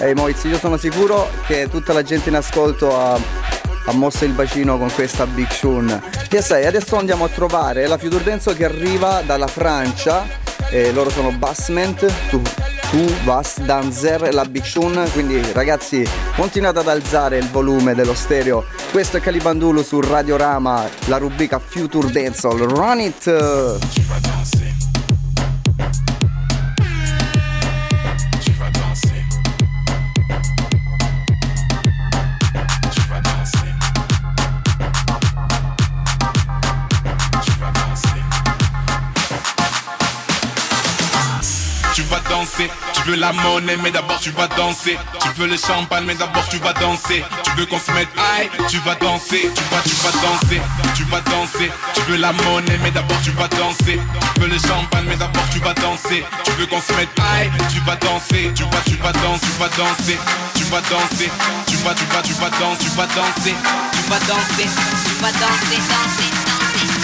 ehi 0.00 0.14
Moizzi, 0.14 0.48
io 0.48 0.58
sono 0.58 0.76
sicuro 0.76 1.30
che 1.46 1.68
tutta 1.70 1.92
la 1.92 2.02
gente 2.02 2.28
in 2.28 2.34
ascolto 2.34 2.98
ha, 2.98 3.14
ha 3.14 3.92
mosso 3.92 4.24
il 4.24 4.32
bacino 4.32 4.76
con 4.78 4.90
questa 4.92 5.28
Big 5.28 5.48
Shun. 5.48 6.02
E 6.28 6.42
sai, 6.42 6.66
adesso 6.66 6.96
andiamo 6.96 7.24
a 7.24 7.28
trovare 7.28 7.86
la 7.86 7.98
Future 7.98 8.24
Dance 8.24 8.52
che 8.54 8.64
arriva 8.64 9.22
dalla 9.24 9.46
Francia, 9.46 10.26
e 10.70 10.90
loro 10.90 11.10
sono 11.10 11.30
Bassment, 11.30 12.04
tu, 12.30 12.42
tu 12.90 13.04
Vas 13.22 13.60
Danzer 13.60 14.34
la 14.34 14.44
Big 14.44 14.64
Shun, 14.64 15.08
quindi 15.12 15.40
ragazzi 15.52 16.04
continuate 16.34 16.80
ad 16.80 16.88
alzare 16.88 17.38
il 17.38 17.48
volume 17.48 17.94
dello 17.94 18.14
stereo. 18.14 18.64
Questo 18.90 19.18
è 19.18 19.20
Calibandulu 19.20 19.84
su 19.84 20.00
Radiorama, 20.00 20.84
la 21.04 21.18
rubrica 21.18 21.60
Future 21.64 22.10
Dancehall. 22.10 22.58
Run 22.58 22.98
it! 22.98 24.05
Veux 43.06 43.16
la 43.16 43.32
monnaie, 43.32 43.76
mais 43.82 43.90
d'abord 43.90 44.18
tu 44.18 44.30
vas 44.30 44.48
danser. 44.48 44.98
Tu 45.20 45.28
veux 45.40 45.46
le 45.46 45.56
champagne, 45.56 46.04
mais 46.06 46.14
d'abord 46.14 46.46
tu 46.48 46.58
vas 46.58 46.72
danser. 46.72 47.24
Tu 47.44 47.50
veux 47.56 47.66
qu'on 47.66 47.78
se 47.78 47.92
mette 47.92 48.08
high, 48.16 48.50
tu 48.68 48.78
vas 48.78 48.94
danser. 48.96 49.50
Tu 49.54 49.62
vas, 49.70 49.82
tu 49.82 49.94
vas 50.02 50.12
danser, 50.22 50.60
tu 50.94 51.04
vas 51.04 51.20
danser. 51.20 51.70
Tu 51.94 52.00
veux 52.08 52.16
la 52.16 52.32
monnaie, 52.32 52.78
mais 52.82 52.90
d'abord 52.90 53.20
tu 53.22 53.30
vas 53.32 53.48
danser. 53.48 54.00
Tu 54.34 54.40
veux 54.40 54.48
le 54.48 54.58
champagne, 54.58 55.04
mais 55.08 55.16
d'abord 55.16 55.44
tu 55.52 55.60
vas 55.60 55.74
danser. 55.74 56.24
Tu 56.44 56.50
veux 56.52 56.66
qu'on 56.66 56.80
se 56.80 56.92
mette 56.94 57.10
high, 57.18 57.50
tu 57.72 57.80
vas 57.80 57.96
danser. 57.96 58.50
Tu 58.54 58.64
vas, 58.64 58.82
tu 58.84 58.96
vas 58.96 59.12
danser, 59.12 59.46
tu 59.46 59.60
vas 59.60 59.68
danser. 59.68 60.18
Tu 60.54 60.64
vas 60.64 60.80
danser, 60.80 61.30
tu 61.66 61.76
vas, 61.76 61.94
tu 61.94 62.04
vas, 62.06 62.22
tu 62.22 62.32
vas 62.34 62.50
danser, 62.50 62.84
tu 62.84 62.90
vas 62.96 63.06
danser. 63.06 63.54
Tu 63.92 64.10
vas 64.10 64.18
danser, 64.18 64.68
tu 65.06 65.22
vas 65.22 65.32
danser, 65.32 65.78
danser, 65.94 66.30
danser. 66.42 66.96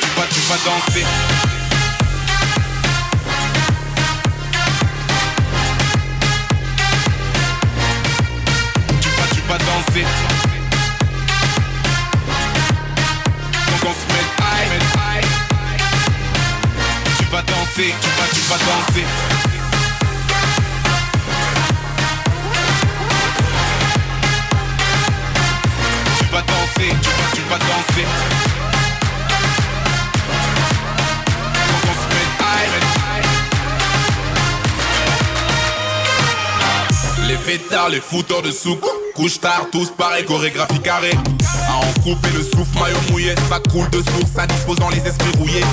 Tu 0.00 0.08
vas, 0.16 0.26
tu 0.26 0.40
vas 0.48 0.58
danser. 0.64 1.39
Danser. 10.02 10.60
Donc 13.66 13.82
on 13.84 13.92
se 13.92 14.06
met. 14.12 14.26
Tu 17.18 17.24
vas 17.26 17.42
danser, 17.42 17.94
tu 18.00 18.08
vas, 18.16 18.28
tu 18.32 18.40
vas 18.48 18.58
danser. 18.58 19.06
Tu 26.18 26.24
vas 26.32 26.42
danser, 26.42 26.90
tu 27.02 27.10
vas, 27.10 27.28
tu 27.34 27.42
vas 27.48 27.58
danser. 27.58 28.06
On 31.72 31.94
se. 31.94 32.08
Les 37.28 37.36
fêtards, 37.36 37.90
les 37.90 38.00
fouteurs 38.00 38.42
de 38.42 38.50
souk 38.50 38.82
Couche 39.20 39.38
tard, 39.38 39.66
tous 39.70 39.90
pareil, 39.90 40.24
chorégraphie 40.24 40.80
carrée 40.80 41.12
À 41.68 41.76
en 41.76 41.92
couper 42.00 42.30
le 42.32 42.42
souffle, 42.42 42.78
maillot 42.78 42.96
mouillé, 43.10 43.34
ça 43.50 43.60
coule 43.70 43.90
de 43.90 43.98
source, 43.98 44.38
indisposant 44.38 44.88
les 44.88 45.06
esprits 45.06 45.36
rouillés. 45.36 45.64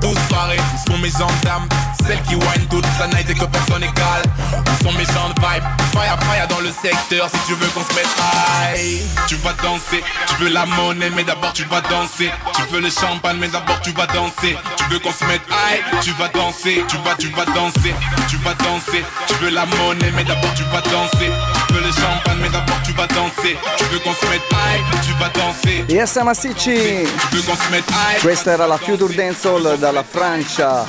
Tous 0.00 0.16
pareils, 0.30 0.58
où 0.58 0.90
sont 0.90 0.98
mes 1.00 1.10
gendarmes 1.10 1.68
Celles 2.06 2.20
qui 2.22 2.34
wine 2.34 2.66
toute 2.70 2.84
la 2.98 3.06
night 3.08 3.30
et 3.30 3.34
que 3.34 3.44
personne 3.46 3.82
égale. 3.82 4.22
Où 4.52 4.84
sont 4.84 4.92
mes 4.92 5.04
gens 5.06 5.28
de 5.34 5.40
vibe 5.40 5.64
Fire, 5.92 6.18
fire 6.24 6.48
dans 6.48 6.60
le 6.60 6.70
secteur 6.70 7.30
si 7.30 7.38
tu 7.46 7.54
veux 7.54 7.68
qu'on 7.68 7.82
se 7.82 7.94
mette 7.94 8.08
high. 8.18 9.00
Tu 9.28 9.36
vas 9.36 9.54
danser, 9.62 10.02
tu 10.26 10.34
veux 10.42 10.50
la 10.50 10.66
monnaie, 10.66 11.10
mais 11.16 11.24
d'abord 11.24 11.52
tu 11.52 11.64
vas 11.64 11.80
danser. 11.80 12.30
Tu 12.54 12.62
veux 12.72 12.80
le 12.80 12.90
champagne, 12.90 13.36
mais 13.40 13.48
d'abord 13.48 13.80
tu 13.80 13.92
vas 13.92 14.06
danser. 14.06 14.56
Tu 14.76 14.84
veux 14.90 14.98
qu'on 14.98 15.12
se 15.12 15.24
mette 15.24 15.42
high, 15.48 15.82
tu 16.02 16.10
vas 16.12 16.28
danser, 16.28 16.84
tu 16.88 16.96
vas, 16.98 17.14
tu 17.14 17.28
vas 17.28 17.44
danser, 17.46 17.94
tu 18.28 18.36
vas 18.38 18.54
danser. 18.54 19.04
Tu 19.28 19.34
veux 19.34 19.50
la 19.50 19.64
monnaie, 19.66 20.12
mais 20.16 20.24
d'abord 20.24 20.52
tu 20.54 20.64
vas 20.64 20.82
danser. 20.82 21.30
Tu 21.68 21.74
veux 21.74 21.80
le 21.80 21.92
champagne, 21.92 22.38
mais 22.42 22.50
d'abord 22.50 22.80
tu 22.84 22.92
vas 22.92 23.06
danser. 23.06 23.56
Tu 23.78 23.84
veux 23.84 24.00
qu'on 24.00 24.14
se 24.14 24.26
mette 24.26 24.42
high, 24.52 24.82
tu 25.06 25.12
vas 25.20 25.30
danser. 25.30 25.84
Yes, 25.88 26.16
Massicci! 26.24 27.06
Tu 27.30 27.36
veux 27.36 27.42
qu'on 27.42 27.56
se 27.56 27.70
mette 27.70 27.88
high. 27.88 28.20
Questa 28.20 28.52
era 28.52 28.66
la 28.66 28.78
Future 28.78 29.08
Dancehall 29.08 29.78
dalla 29.78 30.02
Francia, 30.04 30.84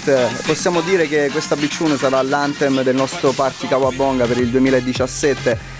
Bassment. 0.00 0.46
Possiamo 0.46 0.80
dire 0.80 1.06
che 1.06 1.28
questa 1.30 1.56
biccione 1.56 1.96
sarà 1.96 2.20
l'anthem 2.22 2.82
del 2.82 2.94
nostro 2.94 3.32
party 3.32 3.68
Kawabonga 3.68 4.26
per 4.26 4.38
il 4.38 4.48
2017. 4.48 5.78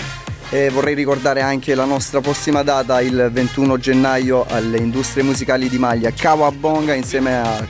E 0.50 0.68
vorrei 0.70 0.94
ricordare 0.94 1.42
anche 1.42 1.74
la 1.74 1.84
nostra 1.84 2.20
prossima 2.20 2.62
data, 2.62 3.00
il 3.00 3.30
21 3.32 3.78
gennaio, 3.78 4.44
alle 4.48 4.78
industrie 4.78 5.22
musicali 5.22 5.68
di 5.68 5.78
Maglia, 5.78 6.10
Kawabonga 6.10 6.92
insieme 6.92 7.40
a 7.40 7.68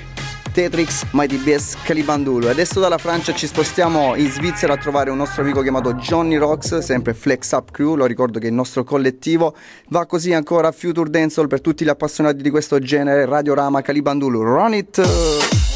Tetrix, 0.51 1.05
Mighty 1.11 1.37
Bass, 1.37 1.77
Calibandulu. 1.83 2.47
Adesso 2.47 2.81
dalla 2.81 2.97
Francia 2.97 3.35
ci 3.35 3.47
spostiamo 3.47 4.17
in 4.17 4.31
Svizzera 4.31 4.73
a 4.73 4.77
trovare 4.79 5.11
un 5.11 5.19
nostro 5.19 5.43
amico 5.43 5.61
chiamato 5.61 5.93
Johnny 5.93 6.37
Rocks, 6.37 6.79
sempre 6.79 7.13
Flex 7.13 7.51
Up 7.53 7.71
Crew, 7.71 7.97
lo 7.97 8.07
ricordo 8.07 8.39
che 8.39 8.47
il 8.47 8.55
nostro 8.55 8.83
collettivo. 8.83 9.55
Va 9.89 10.07
così 10.07 10.33
ancora 10.33 10.73
Future 10.73 11.11
Dancehall 11.11 11.49
per 11.49 11.61
tutti 11.61 11.85
gli 11.85 11.91
appassionati 11.91 12.41
di 12.43 12.49
questo 12.49 12.79
genere, 12.79 13.27
Radiorama, 13.27 13.83
Calibandulu. 13.83 14.43
Run 14.43 14.73
it! 14.73 15.70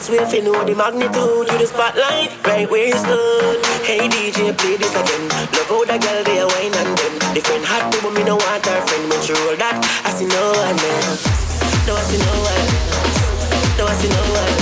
Best 0.00 0.32
way 0.32 0.38
you 0.38 0.44
know 0.44 0.64
the 0.64 0.74
magnitude. 0.74 1.44
You 1.52 1.58
the 1.58 1.66
spotlight, 1.66 2.32
right 2.46 2.64
where 2.70 2.88
you 2.88 2.96
stood. 2.96 3.60
Hey 3.84 4.08
DJ, 4.08 4.56
play 4.56 4.76
this 4.76 4.96
again. 4.96 5.28
Love 5.28 5.68
how 5.68 5.84
the 5.84 5.98
girl 6.00 6.24
they 6.24 6.40
wine 6.40 6.72
and 6.72 6.96
them. 6.96 7.34
Different 7.34 7.66
hot 7.66 7.92
people, 7.92 8.10
me 8.10 8.24
no 8.24 8.36
want 8.36 8.64
her 8.64 8.80
friend. 8.80 9.10
When 9.10 9.20
she 9.20 9.34
roll 9.34 9.56
that, 9.60 9.76
I 9.76 10.10
see 10.16 10.24
no 10.24 10.56
one 10.56 10.80
else. 10.80 11.20
No, 11.84 11.92
I 11.92 12.02
see 12.08 12.16
no 12.16 12.32
one. 12.48 12.64
No, 13.76 13.84
I 13.84 13.94
see 14.00 14.08
no 14.08 14.24
one. 14.32 14.56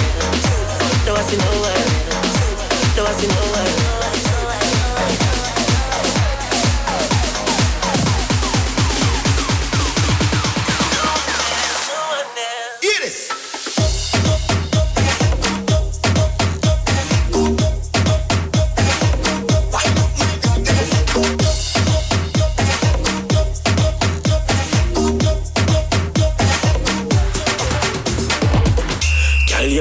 No, 1.06 1.14
I 1.14 1.22
see 1.22 1.38
no 1.38 1.50
one. 1.62 1.86
No, 2.96 3.06
I 3.06 3.12
see 3.14 3.28
no 3.28 3.52
one 3.62 3.77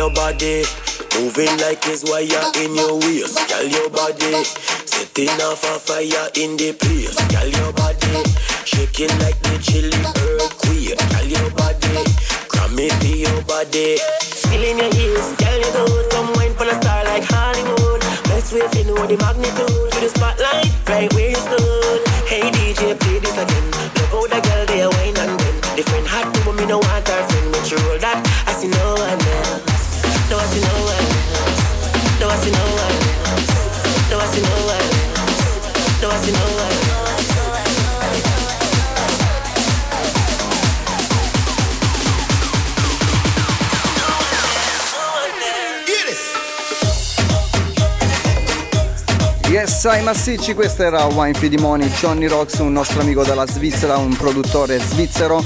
your 0.08 0.16
body 0.16 0.64
moving 1.20 1.52
like 1.60 1.84
it's 1.88 2.08
wire 2.08 2.48
in 2.64 2.76
your 2.76 2.96
waist. 3.04 3.36
Girl, 3.50 3.68
your 3.68 3.90
body 3.90 4.44
setting 4.88 5.36
off 5.44 5.64
a 5.68 5.76
fire 5.80 6.32
in 6.40 6.56
the 6.56 6.72
place. 6.80 7.20
Girl, 7.28 7.48
your 7.48 7.74
body 7.74 8.24
shaking 8.64 9.12
like 9.20 9.36
the 9.44 9.60
chilly 9.60 9.92
earthquake. 9.92 10.96
Girl, 11.12 11.28
your 11.28 11.50
body 11.60 12.08
Grammy 12.48 12.88
for 12.88 13.16
your 13.20 13.42
body. 13.44 14.00
In 14.56 14.80
your 14.80 14.92
heels, 14.96 15.36
girl, 15.36 15.60
you 15.60 15.72
good. 15.76 16.12
Come 16.12 16.32
wine 16.40 16.56
for 16.56 16.64
a 16.64 16.76
star 16.80 17.04
like 17.04 17.24
Hollywood. 17.28 18.00
Best 18.32 18.54
way 18.54 18.64
you 18.80 18.88
know 18.88 19.04
the 19.04 19.18
magnitude. 19.20 19.92
To 19.92 19.98
the 20.00 20.08
spotlight, 20.08 20.72
right 20.88 21.12
where 21.14 21.32
you 21.32 21.36
stood. 21.36 22.00
Hey 22.32 22.48
DJ, 22.48 22.96
play 22.96 23.20
this 23.20 23.36
again. 23.36 23.66
Love 24.00 24.12
how 24.16 24.24
the 24.24 24.40
girl 24.40 24.66
they 24.72 24.88
wine 24.88 25.18
and 25.20 25.36
bend. 25.36 25.58
Different 25.76 26.08
hot 26.08 26.32
people, 26.34 26.54
me 26.54 26.66
no 26.66 26.80
want 26.80 27.08
her 27.08 27.17
Yes, 49.58 49.88
I 49.92 50.04
Massicci, 50.04 50.54
questo 50.54 50.84
era 50.84 51.06
Wine 51.06 51.34
Fidimoni, 51.34 51.88
Johnny 51.88 52.28
Rocks, 52.28 52.60
un 52.60 52.72
nostro 52.72 53.02
amico 53.02 53.24
dalla 53.24 53.48
Svizzera, 53.48 53.98
un 53.98 54.16
produttore 54.16 54.78
svizzero. 54.78 55.44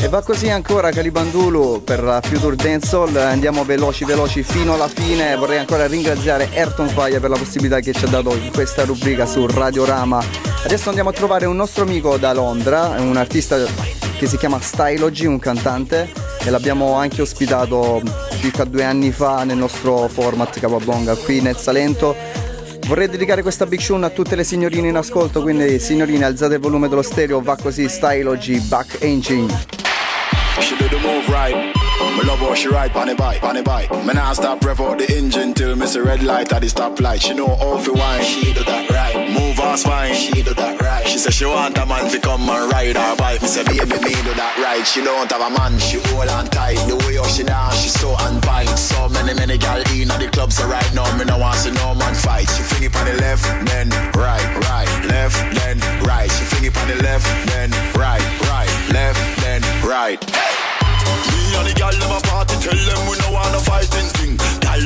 E 0.00 0.08
va 0.08 0.22
così 0.22 0.48
ancora 0.48 0.88
Calibandulu 0.88 1.82
per 1.84 2.02
la 2.02 2.22
Future 2.22 2.56
Dancehall, 2.56 3.14
andiamo 3.16 3.62
veloci 3.62 4.06
veloci 4.06 4.42
fino 4.42 4.72
alla 4.72 4.88
fine, 4.88 5.36
vorrei 5.36 5.58
ancora 5.58 5.86
ringraziare 5.86 6.48
Ayrton 6.54 6.88
Fire 6.88 7.20
per 7.20 7.28
la 7.28 7.36
possibilità 7.36 7.80
che 7.80 7.92
ci 7.92 8.06
ha 8.06 8.08
dato 8.08 8.34
in 8.34 8.50
questa 8.52 8.86
rubrica 8.86 9.26
su 9.26 9.46
Radiorama. 9.46 10.24
Adesso 10.64 10.88
andiamo 10.88 11.10
a 11.10 11.12
trovare 11.12 11.44
un 11.44 11.56
nostro 11.56 11.82
amico 11.82 12.16
da 12.16 12.32
Londra, 12.32 12.94
un 13.00 13.18
artista 13.18 13.58
che 14.16 14.26
si 14.26 14.38
chiama 14.38 14.58
Stylogy, 14.62 15.26
un 15.26 15.38
cantante, 15.38 16.10
e 16.42 16.48
l'abbiamo 16.48 16.94
anche 16.94 17.20
ospitato 17.20 18.00
circa 18.40 18.64
due 18.64 18.84
anni 18.84 19.12
fa 19.12 19.44
nel 19.44 19.58
nostro 19.58 20.08
format 20.08 20.58
Capabonga 20.58 21.16
qui 21.16 21.42
nel 21.42 21.58
Salento. 21.58 22.48
Vorrei 22.86 23.08
dedicare 23.08 23.42
questa 23.42 23.66
big 23.66 23.80
tune 23.80 24.06
a 24.06 24.10
tutte 24.10 24.34
le 24.34 24.44
signorine 24.44 24.88
in 24.88 24.96
ascolto, 24.96 25.42
quindi 25.42 25.78
signorine 25.78 26.24
alzate 26.24 26.54
il 26.54 26.60
volume 26.60 26.88
dello 26.88 27.02
stereo, 27.02 27.40
va 27.40 27.56
così 27.56 27.88
Stylogy, 27.88 28.58
Back 28.60 28.96
Engine. 29.00 29.48
Me 32.20 32.26
love 32.26 32.40
how 32.40 32.54
she 32.54 32.68
ride 32.68 32.94
on 32.94 33.06
the 33.06 33.14
bike, 33.14 33.42
on 33.42 33.54
the 33.54 33.62
bike. 33.62 33.90
Me 34.04 34.12
nah 34.12 34.34
stop 34.34 34.62
rev 34.62 34.78
out 34.78 34.98
the 34.98 35.10
engine 35.16 35.54
till 35.54 35.74
me 35.74 35.86
see 35.86 36.00
red 36.00 36.22
light 36.22 36.52
at 36.52 36.60
the 36.60 36.66
stoplight. 36.66 37.22
She 37.22 37.32
know 37.32 37.56
how 37.56 37.82
to 37.82 37.92
wine. 37.94 38.22
She 38.22 38.52
do 38.52 38.62
that 38.64 38.90
right. 38.90 39.30
Move 39.30 39.56
her 39.56 39.74
spine. 39.78 40.14
She 40.14 40.42
do 40.42 40.52
that 40.52 40.78
right. 40.82 41.06
She 41.06 41.16
say 41.16 41.30
she 41.30 41.46
want 41.46 41.78
a 41.78 41.86
man 41.86 42.10
to 42.10 42.20
come 42.20 42.42
and 42.42 42.70
ride 42.70 42.94
her 42.94 43.16
bike. 43.16 43.40
Me 43.40 43.48
say 43.48 43.64
baby 43.64 43.96
me 44.04 44.12
do 44.20 44.34
that 44.36 44.52
right. 44.60 44.86
She 44.86 45.00
don't 45.00 45.32
have 45.32 45.40
a 45.40 45.48
man. 45.48 45.78
She 45.78 45.96
hold 46.12 46.28
on 46.28 46.44
tight. 46.48 46.76
The 46.86 46.96
way 47.06 47.16
how 47.16 47.24
she 47.24 47.42
dance, 47.42 47.80
she 47.80 47.88
so 47.88 48.10
on 48.10 48.38
point. 48.42 48.68
So 48.68 49.08
many 49.08 49.32
many 49.32 49.56
gal 49.56 49.80
in 49.88 50.10
at 50.10 50.20
the 50.20 50.28
club. 50.28 50.52
So 50.52 50.68
right 50.68 50.92
now 50.92 51.08
me 51.16 51.24
no 51.24 51.38
want 51.38 51.56
see 51.56 51.70
no 51.70 51.94
man 51.94 52.14
fight. 52.14 52.50
She 52.50 52.62
fling 52.68 52.84
it 52.84 52.96
on 52.96 53.06
the 53.06 53.16
left, 53.16 53.48
then 53.64 53.88
right, 54.12 54.44
right, 54.68 54.92
left, 55.08 55.40
then 55.56 55.80
right. 56.04 56.28
She 56.28 56.44
fling 56.52 56.68
it 56.68 56.76
on 56.76 56.86
the 56.86 57.00
left, 57.00 57.24
then 57.48 57.70
right, 57.96 58.20
right, 58.44 58.68
left, 58.92 59.16
then 59.40 59.64
right. 59.88 60.20
Me 61.32 61.42
and 61.58 61.66
the 61.68 61.74
gal 61.74 61.94
party, 62.24 62.56
tell 62.60 62.76
them 62.76 63.00
we 63.08 63.14
no 63.22 63.32
want 63.32 63.52
no 63.52 63.60
fighting 63.60 64.10
thing. 64.18 64.34
And 64.66 64.82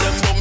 them 0.00 0.14
bum 0.24 0.38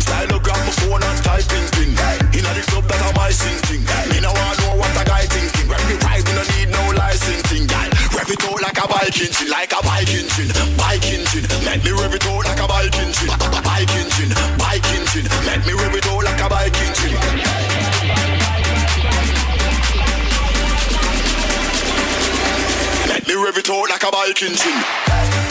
my 0.66 0.74
phone 0.82 1.04
and 1.04 1.20
typing 1.24 1.68
thing. 1.76 1.92
Inna 2.34 2.52
the 2.56 2.64
club 2.72 2.86
that 2.88 3.02
sing 3.32 3.60
thing. 3.68 3.84
Me 4.12 4.18
no 4.22 4.32
want 4.32 4.58
know 4.64 4.76
what 4.80 4.92
a 4.96 5.04
guy 5.04 5.26
thinking. 5.28 5.68
No 5.68 6.44
need 6.56 6.70
no 6.70 6.84
it 8.30 8.44
out 8.44 8.62
like 8.62 8.78
a 8.78 8.88
like 9.48 9.74
a. 9.74 11.44
Let 11.64 11.84
me 11.84 11.92
rev 11.92 12.14
it 12.14 12.26
out 12.28 12.44
like 12.46 12.60
a 12.60 12.68
bike 12.68 12.96
engine, 12.98 13.30
bike 13.64 13.90
engine, 13.96 14.34
bike 14.58 14.86
engine. 14.94 15.28
Let 15.46 15.66
me 15.66 15.74
rev 15.74 15.96
it 15.96 15.97
me 23.28 23.36
rev 23.36 23.58
it 23.58 23.70
out 23.70 23.90
like 23.90 24.04
a 24.04 24.12
bike 24.12 24.42
engine. 24.42 25.47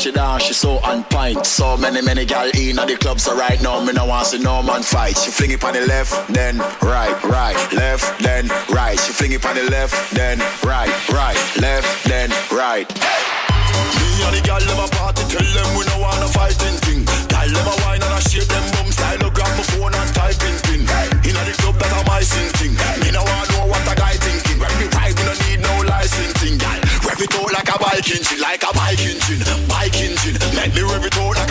She 0.00 0.12
dance, 0.12 0.42
she 0.44 0.54
so 0.54 0.78
on 0.78 1.04
point. 1.04 1.44
So 1.44 1.76
many, 1.76 2.00
many 2.00 2.24
gal 2.24 2.48
in 2.56 2.78
at 2.78 2.88
the 2.88 2.96
club, 2.96 3.20
so 3.20 3.36
right 3.36 3.60
now 3.60 3.84
me 3.84 3.92
no 3.92 4.06
want 4.06 4.26
see 4.26 4.38
no 4.38 4.62
man 4.62 4.82
fight. 4.82 5.16
She 5.16 5.30
fling 5.30 5.50
it 5.50 5.62
on 5.62 5.74
the 5.74 5.84
left, 5.86 6.12
then 6.32 6.58
right, 6.80 7.16
right, 7.24 7.58
left, 7.72 8.22
then 8.22 8.48
right. 8.72 8.98
She 8.98 9.12
fling 9.12 9.32
it 9.32 9.44
on 9.44 9.56
the 9.56 9.64
left, 9.70 9.94
then 10.14 10.38
right, 10.64 10.90
right, 11.12 11.36
left, 11.60 12.08
then 12.08 12.30
right. 12.50 12.88
Me 12.88 14.08
and 14.24 14.34
the 14.36 14.40
gal 14.42 14.62
a 14.64 14.88
party, 14.88 15.22
tell 15.28 15.44
them 15.44 15.68
we 15.76 15.84
no 15.84 16.00
want 16.00 16.20
no 16.20 16.28
fighting 16.28 16.80
thing. 16.88 17.04
Gal 17.28 17.52
a 17.52 17.74
wine 17.84 18.00
and 18.00 18.14
a 18.16 18.20
shake 18.24 18.48
them 18.48 18.64
bum 18.72 18.88
style, 18.90 19.18
no 19.20 19.28
grab 19.30 19.52
my 19.56 19.64
phone 19.76 19.94
and 19.94 20.10
typing 20.16 20.58
pin. 20.64 20.80
Inna 21.28 21.42
the 21.44 21.54
club 21.60 21.76
that 21.76 21.92
a 21.92 22.00
my 22.08 22.22
sing 22.24 22.48
thing. 22.56 22.72
Me 23.04 23.12
no 23.12 23.20
want 23.20 23.48
know 23.52 23.68
what 23.68 23.84
a 23.84 23.94
guy 23.94 24.16
thinking. 24.16 24.56
When 24.56 24.72
me 24.80 24.86
ride, 24.96 25.12
me 25.12 25.22
no 25.28 25.34
need 25.44 25.60
no 25.60 25.72
licensing, 25.84 26.56
gal. 26.56 26.89
Rev 27.20 27.28
it 27.28 27.36
out 27.36 27.52
like 27.52 27.68
a 27.68 27.78
bike 27.78 28.10
engine, 28.10 28.40
like 28.40 28.62
a 28.62 28.72
bike 28.72 28.98
engine, 29.00 29.68
bike 29.68 29.94
engine. 30.00 30.40
Make 30.56 30.74
me 30.74 30.80
rev 30.80 31.04
it 31.04 31.18
out 31.18 31.36
like 31.36 31.49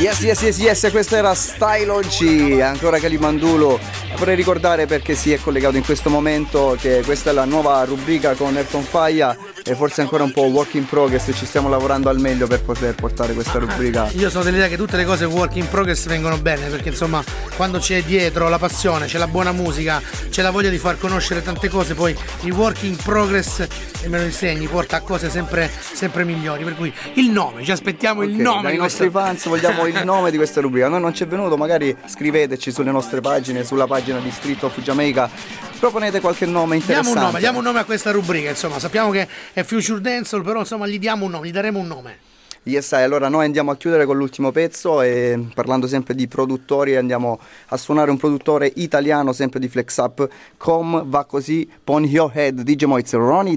Yes, 0.00 0.20
yes, 0.20 0.40
yes, 0.40 0.58
yes, 0.58 0.90
questo 0.90 1.14
era 1.16 1.34
Style 1.34 1.90
OG, 1.90 2.60
ancora 2.60 2.98
Calimandulo. 2.98 3.78
Vorrei 4.16 4.34
ricordare 4.34 4.86
perché 4.86 5.14
si 5.14 5.30
è 5.30 5.38
collegato 5.38 5.76
in 5.76 5.84
questo 5.84 6.08
momento 6.08 6.74
che 6.80 7.02
questa 7.04 7.30
è 7.30 7.32
la 7.34 7.44
nuova 7.44 7.84
rubrica 7.84 8.32
con 8.32 8.56
Elton 8.56 8.82
Faglia 8.82 9.36
e 9.62 9.74
forse 9.74 10.00
ancora 10.00 10.24
un 10.24 10.32
po' 10.32 10.42
work 10.44 10.74
in 10.74 10.86
progress, 10.86 11.30
ci 11.34 11.44
stiamo 11.44 11.68
lavorando 11.68 12.08
al 12.08 12.18
meglio 12.18 12.46
per 12.46 12.62
poter 12.62 12.94
portare 12.94 13.34
questa 13.34 13.58
rubrica. 13.58 14.08
Io 14.12 14.30
sono 14.30 14.44
dell'idea 14.44 14.68
che 14.68 14.76
tutte 14.78 14.96
le 14.96 15.04
cose 15.04 15.26
work 15.26 15.56
in 15.56 15.68
progress 15.68 16.06
vengono 16.06 16.38
bene 16.38 16.68
perché 16.68 16.88
insomma 16.88 17.22
quando 17.56 17.78
c'è 17.78 18.02
dietro 18.02 18.48
la 18.48 18.58
passione, 18.58 19.04
c'è 19.06 19.18
la 19.18 19.28
buona 19.28 19.52
musica, 19.52 20.02
c'è 20.30 20.40
la 20.40 20.50
voglia 20.50 20.70
di 20.70 20.78
far 20.78 20.98
conoscere 20.98 21.42
tante 21.42 21.68
cose, 21.68 21.94
poi 21.94 22.16
il 22.42 22.52
work 22.52 22.82
in 22.84 22.96
progress, 22.96 23.66
e 24.02 24.08
me 24.08 24.18
lo 24.18 24.24
insegni, 24.24 24.66
porta 24.66 24.96
a 24.96 25.00
cose 25.00 25.28
sempre, 25.28 25.70
sempre 25.92 26.24
migliori. 26.24 26.64
Per 26.64 26.74
cui 26.74 26.92
il 27.14 27.30
nome, 27.30 27.64
ci 27.64 27.70
aspettiamo 27.70 28.22
il 28.22 28.32
Ok, 28.34 28.40
nome 28.40 28.62
dai 28.62 28.76
nostri 28.76 29.10
questa... 29.10 29.28
fans 29.28 29.46
vogliamo 29.46 29.86
il 29.90 30.04
nome 30.04 30.30
di 30.30 30.36
questa 30.36 30.60
rubrica. 30.60 30.86
A 30.86 30.88
noi 30.88 31.00
non 31.00 31.14
ci 31.14 31.24
è 31.24 31.26
venuto, 31.26 31.56
magari 31.56 31.96
scriveteci 32.06 32.72
sulle 32.72 32.90
nostre 32.90 33.20
pagine, 33.20 33.64
sulla 33.64 33.86
pagina 33.86 34.18
di 34.18 34.30
Street 34.30 34.62
of 34.62 34.80
Jamaica. 34.80 35.30
Proponete 35.78 36.20
qualche 36.20 36.46
nome 36.46 36.78
Diamo 36.78 36.80
interessante. 36.80 37.18
un 37.18 37.24
nome, 37.24 37.38
diamo 37.38 37.58
un 37.58 37.64
nome 37.64 37.78
a 37.80 37.84
questa 37.84 38.10
rubrica, 38.10 38.50
insomma, 38.50 38.78
sappiamo 38.78 39.10
che 39.10 39.26
è 39.52 39.62
Future 39.62 40.00
Dancehall, 40.00 40.42
però 40.42 40.60
insomma 40.60 40.86
gli 40.86 40.98
diamo 40.98 41.24
un 41.24 41.30
nome, 41.32 41.48
gli 41.48 41.52
daremo 41.52 41.78
un 41.78 41.86
nome. 41.86 42.18
Yes, 42.64 42.92
allora 42.92 43.30
noi 43.30 43.46
andiamo 43.46 43.70
a 43.70 43.76
chiudere 43.76 44.04
con 44.04 44.18
l'ultimo 44.18 44.50
pezzo 44.50 45.00
e 45.00 45.46
parlando 45.54 45.86
sempre 45.86 46.14
di 46.14 46.28
produttori 46.28 46.94
andiamo 46.94 47.40
a 47.68 47.76
suonare 47.78 48.10
un 48.10 48.18
produttore 48.18 48.70
italiano 48.76 49.32
sempre 49.32 49.58
di 49.58 49.68
Flex 49.68 49.96
Up. 49.96 50.28
Com 50.58 51.08
va 51.08 51.24
così, 51.24 51.66
Pon 51.82 52.04
Your 52.04 52.30
Head, 52.34 52.60
DJ 52.60 52.84
Moiz, 52.84 53.14
Run 53.14 53.48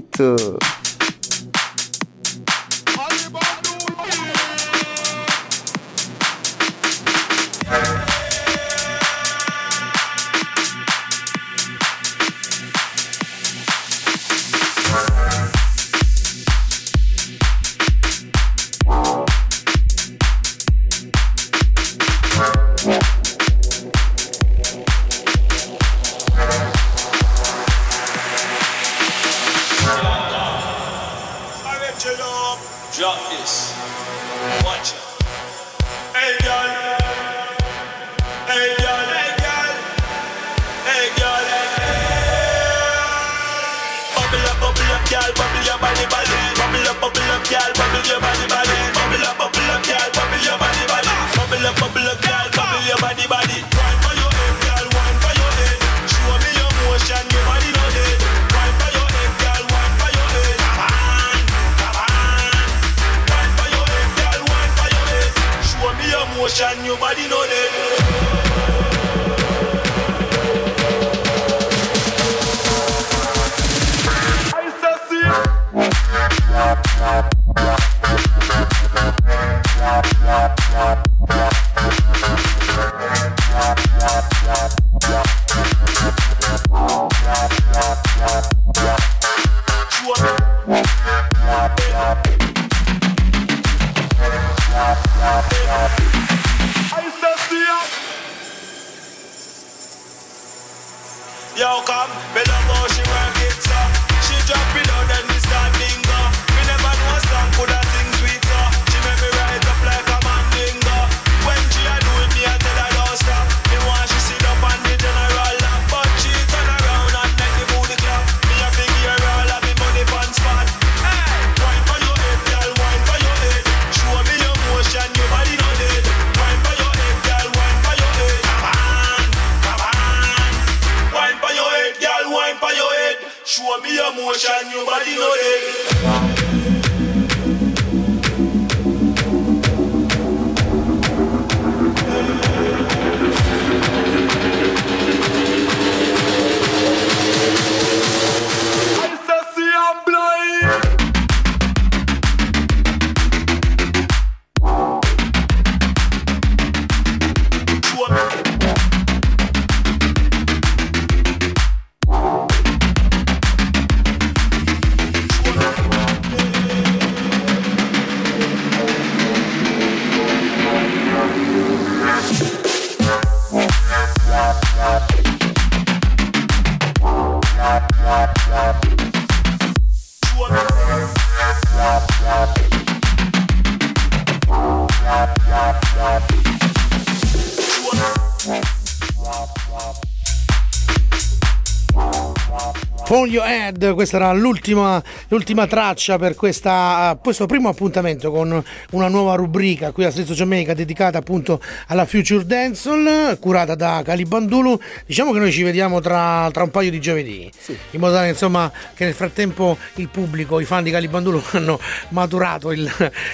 questa 194.04 194.18
era 194.18 194.32
l'ultima, 194.34 195.02
l'ultima 195.28 195.66
traccia 195.66 196.18
per 196.18 196.34
questa, 196.34 197.18
questo 197.22 197.46
primo 197.46 197.70
appuntamento 197.70 198.30
con 198.30 198.62
una 198.90 199.08
nuova 199.08 199.34
rubrica 199.34 199.92
qui 199.92 200.04
a 200.04 200.10
Strizzo 200.10 200.34
Giamaica 200.34 200.74
dedicata 200.74 201.16
appunto 201.16 201.58
alla 201.86 202.04
Future 202.04 202.44
Dancehall 202.44 203.38
curata 203.38 203.74
da 203.74 204.02
Calibandulu. 204.04 204.78
Diciamo 205.06 205.32
che 205.32 205.38
noi 205.38 205.50
ci 205.52 205.62
vediamo 205.62 206.00
tra, 206.00 206.50
tra 206.52 206.64
un 206.64 206.70
paio 206.70 206.90
di 206.90 207.00
giovedì, 207.00 207.50
in 207.92 208.00
modo 208.00 208.14
tale 208.14 208.28
insomma 208.28 208.70
che 208.94 209.04
nel 209.06 209.14
frattempo 209.14 209.78
il 209.94 210.08
pubblico, 210.08 210.60
i 210.60 210.66
fan 210.66 210.84
di 210.84 210.90
Calibandulu 210.90 211.42
hanno 211.52 211.80
maturato 212.10 212.72
il, 212.72 212.90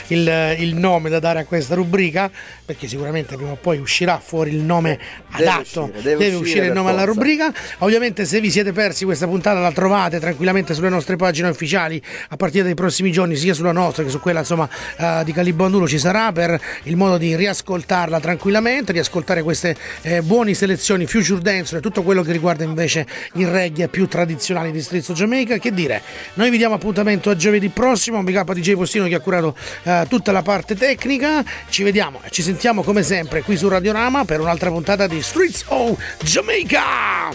il- 0.08 0.56
il 0.58 0.74
nome 0.76 1.10
da 1.10 1.18
dare 1.18 1.40
a 1.40 1.44
questa 1.44 1.74
rubrica 1.74 2.30
perché 2.64 2.86
sicuramente 2.88 3.36
prima 3.36 3.52
o 3.52 3.56
poi 3.60 3.78
uscirà 3.78 4.18
fuori 4.24 4.50
il 4.50 4.60
nome 4.60 4.98
Deve 5.36 5.48
adatto, 5.50 5.82
uscire, 5.84 6.02
deve 6.02 6.24
uscire 6.26 6.36
uscire 6.40 6.66
il 6.66 6.72
nome 6.72 6.90
alla 6.90 6.98
forza. 7.04 7.12
rubrica. 7.14 7.52
Ovviamente 7.78 8.24
se 8.24 8.40
vi 8.40 8.50
siete 8.50 8.72
persi 8.72 9.04
questa 9.04 9.26
puntata 9.26 9.58
la 9.60 9.72
trovate 9.72 10.18
tranquillamente 10.20 10.74
sulle 10.74 10.88
nostre 10.88 11.16
pagine 11.16 11.48
ufficiali 11.48 12.00
a 12.28 12.36
partire 12.36 12.64
dai 12.64 12.74
prossimi 12.74 13.10
giorni, 13.12 13.36
sia 13.36 13.54
sulla 13.54 13.72
nostra 13.72 14.02
che 14.04 14.10
su 14.10 14.20
quella 14.20 14.40
insomma 14.40 14.68
eh, 14.96 15.22
di 15.24 15.32
Calibandulo 15.32 15.86
ci 15.88 15.98
sarà 15.98 16.32
per 16.32 16.60
il 16.84 16.96
modo 16.96 17.16
di 17.18 17.34
riascoltarla 17.36 18.20
tranquillamente, 18.20 18.92
riascoltare 18.92 19.42
queste 19.42 19.76
eh, 20.02 20.22
buone 20.22 20.54
selezioni 20.54 21.06
Future 21.06 21.40
Dance 21.40 21.76
e 21.76 21.80
tutto 21.80 22.02
quello 22.02 22.22
che 22.22 22.32
riguarda 22.32 22.64
invece 22.64 23.06
il 23.34 23.46
reggae 23.48 23.88
più 23.88 24.06
tradizionale 24.06 24.70
di 24.70 24.80
Strizzo 24.80 25.12
Jamaica. 25.12 25.58
Che 25.58 25.72
dire, 25.72 26.02
noi 26.34 26.50
vi 26.50 26.56
diamo 26.56 26.74
appuntamento 26.74 27.30
a 27.30 27.36
giovedì 27.36 27.68
prossimo, 27.68 28.18
un 28.18 28.24
big 28.24 28.36
up 28.36 28.48
a 28.48 28.54
DJ 28.60 28.74
Postino 28.74 29.06
che 29.06 29.14
ha 29.14 29.20
curato 29.20 29.56
eh, 29.82 30.06
tutta 30.08 30.32
la 30.32 30.42
parte 30.42 30.76
tecnica. 30.76 31.42
Ci 31.68 31.82
vediamo 31.82 32.20
e 32.22 32.30
ci 32.30 32.42
sentiamo 32.42 32.82
come 32.82 33.02
sempre 33.02 33.42
qui 33.42 33.56
su 33.56 33.68
Radiorama 33.68 34.24
per 34.24 34.40
un'altra 34.40 34.70
puntata 34.70 35.06
di 35.06 35.20
Streets 35.22 35.64
of 35.68 35.98
Jamaica. 36.22 37.28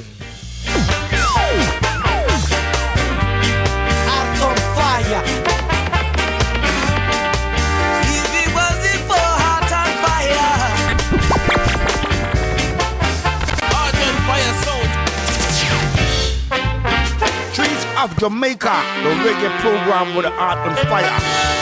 On 4.37 4.55
fire. 4.75 5.44
Of 18.05 18.15
Jamaica, 18.19 18.83
the 19.01 19.09
reggae 19.25 19.49
program 19.61 20.15
with 20.15 20.25
the 20.25 20.31
Heart 20.31 20.59
On 20.69 20.75
Fire. 20.85 21.54